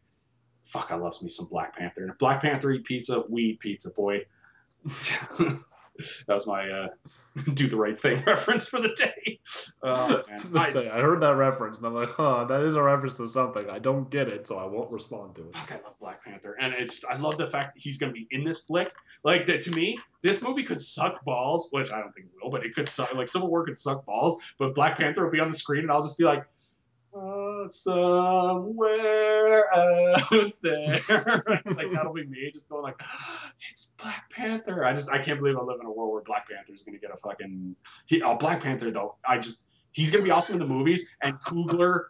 fuck, 0.65 0.93
I 0.93 0.97
love 0.97 1.15
me 1.23 1.29
some 1.29 1.49
Black 1.49 1.77
Panther. 1.77 2.05
And 2.05 2.19
Black 2.19 2.43
Panther 2.43 2.73
eat 2.73 2.85
pizza, 2.85 3.25
we 3.29 3.43
eat 3.43 3.61
pizza, 3.61 3.91
boy. 3.91 4.27
that 6.27 6.35
was 6.35 6.47
my 6.47 6.69
uh, 6.69 6.89
do 7.55 7.69
the 7.69 7.77
right 7.77 7.99
thing 7.99 8.23
reference 8.27 8.67
for 8.67 8.81
the 8.81 8.95
day. 8.95 9.39
Oh, 9.83 10.23
man. 10.29 10.41
I, 10.55 10.59
I, 10.59 10.71
say, 10.71 10.91
I 10.91 11.01
heard 11.01 11.23
that 11.23 11.37
reference 11.37 11.77
and 11.79 11.87
I'm 11.87 11.95
like, 11.95 12.09
huh, 12.09 12.45
that 12.47 12.63
is 12.63 12.75
a 12.75 12.83
reference 12.83 13.19
to 13.19 13.29
something. 13.29 13.71
I 13.71 13.79
don't 13.79 14.11
get 14.11 14.27
it, 14.27 14.47
so 14.47 14.59
I 14.59 14.65
won't 14.65 14.91
respond 14.91 15.37
to 15.37 15.43
it. 15.43 15.55
fuck, 15.55 15.71
I 15.71 15.77
love 15.77 15.97
Black 16.01 16.25
Panther, 16.25 16.57
and 16.61 16.75
it's 16.75 17.05
I 17.05 17.17
love 17.17 17.39
the 17.39 17.47
fact 17.47 17.75
that 17.75 17.81
he's 17.81 17.97
going 17.99 18.13
to 18.13 18.15
be 18.15 18.27
in 18.33 18.43
this 18.43 18.63
flick. 18.63 18.93
Like 19.23 19.45
to, 19.45 19.61
to 19.61 19.71
me, 19.71 19.99
this 20.23 20.43
movie 20.43 20.65
could 20.65 20.81
suck 20.81 21.25
balls, 21.25 21.69
which 21.71 21.93
I 21.93 22.01
don't 22.01 22.13
think 22.13 22.27
it 22.27 22.33
will, 22.43 22.51
but 22.51 22.67
it 22.67 22.75
could 22.75 22.89
suck. 22.89 23.15
Like 23.15 23.29
Civil 23.29 23.49
War 23.49 23.65
could 23.65 23.77
suck 23.77 24.05
balls, 24.05 24.43
but 24.59 24.75
Black 24.75 24.97
Panther 24.97 25.25
will 25.25 25.31
be 25.31 25.41
on 25.41 25.49
the 25.49 25.57
screen, 25.57 25.83
and 25.83 25.91
I'll 25.93 26.03
just 26.03 26.19
be 26.19 26.25
like. 26.25 26.45
Somewhere 27.69 29.65
out 29.75 30.53
there, 30.63 31.01
like 31.67 31.93
that'll 31.93 32.13
be 32.13 32.27
me, 32.27 32.51
just 32.53 32.69
going 32.69 32.83
like, 32.83 33.01
"It's 33.71 33.97
Black 34.01 34.31
Panther." 34.31 34.85
I 34.85 34.93
just 34.93 35.11
I 35.11 35.19
can't 35.19 35.39
believe 35.41 35.57
I 35.57 35.63
live 35.63 35.81
in 35.81 35.87
a 35.87 35.91
world 35.91 36.13
where 36.13 36.23
Black 36.23 36.49
Panther 36.49 36.75
is 36.75 36.83
going 36.83 36.95
to 36.95 37.01
get 37.01 37.11
a 37.13 37.17
fucking. 37.17 37.77
He, 38.07 38.23
oh, 38.23 38.37
Black 38.37 38.63
Panther 38.63 38.91
though, 38.91 39.17
I 39.29 39.39
just 39.39 39.65
he's 39.93 40.11
going 40.11 40.23
to 40.23 40.27
be 40.27 40.31
awesome 40.31 40.55
in 40.55 40.59
the 40.61 40.67
movies, 40.67 41.17
and 41.23 41.35
Coogler 41.41 42.05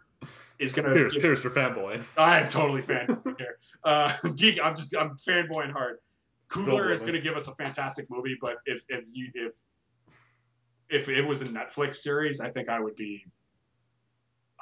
is 0.59 0.73
going 0.73 0.87
to. 0.87 0.93
Pierce, 0.93 1.15
Pierce, 1.15 1.43
you're 1.43 1.53
fanboy. 1.53 2.03
I'm 2.17 2.49
totally 2.49 2.81
fanboy 2.81 3.37
here. 3.37 3.57
Uh, 3.83 4.13
geek, 4.35 4.59
I'm 4.61 4.75
just 4.75 4.95
I'm 4.95 5.15
fanboying 5.17 5.71
hard. 5.71 5.99
Coogler 6.49 6.91
is 6.91 7.01
going 7.01 7.13
to 7.13 7.21
give 7.21 7.35
us 7.35 7.47
a 7.47 7.55
fantastic 7.55 8.09
movie, 8.09 8.37
but 8.39 8.57
if 8.65 8.83
if 8.89 9.05
you 9.11 9.29
if 9.33 9.53
if 10.89 11.09
it 11.09 11.21
was 11.21 11.41
a 11.41 11.45
Netflix 11.45 11.95
series, 11.95 12.39
I 12.39 12.49
think 12.49 12.69
I 12.69 12.79
would 12.79 12.95
be. 12.95 13.25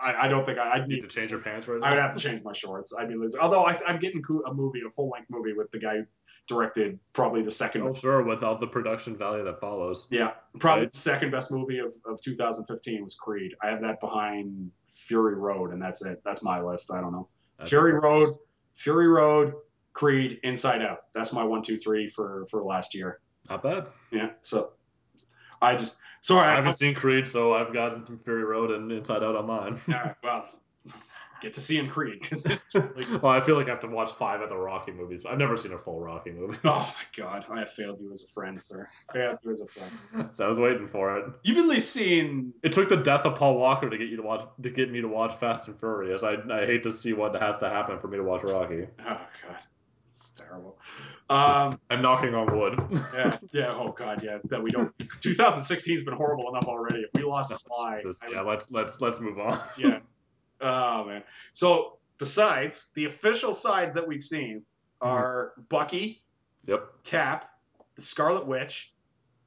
I, 0.02 0.26
I 0.26 0.28
don't 0.28 0.46
think 0.46 0.58
I, 0.58 0.74
I'd 0.74 0.88
need 0.88 0.96
need 0.96 1.02
to 1.02 1.08
change 1.08 1.32
your 1.32 1.40
pants 1.40 1.68
right 1.68 1.80
now. 1.80 1.88
I 1.88 1.92
would 1.92 2.00
have 2.00 2.14
to 2.16 2.20
change 2.20 2.44
my 2.44 2.54
shorts. 2.54 2.94
I'd 2.98 3.08
be 3.08 3.16
losing. 3.16 3.40
Although 3.40 3.66
I, 3.66 3.80
I'm 3.88 4.00
getting 4.00 4.22
a 4.46 4.54
movie, 4.54 4.82
a 4.86 4.90
full 4.90 5.10
length 5.10 5.30
movie 5.30 5.54
with 5.54 5.72
the 5.72 5.80
guy 5.80 5.98
who 5.98 6.06
directed 6.48 7.00
probably 7.14 7.42
the 7.42 7.52
second. 7.52 7.82
Oh, 7.84 7.94
sure, 7.94 8.22
with 8.24 8.44
all 8.44 8.58
the 8.58 8.68
production 8.68 9.18
value 9.18 9.44
that 9.46 9.60
follows. 9.60 10.08
Yeah, 10.12 10.32
probably 10.60 10.84
Right. 10.84 10.92
the 10.92 10.98
second 10.98 11.32
best 11.32 11.52
movie 11.52 11.80
of, 11.80 11.94
of 12.06 12.20
2015 12.22 13.04
was 13.04 13.16
Creed. 13.16 13.56
I 13.64 13.70
have 13.70 13.82
that 13.82 14.00
behind 14.00 14.72
Fury 14.88 15.36
Road, 15.36 15.72
and 15.72 15.82
that's 15.82 16.04
it. 16.06 16.22
That's 16.26 16.44
my 16.44 16.60
list. 16.60 16.92
I 16.92 17.02
don't 17.02 17.12
know. 17.12 17.28
That's 17.58 17.70
Fury 17.70 17.94
Road, 17.94 18.28
list. 18.28 18.40
Fury 18.76 19.08
Road, 19.08 19.54
Creed, 19.94 20.40
Inside 20.44 20.82
Out. 20.82 21.06
That's 21.14 21.32
my 21.34 21.44
one, 21.44 21.62
two, 21.62 21.78
three 21.78 22.08
for 22.08 22.46
for 22.52 22.62
last 22.64 22.94
year. 22.94 23.22
Not 23.50 23.64
bad. 23.64 23.88
Yeah. 24.12 24.32
So 24.42 24.72
I 25.62 25.76
just 25.76 26.00
sorry. 26.26 26.48
I 26.48 26.54
I, 26.54 26.56
haven't 26.56 26.74
seen 26.74 26.96
Creed, 26.96 27.28
so 27.28 27.54
I've 27.54 27.74
got 27.74 28.08
Fury 28.24 28.44
Road 28.44 28.72
and 28.72 28.92
Inside 28.92 29.24
Out 29.24 29.36
on 29.36 29.46
mine. 29.48 29.80
yeah, 29.88 30.14
well, 30.24 30.48
get 31.42 31.54
to 31.54 31.62
see 31.62 31.78
in 31.78 31.90
Creed 31.90 32.20
because 32.22 32.46
it's 32.46 32.74
really. 32.76 33.06
well, 33.18 33.32
I 33.32 33.40
feel 33.42 33.56
like 33.56 33.68
I 33.68 33.72
have 33.72 33.82
to 33.82 33.88
watch 33.88 34.12
five 34.14 34.42
of 34.42 34.50
the 34.50 34.58
Rocky 34.58 34.92
movies. 34.92 35.26
I've 35.26 35.38
never 35.38 35.58
seen 35.58 35.74
a 35.74 35.78
full 35.78 36.00
Rocky 36.00 36.32
movie. 36.32 36.58
Oh 36.64 36.94
my 36.94 37.24
God! 37.24 37.46
I 37.50 37.60
have 37.60 37.72
failed 37.74 38.00
you 38.02 38.12
as 38.12 38.24
a 38.24 38.28
friend, 38.34 38.62
sir. 38.62 38.88
Failed 39.14 39.38
you 39.44 39.52
as 39.52 39.62
a 39.62 39.68
friend. 39.68 40.30
so 40.32 40.46
I 40.46 40.48
was 40.50 40.60
waiting 40.60 40.88
for 40.88 41.18
it. 41.18 41.26
You've 41.44 41.58
at 41.58 41.68
least 41.68 41.92
seen 41.92 42.54
It 42.64 42.72
took 42.72 42.90
the 42.90 42.98
death 42.98 43.26
of 43.26 43.36
Paul 43.36 43.58
Walker 43.58 43.90
to 43.90 43.98
get 43.98 44.10
you 44.10 44.18
to 44.18 44.24
watch 44.24 44.46
to 44.64 44.70
get 44.70 44.92
me 44.92 45.02
to 45.02 45.08
watch 45.08 45.36
Fast 45.36 45.68
and 45.68 45.80
Furious. 45.80 46.24
I, 46.24 46.38
I 46.52 46.66
hate 46.66 46.84
to 46.84 46.92
see 46.92 47.14
what 47.14 47.36
has 47.36 47.58
to 47.60 47.70
happen 47.70 48.00
for 48.00 48.08
me 48.08 48.18
to 48.18 48.24
watch 48.24 48.44
Rocky. 48.44 48.88
Oh 49.00 49.04
god, 49.04 49.60
it's 50.16 50.32
terrible. 50.32 50.80
Um, 51.30 51.78
I'm 51.90 52.02
knocking 52.02 52.34
on 52.34 52.58
wood. 52.58 52.80
yeah, 53.14 53.38
yeah. 53.52 53.68
Oh 53.76 53.92
god, 53.92 54.24
yeah. 54.24 54.38
That 54.46 54.64
we 54.64 54.70
don't. 54.70 54.92
2016 55.22 55.96
has 55.96 56.04
been 56.04 56.14
horrible 56.14 56.50
enough 56.50 56.68
already. 56.68 57.00
If 57.02 57.10
we 57.14 57.24
lost 57.24 57.66
Sly, 57.66 58.00
I 58.02 58.06
would- 58.06 58.16
yeah, 58.32 58.42
let's 58.42 58.72
let's 58.72 59.02
let's 59.02 59.20
move 59.20 59.40
on. 59.40 59.62
yeah. 59.78 60.00
Oh 60.62 61.04
man. 61.04 61.24
So 61.54 61.98
the 62.18 62.26
sides, 62.26 62.88
the 62.96 63.06
official 63.06 63.54
sides 63.54 63.94
that 63.96 64.08
we've 64.08 64.24
seen 64.24 64.64
are 65.02 65.52
Bucky, 65.70 66.24
Yep. 66.66 67.04
Cap, 67.04 67.50
the 67.96 68.02
Scarlet 68.02 68.48
Witch, 68.48 68.94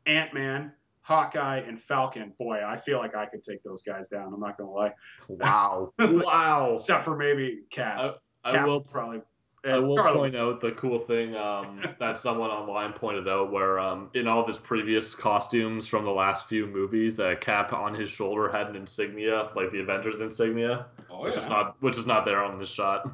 Ant 0.04 0.34
Man, 0.34 0.72
Hawkeye, 1.00 1.60
and 1.60 1.80
Falcon. 1.80 2.34
Boy, 2.38 2.60
I 2.64 2.76
feel 2.76 2.98
like 2.98 3.16
I 3.16 3.24
could 3.24 3.42
take 3.42 3.62
those 3.62 3.82
guys 3.82 4.08
down. 4.08 4.34
I'm 4.34 4.40
not 4.40 4.58
gonna 4.58 4.70
lie. 4.70 4.92
Wow. 5.30 5.94
wow. 5.98 6.72
Except 6.74 7.06
for 7.06 7.16
maybe 7.16 7.60
Cap. 7.70 8.16
I 8.44 8.52
Cap 8.52 8.66
will 8.66 8.82
probably. 8.82 9.22
I 9.64 9.76
will 9.76 9.96
Scarlet 9.96 10.14
point 10.16 10.32
Witch. 10.34 10.40
out 10.40 10.60
the 10.60 10.72
cool 10.72 11.00
thing 11.00 11.34
um, 11.36 11.80
that 11.98 12.16
someone 12.18 12.50
online 12.50 12.92
pointed 12.92 13.26
out, 13.28 13.50
where 13.52 13.78
um, 13.78 14.10
in 14.14 14.26
all 14.28 14.40
of 14.40 14.46
his 14.46 14.58
previous 14.58 15.14
costumes 15.14 15.86
from 15.86 16.04
the 16.04 16.10
last 16.10 16.48
few 16.48 16.66
movies, 16.66 17.18
uh, 17.20 17.34
Cap 17.40 17.72
on 17.72 17.94
his 17.94 18.08
shoulder 18.10 18.48
had 18.50 18.68
an 18.68 18.76
insignia, 18.76 19.50
like 19.56 19.72
the 19.72 19.80
Avengers 19.80 20.20
insignia, 20.20 20.86
Oh, 21.10 21.22
which 21.22 21.34
yeah. 21.34 21.40
is 21.40 21.48
not 21.48 21.76
which 21.80 21.98
is 21.98 22.06
not 22.06 22.24
there 22.24 22.42
on 22.42 22.58
this 22.58 22.70
shot. 22.70 23.10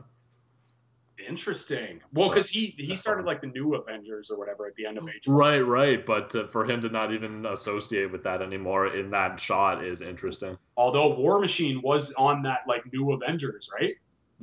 Interesting. 1.26 2.01
Well, 2.12 2.28
because 2.28 2.49
he 2.49 2.74
he 2.76 2.95
started 2.97 3.24
like 3.24 3.40
the 3.40 3.47
new 3.47 3.74
Avengers 3.76 4.30
or 4.30 4.38
whatever 4.38 4.66
at 4.66 4.74
the 4.74 4.84
end 4.84 4.99
of 4.99 5.09
Age. 5.09 5.26
Right, 5.26 5.61
right. 5.61 6.05
But 6.05 6.34
uh, 6.34 6.49
for 6.49 6.64
him 6.66 6.80
to 6.82 6.88
not 6.88 7.12
even 7.14 7.47
associate 7.47 8.11
with 8.11 8.22
that 8.24 8.42
anymore 8.42 8.88
in 8.88 9.11
that 9.11 9.38
shot 9.40 9.84
is 9.84 10.03
interesting. 10.03 10.59
Although 10.76 11.14
War 11.14 11.38
Machine 11.40 11.80
was 11.82 12.12
on 12.14 12.42
that 12.42 12.62
like 12.66 12.92
new 12.92 13.12
Avengers, 13.12 13.70
right? 13.72 13.92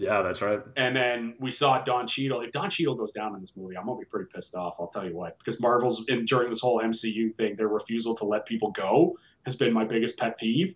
Yeah, 0.02 0.24
that's 0.24 0.42
right. 0.42 0.60
And 0.78 0.96
then 0.96 1.36
we 1.40 1.52
saw 1.52 1.80
Don 1.84 2.08
Cheadle. 2.08 2.42
If 2.42 2.52
Don 2.52 2.72
Cheadle 2.72 2.96
goes 2.96 3.12
down 3.12 3.36
in 3.36 3.42
this 3.42 3.54
movie, 3.56 3.78
I'm 3.78 3.86
gonna 3.86 4.00
be 4.00 4.06
pretty 4.06 4.30
pissed 4.34 4.56
off. 4.56 4.78
I'll 4.80 4.88
tell 4.88 5.06
you 5.08 5.16
what, 5.16 5.38
because 5.38 5.60
Marvel's 5.62 6.04
in 6.08 6.26
during 6.26 6.50
this 6.50 6.60
whole 6.60 6.82
MCU 6.82 7.36
thing, 7.36 7.56
their 7.56 7.68
refusal 7.68 8.16
to 8.16 8.26
let 8.26 8.48
people 8.48 8.72
go 8.72 9.16
has 9.46 9.56
been 9.56 9.72
my 9.72 9.86
biggest 9.86 10.18
pet 10.18 10.40
peeve. 10.40 10.76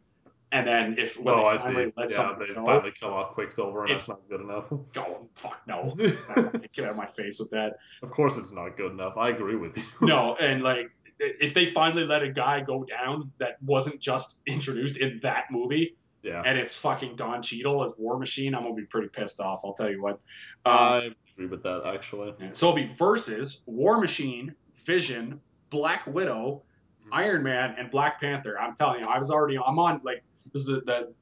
And 0.52 0.68
then 0.68 0.96
if 1.00 1.20
when 1.20 1.34
oh, 1.34 1.44
they 1.44 1.50
I 1.50 1.58
finally 1.58 1.86
see. 1.86 1.94
let 1.98 2.12
Yeah, 2.12 2.36
they 2.38 2.54
go, 2.54 2.66
finally 2.66 2.92
kill 2.92 3.14
off 3.16 3.34
Quicksilver, 3.34 3.82
and 3.82 3.90
It's- 3.90 4.06
that's 4.06 4.20
not 4.20 4.30
good 4.30 4.42
enough. 4.42 4.70
go 4.70 4.78
oh, 4.98 5.30
fuck 5.34 5.60
no, 5.66 5.92
get 6.74 6.86
out 6.86 6.92
of 6.92 6.96
my 6.96 7.08
face 7.08 7.40
with 7.40 7.50
that. 7.50 7.78
of 8.04 8.12
course, 8.12 8.38
it's 8.38 8.54
not 8.54 8.78
good 8.78 8.92
enough. 8.92 9.18
I 9.18 9.30
agree 9.30 9.56
with 9.56 9.76
you. 9.76 9.84
No, 10.02 10.36
and 10.40 10.62
like 10.62 10.92
if 11.20 11.56
they 11.56 11.66
finally 11.66 12.06
let 12.06 12.22
a 12.22 12.30
guy 12.30 12.62
go 12.62 12.84
down 12.84 13.32
that 13.40 13.58
wasn't 13.64 14.00
just 14.00 14.42
introduced 14.46 14.98
in 14.98 15.18
that 15.24 15.46
movie, 15.50 15.96
Yeah, 16.26 16.42
and 16.44 16.58
it's 16.58 16.76
fucking 16.76 17.16
Don 17.16 17.44
Cheadle 17.44 17.84
as 17.84 17.92
War 17.98 18.18
Machine, 18.18 18.56
I'm 18.56 18.64
gonna 18.64 18.74
be 18.74 18.86
pretty 18.86 19.10
pissed 19.10 19.40
off. 19.40 19.62
I'll 19.64 19.74
tell 19.74 19.92
you 19.92 20.02
what. 20.02 20.14
Um, 20.66 20.74
I 20.74 21.10
agree 21.34 21.46
with 21.46 21.62
that 21.64 21.84
actually. 21.86 22.34
so 22.54 22.70
it'll 22.70 22.76
be 22.76 22.92
versus 22.96 23.62
War 23.68 24.00
Machine, 24.00 24.56
Vision, 24.86 25.40
Black 25.70 26.08
Widow, 26.08 26.64
Iron 27.12 27.44
Man, 27.44 27.76
and 27.78 27.92
Black 27.92 28.20
Panther. 28.20 28.60
I'm 28.60 28.76
telling 28.76 29.02
you, 29.02 29.08
I 29.08 29.20
was 29.20 29.30
already 29.30 29.58
I'm 29.58 29.78
on 29.78 30.02
like 30.04 30.24
this 30.52 30.64
is 30.64 30.68
the, 30.68 30.82
the 30.82 31.14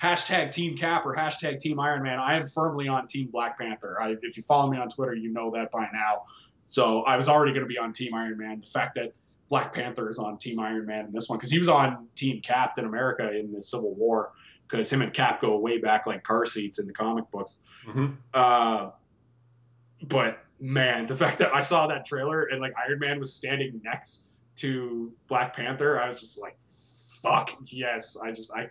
hashtag 0.00 0.52
Team 0.52 0.76
Cap 0.76 1.04
or 1.06 1.16
hashtag 1.16 1.58
Team 1.58 1.80
Iron 1.80 2.04
Man. 2.04 2.20
I 2.20 2.36
am 2.36 2.46
firmly 2.46 2.86
on 2.86 3.08
Team 3.08 3.28
Black 3.32 3.58
Panther. 3.58 4.00
I, 4.00 4.16
if 4.22 4.36
you 4.36 4.44
follow 4.44 4.70
me 4.70 4.78
on 4.78 4.88
Twitter, 4.88 5.14
you 5.14 5.32
know 5.32 5.50
that 5.50 5.72
by 5.72 5.88
now. 5.92 6.22
So 6.60 7.02
I 7.02 7.16
was 7.16 7.28
already 7.28 7.52
going 7.52 7.64
to 7.64 7.68
be 7.68 7.78
on 7.78 7.92
Team 7.92 8.14
Iron 8.14 8.38
Man. 8.38 8.60
The 8.60 8.66
fact 8.66 8.94
that 8.94 9.12
Black 9.48 9.74
Panther 9.74 10.08
is 10.08 10.18
on 10.18 10.38
Team 10.38 10.60
Iron 10.60 10.86
Man 10.86 11.06
in 11.06 11.12
this 11.12 11.28
one 11.28 11.38
because 11.38 11.50
he 11.50 11.58
was 11.58 11.68
on 11.68 12.06
Team 12.14 12.40
Captain 12.40 12.84
America 12.84 13.36
in 13.36 13.52
the 13.52 13.60
Civil 13.60 13.94
War 13.94 14.32
because 14.72 14.90
him 14.92 15.02
and 15.02 15.12
Cap 15.12 15.40
go 15.42 15.56
way 15.58 15.78
back 15.78 16.06
like 16.06 16.24
car 16.24 16.46
seats 16.46 16.78
in 16.78 16.86
the 16.86 16.92
comic 16.94 17.30
books. 17.30 17.60
hmm 17.84 18.06
Uh, 18.32 18.90
but 20.04 20.38
man, 20.58 21.06
the 21.06 21.14
fact 21.22 21.38
that 21.38 21.54
I 21.54 21.60
saw 21.60 21.86
that 21.88 22.06
trailer 22.06 22.44
and 22.46 22.60
like 22.60 22.72
Iron 22.88 22.98
Man 22.98 23.20
was 23.20 23.34
standing 23.34 23.80
next 23.84 24.30
to 24.56 25.12
Black 25.28 25.54
Panther, 25.54 26.00
I 26.00 26.06
was 26.06 26.20
just 26.20 26.40
like, 26.40 26.56
"Fuck 27.22 27.50
yes!" 27.66 28.16
I 28.22 28.30
just 28.30 28.52
I, 28.54 28.70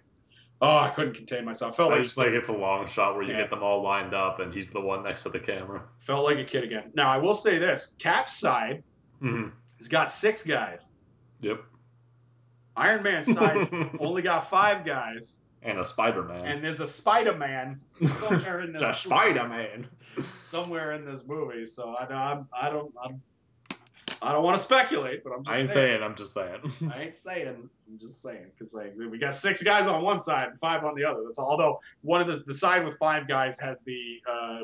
oh, 0.61 0.77
I 0.77 0.89
couldn't 0.89 1.13
contain 1.13 1.45
myself. 1.45 1.77
Felt 1.77 1.91
I 1.91 1.95
like 1.95 2.03
just 2.03 2.17
like 2.17 2.29
it's 2.29 2.49
a 2.49 2.53
long 2.53 2.87
shot 2.87 3.13
where 3.15 3.23
you 3.23 3.31
Yeah. 3.31 3.41
get 3.41 3.49
them 3.49 3.63
all 3.63 3.81
lined 3.83 4.13
up, 4.13 4.39
and 4.39 4.53
he's 4.53 4.69
the 4.71 4.81
one 4.81 5.03
next 5.03 5.23
to 5.23 5.29
the 5.29 5.39
camera. 5.39 5.83
felt 5.99 6.25
like 6.25 6.37
a 6.37 6.45
kid 6.45 6.63
again. 6.63 6.91
Now 6.95 7.09
I 7.09 7.17
will 7.17 7.33
say 7.35 7.57
this: 7.59 7.95
Cap's 7.99 8.37
side 8.39 8.83
hmm 9.19 9.49
has 9.77 9.87
got 9.87 10.09
six 10.11 10.43
guys. 10.43 10.91
Yep. 11.41 11.61
Iron 12.77 13.03
Man's 13.03 13.31
side's 13.33 13.71
only 13.99 14.21
got 14.21 14.49
five 14.49 14.85
guys, 14.85 15.39
and 15.63 15.79
a 15.79 15.85
Spider 15.85 16.23
Man. 16.23 16.45
and 16.45 16.63
there's 16.63 16.79
a 16.79 16.87
Spider 16.87 17.35
Man 17.35 17.79
somewhere 17.91 18.61
in 18.61 18.73
this 18.73 18.81
the 18.81 18.93
Spider 18.93 19.47
Man. 19.47 19.87
somewhere 20.19 20.91
in 20.93 21.05
this 21.05 21.25
movie. 21.27 21.65
So 21.65 21.95
I, 21.95 22.05
I, 22.05 22.41
I 22.59 22.69
don't, 22.69 22.93
I'm, 23.03 23.21
I 24.23 24.31
don't 24.31 24.43
want 24.43 24.57
to 24.57 24.63
speculate, 24.63 25.23
but 25.23 25.33
I'm 25.33 25.43
just 25.43 25.55
saying. 25.55 25.67
I 25.67 25.71
ain't 25.71 25.73
saying. 25.73 25.89
saying. 25.89 26.03
I'm 26.03 26.15
just 26.15 26.33
saying. 26.33 26.91
I 26.93 27.01
ain't 27.01 27.13
saying. 27.13 27.69
I'm 27.89 27.99
just 27.99 28.21
saying 28.21 28.51
because 28.51 28.73
like 28.73 28.93
we 28.95 29.17
got 29.17 29.33
six 29.33 29.63
guys 29.63 29.87
on 29.87 30.03
one 30.03 30.19
side 30.19 30.49
and 30.49 30.59
five 30.59 30.83
on 30.83 30.95
the 30.95 31.03
other. 31.03 31.21
That's 31.25 31.37
all. 31.39 31.49
Although 31.49 31.79
one 32.01 32.21
of 32.21 32.27
the 32.27 32.43
the 32.45 32.53
side 32.53 32.85
with 32.85 32.97
five 32.97 33.27
guys 33.27 33.59
has 33.59 33.83
the 33.83 34.19
uh, 34.29 34.59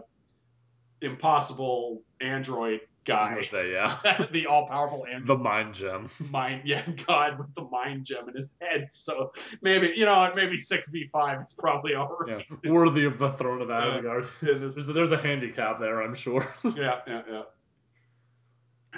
impossible 1.02 2.02
android 2.22 2.82
I 3.10 3.14
was 3.14 3.20
guy, 3.22 3.30
gonna 3.30 3.44
say 3.44 3.72
yeah. 3.72 4.28
the 4.32 4.48
all 4.48 4.68
powerful 4.68 5.06
android 5.12 5.28
The 5.40 5.44
mind 5.44 5.74
gem. 5.74 6.10
mind. 6.30 6.62
Yeah, 6.66 6.82
God 7.08 7.38
with 7.38 7.54
the 7.54 7.64
mind 7.66 8.06
gem 8.06 8.28
in 8.30 8.36
his 8.36 8.50
head. 8.62 8.88
So 8.92 9.32
maybe 9.62 9.94
you 9.96 10.06
know 10.06 10.32
maybe 10.36 10.58
six 10.58 10.90
v 10.90 11.06
five 11.06 11.40
is 11.42 11.54
probably 11.58 11.96
all 11.96 12.16
right. 12.20 12.46
Yeah, 12.64 12.72
worthy 12.72 13.06
of 13.06 13.18
the 13.18 13.32
throne 13.34 13.62
of. 13.62 13.70
Asgard. 13.72 14.26
Yeah, 14.42 14.54
There's, 14.54 14.88
there's 14.88 15.12
a 15.12 15.18
handicap 15.18 15.80
there, 15.80 16.02
I'm 16.02 16.16
sure. 16.16 16.48
yeah, 16.76 17.00
yeah, 17.08 17.22
yeah. 17.30 17.44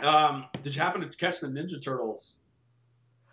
Um, 0.02 0.46
did 0.62 0.76
you 0.76 0.82
happen 0.82 1.02
to 1.02 1.10
catch 1.18 1.42
the 1.42 1.48
Ninja 1.48 1.84
Turtles? 1.84 2.36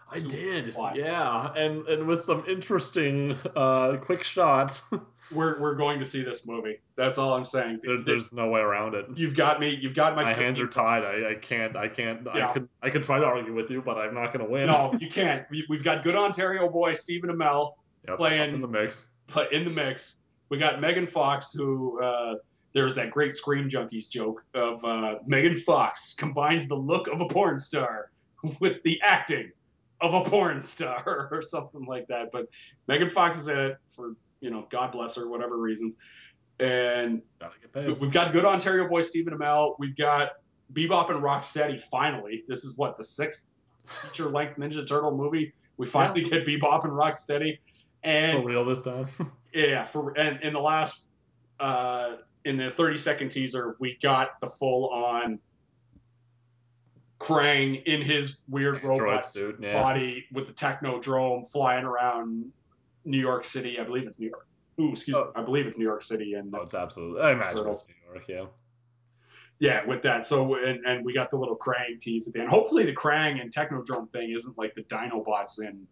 I 0.08 0.20
did, 0.20 0.74
yeah, 0.94 1.52
and 1.54 1.86
and 1.88 2.06
with 2.06 2.20
some 2.20 2.44
interesting 2.48 3.36
uh, 3.56 3.96
quick 3.96 4.22
shots. 4.22 4.84
We're 5.34 5.60
we're 5.60 5.74
going 5.74 5.98
to 5.98 6.04
see 6.04 6.22
this 6.22 6.46
movie. 6.46 6.78
That's 6.94 7.18
all 7.18 7.34
I'm 7.34 7.44
saying. 7.44 7.80
there, 7.82 8.00
there's 8.00 8.32
no 8.32 8.48
way 8.48 8.60
around 8.60 8.94
it. 8.94 9.06
You've 9.16 9.34
got 9.34 9.58
me. 9.58 9.76
You've 9.80 9.96
got 9.96 10.14
my. 10.14 10.22
My 10.22 10.32
hands 10.32 10.60
are 10.60 10.68
tied. 10.68 11.02
I, 11.02 11.30
I 11.30 11.34
can't. 11.34 11.74
I 11.74 11.88
can't. 11.88 12.20
Yeah. 12.32 12.50
I 12.50 12.52
could. 12.52 12.68
I 12.82 12.90
could 12.90 13.02
try 13.02 13.18
to 13.18 13.24
argue 13.24 13.52
with 13.52 13.68
you, 13.68 13.82
but 13.82 13.98
I'm 13.98 14.14
not 14.14 14.32
going 14.32 14.46
to 14.46 14.50
win. 14.50 14.66
No, 14.68 14.94
you 15.00 15.10
can't. 15.10 15.44
We, 15.50 15.66
we've 15.68 15.82
got 15.82 16.04
good 16.04 16.14
Ontario 16.14 16.68
boy 16.68 16.92
Stephen 16.92 17.28
Amell 17.30 17.72
Yep, 18.06 18.16
playing- 18.16 18.54
in 18.54 18.60
the 18.60 18.68
mix. 18.68 19.08
play 19.26 19.46
in 19.50 19.64
the 19.64 19.70
mix. 19.70 20.22
We 20.48 20.58
got 20.58 20.80
Megan 20.80 21.06
Fox, 21.06 21.52
who 21.52 22.00
uh, 22.00 22.36
there's 22.72 22.94
that 22.94 23.10
great 23.10 23.34
Screen 23.34 23.68
Junkies 23.68 24.08
joke 24.08 24.44
of 24.54 24.84
uh, 24.84 25.16
Megan 25.26 25.56
Fox 25.56 26.14
combines 26.14 26.68
the 26.68 26.76
look 26.76 27.08
of 27.08 27.20
a 27.20 27.26
porn 27.26 27.58
star 27.58 28.12
with 28.60 28.80
the 28.84 29.00
acting 29.02 29.50
of 30.00 30.14
a 30.14 30.22
porn 30.28 30.60
star 30.62 31.28
or 31.32 31.42
something 31.42 31.84
like 31.86 32.06
that. 32.08 32.30
But 32.32 32.46
Megan 32.88 33.10
Fox 33.10 33.38
is 33.38 33.48
in 33.48 33.58
it 33.58 33.76
for 33.94 34.14
you 34.40 34.50
know 34.50 34.66
God 34.70 34.92
bless 34.92 35.16
her, 35.16 35.28
whatever 35.28 35.56
reasons. 35.58 35.96
And 36.58 37.20
Gotta 37.38 37.54
get 37.60 37.72
paid. 37.72 38.00
we've 38.00 38.12
got 38.12 38.32
good 38.32 38.44
Ontario 38.44 38.88
boy 38.88 39.02
Stephen 39.02 39.34
Amell. 39.36 39.74
We've 39.78 39.96
got 39.96 40.30
Bebop 40.72 41.10
and 41.10 41.22
Rocksteady. 41.22 41.78
Finally, 41.78 42.44
this 42.48 42.64
is 42.64 42.76
what 42.78 42.96
the 42.96 43.04
sixth 43.04 43.48
feature 44.02 44.28
length 44.30 44.58
Ninja 44.58 44.86
Turtle 44.86 45.14
movie. 45.14 45.52
We 45.76 45.86
finally 45.86 46.22
get 46.22 46.46
Bebop 46.46 46.84
and 46.84 46.92
Rocksteady. 46.92 47.58
And 48.02 48.42
For 48.42 48.48
real 48.48 48.64
this 48.64 48.82
time. 48.82 49.06
yeah, 49.52 49.84
for 49.84 50.16
and 50.18 50.40
in 50.42 50.52
the 50.52 50.60
last 50.60 51.04
uh 51.60 52.16
in 52.44 52.56
the 52.56 52.70
30 52.70 52.96
second 52.96 53.28
teaser, 53.30 53.76
we 53.80 53.98
got 54.00 54.40
the 54.40 54.46
full 54.46 54.88
on 54.90 55.38
Krang 57.18 57.82
in 57.84 58.02
his 58.02 58.38
weird 58.48 58.82
Droid 58.82 58.98
robot 59.00 59.26
suit. 59.26 59.56
Yeah. 59.60 59.80
body 59.80 60.26
with 60.32 60.46
the 60.46 60.52
technodrome 60.52 61.50
flying 61.50 61.84
around 61.84 62.52
New 63.04 63.18
York 63.20 63.44
City. 63.44 63.78
I 63.80 63.84
believe 63.84 64.06
it's 64.06 64.18
New 64.20 64.28
York. 64.28 64.46
Ooh, 64.80 64.92
excuse 64.92 65.16
Oh. 65.16 65.24
me. 65.26 65.30
I 65.36 65.42
believe 65.42 65.66
it's 65.66 65.78
New 65.78 65.84
York 65.84 66.02
City 66.02 66.34
and 66.34 66.54
Oh, 66.54 66.62
it's 66.62 66.74
absolutely. 66.74 67.22
I 67.22 67.32
imagine 67.32 67.56
Turtle. 67.58 67.72
it's 67.72 67.84
New 67.88 68.12
York. 68.12 68.24
Yeah. 68.28 68.44
yeah, 69.58 69.84
with 69.86 70.02
that. 70.02 70.26
So 70.26 70.56
and, 70.56 70.84
and 70.84 71.04
we 71.04 71.14
got 71.14 71.30
the 71.30 71.38
little 71.38 71.56
Krang 71.56 71.98
tease 71.98 72.26
at 72.28 72.34
the 72.34 72.40
end. 72.40 72.50
Hopefully 72.50 72.84
the 72.84 72.94
Krang 72.94 73.40
and 73.40 73.50
Technodrome 73.50 74.10
thing 74.12 74.30
isn't 74.32 74.58
like 74.58 74.74
the 74.74 74.82
Dinobots 74.82 75.60
in 75.62 75.86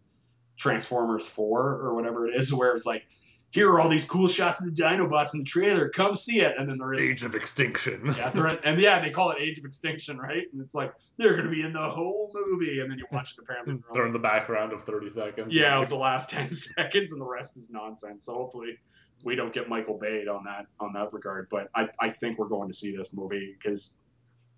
Transformers 0.59 1.27
4 1.27 1.61
or 1.61 1.95
whatever 1.95 2.27
it 2.29 2.35
is, 2.35 2.53
where 2.53 2.73
it's 2.75 2.85
like, 2.87 3.07
here 3.55 3.71
are 3.71 3.79
all 3.81 3.89
these 3.89 4.05
cool 4.05 4.27
shots 4.27 4.59
of 4.61 4.67
the 4.67 4.73
Dinobots 4.83 5.33
in 5.35 5.39
the 5.39 5.45
trailer. 5.45 5.89
Come 5.89 6.17
see 6.17 6.41
it. 6.41 6.57
And 6.59 6.69
then 6.69 6.77
they're 6.77 6.93
in 6.95 7.09
Age 7.13 7.23
of 7.23 7.37
Extinction. 7.37 8.13
Yeah, 8.19 8.31
they're 8.31 8.49
in, 8.49 8.59
and 8.65 8.81
yeah, 8.81 9.01
they 9.01 9.11
call 9.11 9.31
it 9.31 9.39
Age 9.41 9.59
of 9.59 9.65
Extinction, 9.65 10.19
right? 10.19 10.43
And 10.53 10.61
it's 10.61 10.75
like 10.75 10.93
they're 11.19 11.37
gonna 11.37 11.51
be 11.51 11.63
in 11.63 11.73
the 11.73 11.79
whole 11.89 12.33
movie, 12.35 12.81
and 12.81 12.91
then 12.91 12.99
you 12.99 13.07
watch 13.13 13.33
it 13.33 13.39
apparently. 13.43 13.75
they're 13.77 13.83
They're 13.93 14.03
only- 14.03 14.09
in 14.17 14.23
the 14.23 14.29
background 14.29 14.73
of 14.73 14.83
30 14.83 15.09
seconds. 15.09 15.55
yeah, 15.55 15.81
of 15.81 15.89
the 15.89 15.95
last 15.97 16.31
ten 16.37 16.51
seconds, 16.51 17.13
and 17.13 17.21
the 17.21 17.27
rest 17.27 17.57
is 17.57 17.71
nonsense. 17.71 18.25
So 18.25 18.35
hopefully, 18.35 18.77
we 19.25 19.37
don't 19.37 19.55
get 19.55 19.69
Michael 19.69 19.99
Bay 19.99 20.27
on 20.27 20.43
that 20.45 20.67
on 20.81 20.93
that 20.95 21.13
regard. 21.13 21.47
But 21.49 21.69
I, 21.77 21.89
I 22.01 22.11
think 22.11 22.39
we're 22.41 22.49
going 22.49 22.69
to 22.69 22.75
see 22.75 22.97
this 22.97 23.13
movie 23.13 23.55
because 23.57 23.99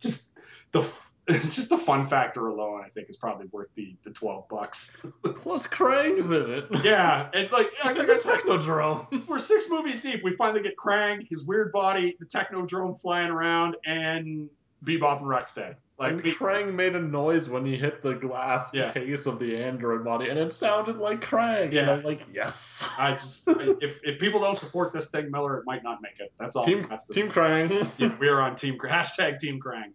just 0.00 0.38
the 0.72 0.80
just 1.28 1.68
the 1.70 1.76
fun 1.76 2.06
factor 2.06 2.46
alone, 2.46 2.82
I 2.84 2.88
think, 2.88 3.08
is 3.10 3.16
probably 3.16 3.46
worth 3.52 3.72
the 3.74 3.96
the 4.04 4.10
twelve 4.10 4.48
bucks. 4.48 4.96
Plus 5.34 5.66
Krang's 5.66 6.30
in 6.30 6.50
it. 6.50 6.66
Yeah, 6.84 7.28
and 7.34 7.50
like 7.50 7.68
I 7.84 7.92
a 7.92 8.18
said, 8.18 8.40
Technodrome. 8.40 9.26
we're 9.28 9.38
six 9.38 9.68
movies 9.68 10.00
deep. 10.00 10.22
We 10.22 10.32
finally 10.32 10.62
get 10.62 10.76
Krang, 10.76 11.26
his 11.28 11.44
weird 11.44 11.72
body, 11.72 12.16
the 12.20 12.26
Technodrome 12.26 13.00
flying 13.00 13.30
around, 13.30 13.76
and 13.86 14.48
Bebop 14.84 15.18
and 15.18 15.26
Rocksteady. 15.26 15.74
Like 15.98 16.12
and 16.12 16.22
Krang 16.22 16.74
made 16.74 16.94
a 16.94 17.00
noise 17.00 17.48
when 17.48 17.64
he 17.64 17.74
hit 17.76 18.02
the 18.02 18.12
glass 18.12 18.72
Yeah. 18.74 18.92
case 18.92 19.24
of 19.24 19.38
the 19.38 19.56
android 19.56 20.04
body, 20.04 20.28
and 20.28 20.38
it 20.38 20.52
sounded 20.52 20.98
like 20.98 21.22
Krang. 21.22 21.72
Yeah. 21.72 21.82
And 21.82 21.90
I'm 21.90 22.02
like, 22.02 22.20
yes. 22.32 22.86
I 22.98 23.12
just 23.12 23.48
I- 23.48 23.74
if 23.80 24.00
if 24.04 24.20
people 24.20 24.38
don't 24.40 24.58
support 24.58 24.92
this 24.92 25.10
thing, 25.10 25.30
Miller, 25.30 25.56
it 25.58 25.64
might 25.64 25.82
not 25.82 26.02
make 26.02 26.20
it. 26.20 26.32
That's 26.38 26.54
all. 26.54 26.64
Team 26.64 26.86
That's 26.90 27.06
Team 27.08 27.30
Krang. 27.30 27.88
yeah, 27.96 28.14
we 28.20 28.28
are 28.28 28.42
on 28.42 28.56
Team 28.56 28.76
hashtag 28.78 29.38
Team 29.38 29.58
Krang. 29.58 29.92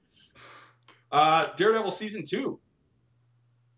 Uh, 1.12 1.48
Daredevil 1.56 1.92
season 1.92 2.24
two. 2.28 2.60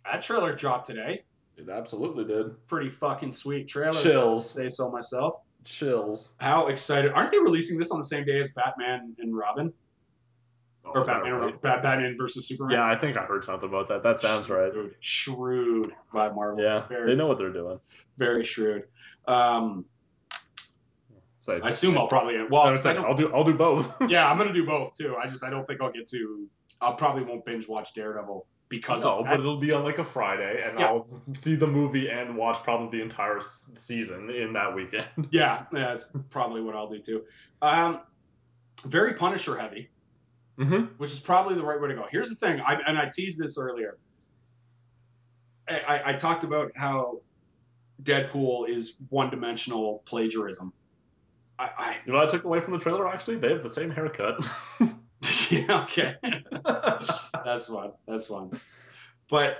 That 0.05 0.21
trailer 0.21 0.53
dropped 0.55 0.85
today. 0.87 1.23
It 1.57 1.69
absolutely 1.69 2.25
did. 2.25 2.67
Pretty 2.67 2.89
fucking 2.89 3.31
sweet 3.31 3.67
trailer. 3.67 3.93
Chills. 3.99 4.49
Say 4.49 4.69
so 4.69 4.89
myself. 4.91 5.35
Chills. 5.63 6.33
How 6.39 6.67
excited! 6.67 7.11
Aren't 7.13 7.31
they 7.31 7.39
releasing 7.39 7.77
this 7.77 7.91
on 7.91 7.97
the 7.99 8.03
same 8.03 8.25
day 8.25 8.39
as 8.39 8.51
Batman 8.51 9.15
and 9.19 9.35
Robin, 9.35 9.71
Oh, 10.85 10.91
or 10.95 11.05
Batman, 11.05 11.33
right? 11.35 11.61
Bat- 11.61 11.81
Batman 11.81 12.17
versus 12.17 12.47
Superman? 12.47 12.77
Yeah, 12.77 12.85
I 12.85 12.97
think 12.97 13.15
I 13.15 13.23
heard 13.23 13.45
something 13.45 13.69
about 13.69 13.87
that. 13.87 14.03
That 14.03 14.19
sounds 14.19 14.49
right. 14.49 14.71
Shrewd, 14.73 14.95
shrewd 14.99 15.93
by 16.13 16.29
Marvel. 16.31 16.61
Yeah, 16.61 16.85
very, 16.87 17.11
they 17.11 17.15
know 17.15 17.27
what 17.27 17.37
they're 17.37 17.53
doing. 17.53 17.79
Very 18.17 18.43
shrewd. 18.43 18.83
Um, 19.25 19.85
So 21.39 21.53
I 21.63 21.69
assume 21.69 21.97
I'll 21.97 22.07
probably 22.09 22.35
well. 22.49 22.63
I 22.63 22.69
I 22.69 22.71
was 22.71 22.81
saying, 22.81 22.97
I'll 22.97 23.15
do 23.15 23.31
I'll 23.33 23.45
do 23.45 23.53
both. 23.53 23.95
yeah, 24.09 24.29
I'm 24.29 24.37
gonna 24.37 24.51
do 24.61 24.65
both 24.65 24.93
too. 24.97 25.15
I 25.15 25.27
just 25.27 25.43
I 25.45 25.49
don't 25.49 25.65
think 25.65 25.81
I'll 25.81 25.91
get 25.93 26.07
to. 26.07 26.45
I 26.83 26.91
probably 26.93 27.23
won't 27.23 27.45
binge 27.45 27.67
watch 27.67 27.93
Daredevil 27.93 28.45
because 28.69 29.03
no, 29.05 29.23
but 29.23 29.39
it'll 29.39 29.59
be 29.59 29.71
on 29.71 29.83
like 29.83 29.99
a 29.99 30.03
Friday, 30.03 30.63
and 30.65 30.79
Yeah. 30.79 30.87
I'll 30.87 31.07
see 31.33 31.55
the 31.55 31.67
movie 31.67 32.09
and 32.09 32.35
watch 32.35 32.63
probably 32.63 32.97
the 32.97 33.03
entire 33.03 33.39
season 33.75 34.29
in 34.29 34.53
that 34.53 34.73
weekend. 34.73 35.07
Yeah, 35.31 35.63
yeah, 35.71 35.79
that's 35.95 36.05
probably 36.29 36.61
what 36.61 36.75
I'll 36.75 36.89
do 36.89 36.99
too. 36.99 37.23
Um, 37.61 38.01
very 38.85 39.13
Punisher 39.13 39.55
heavy, 39.57 39.89
Mm-hmm. 40.59 40.93
which 40.97 41.11
is 41.11 41.19
probably 41.19 41.55
the 41.55 41.63
right 41.63 41.79
way 41.81 41.87
to 41.89 41.95
go. 41.95 42.05
Here's 42.11 42.29
the 42.29 42.35
thing, 42.35 42.61
I, 42.61 42.75
and 42.87 42.97
I 42.97 43.09
teased 43.13 43.39
this 43.39 43.57
earlier. 43.57 43.97
I, 45.67 45.79
I, 45.79 46.09
I 46.09 46.13
talked 46.13 46.43
about 46.43 46.71
how 46.75 47.21
Deadpool 48.03 48.69
is 48.69 48.97
one-dimensional 49.09 50.03
plagiarism. 50.05 50.73
I, 51.59 51.95
You 52.05 52.11
know 52.11 52.17
what 52.19 52.27
I 52.27 52.29
took 52.29 52.43
away 52.43 52.59
from 52.59 52.73
the 52.73 52.79
trailer? 52.79 53.07
Actually, 53.07 53.37
they 53.37 53.49
have 53.49 53.63
the 53.63 53.69
same 53.69 53.89
haircut. 53.89 54.45
Yeah, 55.51 55.83
okay, 55.83 56.15
that's 56.63 57.69
one. 57.69 57.91
That's 58.07 58.29
one. 58.29 58.51
But 59.29 59.57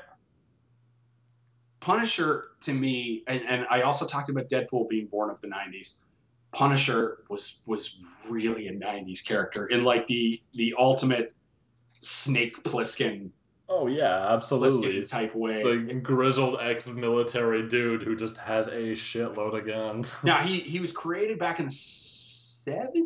Punisher 1.80 2.50
to 2.62 2.74
me, 2.74 3.24
and, 3.28 3.42
and 3.48 3.66
I 3.70 3.82
also 3.82 4.06
talked 4.06 4.30
about 4.30 4.50
Deadpool 4.50 4.90
being 4.90 5.08
born 5.08 5.30
of 5.30 5.42
the 5.42 5.48
'90s. 5.48 5.96
Punisher 6.52 7.24
was 7.30 7.62
was 7.66 8.00
really 8.30 8.68
a 8.68 8.74
'90s 8.74 9.26
character 9.26 9.68
in 9.68 9.84
like 9.84 10.08
the 10.08 10.42
the 10.54 10.74
ultimate 10.78 11.34
Snake 12.00 12.64
Plissken 12.64 13.32
oh 13.74 13.88
yeah, 13.88 14.34
absolutely. 14.34 15.02
Plissken 15.02 15.10
type 15.10 15.36
way. 15.36 15.54
It's 15.54 15.66
a 15.66 15.78
grizzled 15.96 16.60
ex-military 16.62 17.68
dude 17.68 18.04
who 18.04 18.16
just 18.16 18.38
has 18.38 18.68
a 18.68 18.94
shitload 18.94 19.58
of 19.58 19.66
guns. 19.66 20.16
now 20.24 20.38
he 20.46 20.60
he 20.60 20.80
was 20.80 20.92
created 20.92 21.40
back 21.40 21.60
in 21.60 21.66
the 21.66 21.72
'70s, 21.72 23.03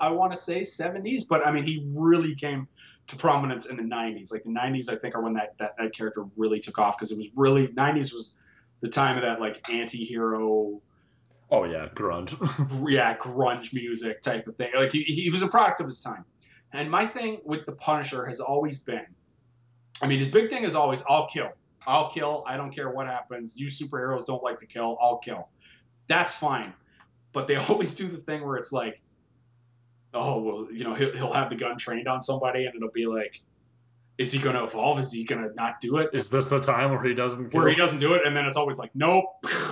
I 0.00 0.10
want 0.10 0.34
to 0.34 0.40
say 0.40 0.60
'70s, 0.60 1.22
but 1.28 1.46
I 1.46 1.50
mean 1.52 1.64
he 1.64 1.88
really 1.98 2.34
came 2.34 2.68
to 3.06 3.16
prominence 3.16 3.66
in 3.66 3.76
the 3.76 3.82
'90s. 3.82 4.32
Like 4.32 4.42
the 4.42 4.50
'90s, 4.50 4.90
I 4.90 4.96
think, 4.96 5.14
are 5.14 5.22
when 5.22 5.34
that 5.34 5.56
that, 5.58 5.76
that 5.78 5.94
character 5.94 6.24
really 6.36 6.60
took 6.60 6.78
off 6.78 6.98
because 6.98 7.10
it 7.10 7.16
was 7.16 7.28
really 7.34 7.68
'90s 7.68 8.12
was 8.12 8.36
the 8.80 8.88
time 8.88 9.16
of 9.16 9.22
that 9.22 9.40
like 9.40 9.68
anti-hero 9.70 10.80
Oh 11.50 11.64
yeah, 11.64 11.88
grunge. 11.94 12.34
yeah, 12.90 13.16
grunge 13.16 13.74
music 13.74 14.22
type 14.22 14.48
of 14.48 14.56
thing. 14.56 14.70
Like 14.74 14.92
he, 14.92 15.02
he 15.02 15.30
was 15.30 15.42
a 15.42 15.46
product 15.46 15.80
of 15.80 15.86
his 15.86 16.00
time. 16.00 16.24
And 16.72 16.90
my 16.90 17.06
thing 17.06 17.40
with 17.44 17.66
the 17.66 17.72
Punisher 17.72 18.26
has 18.26 18.40
always 18.40 18.78
been, 18.78 19.06
I 20.02 20.08
mean, 20.08 20.18
his 20.18 20.28
big 20.28 20.50
thing 20.50 20.64
is 20.64 20.74
always, 20.74 21.04
I'll 21.08 21.28
kill, 21.28 21.52
I'll 21.86 22.10
kill. 22.10 22.42
I 22.46 22.56
don't 22.56 22.74
care 22.74 22.90
what 22.90 23.06
happens. 23.06 23.56
You 23.56 23.66
superheroes 23.66 24.26
don't 24.26 24.42
like 24.42 24.58
to 24.58 24.66
kill. 24.66 24.98
I'll 25.00 25.18
kill. 25.18 25.48
That's 26.08 26.34
fine. 26.34 26.72
But 27.32 27.46
they 27.46 27.56
always 27.68 27.94
do 27.94 28.08
the 28.08 28.16
thing 28.16 28.44
where 28.44 28.56
it's 28.56 28.72
like, 28.72 29.00
oh 30.14 30.40
well, 30.40 30.68
you 30.72 30.84
know, 30.84 30.94
he'll, 30.94 31.12
he'll 31.12 31.32
have 31.32 31.50
the 31.50 31.56
gun 31.56 31.76
trained 31.76 32.08
on 32.08 32.20
somebody, 32.20 32.66
and 32.66 32.74
it'll 32.74 32.90
be 32.90 33.06
like, 33.06 33.40
is 34.16 34.30
he 34.30 34.38
going 34.38 34.54
to 34.54 34.62
evolve? 34.62 35.00
Is 35.00 35.10
he 35.10 35.24
going 35.24 35.42
to 35.42 35.52
not 35.54 35.80
do 35.80 35.96
it? 35.96 36.10
Is 36.12 36.30
this 36.30 36.46
the 36.46 36.60
time 36.60 36.90
where 36.92 37.02
he 37.02 37.14
doesn't 37.14 37.50
kill? 37.50 37.62
where 37.62 37.68
he 37.68 37.74
doesn't 37.74 37.98
do 37.98 38.14
it, 38.14 38.24
and 38.24 38.36
then 38.36 38.44
it's 38.44 38.56
always 38.56 38.78
like, 38.78 38.90
nope. 38.94 39.24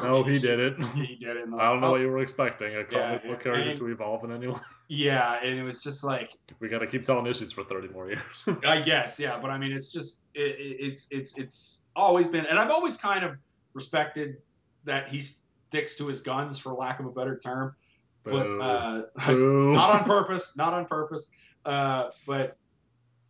No, 0.02 0.24
he 0.24 0.36
did 0.38 0.58
it. 0.58 0.74
he 0.94 1.14
did 1.14 1.36
it. 1.36 1.48
I 1.56 1.70
don't 1.70 1.80
know 1.80 1.92
what 1.92 2.00
you 2.00 2.08
were 2.08 2.18
expecting. 2.18 2.74
A 2.74 2.84
comic 2.84 3.24
book 3.24 3.42
character 3.42 3.76
to 3.76 3.86
evolve 3.86 4.24
in 4.24 4.32
any 4.32 4.48
way. 4.48 4.58
Yeah, 4.88 5.38
and 5.42 5.58
it 5.58 5.62
was 5.62 5.82
just 5.82 6.02
like, 6.02 6.32
We 6.60 6.68
gotta 6.68 6.86
keep 6.86 7.04
telling 7.04 7.26
issues 7.26 7.52
for 7.52 7.62
30 7.62 7.88
more 7.88 8.08
years. 8.08 8.58
I 8.66 8.80
guess, 8.80 9.18
yeah, 9.18 9.38
but 9.38 9.50
I 9.50 9.58
mean, 9.58 9.72
it's 9.72 9.92
just 9.92 10.22
it, 10.34 10.58
it, 10.58 10.76
it's 10.80 11.06
it's 11.10 11.38
it's 11.38 11.86
always 11.94 12.28
been, 12.28 12.46
and 12.46 12.58
I've 12.58 12.70
always 12.70 12.96
kind 12.96 13.24
of 13.24 13.36
respected 13.74 14.38
that 14.84 15.08
he 15.08 15.20
sticks 15.20 15.94
to 15.96 16.08
his 16.08 16.20
guns, 16.20 16.58
for 16.58 16.74
lack 16.74 16.98
of 16.98 17.06
a 17.06 17.10
better 17.10 17.38
term. 17.38 17.76
But 18.24 18.46
uh, 18.46 19.02
not 19.28 19.90
on 19.90 20.04
purpose, 20.04 20.56
not 20.56 20.74
on 20.74 20.86
purpose. 20.86 21.30
Uh, 21.64 22.10
but 22.26 22.56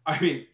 I 0.07 0.18
mean, 0.20 0.47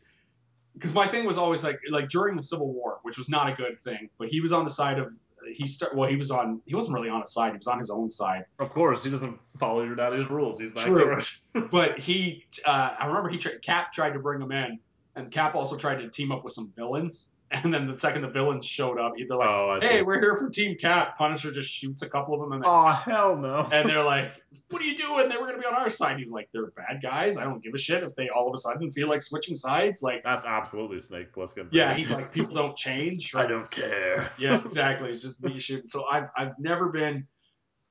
because 0.74 0.94
my 0.94 1.06
thing 1.06 1.24
was 1.24 1.38
always 1.38 1.64
like 1.64 1.80
like 1.90 2.08
during 2.08 2.36
the 2.36 2.42
Civil 2.42 2.72
War, 2.72 2.98
which 3.02 3.18
was 3.18 3.28
not 3.28 3.50
a 3.50 3.54
good 3.54 3.80
thing, 3.80 4.10
but 4.18 4.28
he 4.28 4.40
was 4.40 4.52
on 4.52 4.64
the 4.64 4.70
side 4.70 4.98
of 4.98 5.12
he 5.52 5.66
start 5.66 5.94
well, 5.96 6.08
he 6.08 6.16
was 6.16 6.30
on 6.30 6.60
he 6.66 6.74
wasn't 6.74 6.94
really 6.94 7.08
on 7.08 7.20
his 7.20 7.32
side, 7.32 7.52
he 7.52 7.56
was 7.56 7.66
on 7.66 7.78
his 7.78 7.90
own 7.90 8.10
side. 8.10 8.44
Of 8.58 8.70
course, 8.70 9.02
he 9.02 9.10
doesn't 9.10 9.38
follow 9.58 9.82
your 9.82 9.96
daddy's 9.96 10.28
rules. 10.30 10.60
He's 10.60 10.72
that 10.74 10.84
True. 10.84 11.20
but 11.70 11.98
he 11.98 12.44
uh, 12.64 12.96
i 12.98 13.06
remember 13.06 13.28
he 13.28 13.38
tried 13.38 13.60
cap 13.62 13.92
tried 13.92 14.12
to 14.12 14.18
bring 14.18 14.40
him 14.40 14.52
in 14.52 14.78
and 15.16 15.30
cap 15.30 15.54
also 15.54 15.76
tried 15.76 15.96
to 15.96 16.08
team 16.08 16.30
up 16.30 16.44
with 16.44 16.52
some 16.52 16.72
villains 16.76 17.34
And 17.50 17.72
then 17.72 17.86
the 17.86 17.94
second 17.94 18.22
the 18.22 18.28
villains 18.28 18.66
showed 18.66 18.98
up, 19.00 19.14
they're 19.16 19.26
like, 19.36 19.48
oh, 19.48 19.78
"Hey, 19.80 19.98
see. 20.00 20.02
we're 20.02 20.20
here 20.20 20.36
for 20.36 20.50
Team 20.50 20.76
Cat." 20.76 21.14
Punisher 21.16 21.50
just 21.50 21.70
shoots 21.70 22.02
a 22.02 22.08
couple 22.10 22.34
of 22.34 22.40
them, 22.40 22.52
and, 22.52 22.62
they- 22.62 22.68
Oh 22.68 22.88
hell 22.90 23.36
no. 23.36 23.66
and 23.72 23.88
they're 23.88 24.02
like, 24.16 24.32
"What 24.68 24.82
are 24.82 24.84
you 24.84 24.94
doing? 24.94 25.30
They 25.30 25.36
were 25.38 25.46
gonna 25.46 25.58
be 25.58 25.64
on 25.66 25.72
our 25.74 25.88
side." 25.88 26.18
He's 26.18 26.30
like, 26.30 26.50
"They're 26.52 26.66
bad 26.72 27.00
guys. 27.02 27.38
I 27.38 27.44
don't 27.44 27.62
give 27.62 27.72
a 27.74 27.78
shit 27.78 28.02
if 28.02 28.14
they 28.14 28.28
all 28.28 28.48
of 28.48 28.52
a 28.54 28.58
sudden 28.58 28.90
feel 28.90 29.08
like 29.08 29.22
switching 29.22 29.56
sides." 29.56 30.02
Like, 30.02 30.22
That's 30.24 30.44
absolutely 30.44 31.00
Snake 31.00 31.32
Plissken. 31.32 31.68
yeah, 31.70 31.94
he's 31.94 32.10
like, 32.10 32.32
people 32.32 32.54
don't 32.54 32.76
change. 32.76 33.34
I 33.34 33.46
don't 33.46 33.70
care. 33.70 34.30
Yeah, 34.38 34.62
exactly. 34.62 35.08
It's 35.08 35.22
just 35.22 35.42
me 35.42 35.58
shooting. 35.58 35.86
So 35.86 36.04
I've 36.06 36.28
I've 36.36 36.58
never 36.58 36.88
been. 36.90 37.26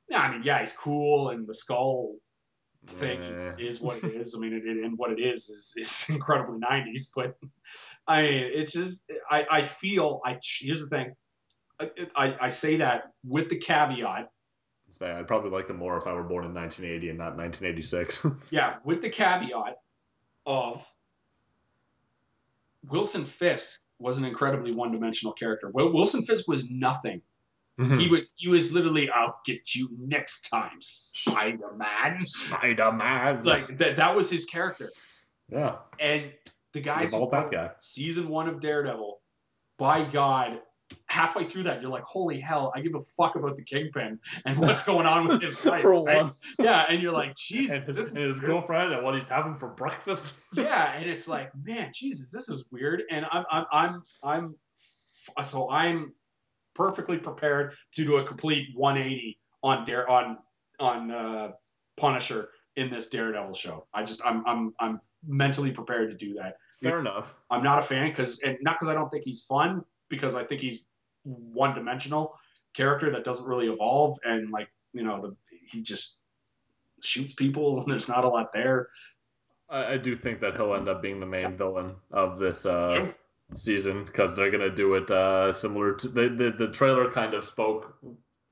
Yeah, 0.07 0.19
I 0.21 0.31
mean, 0.31 0.43
yeah, 0.43 0.59
he's 0.59 0.73
cool, 0.73 1.29
and 1.29 1.47
the 1.47 1.53
skull 1.55 2.13
thing 2.85 3.21
is, 3.23 3.37
Eh. 3.53 3.55
is 3.59 3.81
what 3.81 3.97
it 4.03 4.11
is. 4.13 4.33
I 4.35 4.39
mean, 4.39 4.53
it, 4.53 4.65
it, 4.65 4.83
and 4.85 4.97
what 4.97 5.11
it 5.11 5.19
is 5.19 5.49
is 5.49 5.73
is 5.75 6.05
incredibly 6.09 6.59
'90s. 6.59 7.09
But 7.13 7.35
I 8.07 8.21
mean, 8.21 8.51
it's 8.53 8.71
just 8.71 9.11
I 9.29 9.45
I 9.49 9.61
feel 9.61 10.21
I 10.25 10.39
here's 10.41 10.81
the 10.81 10.87
thing. 10.87 11.13
I, 11.79 11.91
I, 12.15 12.35
I 12.41 12.49
say 12.49 12.77
that 12.77 13.11
with 13.23 13.49
the 13.49 13.57
caveat, 13.57 14.29
Say, 14.89 15.11
I'd 15.11 15.27
probably 15.27 15.51
like 15.51 15.69
him 15.69 15.77
more 15.77 15.97
if 15.97 16.07
I 16.07 16.13
were 16.13 16.23
born 16.23 16.45
in 16.45 16.53
1980 16.53 17.09
and 17.09 17.17
not 17.17 17.35
1986. 17.35 18.25
yeah, 18.51 18.77
with 18.85 19.01
the 19.01 19.09
caveat 19.09 19.75
of 20.45 20.89
Wilson 22.89 23.25
Fisk 23.25 23.81
was 23.99 24.17
an 24.17 24.23
incredibly 24.23 24.71
one-dimensional 24.71 25.33
character. 25.33 25.69
Wilson 25.73 26.23
Fisk 26.23 26.47
was 26.47 26.69
nothing. 26.69 27.21
Hmm. 27.77 27.99
He 27.99 28.07
was 28.07 28.33
he 28.37 28.47
was 28.47 28.73
literally, 28.73 29.09
"I'll 29.09 29.39
get 29.45 29.75
you 29.75 29.89
next 29.99 30.49
time, 30.49 30.77
Spider-Man." 30.79 32.25
Spider 32.25 32.91
Man. 32.91 33.43
Like 33.43 33.77
that 33.77 33.97
that 33.97 34.15
was 34.15 34.31
his 34.31 34.45
character. 34.45 34.87
yeah, 35.49 35.75
And 35.99 36.31
the 36.77 36.83
guys 36.83 37.11
the 37.11 37.27
that 37.27 37.51
guy. 37.51 37.69
season 37.79 38.29
one 38.29 38.47
of 38.47 38.59
Daredevil, 38.59 39.19
by 39.77 40.03
God, 40.03 40.59
halfway 41.07 41.43
through 41.43 41.63
that, 41.63 41.81
you're 41.81 41.91
like, 41.91 42.03
holy 42.03 42.39
hell, 42.39 42.71
I 42.75 42.81
give 42.81 42.95
a 42.95 43.01
fuck 43.01 43.35
about 43.35 43.57
the 43.57 43.63
Kingpin 43.63 44.19
and 44.45 44.57
what's 44.57 44.83
going 44.85 45.05
on 45.05 45.27
with 45.27 45.41
his 45.41 45.65
life. 45.65 45.81
for 45.81 46.03
right? 46.03 46.17
once. 46.17 46.45
Yeah, 46.59 46.85
and 46.87 47.01
you're 47.01 47.11
like, 47.11 47.29
And 47.29 47.37
Jesus, 47.37 47.87
his, 47.87 47.95
this 47.95 48.07
is 48.07 48.17
and 48.17 48.27
his 48.27 48.39
girlfriend 48.39 48.93
and 48.93 49.03
what 49.03 49.15
he's 49.15 49.27
having 49.29 49.57
for 49.57 49.69
breakfast. 49.69 50.35
Yeah, 50.53 50.93
and 50.95 51.09
it's 51.09 51.27
like, 51.27 51.51
man, 51.55 51.91
Jesus, 51.93 52.31
this 52.31 52.49
is 52.49 52.65
weird. 52.71 53.03
And 53.11 53.25
I'm, 53.31 53.45
I'm, 53.51 53.65
I'm, 53.71 54.03
I'm, 54.23 54.55
so 55.43 55.69
I'm 55.69 56.13
perfectly 56.73 57.17
prepared 57.17 57.73
to 57.93 58.05
do 58.05 58.17
a 58.17 58.23
complete 58.25 58.69
180 58.75 59.39
on 59.63 59.83
Dare 59.83 60.09
on 60.09 60.37
on 60.79 61.11
uh, 61.11 61.51
Punisher 61.97 62.49
in 62.77 62.89
this 62.89 63.07
Daredevil 63.07 63.53
show. 63.55 63.85
I 63.93 64.03
just, 64.03 64.21
I'm, 64.25 64.43
I'm, 64.47 64.73
I'm 64.79 64.99
mentally 65.27 65.71
prepared 65.71 66.09
to 66.11 66.15
do 66.15 66.33
that. 66.35 66.57
Fair 66.81 66.89
It's- 66.89 67.01
enough. 67.01 67.35
I'm 67.51 67.63
not 67.63 67.79
a 67.79 67.81
fan 67.81 68.09
because, 68.09 68.39
and 68.39 68.57
not 68.61 68.75
because 68.75 68.87
I 68.87 68.93
don't 68.93 69.09
think 69.09 69.23
he's 69.25 69.41
fun, 69.43 69.83
because 70.09 70.35
I 70.35 70.43
think 70.45 70.61
he's 70.61 70.79
one 71.23 71.75
dimensional 71.75 72.35
character 72.73 73.11
that 73.11 73.23
doesn't 73.25 73.45
really 73.45 73.67
evolve, 73.67 74.17
and 74.23 74.49
like 74.51 74.69
you 74.93 75.03
know, 75.03 75.19
the 75.21 75.35
he 75.65 75.81
just 75.83 76.17
shoots 77.01 77.33
people, 77.33 77.81
and 77.81 77.91
there's 77.91 78.07
not 78.07 78.23
a 78.23 78.27
lot 78.27 78.53
there. 78.53 78.87
I, 79.69 79.93
I 79.93 79.97
do 79.97 80.15
think 80.15 80.39
that 80.41 80.55
he'll 80.55 80.73
end 80.75 80.87
up 80.87 81.01
being 81.01 81.19
the 81.19 81.25
main 81.25 81.57
villain 81.57 81.95
of 82.11 82.39
this 82.39 82.65
uh, 82.65 82.93
Yep. 83.05 83.17
season 83.53 84.05
because 84.05 84.35
they're 84.35 84.51
gonna 84.51 84.69
do 84.69 84.93
it 84.93 85.09
uh, 85.11 85.51
similar 85.51 85.93
to 85.95 86.07
the, 86.07 86.29
the 86.29 86.51
the 86.51 86.71
trailer 86.71 87.09
kind 87.11 87.33
of 87.33 87.43
spoke 87.43 87.95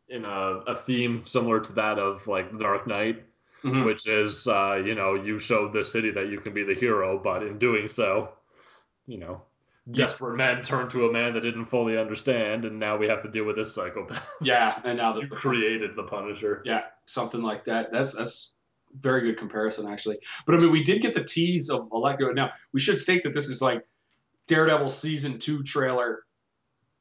in 0.10 0.26
a, 0.26 0.62
a 0.68 0.76
theme 0.76 1.22
similar 1.26 1.60
to 1.60 1.74
that 1.74 2.00
of 2.00 2.28
like 2.28 2.52
The 2.52 2.58
Dark 2.60 2.88
Knight, 2.88 3.24
Mhm. 3.66 3.86
which 3.86 4.08
is 4.08 4.48
uh, 4.48 4.82
you 4.86 4.96
know 4.96 5.16
you 5.16 5.40
showed 5.40 5.74
the 5.74 5.84
city 5.84 6.12
that 6.12 6.30
you 6.30 6.40
can 6.40 6.54
be 6.54 6.64
the 6.64 6.76
hero, 6.76 7.18
but 7.18 7.44
in 7.44 7.58
doing 7.58 7.90
so, 7.90 8.30
you 9.08 9.18
know. 9.18 9.42
Desperate 9.92 10.36
men 10.36 10.64
turned 10.64 10.90
to 10.92 11.08
a 11.08 11.14
man 11.14 11.34
that 11.36 11.42
didn't 11.42 11.66
fully 11.66 11.96
understand, 11.96 12.66
and 12.66 12.80
now 12.80 12.98
we 12.98 13.08
have 13.08 13.22
to 13.22 13.30
deal 13.30 13.44
with 13.46 13.56
this 13.56 13.74
psychopath. 13.76 14.24
Yeah, 14.42 14.80
and 14.84 14.98
now 14.98 15.14
that 15.14 15.30
created 15.30 15.96
the 15.96 16.02
Punisher. 16.04 16.64
yeah, 16.66 16.86
something 17.06 17.42
like 17.44 17.66
that. 17.66 17.92
That's 17.92 18.16
that's 18.16 18.58
very 19.00 19.22
good 19.22 19.38
comparison 19.38 19.88
actually. 19.88 20.18
But 20.48 20.56
I 20.56 20.58
mean, 20.58 20.72
we 20.72 20.84
did 20.84 21.02
get 21.04 21.14
the 21.14 21.24
tease 21.24 21.70
of 21.70 21.88
Elektra. 21.92 22.34
Now 22.34 22.52
we 22.74 22.80
should 22.80 23.00
state 23.00 23.22
that 23.24 23.34
this 23.36 23.48
is 23.48 23.62
like 23.62 23.86
Daredevil 24.48 24.90
season 24.90 25.38
two 25.38 25.62
trailer, 25.64 26.24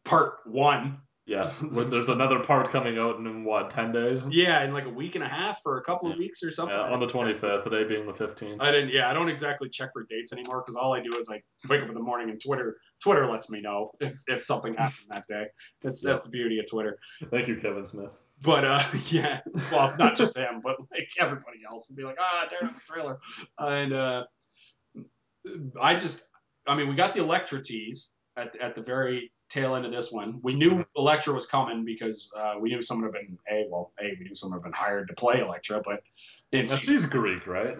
part 0.04 0.40
one. 0.44 0.98
Yes, 1.26 1.58
there's 1.72 2.10
another 2.10 2.40
part 2.40 2.70
coming 2.70 2.98
out 2.98 3.16
in 3.16 3.44
what 3.44 3.70
ten 3.70 3.92
days? 3.92 4.26
Yeah, 4.28 4.62
in 4.62 4.74
like 4.74 4.84
a 4.84 4.90
week 4.90 5.14
and 5.14 5.24
a 5.24 5.28
half 5.28 5.58
or 5.64 5.78
a 5.78 5.82
couple 5.82 6.12
of 6.12 6.18
weeks 6.18 6.42
or 6.42 6.50
something. 6.50 6.76
Yeah, 6.76 6.92
on 6.92 7.00
the 7.00 7.06
25th, 7.06 7.64
today 7.64 7.84
being 7.84 8.06
the 8.06 8.12
15th. 8.12 8.56
I 8.60 8.70
didn't. 8.70 8.90
Yeah, 8.90 9.10
I 9.10 9.14
don't 9.14 9.30
exactly 9.30 9.70
check 9.70 9.90
for 9.94 10.04
dates 10.04 10.34
anymore 10.34 10.60
because 10.60 10.76
all 10.76 10.92
I 10.92 11.00
do 11.00 11.16
is 11.16 11.26
like 11.28 11.42
wake 11.68 11.82
up 11.82 11.88
in 11.88 11.94
the 11.94 12.00
morning 12.00 12.28
and 12.28 12.40
Twitter. 12.40 12.76
Twitter 13.02 13.24
lets 13.24 13.50
me 13.50 13.62
know 13.62 13.90
if, 14.00 14.18
if 14.26 14.44
something 14.44 14.74
happened 14.74 15.06
that 15.08 15.26
day. 15.26 15.46
That's 15.80 16.02
that's 16.02 16.24
the 16.24 16.30
beauty 16.30 16.58
of 16.58 16.68
Twitter. 16.68 16.98
Thank 17.30 17.48
you, 17.48 17.56
Kevin 17.56 17.86
Smith. 17.86 18.14
But 18.42 18.64
uh, 18.66 18.82
yeah, 19.06 19.40
well, 19.72 19.94
not 19.98 20.16
just 20.16 20.36
him, 20.36 20.60
but 20.62 20.76
like 20.92 21.08
everybody 21.18 21.60
else 21.66 21.86
would 21.88 21.96
be 21.96 22.04
like, 22.04 22.18
ah, 22.20 22.46
Daredevil 22.50 22.80
trailer, 22.86 23.18
and 23.58 23.94
uh, 23.94 24.24
I 25.80 25.96
just, 25.96 26.28
I 26.66 26.74
mean, 26.74 26.88
we 26.88 26.94
got 26.94 27.14
the 27.14 27.20
Elektra 27.20 27.62
tease 27.62 28.12
at 28.36 28.56
at 28.56 28.74
the 28.74 28.82
very 28.82 29.32
tail 29.54 29.76
end 29.76 29.86
of 29.86 29.92
this 29.92 30.10
one. 30.10 30.40
We 30.42 30.54
knew 30.54 30.70
Mhm. 30.72 30.86
Elektra 30.96 31.32
was 31.32 31.46
coming 31.46 31.84
because 31.84 32.30
uh, 32.36 32.56
we 32.58 32.70
knew 32.70 32.82
someone 32.82 33.12
had 33.12 33.26
been 33.26 33.38
a 33.50 33.66
well, 33.70 33.92
a 34.00 34.16
we 34.18 34.24
knew 34.26 34.34
someone 34.34 34.58
had 34.58 34.64
been 34.64 34.72
hired 34.72 35.08
to 35.08 35.14
play 35.14 35.40
Elektra, 35.40 35.80
but 35.84 36.02
in 36.52 36.64
Now, 36.64 36.76
she's 36.76 37.06
Greek, 37.06 37.46
right? 37.46 37.76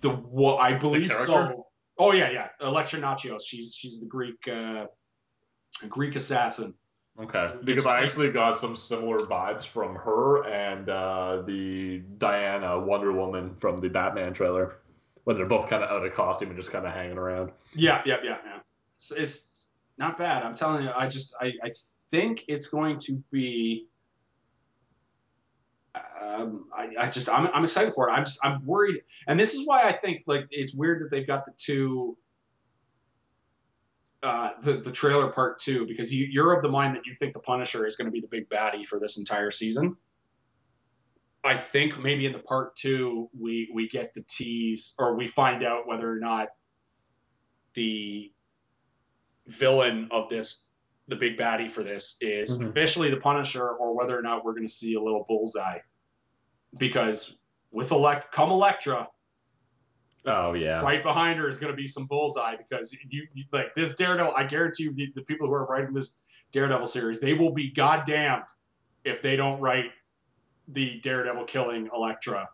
the 0.00 0.10
what 0.10 0.58
I 0.58 0.74
believe 0.74 1.12
so. 1.12 1.66
Oh 1.98 2.12
yeah, 2.12 2.30
yeah, 2.30 2.48
Elektra 2.60 3.00
Natchios. 3.00 3.42
She's 3.44 3.74
she's 3.74 4.00
the 4.00 4.06
Greek 4.06 4.46
uh, 4.48 4.86
Greek 5.88 6.14
assassin. 6.16 6.74
Okay. 7.18 7.48
Because 7.62 7.86
I 7.86 8.02
actually 8.02 8.30
got 8.30 8.58
some 8.58 8.74
similar 8.74 9.18
vibes 9.18 9.64
from 9.64 9.94
her 9.94 10.44
and 10.46 10.88
uh, 10.88 11.42
the 11.42 11.98
Diana 12.18 12.78
Wonder 12.78 13.12
Woman 13.12 13.54
from 13.60 13.80
the 13.80 13.88
Batman 13.88 14.34
trailer, 14.34 14.78
when 15.22 15.36
they're 15.36 15.46
both 15.46 15.70
kind 15.70 15.84
of 15.84 15.90
out 15.90 16.04
of 16.04 16.12
costume 16.12 16.48
and 16.50 16.58
just 16.58 16.72
kind 16.72 16.84
of 16.84 16.92
hanging 16.92 17.16
around. 17.16 17.52
Yeah, 17.72 18.02
yeah, 18.04 18.18
yeah, 18.24 18.38
yeah. 18.44 18.58
It's, 18.96 19.12
it's 19.12 19.53
not 19.98 20.16
bad. 20.16 20.42
I'm 20.42 20.54
telling 20.54 20.84
you. 20.84 20.90
I 20.94 21.08
just 21.08 21.34
I, 21.40 21.52
I 21.62 21.70
think 22.10 22.44
it's 22.48 22.66
going 22.66 22.98
to 22.98 23.22
be. 23.30 23.86
Um, 26.20 26.64
I, 26.76 26.88
I 26.98 27.08
just 27.08 27.28
I'm, 27.28 27.48
I'm 27.54 27.64
excited 27.64 27.92
for 27.92 28.08
it. 28.08 28.12
I'm 28.12 28.24
just 28.24 28.38
I'm 28.44 28.64
worried, 28.66 29.02
and 29.28 29.38
this 29.38 29.54
is 29.54 29.66
why 29.66 29.82
I 29.82 29.92
think 29.92 30.24
like 30.26 30.46
it's 30.50 30.74
weird 30.74 31.00
that 31.00 31.10
they've 31.10 31.26
got 31.26 31.44
the 31.44 31.52
two. 31.56 32.16
Uh, 34.22 34.52
the 34.62 34.78
the 34.78 34.90
trailer 34.90 35.28
part 35.28 35.58
two 35.58 35.86
because 35.86 36.12
you, 36.12 36.26
you're 36.30 36.54
of 36.54 36.62
the 36.62 36.68
mind 36.68 36.96
that 36.96 37.04
you 37.04 37.12
think 37.12 37.34
the 37.34 37.40
Punisher 37.40 37.86
is 37.86 37.94
going 37.94 38.06
to 38.06 38.10
be 38.10 38.20
the 38.22 38.26
big 38.26 38.48
baddie 38.48 38.84
for 38.86 38.98
this 38.98 39.18
entire 39.18 39.50
season. 39.50 39.94
I 41.44 41.58
think 41.58 42.02
maybe 42.02 42.24
in 42.24 42.32
the 42.32 42.38
part 42.38 42.74
two 42.74 43.28
we 43.38 43.70
we 43.74 43.86
get 43.86 44.14
the 44.14 44.24
tease 44.26 44.94
or 44.98 45.14
we 45.14 45.26
find 45.26 45.62
out 45.62 45.86
whether 45.86 46.10
or 46.10 46.18
not 46.18 46.48
the 47.74 48.32
villain 49.46 50.08
of 50.10 50.28
this, 50.28 50.70
the 51.08 51.16
big 51.16 51.36
baddie 51.36 51.70
for 51.70 51.82
this, 51.82 52.16
is 52.20 52.58
Mhm. 52.60 52.68
officially 52.70 53.10
the 53.10 53.16
Punisher, 53.18 53.70
or 53.70 53.94
whether 53.94 54.18
or 54.18 54.22
not 54.22 54.44
we're 54.44 54.52
going 54.52 54.66
to 54.66 54.72
see 54.72 54.94
a 54.94 55.00
little 55.00 55.24
bullseye. 55.28 55.78
Because 56.78 57.38
with 57.70 57.90
elect, 57.92 58.32
come 58.32 58.50
Elektra, 58.50 59.08
Oh, 60.26 60.54
yeah. 60.54 60.80
right 60.80 61.02
behind 61.02 61.38
her 61.38 61.48
is 61.48 61.58
going 61.58 61.72
to 61.72 61.76
be 61.76 61.86
some 61.86 62.06
bullseye. 62.06 62.56
Because 62.56 62.92
you, 63.10 63.28
you 63.32 63.44
like 63.52 63.74
this 63.74 63.94
Daredevil, 63.94 64.32
I 64.34 64.44
guarantee 64.44 64.84
you, 64.84 64.94
the, 64.94 65.12
the 65.14 65.22
people 65.22 65.46
who 65.46 65.52
are 65.54 65.66
writing 65.66 65.92
this 65.92 66.16
Daredevil 66.52 66.86
series, 66.86 67.20
they 67.20 67.34
will 67.34 67.52
be 67.52 67.70
goddamned 67.70 68.44
if 69.04 69.20
they 69.20 69.36
don't 69.36 69.60
write 69.60 69.90
the 70.68 70.98
Daredevil 71.00 71.44
killing 71.44 71.90
Elektra 71.92 72.48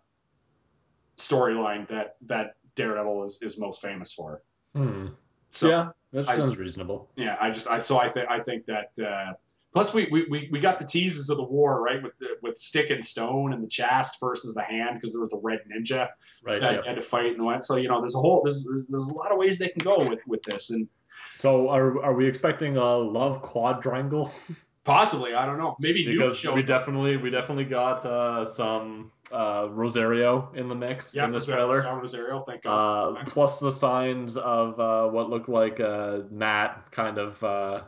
storyline 1.17 1.87
that 1.87 2.17
that 2.23 2.57
Daredevil 2.75 3.25
is 3.25 3.41
is 3.43 3.59
most 3.59 3.81
famous 3.81 4.13
for. 4.13 4.43
Hmm. 4.75 5.09
So 5.51 5.69
yeah, 5.69 5.89
that 6.13 6.29
I- 6.29 6.37
sounds 6.37 6.59
reasonable. 6.59 7.11
yeah, 7.17 7.37
I 7.41 7.51
just 7.51 7.69
I 7.69 7.79
so 7.79 7.99
I 7.99 8.09
think 8.09 8.31
I 8.31 8.39
think 8.41 8.67
that 8.67 8.91
uh, 9.05 9.33
plus 9.73 9.93
we, 9.95 10.09
we 10.11 10.27
we 10.31 10.49
we 10.53 10.61
got 10.61 10.79
the 10.79 10.85
teases 10.85 11.29
of 11.31 11.37
the 11.37 11.45
war 11.45 11.83
right 11.83 12.03
with 12.03 12.17
the, 12.19 12.37
with 12.43 12.57
stick 12.57 12.91
and 12.91 13.05
stone 13.05 13.53
and 13.53 13.63
the 13.63 13.69
Chaste 13.69 14.19
versus 14.21 14.55
the 14.55 14.63
hand 14.63 14.95
because 14.95 15.13
there 15.13 15.21
was 15.21 15.31
the 15.31 15.41
red 15.43 15.61
ninja 15.71 16.09
Right. 16.43 16.61
that 16.61 16.75
yeah. 16.77 16.83
had 16.87 16.97
to 16.97 17.03
fight 17.03 17.35
and 17.37 17.45
went. 17.45 17.65
So 17.65 17.77
you 17.77 17.89
know 17.89 18.01
there's 18.01 18.15
a 18.15 18.19
whole 18.21 18.43
there's, 18.43 18.65
there's 18.65 18.89
there's 18.89 19.09
a 19.09 19.15
lot 19.15 19.33
of 19.33 19.39
ways 19.39 19.59
they 19.59 19.69
can 19.69 19.85
go 19.85 20.09
with 20.09 20.21
with 20.27 20.43
this 20.45 20.71
and 20.71 20.89
So 21.35 21.69
are, 21.69 22.03
are 22.05 22.15
we 22.15 22.27
expecting 22.27 22.77
a 22.77 22.97
love 22.97 23.43
quadrangle? 23.43 24.33
possibly 24.91 25.35
I 25.35 25.47
don't 25.47 25.59
know. 25.59 25.77
Maybe 25.79 26.05
because 26.05 26.39
shows 26.39 26.55
we 26.55 26.63
definitely 26.63 27.17
we 27.17 27.31
definitely 27.31 27.65
got 27.65 28.05
uh, 28.05 28.45
some 28.45 29.13
uh, 29.31 29.69
Rosario 29.71 30.51
in 30.55 30.69
the 30.69 30.75
mix 30.75 31.15
yeah 31.15 31.25
in 31.25 31.33
this 31.33 31.49
Rosario- 31.49 31.73
trailer. 31.73 31.75
Rosario 31.99 31.99
Rosario 32.01 32.41
thank 32.41 32.63
God. 32.63 33.19
Uh, 33.19 33.25
plus 33.25 33.61
the 33.61 33.71
signs 33.71 34.37
of 34.37 34.79
uh, 34.81 35.09
what 35.09 35.31
looked 35.31 35.49
like 35.49 35.79
uh, 35.81 36.21
Matt 36.31 36.91
kind 36.91 37.19
of 37.19 37.43
uh, 37.45 37.83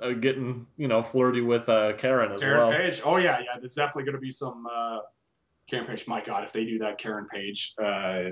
uh, 0.00 0.10
getting 0.12 0.66
you 0.76 0.88
know 0.88 1.02
flirty 1.02 1.40
with 1.40 1.68
uh, 1.68 1.92
Karen 1.94 2.32
as 2.32 2.40
Karen 2.40 2.58
well. 2.58 2.70
Karen 2.72 2.90
Page. 2.90 3.00
Oh 3.04 3.16
yeah 3.18 3.38
yeah 3.40 3.58
there's 3.60 3.74
definitely 3.74 4.04
going 4.04 4.14
to 4.16 4.20
be 4.20 4.32
some 4.32 4.66
uh, 4.70 4.98
Karen 5.68 5.86
Page 5.86 6.08
my 6.08 6.20
God 6.24 6.42
if 6.44 6.52
they 6.52 6.64
do 6.64 6.78
that 6.78 6.98
Karen 6.98 7.26
Page 7.32 7.74
uh, 7.80 8.30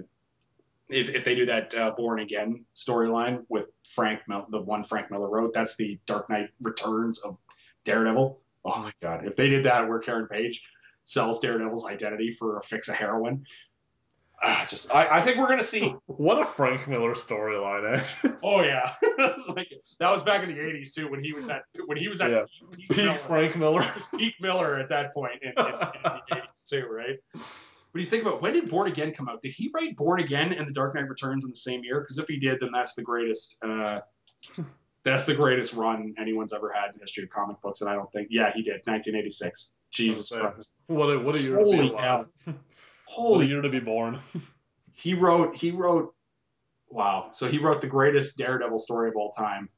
if, 0.89 1.15
if 1.15 1.25
they 1.25 1.37
do 1.37 1.47
that 1.47 1.73
uh, 1.77 1.93
Born 1.93 2.19
Again 2.19 2.65
storyline 2.75 3.45
with 3.49 3.69
Frank, 3.87 4.23
Mil- 4.27 4.49
the 4.51 4.61
one 4.61 4.83
Frank 4.83 5.09
Miller 5.09 5.31
wrote, 5.31 5.53
that's 5.53 5.77
the 5.77 5.97
Dark 6.05 6.29
Knight 6.29 6.49
Returns 6.63 7.21
of 7.21 7.39
Daredevil. 7.85 8.41
Oh 8.65 8.79
my 8.81 8.93
god! 9.01 9.27
If 9.27 9.37
they 9.37 9.49
did 9.49 9.65
that, 9.65 9.89
where 9.89 9.99
Karen 9.99 10.27
Page 10.27 10.67
sells 11.05 11.39
Daredevil's 11.41 11.87
identity 11.87 12.31
for 12.31 12.59
a 12.59 12.61
fix 12.61 12.89
of 12.89 12.95
heroin, 12.95 13.45
ah, 14.43 14.67
just 14.69 14.95
I, 14.95 15.19
I 15.19 15.23
think 15.23 15.39
we're 15.39 15.49
gonna 15.49 15.63
see. 15.63 15.95
What 16.07 16.43
a 16.43 16.45
Frank 16.45 16.87
Miller 16.87 17.13
storyline, 17.15 17.99
eh? 18.25 18.31
Oh 18.43 18.63
yeah, 18.63 18.93
like 19.49 19.73
that 19.99 20.11
was 20.11 20.23
back 20.23 20.43
in 20.43 20.49
the 20.51 20.61
'80s 20.61 20.93
too, 20.93 21.09
when 21.11 21.25
he 21.25 21.33
was 21.33 21.49
at 21.49 21.63
when 21.87 21.97
he 21.97 22.09
was 22.09 22.21
at 22.21 22.31
Yeah. 22.31 22.41
peak, 22.71 22.71
peak 22.79 22.89
Peak 22.91 23.05
Miller. 23.07 23.19
Frank 23.19 23.57
Miller. 23.57 23.83
It 23.83 23.95
was 23.95 24.07
peak 24.07 24.35
Miller 24.41 24.79
at 24.79 24.89
that 24.91 25.15
point 25.15 25.41
in, 25.43 25.49
in, 25.51 25.57
in 25.57 25.65
the 26.03 26.35
'80s 26.37 26.69
too, 26.69 26.87
right? 26.91 27.17
But 27.93 28.03
you 28.03 28.07
think 28.07 28.23
about 28.23 28.41
when 28.43 28.53
did 28.53 28.69
Born 28.71 28.87
Again 28.89 29.13
come 29.13 29.29
out? 29.29 29.41
Did 29.43 29.53
he 29.53 29.71
write 29.75 29.97
Born 29.97 30.21
Again 30.21 30.53
and 30.53 30.69
The 30.69 30.73
Dark 30.73 30.95
Knight 30.95 31.09
Returns 31.09 31.45
in 31.45 31.51
the 31.51 31.57
same 31.57 31.83
year? 31.83 32.01
Because 32.03 32.19
if 32.19 32.29
he 32.29 32.39
did, 32.39 32.61
then 32.61 32.71
that's 32.73 32.95
the 32.95 33.03
greatest. 33.03 33.57
Uh, 33.65 34.01
that's 35.05 35.25
the 35.27 35.35
greatest 35.35 35.73
run 35.73 36.15
anyone's 36.19 36.53
ever 36.53 36.71
had 36.71 36.91
in 36.91 36.97
the 36.97 37.01
history 37.01 37.25
of 37.25 37.31
comic 37.31 37.61
books, 37.61 37.81
and 37.81 37.91
I 37.91 37.95
don't 37.95 38.11
think. 38.13 38.29
Yeah, 38.31 38.53
he 38.53 38.63
did. 38.63 38.81
1986. 38.85 39.75
Jesus. 39.91 40.31
Christ! 40.31 40.77
What 40.87 41.07
a 41.07 41.19
what 41.19 41.35
a 41.35 41.41
year 41.43 41.57
Holy 41.57 41.77
to 41.79 41.83
be 41.83 41.89
alive. 41.89 42.27
What 42.47 42.55
a 42.55 42.59
Holy 43.13 43.47
year 43.47 43.61
to 43.61 43.69
be 43.69 43.81
born. 43.81 44.21
he 44.93 45.15
wrote 45.15 45.57
he 45.57 45.71
wrote 45.71 46.15
wow 46.89 47.29
so 47.31 47.49
he 47.49 47.59
wrote 47.59 47.81
the 47.81 47.87
greatest 47.87 48.37
daredevil 48.37 48.79
story 48.79 49.09
of 49.09 49.17
all 49.17 49.31
time 49.31 49.69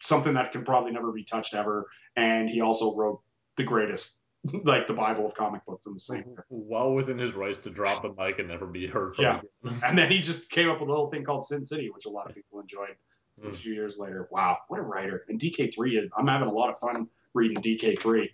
something 0.00 0.34
that 0.34 0.52
can 0.52 0.64
probably 0.64 0.92
never 0.92 1.10
be 1.12 1.24
touched 1.24 1.54
ever 1.54 1.86
and 2.16 2.48
he 2.48 2.60
also 2.60 2.94
wrote 2.96 3.20
the 3.56 3.64
greatest 3.64 4.20
like 4.64 4.86
the 4.86 4.92
bible 4.92 5.26
of 5.26 5.34
comic 5.34 5.64
books 5.66 5.86
in 5.86 5.92
the 5.94 5.98
same 5.98 6.22
year 6.28 6.44
Well 6.50 6.92
within 6.92 7.18
his 7.18 7.32
rights 7.32 7.58
to 7.60 7.70
drop 7.70 8.02
the 8.02 8.14
mic 8.22 8.38
and 8.38 8.48
never 8.48 8.66
be 8.66 8.86
heard 8.86 9.14
from 9.16 9.24
Yeah. 9.24 9.40
again. 9.64 9.80
and 9.84 9.98
then 9.98 10.10
he 10.10 10.20
just 10.20 10.50
came 10.50 10.68
up 10.68 10.80
with 10.80 10.88
a 10.88 10.92
little 10.92 11.08
thing 11.08 11.24
called 11.24 11.44
sin 11.44 11.64
city 11.64 11.90
which 11.90 12.06
a 12.06 12.10
lot 12.10 12.28
of 12.28 12.34
people 12.36 12.60
enjoyed 12.60 12.94
a 13.42 13.46
Mm. 13.46 13.54
few 13.54 13.72
years 13.72 13.98
later 13.98 14.28
wow 14.30 14.58
what 14.68 14.80
a 14.80 14.82
writer 14.82 15.24
and 15.28 15.38
dk3 15.40 16.04
is 16.04 16.10
i'm 16.16 16.26
having 16.26 16.48
a 16.48 16.52
lot 16.52 16.70
of 16.70 16.78
fun 16.78 17.06
reading 17.34 17.56
dk3 17.62 18.28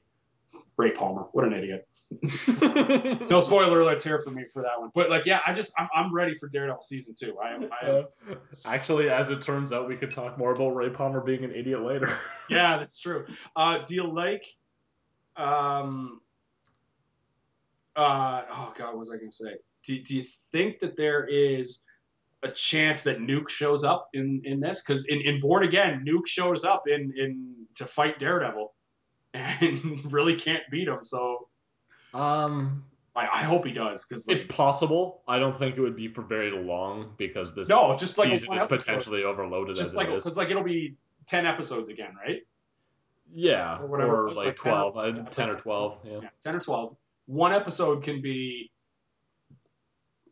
ray 0.76 0.90
palmer 0.92 1.22
what 1.32 1.44
an 1.44 1.52
idiot 1.52 1.86
no 3.30 3.40
spoiler 3.40 3.80
alerts 3.80 4.02
here 4.02 4.18
for 4.18 4.30
me 4.30 4.44
for 4.52 4.62
that 4.62 4.80
one 4.80 4.90
but 4.94 5.10
like 5.10 5.26
yeah 5.26 5.40
i 5.46 5.52
just 5.52 5.72
i'm, 5.78 5.88
I'm 5.94 6.14
ready 6.14 6.34
for 6.34 6.48
daredevil 6.48 6.80
season 6.80 7.14
two 7.18 7.36
i 7.38 7.50
am, 7.54 7.68
I 7.82 7.86
am 7.88 7.94
Uh, 8.30 8.34
actually, 8.66 9.10
as 9.10 9.30
it 9.30 9.42
turns 9.42 9.72
out, 9.72 9.88
we 9.88 9.96
could 9.96 10.10
talk 10.10 10.38
more 10.38 10.52
about 10.52 10.70
Ray 10.74 10.90
Palmer 10.90 11.20
being 11.20 11.44
an 11.44 11.52
idiot 11.54 11.82
later. 11.82 12.08
yeah, 12.48 12.76
that's 12.78 12.98
true. 13.00 13.26
Uh, 13.56 13.78
do 13.84 13.94
you 13.94 14.04
like? 14.04 14.44
Um, 15.36 16.20
uh, 17.96 18.44
oh 18.50 18.72
God, 18.76 18.88
what 18.88 18.98
was 18.98 19.10
I 19.10 19.16
going 19.16 19.30
to 19.30 19.34
say? 19.36 19.54
Do, 19.84 20.00
do 20.00 20.16
you 20.16 20.24
think 20.52 20.78
that 20.80 20.96
there 20.96 21.26
is 21.26 21.82
a 22.44 22.50
chance 22.50 23.02
that 23.04 23.18
Nuke 23.18 23.48
shows 23.48 23.82
up 23.84 24.08
in 24.14 24.40
in 24.44 24.60
this? 24.60 24.82
Because 24.82 25.06
in, 25.06 25.20
in 25.22 25.40
Born 25.40 25.64
Again, 25.64 26.04
Nuke 26.06 26.26
shows 26.26 26.64
up 26.64 26.86
in 26.86 27.12
in 27.16 27.54
to 27.74 27.86
fight 27.86 28.18
Daredevil, 28.18 28.72
and 29.34 30.04
really 30.12 30.36
can't 30.36 30.62
beat 30.70 30.86
him. 30.88 30.98
So 31.02 31.48
Um, 32.12 32.84
I, 33.16 33.22
I 33.22 33.42
hope 33.42 33.64
he 33.64 33.72
does. 33.72 34.04
Because 34.04 34.28
it's 34.28 34.44
possible. 34.44 35.22
I 35.26 35.38
don't 35.38 35.58
think 35.58 35.76
it 35.76 35.80
would 35.80 35.96
be 35.96 36.08
for 36.08 36.22
very 36.22 36.50
long 36.50 37.14
because 37.16 37.54
this 37.54 37.68
no, 37.68 37.96
just 37.96 38.18
like 38.18 38.28
a 38.32 38.38
season 38.38 38.54
is 38.54 38.62
episode. 38.62 38.86
potentially 38.92 39.24
overloaded 39.24 39.74
just 39.76 39.90
as 39.92 39.96
like 39.96 40.08
it 40.08 40.14
is. 40.14 40.24
because 40.24 40.36
like 40.36 40.50
it'll 40.50 40.62
be 40.62 40.96
ten 41.26 41.46
episodes 41.46 41.88
again, 41.88 42.14
right? 42.24 42.42
Yeah, 43.32 43.78
or 43.80 43.86
whatever 43.86 44.20
or 44.20 44.28
was, 44.28 44.36
like, 44.38 44.46
like 44.46 44.56
10 44.58 44.72
or- 44.72 44.86
12, 44.86 44.96
uh, 44.96 45.02
yeah, 45.02 45.22
10 45.24 45.50
or 45.50 45.56
12. 45.56 45.98
Yeah. 46.04 46.18
yeah, 46.22 46.28
10 46.42 46.56
or 46.56 46.60
12 46.60 46.96
one 47.26 47.52
episode 47.52 48.02
can 48.02 48.20
be 48.20 48.70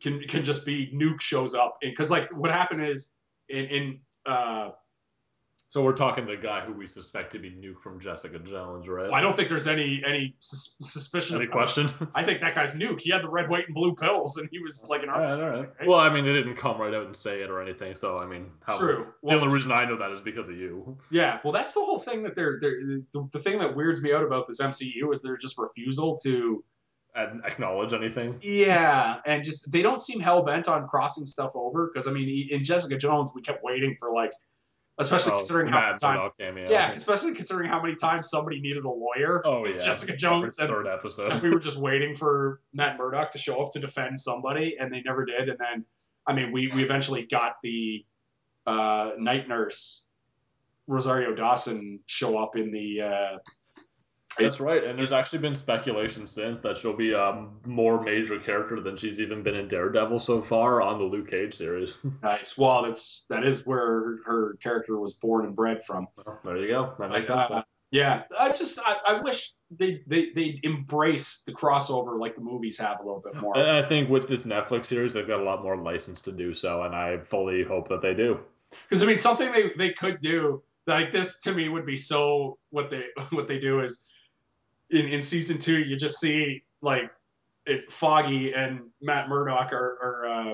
can 0.03 0.21
can 0.27 0.43
just 0.43 0.65
be 0.65 0.91
nuke 0.93 1.21
shows 1.21 1.55
up 1.55 1.77
because 1.81 2.11
like 2.11 2.29
what 2.37 2.51
happened 2.51 2.85
is 2.85 3.13
in 3.49 3.65
in 3.65 3.99
uh 4.25 4.69
So 5.73 5.81
we're 5.81 5.93
talking 5.93 6.27
the 6.27 6.37
guy 6.37 6.59
who 6.61 6.71
we 6.73 6.85
suspect 6.85 7.31
to 7.31 7.39
be 7.39 7.49
Nuke 7.49 7.81
from 7.81 7.99
Jessica 7.99 8.37
Jones, 8.37 8.87
right? 8.87 9.05
well, 9.09 9.15
i 9.15 9.21
don't 9.21 9.35
think 9.35 9.49
there's 9.49 9.65
any 9.65 10.03
any 10.05 10.35
sus- 10.37 10.75
suspicion 10.81 11.35
Any 11.37 11.47
question? 11.47 11.89
i 12.13 12.21
think 12.23 12.41
that 12.41 12.53
guy's 12.53 12.75
nuke 12.75 12.99
he 13.01 13.09
had 13.11 13.23
the 13.23 13.29
red 13.29 13.49
white 13.49 13.65
and 13.65 13.73
blue 13.73 13.95
pills 13.95 14.37
and 14.37 14.47
he 14.51 14.59
was 14.59 14.85
like 14.89 15.01
an 15.03 15.09
all 15.09 15.19
right, 15.19 15.31
all 15.33 15.49
right. 15.49 15.69
right? 15.79 15.87
Well, 15.87 15.97
I 15.99 16.09
mean, 16.13 16.25
they 16.25 16.33
didn't 16.33 16.57
come 16.57 16.79
right 16.79 16.93
out 16.93 17.07
and 17.07 17.17
say 17.17 17.41
it 17.41 17.49
or 17.49 17.59
anything, 17.61 17.95
so 17.95 18.17
I 18.19 18.25
mean, 18.27 18.51
how, 18.67 18.77
true 18.77 19.05
The 19.23 19.27
well, 19.29 19.37
only 19.39 19.47
reason 19.57 19.71
I 19.71 19.85
know 19.85 19.97
that 19.97 20.11
is 20.11 20.21
because 20.21 20.47
of 20.47 20.55
you. 20.63 20.95
yeah 21.11 21.39
well 21.43 21.53
that's 21.57 21.73
the 21.73 21.83
whole 21.87 21.99
thing 22.07 22.21
that 22.23 22.35
they're, 22.35 22.57
they're 22.61 22.79
the, 23.13 23.27
the 23.31 23.39
thing 23.39 23.57
that 23.59 23.75
weirds 23.75 23.99
me 24.05 24.13
out 24.13 24.23
about 24.23 24.45
this 24.47 24.59
mcu 24.61 25.11
is 25.13 25.21
their 25.23 25.35
just 25.37 25.57
refusal 25.57 26.17
to 26.25 26.63
acknowledge 27.15 27.93
anything. 27.93 28.37
Yeah, 28.41 29.17
and 29.25 29.43
just 29.43 29.71
they 29.71 29.81
don't 29.81 29.99
seem 30.01 30.19
hell 30.19 30.43
bent 30.43 30.67
on 30.67 30.87
crossing 30.87 31.25
stuff 31.25 31.51
over 31.55 31.87
because 31.93 32.07
I 32.07 32.11
mean, 32.11 32.47
in 32.51 32.63
Jessica 32.63 32.97
Jones, 32.97 33.31
we 33.35 33.41
kept 33.41 33.63
waiting 33.63 33.95
for 33.99 34.11
like, 34.11 34.31
especially 34.97 35.33
Oh, 35.33 35.37
considering 35.37 35.67
how 35.67 35.81
many 35.87 35.97
time, 35.97 36.29
cameo. 36.39 36.69
yeah, 36.69 36.91
especially 36.91 37.33
considering 37.33 37.67
how 37.69 37.81
many 37.81 37.95
times 37.95 38.29
somebody 38.29 38.59
needed 38.59 38.83
a 38.85 38.89
lawyer. 38.89 39.41
Oh 39.45 39.65
yeah. 39.65 39.77
Jessica 39.77 40.15
Jones, 40.15 40.59
Every 40.59 40.75
and 40.75 40.85
third 40.85 40.91
episode. 40.93 41.41
we 41.41 41.49
were 41.51 41.59
just 41.69 41.77
waiting 41.77 42.15
for 42.15 42.61
Matt 42.73 42.97
Murdock 42.97 43.31
to 43.33 43.37
show 43.37 43.63
up 43.63 43.71
to 43.73 43.79
defend 43.79 44.19
somebody, 44.19 44.77
and 44.79 44.91
they 44.91 45.01
never 45.01 45.23
did. 45.25 45.49
And 45.49 45.57
then, 45.59 45.85
I 46.27 46.33
mean, 46.33 46.51
we 46.51 46.71
we 46.75 46.83
eventually 46.83 47.25
got 47.25 47.57
the 47.61 48.05
uh, 48.65 49.11
night 49.17 49.47
nurse 49.47 50.05
Rosario 50.87 51.33
Dawson 51.35 51.99
show 52.07 52.37
up 52.37 52.55
in 52.55 52.71
the. 52.71 53.01
Uh, 53.01 53.37
That's 54.37 54.59
right, 54.59 54.83
and 54.83 54.97
there's 54.97 55.13
actually 55.13 55.39
been 55.39 55.55
speculation 55.55 56.27
since 56.27 56.59
that 56.59 56.77
she'll 56.77 56.95
be 56.95 57.13
a 57.13 57.45
more 57.65 58.01
major 58.01 58.39
character 58.39 58.79
than 58.79 58.97
she's 58.97 59.21
even 59.21 59.43
been 59.43 59.55
in 59.55 59.67
Daredevil 59.67 60.19
so 60.19 60.41
far 60.41 60.81
on 60.81 60.97
the 60.97 61.05
Luke 61.05 61.29
Cage 61.29 61.53
series. 61.53 61.95
nice. 62.23 62.57
Well, 62.57 62.83
that's 62.83 63.25
that 63.29 63.45
is 63.45 63.65
where 63.65 64.17
her 64.25 64.57
character 64.61 64.99
was 64.99 65.13
born 65.13 65.45
and 65.45 65.55
bred 65.55 65.83
from. 65.83 66.07
Well, 66.25 66.39
there 66.43 66.57
you 66.57 66.67
go. 66.67 66.93
That 66.99 67.11
makes 67.11 67.27
But, 67.27 67.47
sense. 67.47 67.51
uh. 67.51 67.63
Yeah, 67.91 68.23
I 68.39 68.47
just 68.49 68.79
I, 68.83 68.97
I 69.05 69.21
wish 69.21 69.51
they 69.69 70.01
they 70.07 70.31
they 70.31 70.59
embrace 70.63 71.43
the 71.45 71.51
crossover 71.51 72.19
like 72.19 72.33
the 72.35 72.41
movies 72.41 72.75
have 72.79 72.99
a 72.99 73.03
little 73.03 73.21
bit 73.23 73.35
more. 73.35 73.55
And 73.55 73.69
I 73.69 73.83
think 73.83 74.09
with 74.09 74.27
this 74.27 74.45
Netflix 74.45 74.87
series, 74.87 75.13
they've 75.13 75.27
got 75.27 75.41
a 75.41 75.43
lot 75.43 75.61
more 75.61 75.77
license 75.77 76.19
to 76.21 76.31
do 76.31 76.55
so, 76.55 76.81
and 76.81 76.95
I 76.95 77.19
fully 77.19 77.63
hope 77.63 77.87
that 77.89 78.01
they 78.01 78.15
do. 78.15 78.39
Because 78.89 79.03
I 79.03 79.05
mean, 79.05 79.19
something 79.19 79.51
they 79.51 79.73
they 79.77 79.91
could 79.91 80.19
do 80.21 80.63
like 80.87 81.11
this 81.11 81.39
to 81.41 81.53
me 81.53 81.69
would 81.69 81.85
be 81.85 81.95
so 81.95 82.57
what 82.71 82.89
they 82.89 83.05
what 83.29 83.47
they 83.47 83.59
do 83.59 83.81
is 83.81 84.03
in 84.93 85.07
in 85.07 85.21
season 85.21 85.57
two 85.57 85.79
you 85.79 85.95
just 85.95 86.19
see 86.19 86.63
like 86.81 87.11
it's 87.65 87.85
Foggy 87.93 88.53
and 88.53 88.81
Matt 89.01 89.29
Murdock 89.29 89.71
are 89.73 89.97
are 90.01 90.25
uh, 90.25 90.53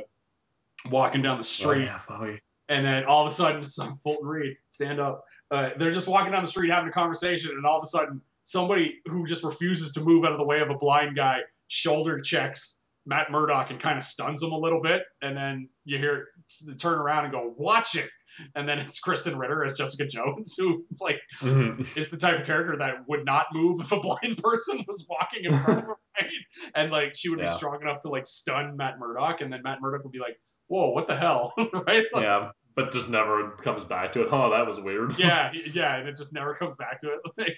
walking 0.90 1.22
down 1.22 1.38
the 1.38 1.44
street. 1.44 1.82
Oh, 1.82 1.86
yeah, 1.86 2.00
Foggy. 2.00 2.40
And 2.70 2.86
then 2.86 3.06
all 3.06 3.26
of 3.26 3.32
a 3.32 3.34
sudden, 3.34 3.64
some 3.64 3.96
Fulton 3.98 4.28
Reed, 4.28 4.58
stand 4.70 5.00
up. 5.00 5.26
Uh, 5.52 5.72
they're 5.78 5.92
just 5.92 6.08
walking 6.08 6.32
down 6.32 6.44
the 6.44 6.48
street 6.48 6.70
having 6.70 6.90
a 6.90 6.94
conversation, 6.94 7.52
and 7.52 7.66
all 7.66 7.78
of 7.78 7.84
a 7.84 7.88
sudden, 7.88 8.22
somebody 8.44 9.00
who 9.08 9.26
just 9.26 9.44
refuses 9.44 9.92
to 9.94 10.02
move 10.02 10.24
out 10.24 10.32
of 10.32 10.38
the 10.38 10.46
way 10.46 10.60
of 10.60 10.70
a 10.70 10.76
blind 10.76 11.16
guy 11.16 11.42
shoulder 11.68 12.20
checks 12.20 12.84
Matt 13.06 13.32
Murdock 13.32 13.72
and 13.72 13.80
kind 13.80 13.98
of 13.98 14.04
stuns 14.04 14.42
him 14.42 14.52
a 14.52 14.58
little 14.58 14.82
bit. 14.82 15.04
And 15.22 15.36
then 15.36 15.70
you 15.86 15.98
hear 15.98 16.28
it 16.68 16.80
turn 16.80 17.00
around 17.00 17.26
and 17.26 17.34
go, 17.34 17.54
"Watch 17.58 17.96
it!" 17.96 18.10
And 18.56 18.68
then 18.68 18.80
it's 18.80 19.00
Krysten 19.02 19.38
Ritter 19.40 19.64
as 19.64 19.74
Jessica 19.76 20.06
Jones, 20.08 20.56
who 20.58 20.86
like 21.00 21.22
Mhm. 21.42 21.96
is 21.98 22.10
the 22.10 22.18
type 22.18 22.40
of 22.40 22.46
character 22.46 22.78
that 22.78 23.08
would 23.08 23.26
not 23.26 23.48
move 23.54 23.80
if 23.82 23.92
a 23.92 24.00
blind 24.00 24.38
person 24.44 24.84
was 24.88 25.06
walking 25.10 25.46
in 25.46 25.54
front 25.60 25.80
of 25.80 25.86
her, 25.86 25.96
right? 26.22 26.32
And 26.76 26.92
like 26.92 27.16
she 27.16 27.30
would 27.30 27.40
be 27.40 27.46
strong 27.48 27.82
enough 27.82 28.02
to 28.02 28.10
like 28.10 28.26
stun 28.28 28.76
Matt 28.78 29.00
Murdock, 29.00 29.42
and 29.42 29.52
then 29.52 29.62
Matt 29.64 29.82
Murdock 29.82 30.04
would 30.04 30.12
be 30.14 30.20
like, 30.20 30.40
"Whoa, 30.68 30.90
what 30.90 31.08
the 31.08 31.16
hell?" 31.16 31.54
right? 31.88 32.06
Like, 32.14 32.24
yeah, 32.24 32.52
but 32.80 32.94
just 32.94 33.10
never 33.10 33.52
comes 33.62 33.84
back 33.84 34.14
to 34.14 34.22
it. 34.22 34.30
Oh, 34.32 34.50
that 34.52 34.66
was 34.66 34.80
weird. 34.80 35.18
yeah, 35.20 35.52
yeah, 35.74 35.98
and 35.98 36.08
it 36.08 36.16
just 36.16 36.32
never 36.32 36.54
comes 36.54 36.76
back 36.76 37.00
to 37.02 37.14
it. 37.14 37.20
Like, 37.40 37.58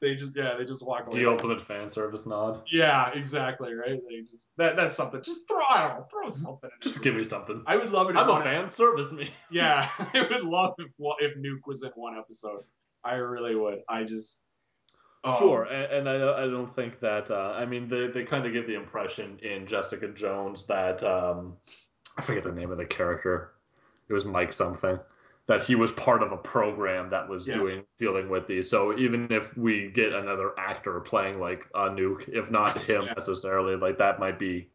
they 0.00 0.14
just 0.14 0.36
yeah, 0.36 0.54
they 0.56 0.64
just 0.64 0.84
walk 0.84 1.06
away. 1.06 1.20
the 1.20 1.28
ultimate 1.28 1.60
fan 1.60 1.88
service 1.88 2.26
nod. 2.26 2.62
Yeah, 2.70 3.10
exactly, 3.12 3.72
right. 3.72 3.98
They 4.08 4.20
just 4.20 4.56
that 4.58 4.76
that's 4.76 4.94
something. 4.94 5.22
Just 5.22 5.48
throw 5.48 5.60
I 5.68 5.88
don't 5.88 5.98
know, 5.98 6.06
throw 6.10 6.30
something. 6.30 6.70
Just 6.80 6.98
it. 6.98 7.02
give 7.02 7.14
me 7.14 7.24
something. 7.24 7.62
I 7.66 7.76
would 7.76 7.90
love 7.90 8.08
it. 8.08 8.12
If 8.12 8.18
I'm 8.18 8.28
a 8.28 8.42
fan. 8.42 8.68
Service 8.68 9.12
me. 9.12 9.30
Yeah, 9.50 9.88
I 9.98 10.26
would 10.30 10.42
love 10.42 10.74
if 10.78 10.92
if 11.20 11.36
Nuke 11.38 11.66
was 11.66 11.82
in 11.82 11.90
one 11.94 12.16
episode. 12.18 12.60
I 13.02 13.14
really 13.14 13.54
would. 13.54 13.80
I 13.88 14.04
just 14.04 14.44
oh, 15.24 15.38
Sure, 15.38 15.64
and, 15.64 16.08
and 16.08 16.08
I, 16.08 16.44
I 16.44 16.46
don't 16.46 16.72
think 16.72 17.00
that. 17.00 17.30
Uh, 17.30 17.54
I 17.56 17.64
mean, 17.64 17.88
they, 17.88 18.08
they 18.08 18.24
kind 18.24 18.46
of 18.46 18.52
give 18.52 18.66
the 18.66 18.74
impression 18.74 19.38
in 19.42 19.66
Jessica 19.66 20.08
Jones 20.08 20.66
that 20.66 21.02
um, 21.02 21.56
I 22.18 22.22
forget 22.22 22.44
the 22.44 22.52
name 22.52 22.70
of 22.70 22.78
the 22.78 22.86
character. 22.86 23.52
It 24.08 24.12
was 24.12 24.24
Mike 24.24 24.52
something. 24.52 24.98
That 25.46 25.62
he 25.62 25.74
was 25.74 25.90
part 25.92 26.22
of 26.22 26.30
a 26.30 26.36
program 26.36 27.10
that 27.10 27.28
was 27.28 27.46
Yeah. 27.48 27.54
doing 27.54 27.84
dealing 27.98 28.28
with 28.28 28.46
these. 28.46 28.70
So 28.70 28.96
even 28.96 29.26
if 29.30 29.56
we 29.56 29.88
get 29.88 30.12
another 30.12 30.52
actor 30.56 31.00
playing 31.00 31.40
like 31.40 31.66
a 31.74 31.88
nuke, 31.90 32.28
if 32.28 32.50
not 32.50 32.78
him 32.78 33.02
Yeah. 33.02 33.14
necessarily, 33.14 33.74
like 33.76 33.98
that 33.98 34.20
might 34.20 34.38
be 34.38 34.68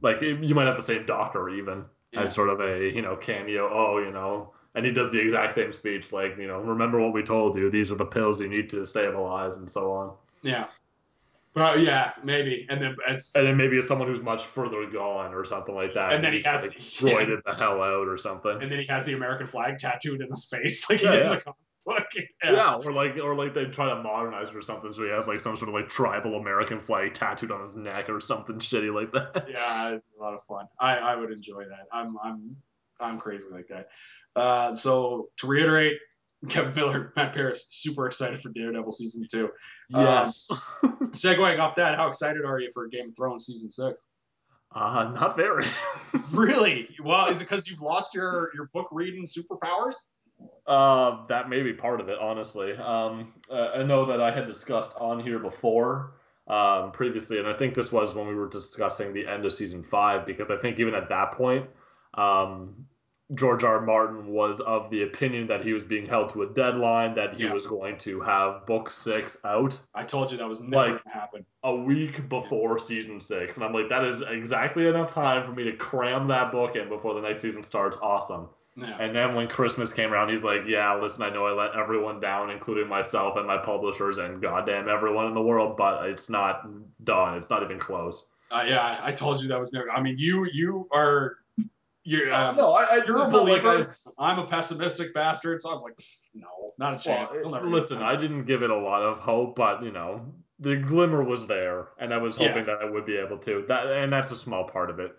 like 0.00 0.22
you 0.22 0.54
might 0.54 0.66
have 0.66 0.76
the 0.76 0.82
same 0.82 1.04
doctor 1.04 1.48
even 1.50 1.84
Yeah. 2.12 2.22
as 2.22 2.34
sort 2.34 2.48
of 2.48 2.60
a 2.60 2.88
you 2.88 3.02
know 3.02 3.16
cameo. 3.16 3.68
Oh, 3.70 3.98
you 3.98 4.10
know, 4.10 4.54
and 4.74 4.86
he 4.86 4.92
does 4.92 5.12
the 5.12 5.20
exact 5.20 5.52
same 5.52 5.72
speech, 5.72 6.12
like 6.12 6.38
you 6.38 6.46
know, 6.46 6.60
remember 6.60 6.98
what 7.00 7.12
we 7.12 7.22
told 7.22 7.56
you. 7.56 7.68
These 7.68 7.92
are 7.92 7.96
the 7.96 8.06
pills 8.06 8.40
you 8.40 8.48
need 8.48 8.70
to 8.70 8.86
stabilize, 8.86 9.56
and 9.58 9.68
so 9.68 9.92
on. 9.92 10.12
Yeah. 10.42 10.68
Yeah, 11.76 12.12
maybe. 12.24 12.66
And 12.68 12.80
then 12.82 12.96
and 13.06 13.18
then 13.34 13.56
maybe 13.56 13.76
it's 13.78 13.88
someone 13.88 14.08
who's 14.08 14.20
much 14.22 14.44
further 14.44 14.86
gone 14.90 15.34
or 15.34 15.44
something 15.44 15.74
like 15.74 15.94
that. 15.94 16.12
And 16.12 16.22
then 16.24 16.32
he 16.32 16.42
has- 16.42 16.64
like, 16.64 16.76
yeah. 17.00 17.36
the 17.44 17.54
hell 17.54 17.82
out 17.82 18.08
or 18.08 18.16
something. 18.18 18.62
and 18.62 18.70
then 18.70 18.78
he 18.80 18.86
has 18.86 19.04
the 19.04 19.14
American 19.14 19.46
flag 19.46 19.78
tattooed 19.78 20.20
in 20.20 20.30
his 20.30 20.46
face, 20.46 20.88
like 20.90 21.00
he 21.00 21.06
Yeah, 21.06 21.12
did 21.12 21.20
yeah. 21.20 21.24
in 21.26 21.30
the 21.36 21.40
comic 21.42 21.56
book. 21.86 22.06
yeah. 22.44 22.74
or 22.74 22.92
like 22.92 23.16
or 23.18 23.34
like 23.34 23.54
they 23.54 23.64
try 23.66 23.88
to 23.88 24.02
modernize 24.02 24.50
it 24.50 24.56
or 24.56 24.62
something, 24.62 24.92
so 24.92 25.02
he 25.04 25.10
has 25.10 25.26
like 25.26 25.40
some 25.40 25.56
sort 25.56 25.68
of 25.68 25.74
like 25.74 25.88
tribal 25.88 26.34
American 26.36 26.80
flag 26.80 27.14
tattooed 27.14 27.50
on 27.50 27.62
his 27.62 27.76
neck 27.76 28.08
or 28.10 28.20
something 28.20 28.56
shitty 28.56 28.92
like 28.94 29.10
that. 29.12 29.46
yeah, 29.50 29.94
it's 29.94 30.06
a 30.18 30.22
lot 30.22 30.34
of 30.34 30.42
fun. 30.42 30.66
I, 30.78 30.96
I 30.98 31.16
would 31.16 31.30
enjoy 31.30 31.64
that. 31.64 31.86
I'm 31.92 32.16
I'm 32.22 32.56
I'm 33.00 33.18
crazy 33.18 33.46
like 33.50 33.68
that. 33.68 33.88
Uh, 34.36 34.76
so 34.76 35.30
to 35.38 35.46
reiterate, 35.46 35.98
Kevin 36.48 36.74
Miller, 36.74 37.12
Matt 37.16 37.34
Paris, 37.34 37.66
super 37.70 38.06
excited 38.06 38.40
for 38.40 38.50
Daredevil 38.50 38.92
season 38.92 39.26
two. 39.30 39.50
Yes. 39.88 40.48
Segueing 40.82 41.58
off 41.58 41.74
that, 41.74 41.96
how 41.96 42.06
excited 42.06 42.44
are 42.44 42.60
you 42.60 42.70
for 42.72 42.86
Game 42.86 43.08
of 43.08 43.16
Thrones 43.16 43.46
season 43.46 43.68
six? 43.68 44.06
uh, 44.74 45.10
not 45.14 45.36
very. 45.36 45.66
Really? 46.32 46.88
Well, 47.02 47.26
is 47.26 47.40
it 47.40 47.44
because 47.44 47.68
you've 47.68 47.82
lost 47.82 48.14
your 48.14 48.50
your 48.54 48.70
book 48.72 48.88
reading 48.90 49.24
superpowers? 49.24 49.96
Uh, 50.66 51.26
that 51.26 51.48
may 51.48 51.62
be 51.62 51.72
part 51.72 52.00
of 52.00 52.08
it, 52.08 52.18
honestly. 52.18 52.72
Um, 52.76 53.34
uh, 53.50 53.70
I 53.74 53.82
know 53.82 54.04
that 54.06 54.20
I 54.20 54.30
had 54.30 54.46
discussed 54.46 54.94
on 54.98 55.20
here 55.20 55.38
before, 55.38 56.14
um, 56.46 56.92
previously, 56.92 57.38
and 57.38 57.48
I 57.48 57.54
think 57.54 57.74
this 57.74 57.92
was 57.92 58.14
when 58.14 58.26
we 58.26 58.34
were 58.34 58.48
discussing 58.48 59.12
the 59.12 59.26
end 59.26 59.44
of 59.44 59.52
season 59.52 59.82
five, 59.82 60.26
because 60.26 60.50
I 60.50 60.56
think 60.56 60.78
even 60.78 60.94
at 60.94 61.08
that 61.08 61.32
point, 61.32 61.66
um, 62.14 62.86
George 63.34 63.62
R. 63.62 63.80
Martin 63.82 64.28
was 64.28 64.60
of 64.60 64.88
the 64.90 65.02
opinion 65.02 65.46
that 65.48 65.62
he 65.62 65.74
was 65.74 65.84
being 65.84 66.06
held 66.06 66.32
to 66.32 66.42
a 66.42 66.46
deadline, 66.48 67.12
that 67.14 67.34
he 67.34 67.44
Yeah. 67.44 67.52
was 67.52 67.66
going 67.66 67.98
to 67.98 68.20
have 68.22 68.64
book 68.64 68.88
six 68.88 69.38
out 69.44 69.78
I 69.94 70.04
told 70.04 70.32
you 70.32 70.38
that 70.38 70.48
was 70.48 70.60
never 70.60 70.76
Like- 70.76 70.88
going 70.88 71.00
to 71.02 71.08
happen. 71.10 71.46
a 71.62 71.74
week 71.74 72.28
before 72.30 72.78
season 72.78 73.20
six. 73.20 73.56
And 73.56 73.64
I'm 73.66 73.72
like, 73.74 73.90
that 73.90 74.04
is 74.04 74.22
exactly 74.22 74.86
enough 74.86 75.12
time 75.12 75.44
for 75.44 75.52
me 75.52 75.64
to 75.64 75.72
cram 75.72 76.28
that 76.28 76.52
book 76.52 76.74
in 76.76 76.88
before 76.88 77.12
the 77.14 77.20
next 77.20 77.40
season 77.40 77.62
starts. 77.62 77.98
Awesome. 78.00 78.48
Yeah. 78.76 78.96
And 79.00 79.14
then 79.14 79.34
when 79.34 79.48
Christmas 79.48 79.92
came 79.92 80.12
around, 80.12 80.28
he's 80.30 80.44
like, 80.44 80.62
"Yeah, 80.66 80.94
listen, 80.94 81.24
I 81.24 81.30
know 81.30 81.44
I 81.46 81.50
let 81.52 81.74
everyone 81.74 82.20
down, 82.20 82.48
including 82.48 82.88
myself 82.88 83.36
and 83.36 83.44
my 83.44 83.58
publishers 83.58 84.18
and 84.18 84.40
goddamn 84.40 84.88
everyone 84.88 85.26
in 85.26 85.34
the 85.34 85.42
world, 85.42 85.76
but 85.76 86.06
it's 86.06 86.30
not 86.30 86.64
done. 87.02 87.36
It's 87.36 87.50
not 87.50 87.64
even 87.64 87.78
close." 87.80 88.24
Uh, 88.52 88.64
yeah, 88.68 89.00
I 89.02 89.10
told 89.10 89.42
you 89.42 89.48
that 89.48 89.58
was 89.58 89.72
never. 89.72 89.90
I 89.90 90.00
mean, 90.00 90.14
you 90.16 90.46
you 90.52 90.88
are 90.92 91.38
you're 92.08 92.32
um, 92.32 92.56
no, 92.56 92.72
I, 92.72 92.84
I 92.84 93.04
you're 93.06 93.18
a 93.18 93.20
like 93.24 93.30
believer. 93.30 93.96
I'm 94.18 94.38
a 94.38 94.46
pessimistic 94.46 95.12
bastard, 95.12 95.60
so 95.60 95.68
I 95.70 95.74
was 95.74 95.82
like, 95.82 95.98
no, 96.34 96.48
not 96.78 96.94
a 96.94 96.98
chance. 96.98 97.38
well, 97.44 97.62
listen. 97.68 97.98
I 97.98 98.16
didn't 98.16 98.44
give 98.44 98.62
it 98.62 98.70
a 98.70 98.76
lot 98.76 99.02
of 99.02 99.18
hope, 99.18 99.56
but 99.56 99.82
you 99.82 99.92
know, 99.92 100.24
the 100.58 100.76
glimmer 100.76 101.22
was 101.22 101.46
there, 101.46 101.88
and 101.98 102.14
I 102.14 102.16
was 102.16 102.36
hoping 102.36 102.64
that 102.64 102.78
I 102.80 102.86
would 102.86 103.04
be 103.04 103.16
able 103.16 103.36
to. 103.38 103.64
That 103.68 103.88
and 103.88 104.10
that's 104.10 104.30
a 104.30 104.36
small 104.36 104.64
part 104.64 104.88
of 104.88 105.00
it. 105.00 105.12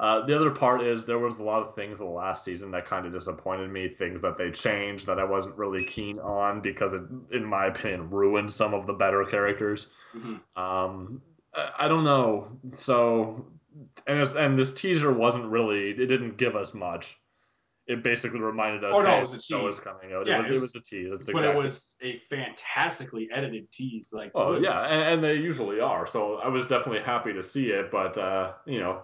Uh, 0.00 0.26
the 0.26 0.34
other 0.34 0.50
part 0.50 0.82
is 0.82 1.04
there 1.04 1.20
was 1.20 1.38
a 1.38 1.44
lot 1.44 1.62
of 1.62 1.76
things 1.76 2.00
in 2.00 2.06
the 2.06 2.12
last 2.12 2.44
season 2.44 2.72
that 2.72 2.86
kind 2.86 3.06
of 3.06 3.12
disappointed 3.12 3.70
me. 3.70 3.88
Things 3.88 4.20
that 4.22 4.36
they 4.36 4.50
changed 4.50 5.06
that 5.06 5.20
I 5.20 5.24
wasn't 5.24 5.56
really 5.56 5.84
keen 5.84 6.18
on 6.18 6.60
because 6.60 6.92
it, 6.92 7.02
in 7.30 7.44
my 7.44 7.66
opinion, 7.66 8.10
ruined 8.10 8.52
some 8.52 8.74
of 8.74 8.86
the 8.86 8.94
better 8.94 9.24
characters. 9.24 9.86
Mhm. 10.12 10.40
Um, 10.56 11.22
I, 11.54 11.70
I 11.80 11.88
don't 11.88 12.02
know. 12.02 12.48
So, 12.72 13.46
and 14.06 14.18
it's, 14.20 14.34
and 14.34 14.58
this 14.58 14.72
teaser 14.72 15.12
wasn't 15.12 15.46
really. 15.46 15.90
It 15.90 16.06
didn't 16.06 16.36
give 16.36 16.56
us 16.56 16.74
much. 16.74 17.18
It 17.88 18.04
basically 18.04 18.38
reminded 18.40 18.84
us, 18.84 18.94
Oh, 18.96 19.00
no, 19.02 19.08
hey, 19.08 19.18
it 19.18 19.20
was 19.22 19.32
a 19.32 19.36
the 19.36 19.42
show 19.42 19.66
is 19.66 19.76
tease. 19.76 19.84
coming 19.84 20.12
out. 20.14 20.26
Yeah, 20.26 20.36
it 20.36 20.42
was 20.42 20.46
it 20.46 20.50
it 20.50 20.54
was- 20.54 20.62
was 20.62 20.74
a 20.76 20.80
tease. 20.80 21.08
It's 21.12 21.24
But 21.24 21.30
exactly 21.38 21.50
it 21.50 21.56
was 21.62 21.96
a 22.00 22.12
fantastically 22.14 23.28
edited 23.32 23.70
tease. 23.72 24.12
Like, 24.12 24.30
Oh 24.36 24.58
yeah, 24.58 24.82
and, 24.86 25.14
and 25.14 25.24
they 25.24 25.34
usually 25.34 25.80
are. 25.80 26.06
So 26.06 26.36
I 26.36 26.48
was 26.48 26.66
definitely 26.68 27.02
happy 27.02 27.32
to 27.32 27.42
see 27.42 27.70
it, 27.70 27.90
but 27.90 28.16
uh, 28.16 28.52
you 28.66 28.78
know, 28.80 29.02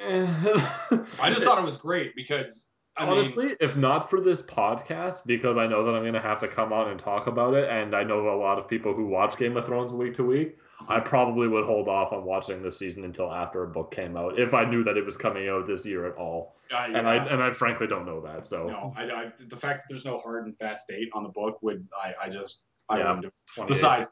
I 0.00 1.30
just 1.30 1.44
thought 1.44 1.58
it 1.58 1.64
was 1.64 1.76
great 1.76 2.14
because 2.14 2.68
I 2.96 3.06
honestly, 3.06 3.46
mean, 3.46 3.56
if 3.60 3.76
not 3.76 4.08
for 4.10 4.20
this 4.20 4.42
podcast, 4.42 5.24
because 5.26 5.56
I 5.56 5.66
know 5.66 5.84
that 5.84 5.94
I'm 5.94 6.02
going 6.02 6.12
to 6.14 6.20
have 6.20 6.38
to 6.40 6.48
come 6.48 6.72
on 6.72 6.90
and 6.90 7.00
talk 7.00 7.26
about 7.26 7.54
it, 7.54 7.68
and 7.70 7.94
I 7.96 8.02
know 8.04 8.28
a 8.28 8.36
lot 8.38 8.58
of 8.58 8.68
people 8.68 8.94
who 8.94 9.06
watch 9.06 9.36
Game 9.36 9.56
of 9.56 9.64
Thrones 9.66 9.92
week 9.94 10.14
to 10.14 10.24
week. 10.24 10.56
I 10.88 11.00
probably 11.00 11.48
would 11.48 11.64
hold 11.64 11.88
off 11.88 12.12
on 12.12 12.24
watching 12.24 12.62
this 12.62 12.78
season 12.78 13.04
until 13.04 13.32
after 13.32 13.62
a 13.64 13.68
book 13.68 13.90
came 13.90 14.16
out, 14.16 14.38
if 14.38 14.54
I 14.54 14.64
knew 14.64 14.84
that 14.84 14.96
it 14.96 15.04
was 15.04 15.16
coming 15.16 15.48
out 15.48 15.66
this 15.66 15.84
year 15.86 16.06
at 16.06 16.16
all. 16.16 16.56
I, 16.74 16.86
And 16.86 17.08
I 17.08 17.18
uh, 17.18 17.26
and 17.26 17.42
I 17.42 17.52
frankly 17.52 17.86
don't 17.86 18.06
know 18.06 18.20
that. 18.22 18.46
So 18.46 18.68
no, 18.68 18.92
I, 18.96 19.02
I, 19.04 19.30
the 19.48 19.56
fact 19.56 19.82
that 19.82 19.86
there's 19.88 20.04
no 20.04 20.18
hard 20.20 20.46
and 20.46 20.56
fast 20.58 20.86
date 20.88 21.08
on 21.14 21.22
the 21.22 21.28
book 21.30 21.62
would 21.62 21.86
I, 22.02 22.26
I 22.26 22.28
just 22.28 22.62
I 22.88 22.98
Yeah. 22.98 23.14
wouldn't 23.14 23.32
do. 23.56 23.64
Besides, 23.66 24.08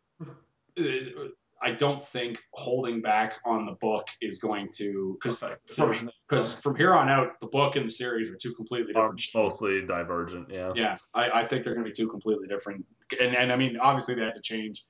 uh, 0.79 0.85
I 1.63 1.73
don't 1.73 2.03
think 2.03 2.39
holding 2.55 3.03
back 3.03 3.35
on 3.45 3.67
the 3.67 3.73
book 3.73 4.07
is 4.23 4.39
going 4.39 4.69
to 4.77 5.19
because 5.21 5.45
from 5.69 6.11
because 6.29 6.59
from 6.61 6.75
here 6.75 6.95
on 6.95 7.09
out 7.11 7.39
the 7.41 7.49
book 7.49 7.77
and 7.77 7.85
the 7.85 7.91
series 7.93 8.31
are 8.31 8.37
two 8.37 8.55
completely 8.55 8.95
different. 8.95 9.21
shows. 9.21 9.43
mostly 9.43 9.85
divergent. 9.87 10.49
Yeah. 10.51 10.73
Yeah, 10.75 10.97
I, 11.15 11.43
I 11.43 11.45
think 11.47 11.63
they're 11.65 11.75
going 11.75 11.85
to 11.85 11.91
be 11.91 11.95
two 11.95 12.09
completely 12.09 12.49
different. 12.49 12.87
And 13.21 13.37
and 13.37 13.53
I 13.53 13.57
mean, 13.57 13.77
obviously 13.79 14.15
they 14.15 14.25
had 14.25 14.35
to 14.37 14.41
change, 14.41 14.85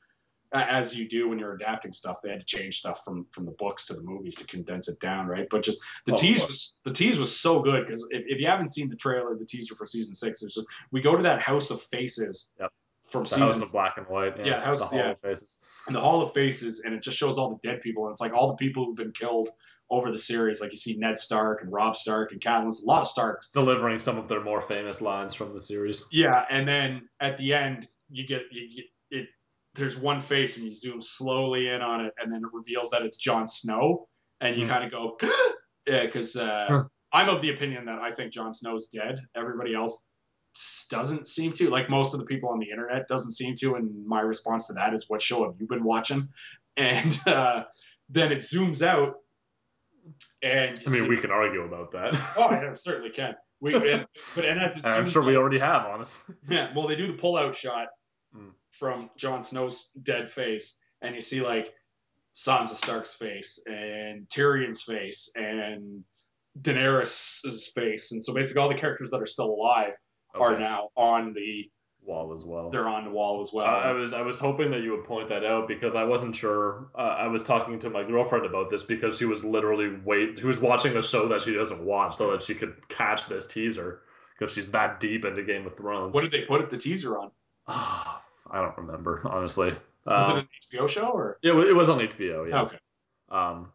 as 0.52 0.96
you 0.96 1.06
do 1.08 1.28
when 1.28 1.38
you're 1.38 1.54
adapting 1.54 1.92
stuff. 1.92 2.18
They 2.22 2.30
had 2.30 2.40
to 2.40 2.46
change 2.46 2.78
stuff 2.78 3.04
from 3.04 3.26
from 3.30 3.44
the 3.46 3.52
books 3.52 3.86
to 3.86 3.94
the 3.94 4.02
movies 4.02 4.36
to 4.36 4.46
condense 4.46 4.88
it 4.88 4.98
down, 5.00 5.26
right? 5.26 5.46
But 5.50 5.62
just 5.62 5.80
the 6.06 6.12
Oh, 6.12 6.16
tease 6.16 6.46
was 6.46 6.80
the 6.84 6.92
tease 6.92 7.18
was 7.18 7.34
so 7.38 7.60
good 7.60 7.86
because 7.86 8.06
if, 8.10 8.24
if 8.26 8.40
you 8.40 8.46
haven't 8.46 8.68
seen 8.68 8.88
the 8.88 8.96
trailer, 8.96 9.36
the 9.36 9.44
teaser 9.46 9.74
for 9.74 9.86
season 9.86 10.14
six, 10.14 10.42
it's 10.42 10.54
just 10.54 10.66
we 10.90 11.00
go 11.00 11.16
to 11.16 11.22
that 11.22 11.40
house 11.40 11.70
of 11.70 11.80
faces 11.82 12.52
Yep. 12.58 12.72
from 13.10 13.22
The 13.24 13.28
season 13.30 13.42
House 13.46 13.60
of 13.62 13.72
Black 13.72 13.96
and 13.96 14.06
White. 14.08 14.38
Yeah. 14.38 14.46
Yeah, 14.46 14.60
House- 14.60 14.80
the 14.80 14.86
Hall 14.86 14.98
yeah. 14.98 15.10
of 15.10 15.20
Faces. 15.20 15.58
in 15.88 15.94
the 15.94 16.00
Hall 16.00 16.22
of 16.22 16.32
Faces, 16.32 16.80
and 16.84 16.94
it 16.94 17.02
just 17.02 17.16
shows 17.16 17.38
all 17.38 17.50
the 17.50 17.58
dead 17.68 17.80
people, 17.80 18.06
and 18.06 18.12
it's 18.12 18.20
like 18.20 18.32
all 18.32 18.48
the 18.48 18.56
people 18.56 18.84
who've 18.84 18.96
been 18.96 19.12
killed 19.12 19.50
over 19.88 20.10
the 20.12 20.18
series. 20.18 20.60
Like 20.60 20.70
you 20.70 20.76
see 20.78 20.96
Ned 20.98 21.18
Stark 21.18 21.62
and 21.62 21.72
Robb 21.72 21.96
Stark 21.96 22.30
and 22.32 22.40
Catelyn, 22.40 22.66
a 22.82 22.86
lot 22.86 23.00
of 23.00 23.06
Starks. 23.08 23.50
delivering 23.50 23.98
some 23.98 24.18
of 24.18 24.28
their 24.28 24.40
more 24.40 24.62
famous 24.62 25.00
lines 25.00 25.34
from 25.34 25.52
the 25.52 25.60
series. 25.60 26.04
Yeah, 26.12 26.44
and 26.50 26.66
then 26.66 27.08
at 27.20 27.36
the 27.38 27.52
end, 27.54 27.88
you 28.10 28.26
get 28.26 28.42
you 28.52 28.68
get 28.76 28.84
it. 29.18 29.28
There's 29.74 29.96
one 29.96 30.20
face, 30.20 30.56
and 30.58 30.66
you 30.66 30.74
zoom 30.74 31.00
slowly 31.00 31.68
in 31.68 31.80
on 31.82 32.04
it, 32.04 32.12
and 32.18 32.32
then 32.32 32.40
it 32.44 32.52
reveals 32.52 32.90
that 32.90 33.02
it's 33.02 33.16
Jon 33.16 33.46
Snow, 33.46 34.08
and 34.40 34.56
you 34.56 34.64
Hmm. 34.66 34.70
kind 34.72 34.84
of 34.84 34.90
go, 34.90 35.16
yeah, 35.86 36.04
because 36.06 36.36
uh, 36.36 36.66
Huh. 36.68 36.84
I'm 37.12 37.28
of 37.28 37.40
the 37.40 37.50
opinion 37.50 37.84
that 37.86 37.98
I 38.00 38.10
think 38.12 38.32
Jon 38.32 38.52
Snow's 38.52 38.86
dead. 38.88 39.20
Everybody 39.36 39.74
else 39.74 40.06
doesn't 40.88 41.28
seem 41.28 41.52
to. 41.52 41.70
Like 41.70 41.88
most 41.88 42.14
of 42.14 42.20
the 42.20 42.26
people 42.26 42.48
on 42.50 42.58
the 42.58 42.68
internet 42.70 43.06
doesn't 43.08 43.32
seem 43.32 43.54
to. 43.56 43.76
And 43.76 44.04
my 44.06 44.20
response 44.20 44.66
to 44.68 44.72
that 44.74 44.92
is, 44.94 45.04
"What 45.08 45.22
show 45.22 45.44
have 45.44 45.54
you 45.60 45.66
been 45.66 45.84
watching?" 45.84 46.28
And 46.76 47.20
uh, 47.26 47.64
then 48.08 48.32
it 48.32 48.38
zooms 48.38 48.80
out, 48.80 49.16
and 50.42 50.80
I 50.86 50.90
mean, 50.90 51.02
see- 51.02 51.08
we 51.08 51.18
can 51.18 51.30
argue 51.30 51.62
about 51.62 51.90
that. 51.92 52.14
oh, 52.38 52.50
yeah, 52.50 52.74
certainly 52.74 53.10
can. 53.10 53.34
We, 53.60 53.74
and, 53.74 54.06
but 54.34 54.44
and 54.46 54.60
as 54.60 54.78
it 54.78 54.86
I'm 54.86 55.08
sure 55.08 55.22
we 55.22 55.36
already 55.36 55.58
have, 55.58 55.84
honestly. 55.86 56.34
yeah, 56.48 56.72
well, 56.74 56.88
they 56.88 56.96
do 56.96 57.06
the 57.06 57.12
pull-out 57.14 57.54
shot 57.54 57.88
Mm. 58.34 58.52
From 58.70 59.10
Jon 59.16 59.42
Snow's 59.42 59.90
dead 60.02 60.30
face, 60.30 60.78
and 61.02 61.14
you 61.14 61.20
see 61.20 61.40
like 61.40 61.72
Sansa 62.36 62.74
Stark's 62.74 63.14
face 63.14 63.62
and 63.66 64.28
Tyrion's 64.28 64.82
face 64.82 65.30
and 65.34 66.04
Daenerys' 66.60 67.72
face, 67.72 68.12
and 68.12 68.24
so 68.24 68.32
basically 68.32 68.62
all 68.62 68.68
the 68.68 68.74
characters 68.74 69.10
that 69.10 69.20
are 69.20 69.26
still 69.26 69.50
alive 69.50 69.94
are 70.34 70.58
now 70.58 70.88
on 70.96 71.32
the 71.32 71.68
Wall 72.02 72.32
as 72.32 72.44
well. 72.46 72.70
they're 72.70 72.88
on 72.88 73.04
the 73.04 73.10
wall 73.10 73.42
as 73.42 73.52
well. 73.52 73.66
Uh, 73.66 73.68
I 73.68 73.92
was 73.92 74.14
I 74.14 74.20
was 74.20 74.40
hoping 74.40 74.70
that 74.70 74.82
you 74.82 74.92
would 74.92 75.04
point 75.04 75.28
that 75.28 75.44
out 75.44 75.68
because 75.68 75.94
I 75.94 76.02
wasn't 76.02 76.34
sure. 76.34 76.88
Uh, 76.94 77.02
I 77.02 77.26
was 77.26 77.42
talking 77.42 77.78
to 77.80 77.90
my 77.90 78.02
girlfriend 78.02 78.46
about 78.46 78.70
this 78.70 78.82
because 78.82 79.18
she 79.18 79.26
was 79.26 79.44
literally 79.44 79.98
wait. 80.02 80.38
She 80.38 80.46
was 80.46 80.58
watching 80.58 80.96
a 80.96 81.02
show 81.02 81.28
that 81.28 81.42
she 81.42 81.52
doesn't 81.52 81.84
watch 81.84 82.16
so 82.16 82.30
that 82.32 82.42
she 82.42 82.54
could 82.54 82.88
catch 82.88 83.26
this 83.26 83.46
teaser 83.46 84.00
because 84.38 84.54
she's 84.54 84.70
that 84.70 84.98
deep 84.98 85.26
into 85.26 85.42
Game 85.42 85.66
of 85.66 85.76
Thrones. 85.76 86.14
What 86.14 86.22
did 86.22 86.30
they 86.30 86.40
put 86.46 86.70
the 86.70 86.78
teaser 86.78 87.18
on? 87.18 87.30
I 88.50 88.60
don't 88.62 88.76
remember 88.78 89.22
honestly. 89.30 89.74
Was 90.06 90.28
Um, 90.30 90.38
it 90.38 90.40
an 90.40 90.48
HBO 90.60 90.88
show 90.88 91.10
or? 91.10 91.38
it, 91.42 91.52
it 91.52 91.74
was 91.74 91.88
on 91.88 92.00
HBO. 92.00 92.48
Yeah. 92.48 92.62
Okay. 92.62 92.78
Um, 93.30 93.72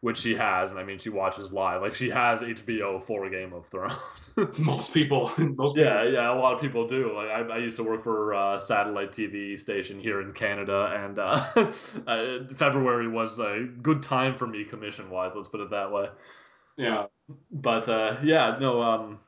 which 0.00 0.18
she 0.18 0.34
has, 0.34 0.70
and 0.70 0.78
I 0.78 0.84
mean, 0.84 0.98
she 0.98 1.08
watches 1.08 1.50
live. 1.52 1.80
Like 1.80 1.94
she 1.94 2.10
has 2.10 2.42
HBO 2.42 3.00
for 3.00 3.28
Game 3.30 3.52
of 3.54 3.66
Thrones. 3.68 4.30
Most 4.58 4.92
people, 4.92 5.32
most 5.38 5.76
Yeah, 5.76 6.02
people. 6.02 6.12
yeah, 6.12 6.32
a 6.32 6.36
lot 6.38 6.54
of 6.54 6.60
people 6.60 6.86
do. 6.86 7.14
Like 7.14 7.28
I, 7.28 7.40
I 7.40 7.58
used 7.58 7.76
to 7.76 7.84
work 7.84 8.02
for 8.04 8.32
a 8.32 8.58
satellite 8.60 9.12
TV 9.12 9.58
station 9.58 9.98
here 9.98 10.20
in 10.20 10.32
Canada, 10.32 10.92
and 10.94 11.18
uh, 11.18 11.46
uh, 12.06 12.54
February 12.54 13.08
was 13.08 13.38
a 13.40 13.66
good 13.82 14.02
time 14.02 14.36
for 14.36 14.46
me 14.46 14.64
commission 14.64 15.08
wise. 15.10 15.32
Let's 15.34 15.48
put 15.48 15.60
it 15.60 15.70
that 15.70 15.90
way. 15.90 16.08
Yeah. 16.76 17.06
But 17.50 17.88
uh, 17.88 18.18
yeah, 18.22 18.58
no. 18.60 18.82
Um, 18.82 19.20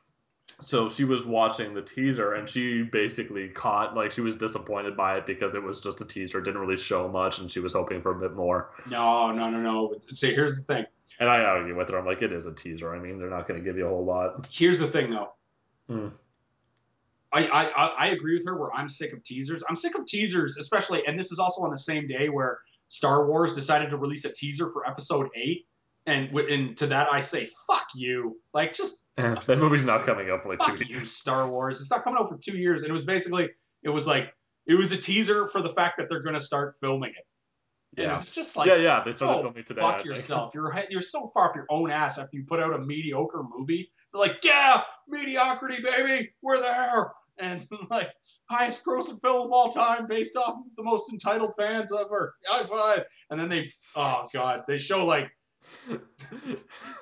so 0.60 0.88
she 0.88 1.04
was 1.04 1.24
watching 1.24 1.74
the 1.74 1.82
teaser, 1.82 2.34
and 2.34 2.48
she 2.48 2.82
basically 2.82 3.48
caught 3.48 3.94
like 3.94 4.12
she 4.12 4.20
was 4.22 4.36
disappointed 4.36 4.96
by 4.96 5.18
it 5.18 5.26
because 5.26 5.54
it 5.54 5.62
was 5.62 5.80
just 5.80 6.00
a 6.00 6.04
teaser, 6.06 6.40
didn't 6.40 6.60
really 6.60 6.76
show 6.76 7.08
much, 7.08 7.38
and 7.38 7.50
she 7.50 7.60
was 7.60 7.72
hoping 7.72 8.00
for 8.00 8.12
a 8.16 8.20
bit 8.20 8.34
more. 8.34 8.70
No, 8.88 9.30
no, 9.32 9.50
no, 9.50 9.60
no. 9.60 9.94
See, 10.12 10.32
here's 10.34 10.56
the 10.56 10.62
thing. 10.74 10.86
And 11.20 11.28
I 11.28 11.40
argue 11.40 11.76
with 11.76 11.88
her. 11.90 11.98
I'm 11.98 12.06
like, 12.06 12.22
it 12.22 12.32
is 12.32 12.46
a 12.46 12.52
teaser. 12.52 12.94
I 12.94 12.98
mean, 12.98 13.18
they're 13.18 13.30
not 13.30 13.46
going 13.48 13.58
to 13.60 13.64
give 13.64 13.76
you 13.76 13.86
a 13.86 13.88
whole 13.88 14.04
lot. 14.04 14.46
Here's 14.50 14.78
the 14.78 14.86
thing, 14.86 15.10
though. 15.10 15.32
Hmm. 15.88 16.08
I, 17.32 17.46
I 17.48 17.86
I- 17.98 18.06
agree 18.08 18.34
with 18.36 18.46
her. 18.46 18.56
Where 18.58 18.72
I'm 18.74 18.88
sick 18.88 19.12
of 19.12 19.22
teasers. 19.22 19.62
I'm 19.68 19.76
sick 19.76 19.96
of 19.98 20.06
teasers, 20.06 20.56
especially, 20.58 21.06
and 21.06 21.18
this 21.18 21.32
is 21.32 21.38
also 21.38 21.62
on 21.62 21.70
the 21.70 21.78
same 21.78 22.06
day 22.06 22.28
where 22.28 22.60
Star 22.88 23.26
Wars 23.26 23.52
decided 23.52 23.90
to 23.90 23.96
release 23.96 24.24
a 24.24 24.32
teaser 24.32 24.68
for 24.68 24.86
Episode 24.88 25.28
Eight, 25.34 25.66
and 26.06 26.30
and 26.38 26.76
to 26.78 26.86
that 26.86 27.12
I 27.12 27.20
say, 27.20 27.48
fuck 27.66 27.88
you. 27.94 28.38
Like 28.54 28.72
just 28.72 28.98
that 29.46 29.58
movie's 29.58 29.84
not 29.84 30.04
coming 30.04 30.30
out 30.30 30.42
for 30.42 30.50
like 30.50 30.60
two 30.60 30.72
fuck 30.72 30.88
you, 30.88 30.96
years. 30.96 31.16
Star 31.16 31.48
Wars. 31.48 31.80
It's 31.80 31.90
not 31.90 32.02
coming 32.02 32.18
out 32.20 32.28
for 32.28 32.38
two 32.38 32.58
years, 32.58 32.82
and 32.82 32.90
it 32.90 32.92
was 32.92 33.04
basically 33.04 33.48
it 33.82 33.88
was 33.88 34.06
like 34.06 34.34
it 34.66 34.74
was 34.74 34.92
a 34.92 34.96
teaser 34.96 35.46
for 35.46 35.62
the 35.62 35.70
fact 35.70 35.96
that 35.96 36.08
they're 36.08 36.22
going 36.22 36.34
to 36.34 36.40
start 36.40 36.74
filming 36.80 37.10
it. 37.10 37.26
And 37.96 38.06
it 38.06 38.08
Yeah. 38.10 38.18
was 38.18 38.28
just 38.28 38.56
like, 38.56 38.68
yeah, 38.68 38.76
yeah. 38.76 39.02
They 39.04 39.12
started 39.12 39.38
oh, 39.38 39.42
filming 39.42 39.64
today. 39.64 39.80
Fuck 39.80 40.04
yourself. 40.04 40.54
You're 40.54 40.74
you're 40.90 41.00
so 41.00 41.28
far 41.28 41.48
up 41.50 41.56
your 41.56 41.66
own 41.70 41.90
ass 41.90 42.18
after 42.18 42.36
you 42.36 42.44
put 42.44 42.60
out 42.60 42.74
a 42.74 42.78
mediocre 42.78 43.42
movie. 43.42 43.90
They're 44.12 44.20
like, 44.20 44.38
yeah, 44.42 44.82
mediocrity, 45.08 45.82
baby, 45.82 46.30
we're 46.42 46.60
there. 46.60 47.12
And 47.38 47.66
like 47.90 48.10
highest 48.50 48.84
grossing 48.84 49.20
film 49.22 49.46
of 49.46 49.52
all 49.52 49.70
time, 49.70 50.06
based 50.06 50.36
off 50.36 50.56
of 50.56 50.76
the 50.76 50.82
most 50.82 51.10
entitled 51.10 51.54
fans 51.56 51.90
ever. 51.90 52.34
High 52.46 52.66
five. 52.66 53.04
And 53.30 53.40
then 53.40 53.48
they, 53.48 53.70
oh 53.94 54.28
god, 54.32 54.64
they 54.68 54.76
show 54.78 55.06
like, 55.06 55.24
They 55.24 55.28
Present 55.28 55.30
show 55.30 55.45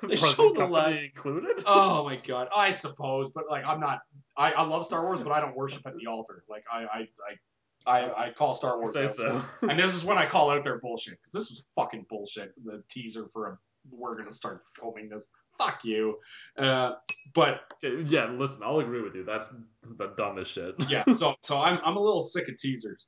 the 0.01 0.17
company 0.35 0.67
la- 0.67 0.87
included. 0.87 1.63
oh 1.65 2.03
my 2.03 2.17
god, 2.27 2.47
I 2.55 2.71
suppose, 2.71 3.31
but 3.31 3.45
like 3.49 3.65
I'm 3.65 3.79
not. 3.79 4.01
I, 4.37 4.51
I 4.51 4.63
love 4.63 4.85
Star 4.85 5.03
Wars, 5.03 5.21
but 5.21 5.31
I 5.31 5.39
don't 5.39 5.55
worship 5.55 5.85
at 5.85 5.95
the 5.95 6.07
altar. 6.07 6.43
Like 6.49 6.63
I 6.71 6.83
I 6.85 7.07
I, 7.87 7.99
I, 7.99 8.25
I 8.25 8.29
call 8.31 8.53
Star 8.53 8.79
Wars. 8.79 8.93
say 8.93 9.07
so. 9.07 9.43
And 9.61 9.79
this 9.79 9.93
is 9.93 10.03
when 10.03 10.17
I 10.17 10.25
call 10.25 10.49
out 10.49 10.63
their 10.63 10.79
bullshit 10.79 11.13
because 11.13 11.31
this 11.31 11.49
was 11.49 11.67
fucking 11.75 12.05
bullshit. 12.09 12.53
The 12.63 12.83
teaser 12.89 13.27
for 13.31 13.47
a 13.47 13.57
we're 13.91 14.15
gonna 14.17 14.31
start 14.31 14.63
filming 14.79 15.09
this. 15.09 15.27
Fuck 15.57 15.85
you. 15.85 16.17
Uh, 16.57 16.93
but 17.33 17.61
Yeah, 17.81 18.29
listen, 18.31 18.61
I'll 18.63 18.79
agree 18.79 19.01
with 19.01 19.15
you. 19.15 19.23
That's 19.23 19.53
the 19.83 20.13
dumbest 20.17 20.51
shit. 20.51 20.75
yeah, 20.89 21.03
so 21.11 21.35
so 21.41 21.61
I'm 21.61 21.79
I'm 21.85 21.97
a 21.97 22.01
little 22.01 22.21
sick 22.21 22.47
of 22.49 22.57
teasers, 22.57 23.07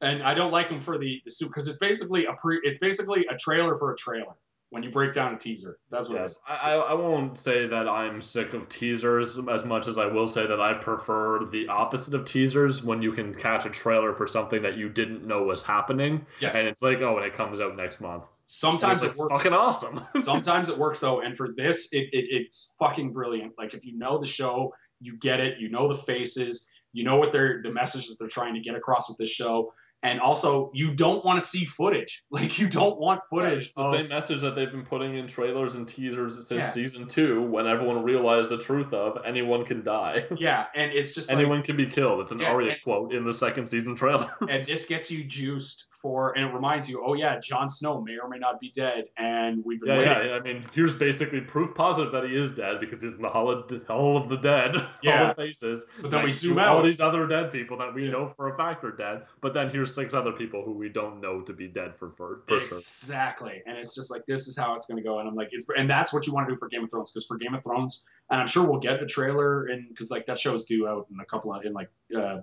and 0.00 0.22
I 0.22 0.34
don't 0.34 0.50
like 0.50 0.68
them 0.68 0.80
for 0.80 0.98
the 0.98 1.20
the 1.24 1.30
soup 1.30 1.48
because 1.48 1.68
it's 1.68 1.78
basically 1.78 2.26
a 2.26 2.32
pre 2.34 2.60
it's 2.62 2.78
basically 2.78 3.26
a 3.26 3.36
trailer 3.36 3.76
for 3.76 3.92
a 3.92 3.96
trailer 3.96 4.34
when 4.76 4.82
you 4.82 4.90
break 4.90 5.14
down 5.14 5.32
a 5.32 5.38
teaser. 5.38 5.78
That's 5.90 6.10
what 6.10 6.18
Yes, 6.20 6.32
is. 6.32 6.40
I, 6.46 6.72
I 6.74 6.92
won't 6.92 7.38
say 7.38 7.66
that 7.66 7.88
I'm 7.88 8.20
sick 8.20 8.52
of 8.52 8.68
teasers 8.68 9.38
as 9.50 9.64
much 9.64 9.88
as 9.88 9.96
I 9.96 10.04
will 10.04 10.26
say 10.26 10.46
that 10.46 10.60
I 10.60 10.74
prefer 10.74 11.46
the 11.46 11.66
opposite 11.68 12.12
of 12.12 12.26
teasers 12.26 12.82
when 12.84 13.00
you 13.00 13.12
can 13.12 13.34
catch 13.34 13.64
a 13.64 13.70
trailer 13.70 14.12
for 14.14 14.26
something 14.26 14.60
that 14.60 14.76
you 14.76 14.90
didn't 14.90 15.26
know 15.26 15.44
was 15.44 15.62
happening, 15.62 16.26
Yes. 16.40 16.54
and 16.56 16.68
it's 16.68 16.82
like, 16.82 17.00
oh, 17.00 17.16
and 17.16 17.24
it 17.24 17.32
comes 17.32 17.58
out 17.58 17.74
next 17.74 18.02
month. 18.02 18.24
Sometimes 18.44 19.02
it's 19.02 19.16
works. 19.18 19.30
like, 19.30 19.38
fucking 19.38 19.54
awesome. 19.54 20.02
Sometimes 20.18 20.68
it 20.68 20.76
works 20.76 21.00
though, 21.00 21.20
and 21.22 21.34
for 21.34 21.54
this, 21.56 21.88
it, 21.92 22.08
it 22.12 22.26
it's 22.30 22.76
fucking 22.78 23.14
brilliant. 23.14 23.54
Like 23.56 23.72
if 23.72 23.82
you 23.86 23.96
know 23.96 24.18
the 24.18 24.26
show, 24.26 24.74
you 25.00 25.16
get 25.16 25.40
it. 25.40 25.58
You 25.58 25.70
know 25.70 25.88
the 25.88 25.96
faces. 25.96 26.68
You 26.92 27.04
know 27.04 27.16
what 27.16 27.32
they're 27.32 27.60
the 27.62 27.72
message 27.72 28.08
that 28.08 28.18
they're 28.18 28.28
trying 28.28 28.54
to 28.54 28.60
get 28.60 28.74
across 28.74 29.08
with 29.08 29.18
this 29.18 29.30
show, 29.30 29.72
and 30.02 30.20
also 30.20 30.70
you 30.74 30.94
don't 30.94 31.24
want 31.24 31.40
to 31.40 31.46
see 31.46 31.64
footage. 31.64 32.24
Like 32.30 32.58
you 32.58 32.68
don't 32.68 32.98
want 33.00 33.22
footage. 33.30 33.66
It's 33.66 33.74
the 33.74 33.80
of- 33.82 33.92
same 33.94 34.08
message 34.08 34.42
that 34.42 34.54
they've 34.54 34.70
been 34.70 34.84
putting 34.84 35.16
in 35.16 35.26
trailers 35.26 35.74
and 35.74 35.88
teasers 35.88 36.34
since 36.46 36.50
Yeah. 36.66 36.70
season 36.70 37.06
two, 37.08 37.42
when 37.42 37.66
everyone 37.66 38.02
realized 38.02 38.50
the 38.50 38.58
truth 38.58 38.92
of 38.92 39.18
anyone 39.24 39.64
can 39.64 39.82
die. 39.82 40.26
yeah, 40.36 40.66
and 40.74 40.92
it's 40.92 41.12
just 41.14 41.30
like 41.30 41.38
anyone 41.38 41.62
can 41.62 41.76
be 41.76 41.86
killed. 41.86 42.20
It's 42.20 42.32
an 42.32 42.40
Yeah, 42.40 42.50
Arya 42.52 42.72
and- 42.72 42.82
quote 42.82 43.14
in 43.14 43.24
the 43.24 43.32
second 43.32 43.66
season 43.66 43.94
trailer. 43.96 44.30
and 44.50 44.66
this 44.66 44.84
gets 44.86 45.10
you 45.10 45.24
juiced 45.24 45.86
for, 46.02 46.36
and 46.36 46.44
it 46.50 46.52
reminds 46.52 46.90
you, 46.90 47.02
oh 47.04 47.14
yeah, 47.14 47.38
Jon 47.40 47.68
Snow 47.70 48.02
may 48.02 48.18
or 48.22 48.28
may 48.28 48.38
not 48.38 48.60
be 48.60 48.70
dead, 48.70 49.06
and 49.16 49.64
we've 49.64 49.80
been 49.80 49.88
Yeah, 49.88 49.98
waiting. 49.98 50.12
yeah, 50.12 50.24
yeah. 50.24 50.34
I 50.36 50.40
mean, 50.40 50.64
here's 50.74 50.92
basically 50.94 51.40
proof 51.40 51.74
positive 51.74 52.12
that 52.12 52.24
he 52.24 52.36
is 52.36 52.52
dead 52.54 52.80
because 52.80 53.02
he's 53.02 53.14
in 53.14 53.22
the 53.22 53.30
Hall 53.30 53.50
of, 53.50 53.70
Hall 53.86 54.16
of 54.18 54.28
the 54.28 54.36
Dead, 54.36 54.76
Yeah. 55.02 55.18
Hall 55.18 55.26
of 55.30 55.36
Faces. 55.36 55.86
But 56.02 56.10
then 56.10 56.22
we 56.22 56.30
zoom 56.30 56.58
out 56.58 56.76
all 56.76 56.82
these 56.82 57.00
other 57.00 57.26
dead 57.26 57.50
people 57.50 57.78
that 57.78 57.94
we 57.94 58.04
Yeah. 58.04 58.10
know 58.12 58.32
for 58.36 58.52
a 58.52 58.56
fact 58.58 58.84
are 58.84 58.90
dead. 58.92 59.22
But 59.40 59.54
then 59.54 59.70
here's 59.70 59.85
six 59.86 60.14
other 60.14 60.32
people 60.32 60.62
who 60.62 60.72
we 60.72 60.88
don't 60.88 61.20
know 61.20 61.40
to 61.42 61.52
be 61.52 61.68
dead 61.68 61.96
for 61.96 62.10
for, 62.10 62.42
for 62.46 62.60
sure. 62.60 62.66
Exactly, 62.66 63.62
and 63.66 63.76
it's 63.78 63.94
just 63.94 64.10
like 64.10 64.26
this 64.26 64.48
is 64.48 64.56
how 64.56 64.74
it's 64.74 64.86
going 64.86 64.96
to 64.96 65.02
go, 65.02 65.18
and 65.20 65.28
I'm 65.28 65.34
like, 65.34 65.48
it's 65.52 65.66
and 65.76 65.88
that's 65.88 66.12
what 66.12 66.26
you 66.26 66.32
want 66.34 66.48
to 66.48 66.54
do 66.54 66.58
for 66.58 66.68
Game 66.68 66.84
of 66.84 66.90
Thrones 66.90 67.10
because 67.10 67.26
for 67.26 67.36
Game 67.38 67.54
of 67.54 67.62
Thrones, 67.62 68.04
and 68.30 68.40
I'm 68.40 68.46
sure 68.46 68.64
we'll 68.68 68.80
get 68.80 69.02
a 69.02 69.06
trailer, 69.06 69.66
and 69.66 69.88
because 69.88 70.10
like 70.10 70.26
that 70.26 70.38
show's 70.38 70.64
due 70.64 70.86
out 70.88 71.06
in 71.10 71.18
a 71.20 71.24
couple 71.24 71.52
of 71.52 71.64
in 71.64 71.72
like 71.72 71.90
uh, 72.16 72.40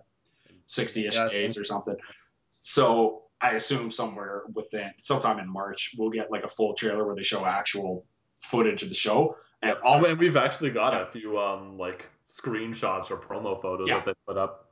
sixty-ish 0.66 1.16
Yeah, 1.16 1.30
days 1.30 1.58
or 1.58 1.64
something. 1.64 1.96
So 2.52 3.24
I 3.42 3.52
assume 3.52 3.92
somewhere 3.92 4.44
within 4.54 4.92
sometime 4.98 5.40
in 5.40 5.50
March 5.50 5.96
we'll 5.98 6.10
get 6.10 6.32
like 6.32 6.44
a 6.44 6.48
full 6.48 6.74
trailer 6.74 7.06
where 7.06 7.16
they 7.16 7.24
show 7.24 7.46
actual 7.46 8.06
footage 8.40 8.84
of 8.84 8.90
the 8.90 8.96
show, 8.96 9.38
and 9.62 9.76
Oh, 9.84 9.88
all 9.88 10.06
and 10.06 10.20
we've 10.20 10.38
actually 10.38 10.70
got 10.72 10.94
Yeah. 10.94 11.02
a 11.02 11.06
few 11.08 11.40
um 11.40 11.78
like 11.78 12.10
screenshots 12.28 13.12
or 13.12 13.18
promo 13.18 13.62
photos 13.62 13.88
Yeah. 13.90 13.96
that 13.96 14.06
they 14.06 14.14
put 14.28 14.38
up. 14.38 14.63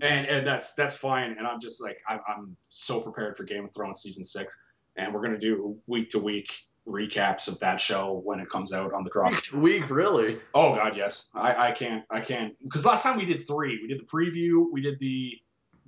And 0.00 0.26
and 0.26 0.46
that's 0.46 0.74
that's 0.74 0.94
fine. 0.94 1.36
And 1.38 1.46
I'm 1.46 1.60
just 1.60 1.82
like 1.82 1.98
I'm, 2.08 2.20
I'm 2.26 2.56
so 2.68 3.00
prepared 3.00 3.36
for 3.36 3.44
Game 3.44 3.64
of 3.64 3.74
Thrones 3.74 4.02
season 4.02 4.24
six, 4.24 4.58
and 4.96 5.12
we're 5.12 5.22
gonna 5.22 5.38
do 5.38 5.76
week 5.86 6.10
to 6.10 6.18
week 6.18 6.52
recaps 6.86 7.48
of 7.48 7.58
that 7.58 7.80
show 7.80 8.20
when 8.24 8.38
it 8.38 8.48
comes 8.48 8.72
out 8.72 8.92
on 8.92 9.02
the 9.04 9.10
cross. 9.10 9.52
Week, 9.52 9.90
really? 9.90 10.38
Oh 10.54 10.74
God, 10.74 10.96
yes. 10.96 11.30
I, 11.34 11.68
I 11.68 11.72
can't 11.72 12.04
I 12.10 12.20
can't 12.20 12.54
because 12.62 12.84
last 12.84 13.02
time 13.02 13.16
we 13.16 13.24
did 13.24 13.46
three. 13.46 13.80
We 13.82 13.88
did 13.88 14.00
the 14.00 14.04
preview, 14.04 14.66
we 14.72 14.80
did 14.80 14.98
the 14.98 15.38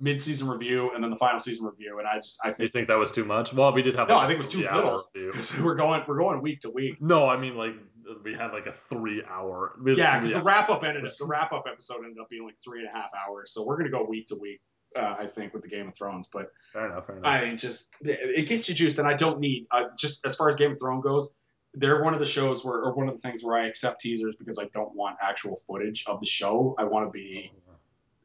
mid-season 0.01 0.47
review, 0.47 0.91
and 0.93 1.03
then 1.03 1.11
the 1.11 1.17
final 1.17 1.39
season 1.39 1.65
review. 1.65 1.99
And 1.99 2.07
I 2.07 2.15
just 2.15 2.39
I 2.43 2.47
Do 2.47 2.51
you 2.51 2.55
think 2.57 2.71
think 2.71 2.87
that 2.87 2.97
was 2.97 3.11
too 3.11 3.25
much? 3.25 3.53
Well, 3.53 3.73
we 3.73 3.81
did 3.81 3.95
have. 3.95 4.07
No, 4.07 4.15
like, 4.15 4.23
I 4.23 4.25
a 4.25 4.27
think 4.27 4.35
it 4.35 4.39
was 4.39 4.47
too 4.47 4.57
three-hour 4.59 5.01
little. 5.13 5.63
we're 5.63 5.75
going 5.75 6.03
we're 6.07 6.17
going 6.17 6.41
week 6.41 6.61
to 6.61 6.69
week. 6.69 7.01
No, 7.01 7.27
I 7.27 7.37
mean 7.37 7.55
like 7.55 7.75
we 8.23 8.33
had 8.33 8.51
like 8.51 8.67
a 8.67 8.71
three 8.71 9.23
hour. 9.29 9.73
Yeah, 9.85 10.19
because 10.19 10.33
the 10.33 10.41
wrap 10.41 10.69
up 10.69 10.83
ended 10.83 11.03
the 11.03 11.25
wrap 11.25 11.51
up 11.51 11.65
episode 11.71 12.03
ended 12.03 12.19
up 12.19 12.29
being 12.29 12.45
like 12.45 12.57
three 12.63 12.79
and 12.79 12.89
a 12.89 12.91
half 12.91 13.09
hours. 13.13 13.51
So 13.51 13.65
we're 13.65 13.77
gonna 13.77 13.89
go 13.89 14.03
week 14.03 14.27
to 14.27 14.35
week. 14.35 14.61
Uh, 14.95 15.15
I 15.19 15.27
think 15.27 15.53
with 15.53 15.61
the 15.61 15.69
Game 15.69 15.87
of 15.87 15.95
Thrones, 15.95 16.27
but 16.31 16.51
Fair 16.73 16.87
enough. 16.87 17.05
Fair 17.05 17.17
enough. 17.17 17.31
I 17.31 17.55
just 17.55 17.95
it 18.01 18.47
gets 18.47 18.67
you 18.67 18.75
juiced, 18.75 18.97
and 18.99 19.07
I 19.07 19.13
don't 19.13 19.39
need 19.39 19.67
uh, 19.71 19.85
just 19.97 20.25
as 20.25 20.35
far 20.35 20.49
as 20.49 20.55
Game 20.55 20.71
of 20.71 20.79
Thrones 20.79 21.03
goes. 21.03 21.35
They're 21.75 22.03
one 22.03 22.15
of 22.15 22.19
the 22.19 22.25
shows 22.25 22.65
where, 22.65 22.79
or 22.79 22.95
one 22.95 23.07
of 23.07 23.13
the 23.13 23.21
things 23.21 23.43
where 23.43 23.55
I 23.55 23.67
accept 23.67 24.01
teasers 24.01 24.35
because 24.35 24.57
I 24.57 24.65
don't 24.73 24.95
want 24.95 25.17
actual 25.21 25.55
footage 25.67 26.03
of 26.07 26.19
the 26.19 26.25
show. 26.25 26.73
I 26.79 26.85
want 26.85 27.05
to 27.05 27.11
be 27.11 27.51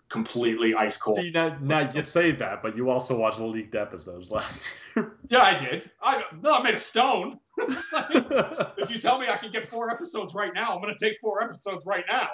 completely 0.08 0.74
ice 0.74 0.96
cold. 0.96 1.16
See 1.16 1.30
now, 1.30 1.56
now 1.60 1.90
you 1.90 2.02
say 2.02 2.32
that, 2.32 2.62
but 2.62 2.76
you 2.76 2.90
also 2.90 3.16
watched 3.16 3.38
the 3.38 3.46
leaked 3.46 3.74
episodes 3.74 4.30
last 4.30 4.68
year. 4.96 5.12
Yeah, 5.28 5.42
I 5.42 5.58
did. 5.58 5.90
I 6.00 6.22
no, 6.40 6.54
I 6.54 6.62
made 6.62 6.74
a 6.74 6.78
stone. 6.78 7.40
if 7.58 8.90
you 8.90 8.98
tell 8.98 9.18
me 9.18 9.26
I 9.28 9.36
can 9.36 9.50
get 9.50 9.68
four 9.68 9.90
episodes 9.90 10.34
right 10.34 10.52
now, 10.54 10.74
I'm 10.74 10.80
gonna 10.80 10.94
take 11.00 11.18
four 11.18 11.42
episodes 11.42 11.84
right 11.86 12.04
now. 12.08 12.28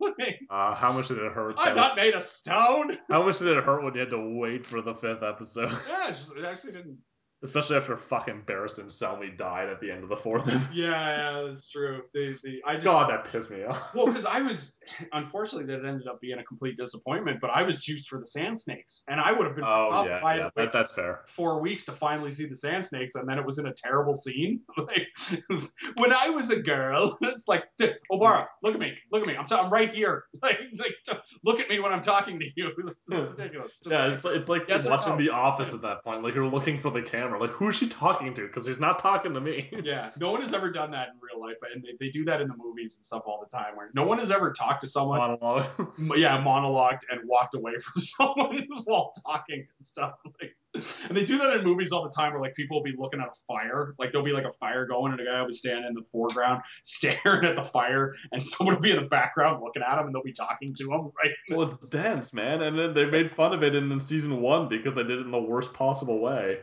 Like, 0.00 0.40
uh, 0.50 0.74
how 0.74 0.92
much 0.92 1.08
did 1.08 1.18
it 1.18 1.30
hurt? 1.32 1.54
I'm 1.58 1.76
not 1.76 1.94
made 1.94 2.14
of 2.14 2.24
stone. 2.24 2.98
How 3.10 3.24
much 3.24 3.38
did 3.38 3.48
it 3.48 3.62
hurt 3.62 3.84
when 3.84 3.94
you 3.94 4.00
had 4.00 4.10
to 4.10 4.36
wait 4.38 4.66
for 4.66 4.80
the 4.80 4.94
fifth 4.94 5.22
episode? 5.22 5.70
Yeah, 5.88 6.08
it's 6.08 6.20
just, 6.20 6.36
it 6.36 6.44
actually 6.44 6.72
didn't. 6.72 6.98
Especially 7.42 7.76
after 7.76 7.96
fucking 7.96 8.42
Barristan 8.46 8.86
Selmy 8.86 9.36
died 9.36 9.68
at 9.68 9.80
the 9.80 9.90
end 9.90 10.02
of 10.04 10.08
the 10.08 10.16
fourth. 10.16 10.46
Yeah, 10.72 10.90
yeah, 10.90 11.42
that's 11.46 11.68
true. 11.68 12.02
The, 12.14 12.38
the, 12.44 12.62
I 12.64 12.74
just, 12.74 12.84
God, 12.84 13.10
that 13.10 13.24
pissed 13.32 13.50
me 13.50 13.64
off. 13.64 13.94
Well, 13.94 14.06
because 14.06 14.24
I 14.24 14.40
was, 14.40 14.78
unfortunately, 15.12 15.66
that 15.74 15.84
ended 15.84 16.06
up 16.06 16.20
being 16.20 16.38
a 16.38 16.44
complete 16.44 16.76
disappointment. 16.76 17.40
But 17.40 17.50
I 17.50 17.62
was 17.62 17.78
juiced 17.84 18.08
for 18.08 18.18
the 18.18 18.26
Sand 18.26 18.58
Snakes, 18.58 19.02
and 19.08 19.20
I 19.20 19.32
would 19.32 19.46
have 19.46 19.56
been 19.56 19.64
pissed 19.64 19.86
Oh 19.88 19.90
off 19.90 20.06
yeah, 20.06 20.18
if 20.18 20.24
I 20.24 20.36
yeah 20.36 20.42
had 20.44 20.52
that, 20.56 20.72
that's 20.72 20.92
fair. 20.92 21.20
four 21.26 21.60
weeks 21.60 21.84
to 21.86 21.92
finally 21.92 22.30
see 22.30 22.46
the 22.46 22.54
Sand 22.54 22.84
Snakes, 22.84 23.14
and 23.16 23.28
then 23.28 23.38
it 23.38 23.44
was 23.44 23.58
in 23.58 23.66
a 23.66 23.72
terrible 23.74 24.14
scene. 24.14 24.60
like 24.76 25.08
when 25.96 26.12
I 26.12 26.30
was 26.30 26.50
a 26.50 26.60
girl, 26.60 27.18
it's 27.22 27.48
like, 27.48 27.64
"Dude, 27.76 27.96
Obara, 28.10 28.46
look 28.62 28.74
at 28.74 28.80
me, 28.80 28.94
look 29.10 29.22
at 29.22 29.26
me. 29.28 29.36
I'm, 29.36 29.46
t- 29.46 29.54
I'm 29.54 29.70
right 29.72 29.90
here. 29.90 30.24
Like, 30.42 30.58
like, 30.78 30.92
t- 31.04 31.16
look 31.44 31.60
at 31.60 31.68
me 31.68 31.78
when 31.80 31.92
I'm 31.92 32.00
talking 32.02 32.38
to 32.40 32.46
you. 32.56 32.70
This 32.84 33.18
is 33.18 33.28
ridiculous. 33.30 33.78
Just 33.82 33.90
Yeah, 33.92 34.04
like- 34.04 34.12
it's 34.12 34.24
like, 34.24 34.34
it's 34.36 34.48
like 34.48 34.62
Yes 34.68 34.88
watching 34.88 35.12
no? 35.12 35.18
The 35.18 35.30
Office 35.30 35.74
at 35.74 35.82
that 35.82 36.04
point. 36.04 36.22
Like 36.22 36.34
you're 36.34 36.46
looking 36.46 36.78
for 36.78 36.90
the 36.90 37.02
camera. 37.02 37.31
Like 37.38 37.50
who's 37.50 37.76
she 37.76 37.88
talking 37.88 38.34
to? 38.34 38.42
Because 38.42 38.66
he's 38.66 38.78
not 38.78 38.98
talking 38.98 39.34
to 39.34 39.40
me. 39.40 39.70
Yeah, 39.82 40.10
no 40.20 40.30
one 40.30 40.40
has 40.40 40.54
ever 40.54 40.70
done 40.70 40.92
that 40.92 41.08
in 41.08 41.14
real 41.20 41.44
life, 41.44 41.56
but 41.60 41.72
and 41.72 41.82
they, 41.82 41.96
they 41.98 42.10
do 42.10 42.24
that 42.26 42.40
in 42.40 42.46
the 42.46 42.54
movies 42.56 42.96
and 42.96 43.04
stuff 43.04 43.24
all 43.26 43.40
the 43.40 43.48
time. 43.48 43.74
Where 43.74 43.90
no 43.94 44.04
one 44.04 44.18
has 44.18 44.30
ever 44.30 44.52
talked 44.52 44.80
to 44.82 44.86
someone 44.86 45.18
Monologue. 45.18 45.66
yeah, 46.16 46.40
monologued 46.40 47.00
and 47.10 47.20
walked 47.24 47.54
away 47.54 47.72
from 47.78 48.00
someone 48.02 48.64
while 48.84 49.10
talking 49.26 49.56
and 49.56 49.84
stuff. 49.84 50.14
Like, 50.40 50.54
and 50.74 51.16
they 51.16 51.24
do 51.24 51.36
that 51.38 51.56
in 51.56 51.64
movies 51.64 51.92
all 51.92 52.02
the 52.02 52.10
time, 52.10 52.32
where 52.32 52.40
like 52.40 52.54
people 52.54 52.78
will 52.78 52.84
be 52.84 52.94
looking 52.96 53.20
at 53.20 53.26
a 53.26 53.34
fire, 53.46 53.94
like 53.98 54.10
there'll 54.10 54.24
be 54.24 54.32
like 54.32 54.44
a 54.44 54.52
fire 54.52 54.86
going, 54.86 55.12
and 55.12 55.20
a 55.20 55.24
guy 55.24 55.40
will 55.40 55.48
be 55.48 55.54
standing 55.54 55.84
in 55.86 55.94
the 55.94 56.02
foreground 56.02 56.62
staring 56.84 57.44
at 57.44 57.56
the 57.56 57.64
fire, 57.64 58.12
and 58.32 58.42
someone 58.42 58.76
will 58.76 58.82
be 58.82 58.90
in 58.90 58.96
the 58.96 59.08
background 59.08 59.62
looking 59.62 59.82
at 59.82 59.98
him, 59.98 60.06
and 60.06 60.14
they'll 60.14 60.22
be 60.22 60.32
talking 60.32 60.74
to 60.74 60.84
him, 60.84 61.10
right? 61.22 61.32
well, 61.50 61.68
it's 61.68 61.90
dense, 61.90 62.32
man. 62.32 62.62
And 62.62 62.78
then 62.78 62.94
they 62.94 63.04
made 63.04 63.30
fun 63.30 63.52
of 63.52 63.62
it 63.62 63.74
in, 63.74 63.90
in 63.92 64.00
season 64.00 64.40
one 64.40 64.68
because 64.68 64.94
they 64.94 65.02
did 65.02 65.18
it 65.18 65.26
in 65.26 65.30
the 65.30 65.40
worst 65.40 65.74
possible 65.74 66.20
way, 66.20 66.60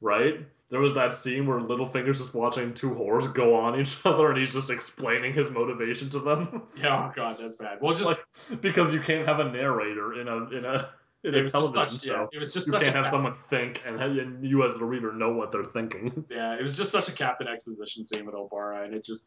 right? 0.00 0.40
There 0.70 0.80
was 0.80 0.92
that 0.94 1.14
scene 1.14 1.46
where 1.46 1.60
Littlefinger's 1.60 2.18
just 2.18 2.34
watching 2.34 2.74
two 2.74 2.90
whores 2.90 3.32
go 3.32 3.54
on 3.54 3.80
each 3.80 3.98
other, 4.04 4.28
and 4.28 4.38
he's 4.38 4.52
just 4.52 4.70
explaining 4.78 5.32
his 5.32 5.50
motivation 5.50 6.08
to 6.10 6.18
them. 6.20 6.62
Yeah, 6.80 7.08
oh 7.08 7.12
god, 7.16 7.38
that's 7.40 7.54
bad. 7.54 7.78
Well, 7.80 7.94
just 7.96 8.04
like 8.04 8.60
because 8.60 8.92
you 8.92 9.00
can't 9.00 9.26
have 9.26 9.40
a 9.40 9.50
narrator 9.50 10.20
in 10.20 10.28
a 10.28 10.36
in 10.50 10.64
a 10.64 10.90
in 11.24 11.34
it 11.34 11.46
a 11.46 11.48
television 11.48 11.88
such, 11.88 12.02
show. 12.04 12.20
yeah, 12.20 12.26
it 12.32 12.38
was 12.38 12.52
just 12.52 12.66
you 12.68 12.72
such 12.72 12.82
can't 12.84 12.94
a 12.94 12.98
have 12.98 13.06
cap- 13.06 13.12
someone 13.12 13.34
think 13.34 13.82
and, 13.86 14.00
and 14.00 14.44
you 14.44 14.64
as 14.64 14.74
the 14.74 14.84
reader 14.84 15.12
know 15.12 15.32
what 15.32 15.50
they're 15.50 15.64
thinking. 15.64 16.24
yeah, 16.30 16.54
it 16.54 16.62
was 16.62 16.76
just 16.76 16.92
such 16.92 17.08
a 17.08 17.12
Captain 17.12 17.48
Exposition 17.48 18.04
scene 18.04 18.24
with 18.26 18.34
Obara, 18.34 18.84
and 18.84 18.94
it 18.94 19.04
just. 19.04 19.24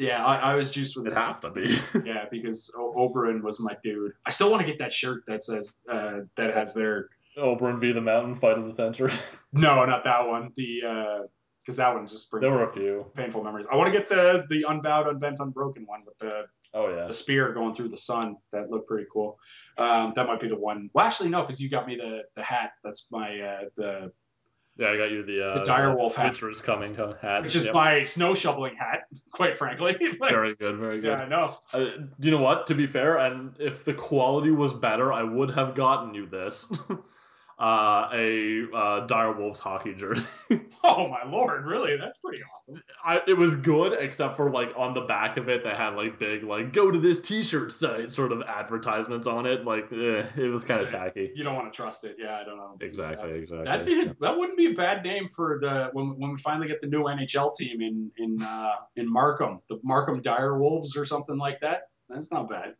Yeah, 0.00 0.24
I, 0.24 0.52
I 0.52 0.54
was 0.54 0.70
juiced 0.70 0.96
with 0.96 1.06
the 1.06 1.10
It 1.10 1.24
has 1.24 1.40
to 1.40 1.50
be. 1.50 1.76
Yeah, 2.04 2.26
because 2.30 2.72
o- 2.78 2.94
Oberyn 2.96 3.42
was 3.42 3.58
my 3.58 3.76
dude. 3.82 4.12
I 4.24 4.30
still 4.30 4.48
want 4.48 4.60
to 4.60 4.66
get 4.66 4.78
that 4.78 4.92
shirt 4.92 5.24
that 5.26 5.42
says 5.42 5.78
uh, 5.90 6.20
that 6.36 6.54
has 6.54 6.72
their 6.72 7.08
Oberyn 7.38 7.80
v. 7.80 7.92
the 7.92 8.00
Mountain 8.00 8.34
fight 8.36 8.58
of 8.58 8.64
the 8.64 8.72
century. 8.72 9.12
No, 9.52 9.84
not 9.86 10.04
that 10.04 10.28
one. 10.28 10.52
The 10.56 11.26
because 11.64 11.76
that 11.78 11.94
one 11.94 12.06
just 12.06 12.30
brings 12.30 12.46
there 12.46 12.54
were 12.56 12.64
a 12.68 12.72
few. 12.72 13.06
painful 13.16 13.42
memories. 13.42 13.66
I 13.72 13.76
want 13.76 13.90
to 13.92 13.98
get 13.98 14.08
the 14.08 14.44
the 14.50 14.64
unbowed, 14.68 15.08
unbent, 15.08 15.38
unbroken 15.40 15.84
one 15.86 16.02
with 16.04 16.18
the 16.18 16.44
Oh 16.74 16.90
yeah. 16.94 17.06
the 17.06 17.14
spear 17.14 17.52
going 17.54 17.72
through 17.72 17.88
the 17.88 17.96
sun. 17.96 18.36
That 18.52 18.70
looked 18.70 18.88
pretty 18.88 19.06
cool. 19.10 19.38
Um, 19.78 20.12
that 20.16 20.26
might 20.26 20.38
be 20.40 20.48
the 20.48 20.58
one. 20.58 20.90
Well, 20.92 21.06
actually, 21.06 21.30
no, 21.30 21.40
because 21.42 21.60
you 21.62 21.70
got 21.70 21.86
me 21.86 21.96
the 21.96 22.24
the 22.34 22.42
hat. 22.42 22.72
That's 22.84 23.06
my 23.10 23.40
uh, 23.40 23.64
the 23.74 24.12
Yeah, 24.76 24.88
I 24.90 24.96
got 24.98 25.10
you 25.10 25.22
the 25.22 25.46
uh, 25.50 25.54
The 25.64 25.70
direwolf 25.70 26.14
hat. 26.14 26.26
Winter 26.32 26.50
is 26.50 26.60
coming 26.60 26.98
uh, 27.00 27.16
hat, 27.22 27.42
which 27.42 27.56
is 27.56 27.64
Yep. 27.66 27.74
my 27.74 28.02
snow 28.02 28.34
shoveling 28.34 28.76
hat. 28.76 29.04
Quite 29.32 29.56
frankly, 29.56 29.96
Like, 30.20 30.30
very 30.30 30.54
good, 30.56 30.76
very 30.76 31.00
good. 31.00 31.08
yeah, 31.18 31.22
I 31.24 31.28
know. 31.28 31.56
Uh, 31.72 31.84
do 32.20 32.28
you 32.28 32.32
know 32.32 32.42
what? 32.42 32.66
To 32.66 32.74
be 32.74 32.86
fair, 32.86 33.16
and 33.16 33.54
if 33.58 33.82
the 33.84 33.94
quality 33.94 34.50
was 34.50 34.74
better, 34.74 35.10
I 35.10 35.22
would 35.22 35.50
have 35.52 35.74
gotten 35.74 36.12
you 36.12 36.26
this. 36.26 36.70
Uh, 37.58 38.08
a 38.12 38.66
uh, 38.72 39.06
Dire 39.06 39.32
Wolves 39.32 39.58
hockey 39.58 39.94
jersey. 39.94 40.28
Oh 40.84 41.08
my 41.08 41.28
lord, 41.28 41.66
really? 41.66 41.96
That's 41.96 42.18
pretty 42.18 42.40
awesome. 42.54 42.80
I, 43.04 43.20
it 43.26 43.34
was 43.36 43.56
good, 43.56 43.94
except 43.98 44.36
for 44.36 44.48
like 44.48 44.72
on 44.76 44.94
the 44.94 45.00
back 45.00 45.36
of 45.36 45.48
it, 45.48 45.64
they 45.64 45.70
had 45.70 45.94
like 45.94 46.20
big 46.20 46.44
like 46.44 46.72
"go 46.72 46.90
to 46.90 46.98
this 46.98 47.20
T-shirt 47.20 47.72
site" 47.72 48.12
sort 48.12 48.30
of 48.30 48.42
advertisements 48.42 49.26
on 49.26 49.44
it. 49.44 49.64
Like, 49.64 49.92
eh, 49.92 50.24
it 50.36 50.50
was 50.50 50.62
kind 50.62 50.80
of 50.80 50.90
tacky. 50.90 51.32
You 51.34 51.42
don't 51.42 51.56
want 51.56 51.70
to 51.70 51.76
trust 51.76 52.04
it. 52.04 52.16
Yeah, 52.18 52.38
I 52.38 52.44
don't 52.44 52.58
know. 52.58 52.76
Exactly, 52.80 53.32
exactly. 53.32 53.64
That'd 53.64 53.86
be 53.86 54.12
that 54.20 54.38
wouldn't 54.38 54.56
be 54.56 54.66
a 54.66 54.74
bad 54.74 55.02
name 55.02 55.28
for 55.28 55.58
the 55.60 55.90
when, 55.92 56.18
when 56.18 56.30
we 56.30 56.36
finally 56.38 56.68
get 56.68 56.80
the 56.80 56.86
new 56.86 57.02
NHL 57.02 57.54
team 57.56 57.82
in 57.82 58.10
in 58.16 58.40
uh, 58.40 58.74
in 58.94 59.12
Markham, 59.12 59.60
the 59.68 59.80
Markham 59.82 60.22
Dire 60.22 60.58
Wolves 60.58 60.96
or 60.96 61.04
something 61.04 61.36
like 61.36 61.58
that. 61.60 61.82
That's 62.08 62.30
not 62.30 62.48
bad. 62.48 62.74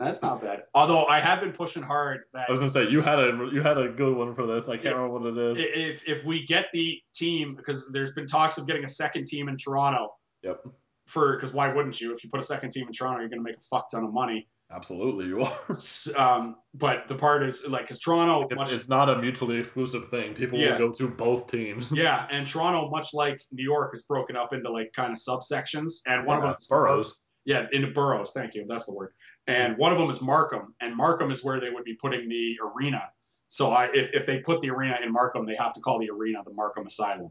That's 0.00 0.22
not 0.22 0.40
bad. 0.40 0.62
Although 0.74 1.06
I 1.06 1.18
have 1.20 1.40
been 1.40 1.52
pushing 1.52 1.82
hard 1.82 2.20
that 2.32 2.48
I 2.48 2.52
was 2.52 2.60
gonna 2.60 2.70
say 2.70 2.88
you 2.88 3.00
had 3.02 3.18
a 3.18 3.48
you 3.52 3.62
had 3.62 3.78
a 3.78 3.88
good 3.88 4.16
one 4.16 4.34
for 4.34 4.46
this. 4.46 4.68
I 4.68 4.76
can't 4.76 4.94
remember 4.94 5.18
what 5.18 5.36
it 5.36 5.58
is. 5.58 5.58
if 5.58 6.08
if 6.08 6.24
we 6.24 6.46
get 6.46 6.66
the 6.72 7.00
team 7.14 7.54
because 7.56 7.90
there's 7.92 8.12
been 8.12 8.26
talks 8.26 8.58
of 8.58 8.66
getting 8.66 8.84
a 8.84 8.88
second 8.88 9.26
team 9.26 9.48
in 9.48 9.56
Toronto 9.56 10.14
Yep, 10.42 10.60
for 11.06 11.34
because 11.36 11.52
why 11.52 11.72
wouldn't 11.72 12.00
you 12.00 12.12
if 12.12 12.22
you 12.22 12.30
put 12.30 12.38
a 12.38 12.46
second 12.46 12.70
team 12.70 12.86
in 12.86 12.92
Toronto 12.92 13.18
you're 13.20 13.28
going 13.28 13.40
to 13.40 13.44
make 13.44 13.56
a 13.56 13.60
fuck 13.68 13.90
ton 13.90 14.04
of 14.04 14.12
money. 14.12 14.46
absolutely, 14.70 15.26
you 15.26 15.42
are. 15.42 15.58
Um, 16.16 16.56
but 16.74 17.08
the 17.08 17.14
part 17.16 17.42
is 17.42 17.66
like 17.66 17.82
because 17.82 17.98
Toronto 17.98 18.46
It's, 18.48 18.54
much 18.54 18.72
it's 18.72 18.88
not 18.88 19.08
a 19.08 19.18
mutually 19.20 19.56
exclusive 19.58 20.08
thing. 20.10 20.32
People 20.34 20.60
Yeah. 20.60 20.72
will 20.78 20.88
go 20.88 20.92
to 20.92 21.08
both 21.08 21.50
teams. 21.50 21.90
yeah, 21.90 22.28
and 22.30 22.46
Toronto 22.46 22.88
much 22.90 23.14
like 23.14 23.42
New 23.50 23.64
York 23.64 23.94
is 23.94 24.02
broken 24.04 24.36
up 24.36 24.52
into 24.52 24.70
like 24.70 24.92
kind 24.92 25.10
of 25.12 25.18
subsections, 25.18 26.02
and 26.06 26.24
one 26.24 26.36
of 26.36 26.42
them 26.44 26.54
is 26.56 26.68
boroughs. 26.68 27.16
Yeah, 27.44 27.66
into 27.72 27.88
boroughs. 27.88 28.32
Thank 28.32 28.54
you. 28.54 28.66
That's 28.68 28.84
the 28.86 28.92
word. 28.94 29.12
And 29.48 29.76
one 29.78 29.92
of 29.92 29.98
them 29.98 30.10
is 30.10 30.20
Markham, 30.20 30.74
and 30.80 30.94
Markham 30.96 31.30
is 31.30 31.42
where 31.42 31.58
they 31.58 31.70
would 31.70 31.84
be 31.84 31.94
putting 31.94 32.28
the 32.28 32.56
arena. 32.62 33.02
So 33.46 33.70
I, 33.72 33.86
if, 33.94 34.12
if 34.12 34.26
they 34.26 34.38
put 34.40 34.60
the 34.60 34.70
arena 34.70 34.98
in 35.02 35.10
Markham, 35.10 35.46
they 35.46 35.56
have 35.56 35.72
to 35.72 35.80
call 35.80 35.98
the 35.98 36.10
arena 36.10 36.42
the 36.44 36.52
Markham 36.52 36.86
Asylum. 36.86 37.30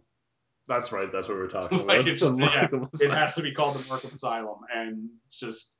That's 0.68 0.91
right. 0.91 1.11
That's 1.11 1.27
what 1.30 1.38
we're 1.38 1.48
talking 1.48 1.77
Like, 1.85 2.02
about. 2.02 2.07
it's 2.07 2.23
yeah, 2.39 2.68
It 2.99 3.11
has 3.11 3.35
to 3.35 3.41
be 3.44 3.52
called 3.52 3.76
the 3.76 3.88
Markham 3.88 4.11
Asylum, 4.11 4.60
and 4.73 5.10
it's 5.27 5.39
just 5.39 5.76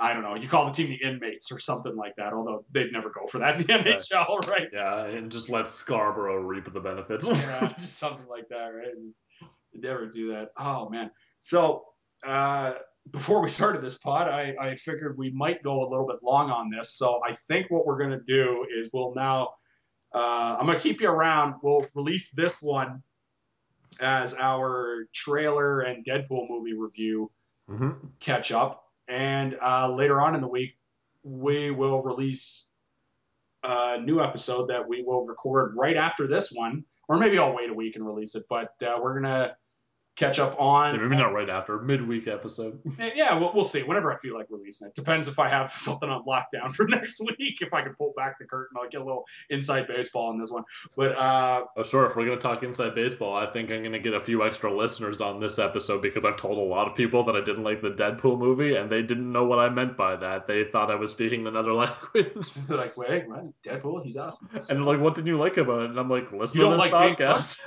I 0.00 0.12
don't 0.12 0.22
know. 0.22 0.36
You 0.36 0.46
call 0.46 0.66
the 0.66 0.70
team 0.70 0.90
the 0.90 1.00
inmates 1.08 1.50
or 1.50 1.58
something 1.58 1.96
like 1.96 2.14
that. 2.16 2.32
Although 2.32 2.64
they'd 2.70 2.92
never 2.92 3.10
go 3.10 3.26
for 3.26 3.38
that 3.38 3.56
in 3.56 3.62
the 3.62 3.72
NHL, 3.72 4.46
right? 4.48 4.68
Yeah, 4.72 5.06
and 5.06 5.32
just 5.32 5.48
let 5.48 5.66
Scarborough 5.66 6.40
reap 6.42 6.72
the 6.72 6.80
benefits. 6.80 7.26
yeah, 7.26 7.72
just 7.78 7.98
something 7.98 8.26
like 8.28 8.48
that, 8.50 8.66
right? 8.66 8.94
Just 9.00 9.22
never 9.74 10.06
do 10.06 10.32
that. 10.32 10.50
Oh 10.56 10.88
man. 10.88 11.10
So 11.40 11.84
uh, 12.24 12.74
before 13.10 13.40
we 13.40 13.48
started 13.48 13.82
this 13.82 13.98
pod, 13.98 14.28
I, 14.28 14.54
I 14.60 14.74
figured 14.74 15.16
we 15.18 15.30
might 15.30 15.62
go 15.62 15.82
a 15.82 15.88
little 15.88 16.06
bit 16.06 16.22
long 16.22 16.50
on 16.50 16.70
this. 16.70 16.94
So 16.94 17.20
I 17.26 17.32
think 17.32 17.70
what 17.70 17.86
we're 17.86 17.98
gonna 17.98 18.20
do 18.20 18.66
is 18.76 18.90
we'll 18.92 19.14
now 19.14 19.54
uh, 20.14 20.56
I'm 20.58 20.66
gonna 20.66 20.80
keep 20.80 21.00
you 21.00 21.08
around. 21.08 21.56
We'll 21.62 21.86
release 21.94 22.30
this 22.30 22.62
one 22.62 23.02
as 24.00 24.34
our 24.34 25.06
trailer 25.12 25.80
and 25.80 26.04
Deadpool 26.04 26.48
movie 26.48 26.74
review 26.74 27.30
hmm 27.68 27.90
catch 28.20 28.52
up. 28.52 28.84
And 29.08 29.56
uh, 29.60 29.90
later 29.92 30.20
on 30.20 30.34
in 30.34 30.40
the 30.40 30.48
week, 30.48 30.76
we 31.22 31.70
will 31.70 32.02
release 32.02 32.70
a 33.62 34.00
new 34.00 34.20
episode 34.20 34.68
that 34.68 34.88
we 34.88 35.02
will 35.02 35.26
record 35.26 35.74
right 35.76 35.96
after 35.96 36.26
this 36.26 36.52
one, 36.52 36.84
or 37.08 37.16
maybe 37.16 37.38
I'll 37.38 37.54
wait 37.54 37.70
a 37.70 37.74
week 37.74 37.96
and 37.96 38.06
release 38.06 38.34
it. 38.34 38.44
But 38.48 38.72
uh, 38.82 38.98
we're 39.02 39.20
gonna 39.20 39.56
catch 40.18 40.38
up 40.38 40.60
on. 40.60 41.00
maybe 41.00 41.16
not 41.16 41.32
right 41.32 41.48
after 41.48 41.78
midweek 41.80 42.28
episode. 42.28 42.80
Yeah, 43.14 43.38
we'll, 43.38 43.52
we'll 43.54 43.64
see. 43.64 43.82
Whenever 43.82 44.12
I 44.12 44.16
feel 44.16 44.34
like 44.34 44.46
releasing 44.50 44.88
it, 44.88 44.94
depends 44.94 45.28
if 45.28 45.38
I 45.38 45.48
have 45.48 45.70
something 45.88 46.08
on 46.08 46.24
lockdown 46.24 46.72
for 46.74 46.86
next 46.88 47.20
week. 47.20 47.58
If 47.60 47.72
I 47.72 47.82
can 47.82 47.94
pull 47.94 48.12
back 48.16 48.38
the 48.38 48.44
curtain, 48.44 48.76
I'll 48.80 48.88
get 48.88 49.00
a 49.00 49.04
little 49.04 49.24
inside 49.50 49.86
baseball 49.86 50.28
on 50.28 50.38
this 50.38 50.50
one. 50.50 50.64
But 50.96 51.16
uh, 51.16 51.64
Oh, 51.76 51.82
sure. 51.82 52.06
If 52.06 52.16
we're 52.16 52.24
gonna 52.26 52.36
talk 52.38 52.62
inside 52.62 52.94
baseball, 52.94 53.34
I 53.36 53.46
think 53.50 53.70
I'm 53.70 53.82
gonna 53.82 53.98
get 53.98 54.14
a 54.14 54.20
few 54.20 54.44
extra 54.44 54.72
listeners 54.74 55.20
on 55.20 55.40
this 55.40 55.58
episode 55.58 56.02
because 56.02 56.24
I've 56.24 56.36
told 56.36 56.58
a 56.58 56.62
lot 56.62 56.88
of 56.88 56.94
people 56.96 57.24
that 57.24 57.36
I 57.36 57.40
didn't 57.40 57.64
like 57.64 57.80
the 57.82 57.90
Deadpool 57.90 58.38
movie, 58.38 58.76
and 58.76 58.90
they 58.90 59.02
didn't 59.02 59.30
know 59.32 59.44
what 59.44 59.58
I 59.58 59.68
meant 59.68 59.96
by 59.96 60.16
that. 60.16 60.46
They 60.46 60.64
thought 60.64 60.90
I 60.90 60.94
was 60.96 61.10
speaking 61.12 61.46
another 61.46 61.72
language. 61.72 62.54
they're 62.68 62.76
like, 62.76 62.96
wait, 62.96 63.28
what? 63.28 63.44
Deadpool? 63.62 64.02
He's 64.02 64.16
awesome. 64.16 64.48
And 64.52 64.62
they're 64.68 64.78
like, 64.80 65.00
"What 65.00 65.14
did 65.14 65.26
you 65.26 65.38
like 65.38 65.56
about 65.56 65.82
it?" 65.82 65.90
And 65.90 65.98
I'm 65.98 66.10
like, 66.10 66.30
"Listen 66.32 66.60
You 66.60 66.64
to 66.66 66.70
this 66.72 66.78
like 66.80 66.92
podcast." 66.92 67.58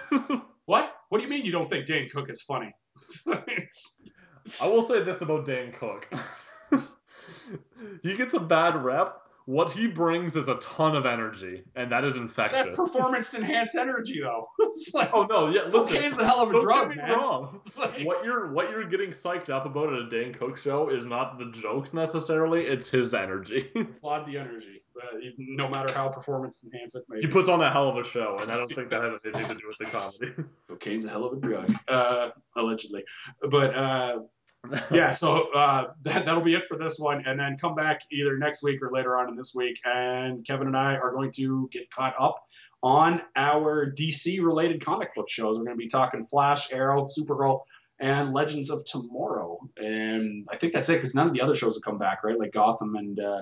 What? 0.71 0.95
What 1.09 1.17
do 1.17 1.25
you 1.25 1.29
mean 1.29 1.43
you 1.43 1.51
don't 1.51 1.69
think 1.69 1.85
Dane 1.85 2.07
Cook 2.09 2.29
is 2.29 2.43
funny? 2.43 2.71
I 3.27 4.67
will 4.67 4.81
say 4.81 5.03
this 5.03 5.19
about 5.19 5.45
Dane 5.45 5.73
Cook. 5.73 6.07
he 8.03 8.15
gets 8.15 8.35
a 8.35 8.39
bad 8.39 8.81
rep. 8.81 9.17
What 9.45 9.71
he 9.71 9.87
brings 9.87 10.35
is 10.35 10.47
a 10.47 10.55
ton 10.55 10.95
of 10.95 11.05
energy, 11.05 11.63
and 11.75 11.91
that 11.91 12.03
is 12.03 12.15
infectious. 12.15 12.67
That's 12.67 12.79
performance 12.79 13.33
enhanced 13.33 13.75
energy, 13.75 14.21
though. 14.21 14.47
like, 14.93 15.09
oh 15.13 15.23
no, 15.25 15.47
yeah, 15.47 15.63
listen. 15.63 15.95
cocaine's 15.95 16.19
a 16.19 16.25
hell 16.25 16.41
of 16.41 16.49
a 16.49 16.53
Don't 16.53 16.61
drug, 16.63 16.87
get 16.89 16.97
me 16.97 17.03
man. 17.03 17.11
wrong. 17.17 17.61
Like, 17.77 18.05
What 18.05 18.23
you're 18.23 18.51
what 18.53 18.69
you're 18.69 18.85
getting 18.87 19.09
psyched 19.09 19.49
up 19.49 19.65
about 19.65 19.91
at 19.91 19.99
a 19.99 20.09
Dane 20.09 20.33
Cook 20.33 20.57
show 20.57 20.89
is 20.89 21.05
not 21.05 21.39
the 21.39 21.45
jokes 21.51 21.93
necessarily; 21.93 22.65
it's 22.65 22.89
his 22.89 23.13
energy. 23.13 23.71
applaud 23.75 24.27
the 24.27 24.37
energy, 24.37 24.83
uh, 25.01 25.17
no 25.37 25.67
matter 25.67 25.91
how 25.93 26.09
performance 26.09 26.63
enhanced 26.63 26.95
it 26.95 27.03
may 27.09 27.19
he 27.21 27.25
be. 27.25 27.31
puts 27.31 27.49
on 27.49 27.61
a 27.61 27.71
hell 27.71 27.89
of 27.89 27.97
a 27.97 28.03
show, 28.07 28.37
and 28.41 28.51
I 28.51 28.57
don't 28.57 28.71
think 28.73 28.89
that 28.91 29.03
has 29.03 29.25
anything 29.25 29.47
to 29.47 29.55
do 29.55 29.67
with 29.67 29.77
the 29.79 29.85
comedy. 29.85 30.33
Cocaine's 30.67 31.05
a 31.05 31.09
hell 31.09 31.25
of 31.25 31.33
a 31.33 31.41
drug, 31.41 31.73
uh, 31.87 32.29
allegedly. 32.55 33.03
But 33.49 33.75
uh, 33.75 34.19
yeah, 34.91 35.11
so 35.11 35.51
uh, 35.53 35.91
that, 36.03 36.25
that'll 36.25 36.41
be 36.43 36.53
it 36.53 36.65
for 36.65 36.77
this 36.77 36.99
one. 36.99 37.23
And 37.25 37.39
then 37.39 37.57
come 37.57 37.75
back 37.75 38.01
either 38.11 38.37
next 38.37 38.61
week 38.63 38.81
or 38.81 38.91
later 38.91 39.17
on 39.17 39.27
in 39.29 39.35
this 39.35 39.53
week. 39.55 39.79
And 39.85 40.45
Kevin 40.45 40.67
and 40.67 40.77
I 40.77 40.95
are 40.95 41.11
going 41.11 41.31
to 41.33 41.67
get 41.71 41.89
caught 41.89 42.13
up 42.19 42.45
on 42.83 43.21
our 43.35 43.91
DC 43.91 44.43
related 44.43 44.83
comic 44.85 45.13
book 45.15 45.29
shows. 45.29 45.57
We're 45.57 45.65
going 45.65 45.77
to 45.77 45.81
be 45.83 45.87
talking 45.87 46.23
Flash, 46.23 46.71
Arrow, 46.71 47.07
Supergirl, 47.07 47.61
and 47.99 48.33
Legends 48.33 48.69
of 48.69 48.85
Tomorrow. 48.85 49.59
And 49.77 50.45
I 50.51 50.57
think 50.57 50.73
that's 50.73 50.89
it 50.89 50.93
because 50.95 51.15
none 51.15 51.27
of 51.27 51.33
the 51.33 51.41
other 51.41 51.55
shows 51.55 51.75
have 51.75 51.83
come 51.83 51.97
back, 51.97 52.23
right? 52.23 52.37
Like 52.37 52.53
Gotham 52.53 52.95
and. 52.95 53.19
Uh, 53.19 53.41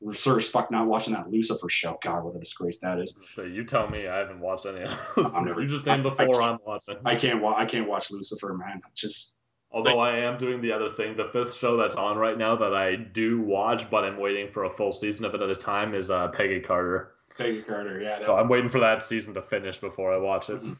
we're 0.00 0.14
sort 0.14 0.40
stuck 0.44 0.70
not 0.70 0.86
watching 0.86 1.12
that 1.14 1.28
Lucifer 1.28 1.68
show. 1.68 1.98
God, 2.00 2.22
what 2.22 2.36
a 2.36 2.38
disgrace 2.38 2.78
that 2.78 3.00
is. 3.00 3.18
so 3.30 3.42
you 3.42 3.64
tell 3.64 3.88
me, 3.88 4.06
I 4.06 4.18
haven't 4.18 4.38
watched 4.38 4.64
any 4.64 4.82
of 4.82 5.12
those. 5.16 5.34
I'm 5.34 5.44
never- 5.44 5.60
you 5.62 5.66
just 5.66 5.86
named 5.86 6.04
the 6.04 6.10
I- 6.10 6.50
I'm 6.50 6.58
watching. 6.64 6.98
I 7.04 7.16
can't. 7.16 7.42
Wa- 7.42 7.56
I 7.56 7.64
can't 7.64 7.88
watch 7.88 8.12
Lucifer, 8.12 8.54
man. 8.54 8.80
Just 8.94 9.37
Although 9.70 9.98
I 9.98 10.16
am 10.18 10.38
doing 10.38 10.62
the 10.62 10.72
other 10.72 10.88
thing, 10.88 11.16
the 11.16 11.26
fifth 11.26 11.54
show 11.54 11.76
that's 11.76 11.94
on 11.96 12.16
right 12.16 12.38
now 12.38 12.56
that 12.56 12.74
I 12.74 12.96
do 12.96 13.40
watch, 13.40 13.90
but 13.90 14.02
I'm 14.04 14.18
waiting 14.18 14.50
for 14.50 14.64
a 14.64 14.70
full 14.70 14.92
season 14.92 15.24
of 15.26 15.34
it 15.34 15.42
at 15.42 15.50
a 15.50 15.56
time 15.56 15.94
is 15.94 16.10
uh, 16.10 16.28
Peggy 16.28 16.60
Carter. 16.60 17.12
Peggy 17.36 17.60
Carter. 17.62 18.00
Yeah. 18.00 18.18
So 18.20 18.34
was- 18.34 18.42
I'm 18.44 18.48
waiting 18.48 18.70
for 18.70 18.80
that 18.80 19.02
season 19.02 19.34
to 19.34 19.42
finish 19.42 19.78
before 19.78 20.12
I 20.12 20.16
watch 20.16 20.48
it. 20.50 20.62
Mhm. 20.62 20.76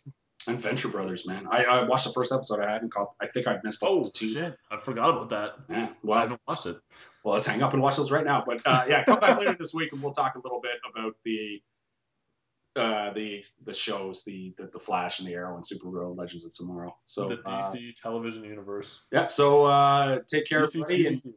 and 0.47 0.59
Venture 0.59 0.89
Brothers, 0.89 1.27
man. 1.27 1.47
I, 1.51 1.65
I 1.65 1.83
watched 1.85 2.07
the 2.07 2.13
first 2.13 2.33
episode. 2.33 2.61
I 2.61 2.71
hadn't 2.71 2.91
caught. 2.93 3.13
I 3.21 3.27
think 3.27 3.47
I 3.47 3.59
missed 3.63 3.81
the 3.81 3.87
Oh 3.89 3.99
last 3.99 4.17
shit! 4.17 4.57
I 4.71 4.79
forgot 4.79 5.11
about 5.11 5.29
that. 5.31 5.57
Yeah. 5.69 5.91
Well, 6.03 6.17
I 6.19 6.23
haven't 6.23 6.41
watched 6.49 6.65
it. 6.67 6.79
well, 7.25 7.35
let's 7.35 7.47
hang 7.47 7.63
up 7.63 7.75
and 7.75 7.83
watch 7.83 7.97
those 7.97 8.11
right 8.11 8.25
now. 8.25 8.43
But 8.47 8.63
uh, 8.65 8.85
yeah, 8.89 9.05
come 9.05 9.21
back 9.21 9.39
later 9.41 9.57
this 9.59 9.75
week 9.75 9.93
and 9.93 10.03
we'll 10.03 10.15
talk 10.15 10.37
a 10.37 10.39
little 10.39 10.61
bit 10.63 10.79
about 10.91 11.15
the 11.25 11.61
uh, 12.77 13.13
the 13.13 13.43
the 13.65 13.75
shows, 13.75 14.25
the, 14.25 14.55
the 14.57 14.69
the 14.73 14.79
Flash 14.79 15.21
and 15.21 15.29
the 15.29 15.35
Arrow 15.35 15.57
and 15.57 15.65
Supergirl, 15.65 16.17
Legends 16.17 16.45
of 16.45 16.55
Tomorrow. 16.55 16.97
So 17.05 17.29
the 17.29 17.41
uh, 17.45 17.73
DC 17.73 17.95
television 17.95 18.45
universe. 18.45 19.01
yeah. 19.13 19.29
So 19.29 19.65
uh, 19.65 20.21
take 20.27 20.47
care, 20.47 20.63
DC 20.63 20.83
everybody. 20.83 21.07
And 21.07 21.35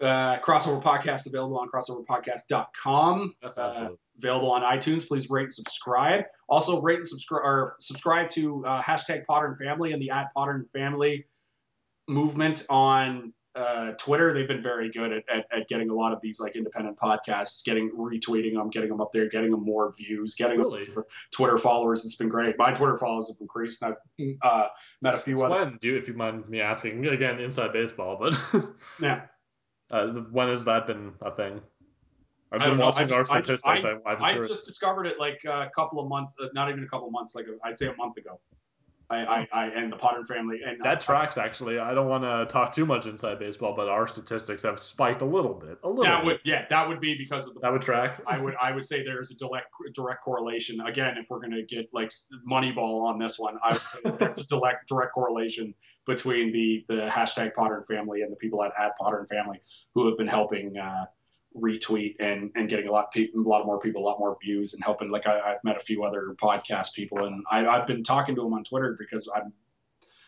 uh, 0.00 0.38
crossover 0.40 0.82
podcast 0.82 1.26
available 1.26 1.58
on 1.58 1.68
crossoverpodcast.com. 1.68 3.34
That's 3.42 3.58
uh, 3.58 3.62
absolutely. 3.62 3.98
available 4.18 4.50
on 4.52 4.62
iTunes. 4.62 5.06
Please 5.06 5.28
rate 5.30 5.44
and 5.44 5.52
subscribe. 5.52 6.24
Also, 6.48 6.80
rate 6.80 6.98
and 6.98 7.06
subscribe 7.06 7.44
or 7.44 7.74
subscribe 7.80 8.30
to 8.30 8.64
uh, 8.64 8.82
hashtag 8.82 9.24
Potter 9.24 9.46
and 9.46 9.58
Family 9.58 9.92
and 9.92 10.00
the 10.00 10.10
at 10.10 10.32
Potter 10.34 10.52
and 10.52 10.68
Family 10.70 11.26
movement 12.08 12.64
on 12.70 13.32
uh, 13.58 13.92
Twitter. 13.98 14.32
They've 14.32 14.46
been 14.46 14.62
very 14.62 14.90
good 14.90 15.12
at, 15.12 15.24
at, 15.28 15.46
at 15.52 15.68
getting 15.68 15.90
a 15.90 15.94
lot 15.94 16.12
of 16.12 16.20
these 16.20 16.40
like 16.40 16.54
independent 16.56 16.96
podcasts, 16.96 17.64
getting 17.64 17.90
retweeting 17.90 18.54
them, 18.54 18.70
getting 18.70 18.88
them 18.88 19.00
up 19.00 19.10
there, 19.12 19.28
getting 19.28 19.50
them 19.50 19.64
more 19.64 19.92
views, 19.92 20.34
getting 20.34 20.58
really. 20.58 20.88
Twitter 21.32 21.58
followers. 21.58 22.04
It's 22.04 22.16
been 22.16 22.28
great. 22.28 22.56
My 22.58 22.72
Twitter 22.72 22.96
followers 22.96 23.28
have 23.28 23.36
increased. 23.40 23.82
And 23.82 23.94
I've 24.20 24.36
uh, 24.42 24.68
met 25.02 25.14
a 25.14 25.18
few 25.18 25.36
Since 25.36 25.50
other. 25.50 25.64
when? 25.64 25.78
Do 25.80 25.96
if 25.96 26.08
you 26.08 26.14
mind 26.14 26.48
me 26.48 26.60
asking 26.60 27.04
again, 27.06 27.40
inside 27.40 27.72
baseball, 27.72 28.16
but 28.16 28.38
Yeah. 29.00 29.22
uh, 29.90 30.06
when 30.30 30.48
has 30.48 30.64
that 30.64 30.86
been 30.86 31.12
a 31.20 31.30
thing? 31.30 31.60
I've 32.50 32.60
been 32.60 32.68
don't 32.68 32.78
know, 32.78 32.84
I 32.84 32.86
watching 32.86 33.12
our 33.12 33.20
I 33.20 33.24
statistics. 33.24 33.84
I 34.06 34.38
just 34.38 34.64
discovered 34.64 35.06
it 35.06 35.18
like 35.18 35.44
a 35.44 35.70
couple 35.74 36.00
of 36.00 36.08
months, 36.08 36.34
uh, 36.40 36.46
not 36.54 36.70
even 36.70 36.82
a 36.82 36.86
couple 36.86 37.06
of 37.06 37.12
months, 37.12 37.34
like 37.34 37.46
I'd 37.62 37.76
say 37.76 37.88
a 37.88 37.96
month 37.96 38.16
ago. 38.16 38.40
I, 39.10 39.24
I, 39.24 39.48
I 39.52 39.66
and 39.68 39.90
the 39.90 39.96
Potter 39.96 40.22
family 40.22 40.60
and 40.66 40.82
that 40.82 41.00
tracks 41.00 41.38
actually. 41.38 41.78
I 41.78 41.94
don't 41.94 42.08
want 42.08 42.24
to 42.24 42.52
talk 42.52 42.72
too 42.72 42.84
much 42.84 43.06
inside 43.06 43.38
baseball, 43.38 43.74
but 43.74 43.88
our 43.88 44.06
statistics 44.06 44.62
have 44.62 44.78
spiked 44.78 45.22
a 45.22 45.24
little 45.24 45.54
bit. 45.54 45.78
A 45.82 45.88
little. 45.88 46.04
that 46.04 46.18
bit. 46.18 46.26
would 46.26 46.40
yeah 46.44 46.66
that 46.68 46.86
would 46.86 47.00
be 47.00 47.16
because 47.16 47.46
of 47.46 47.54
the 47.54 47.60
that 47.60 47.72
would 47.72 47.80
track. 47.80 48.20
I 48.26 48.38
would 48.38 48.54
I 48.60 48.72
would 48.72 48.84
say 48.84 49.02
there's 49.02 49.30
a 49.30 49.36
direct 49.36 49.68
direct 49.94 50.22
correlation. 50.22 50.80
Again, 50.82 51.16
if 51.16 51.28
we're 51.30 51.40
gonna 51.40 51.62
get 51.62 51.88
like 51.92 52.10
Moneyball 52.50 53.02
on 53.02 53.18
this 53.18 53.38
one, 53.38 53.56
I 53.64 53.72
would 53.72 53.82
say 53.82 53.98
there's 54.18 54.38
a 54.40 54.46
direct 54.46 54.88
direct 54.88 55.14
correlation 55.14 55.74
between 56.06 56.52
the 56.52 56.84
the 56.88 57.06
hashtag 57.08 57.54
Potter 57.54 57.76
and 57.76 57.86
Family 57.86 58.22
and 58.22 58.30
the 58.30 58.36
people 58.36 58.62
at, 58.62 58.72
at 58.78 58.96
Potter 58.98 59.18
and 59.20 59.28
Family 59.28 59.60
who 59.94 60.06
have 60.06 60.18
been 60.18 60.28
helping 60.28 60.76
uh, 60.76 61.06
retweet 61.60 62.16
and 62.20 62.50
and 62.54 62.68
getting 62.68 62.88
a 62.88 62.92
lot 62.92 63.12
people, 63.12 63.40
a 63.40 63.48
lot 63.48 63.66
more 63.66 63.78
people, 63.78 64.02
a 64.02 64.06
lot 64.06 64.18
more 64.18 64.36
views, 64.42 64.74
and 64.74 64.82
helping. 64.82 65.10
Like 65.10 65.26
I, 65.26 65.40
I've 65.40 65.64
met 65.64 65.76
a 65.76 65.80
few 65.80 66.04
other 66.04 66.34
podcast 66.40 66.94
people, 66.94 67.24
and 67.24 67.44
I, 67.50 67.66
I've 67.66 67.86
been 67.86 68.02
talking 68.02 68.34
to 68.36 68.42
them 68.42 68.54
on 68.54 68.64
Twitter 68.64 68.96
because 68.98 69.28
I'm. 69.34 69.52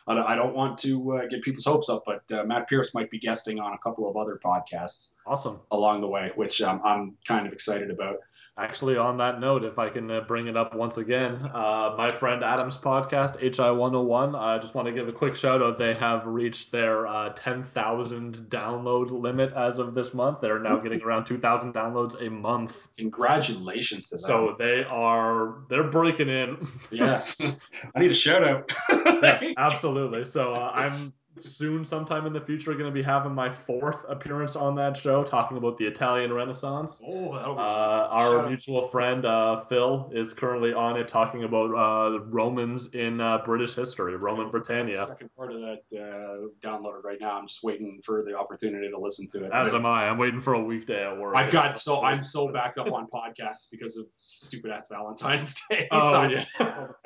I 0.06 0.14
don't- 0.14 0.26
I 0.26 0.34
don't 0.34 0.56
want 0.56 0.78
to 0.78 1.12
uh, 1.12 1.26
get 1.26 1.42
people's 1.42 1.66
hopes 1.66 1.88
up, 1.88 2.02
but 2.04 2.22
uh, 2.32 2.42
Matt 2.42 2.68
Pierce 2.68 2.94
might 2.94 3.10
be 3.10 3.18
guesting 3.20 3.60
on 3.60 3.74
a 3.74 3.78
couple 3.78 4.10
of 4.10 4.16
other 4.16 4.40
podcasts 4.42 5.12
awesome. 5.26 5.60
along 5.70 6.00
the 6.00 6.08
way, 6.08 6.32
which 6.34 6.60
um, 6.62 6.80
I'm 6.84 7.16
kind 7.28 7.46
of 7.46 7.52
excited 7.52 7.90
about. 7.90 8.16
Actually, 8.58 8.96
on 8.96 9.16
that 9.18 9.40
note, 9.40 9.64
if 9.64 9.78
I 9.78 9.88
can 9.88 10.10
uh, 10.10 10.20
bring 10.20 10.46
it 10.46 10.56
up 10.56 10.74
once 10.74 10.98
again, 10.98 11.36
uh, 11.54 11.94
my 11.96 12.10
friend 12.10 12.44
Adam's 12.44 12.76
podcast, 12.76 13.40
HI 13.40 13.70
101, 13.70 14.34
I 14.34 14.58
just 14.58 14.74
want 14.74 14.86
to 14.86 14.92
give 14.92 15.08
a 15.08 15.12
quick 15.12 15.34
shout 15.34 15.62
out. 15.62 15.78
They 15.78 15.94
have 15.94 16.26
reached 16.26 16.70
their 16.70 17.06
uh, 17.06 17.30
10,000 17.30 18.36
download 18.50 19.10
limit 19.12 19.52
as 19.54 19.78
of 19.78 19.94
this 19.94 20.12
month. 20.12 20.40
They're 20.42 20.58
now 20.58 20.78
getting 20.78 21.00
around 21.00 21.24
2,000 21.24 21.72
downloads 21.72 22.20
a 22.20 22.28
month. 22.28 22.88
Congratulations 22.98 24.10
to 24.10 24.16
them. 24.16 24.22
So 24.22 24.56
they 24.58 24.84
are, 24.84 25.62
they're 25.70 25.84
breaking 25.84 26.28
in. 26.28 26.66
yeah, 26.90 27.24
I 27.94 28.00
need 28.00 28.10
a 28.10 28.14
shout 28.14 28.44
out. 28.46 28.72
yeah, 28.90 29.40
absolutely. 29.56 30.24
So 30.24 30.52
uh, 30.52 30.72
I'm 30.74 31.14
soon, 31.42 31.84
sometime 31.84 32.26
in 32.26 32.32
the 32.32 32.40
future, 32.40 32.72
going 32.74 32.84
to 32.86 32.90
be 32.90 33.02
having 33.02 33.34
my 33.34 33.52
fourth 33.52 34.04
appearance 34.08 34.56
on 34.56 34.74
that 34.76 34.96
show, 34.96 35.22
talking 35.24 35.56
about 35.56 35.76
the 35.78 35.86
Italian 35.86 36.32
Renaissance. 36.32 37.00
oh, 37.06 37.34
that'll 37.36 37.54
be 37.54 37.60
Uh, 37.60 38.08
fun. 38.18 38.36
our 38.36 38.48
mutual 38.48 38.88
friend 38.88 39.24
uh, 39.24 39.60
Phil 39.64 40.10
is 40.12 40.32
currently 40.32 40.72
on 40.72 40.96
it, 40.96 41.08
talking 41.08 41.44
about 41.44 41.70
uh, 41.74 42.20
Romans 42.24 42.88
in 42.94 43.20
uh, 43.20 43.38
British 43.44 43.74
history, 43.74 44.16
Roman 44.16 44.50
Britannia. 44.50 45.04
Second 45.06 45.30
part 45.36 45.52
of 45.52 45.60
that 45.60 45.80
uh, 45.94 46.48
downloaded 46.60 47.04
right 47.04 47.18
now. 47.20 47.38
I'm 47.38 47.46
just 47.46 47.62
waiting 47.62 48.00
for 48.04 48.22
the 48.22 48.36
opportunity 48.38 48.90
to 48.90 48.98
listen 48.98 49.28
to 49.28 49.44
it. 49.44 49.52
As 49.52 49.74
am 49.74 49.86
I. 49.86 50.08
I'm 50.08 50.18
waiting 50.18 50.40
for 50.40 50.54
a 50.54 50.62
weekday 50.62 51.06
at 51.06 51.18
work. 51.18 51.34
I've 51.36 51.50
got 51.50 51.78
so 51.78 52.02
I'm 52.02 52.18
so 52.18 52.48
backed 52.52 52.78
up 52.78 52.90
on 52.92 53.06
podcasts 53.06 53.68
because 53.70 53.96
of 53.96 54.06
stupid 54.12 54.70
ass 54.70 54.88
Valentine's 54.88 55.60
Day. 55.70 55.88
Oh, 55.90 56.12
so 56.12 56.22
yeah. 56.28 56.44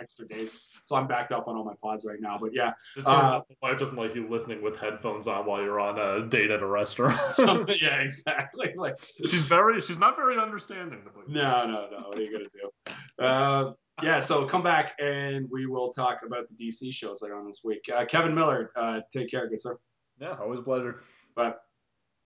extra 0.00 0.26
days. 0.28 0.78
So 0.84 0.96
I'm 0.96 1.06
backed 1.06 1.32
up 1.32 1.48
on 1.48 1.56
all 1.56 1.64
my 1.64 1.74
pods 1.82 2.04
right 2.08 2.20
now. 2.20 2.38
But 2.40 2.50
yeah, 2.54 2.70
It 2.96 3.04
turns 3.06 3.08
Uh, 3.08 3.36
out 3.36 3.48
the 3.48 3.54
wife 3.62 3.78
doesn't 3.78 3.96
like 3.96 4.14
you 4.14 4.23
listening 4.28 4.62
with 4.62 4.76
headphones 4.76 5.26
on 5.26 5.46
while 5.46 5.62
you're 5.62 5.80
on 5.80 5.98
a 5.98 6.26
date 6.26 6.50
at 6.50 6.62
a 6.62 6.66
restaurant. 6.66 7.18
something. 7.28 7.76
Yeah, 7.80 8.00
exactly. 8.00 8.74
Like 8.76 8.96
she's 8.98 9.42
very, 9.46 9.80
she's 9.80 9.98
not 9.98 10.16
very 10.16 10.38
understanding. 10.38 11.00
no, 11.28 11.66
no, 11.66 11.86
no. 11.90 12.08
What 12.08 12.18
are 12.18 12.22
you 12.22 12.32
gonna 12.32 12.44
do? 12.44 13.24
Uh, 13.24 13.72
yeah. 14.02 14.20
So 14.20 14.46
come 14.46 14.62
back 14.62 14.92
and 15.00 15.48
we 15.50 15.66
will 15.66 15.92
talk 15.92 16.20
about 16.26 16.46
the 16.48 16.66
DC 16.66 16.92
shows 16.92 17.22
later 17.22 17.36
on 17.36 17.46
this 17.46 17.62
week. 17.64 17.88
Uh, 17.92 18.04
Kevin 18.04 18.34
Miller, 18.34 18.70
uh, 18.76 19.00
take 19.12 19.30
care, 19.30 19.48
good 19.48 19.60
sir. 19.60 19.78
Yeah, 20.20 20.36
always 20.40 20.60
a 20.60 20.62
pleasure. 20.62 21.00
Bye. 21.34 21.54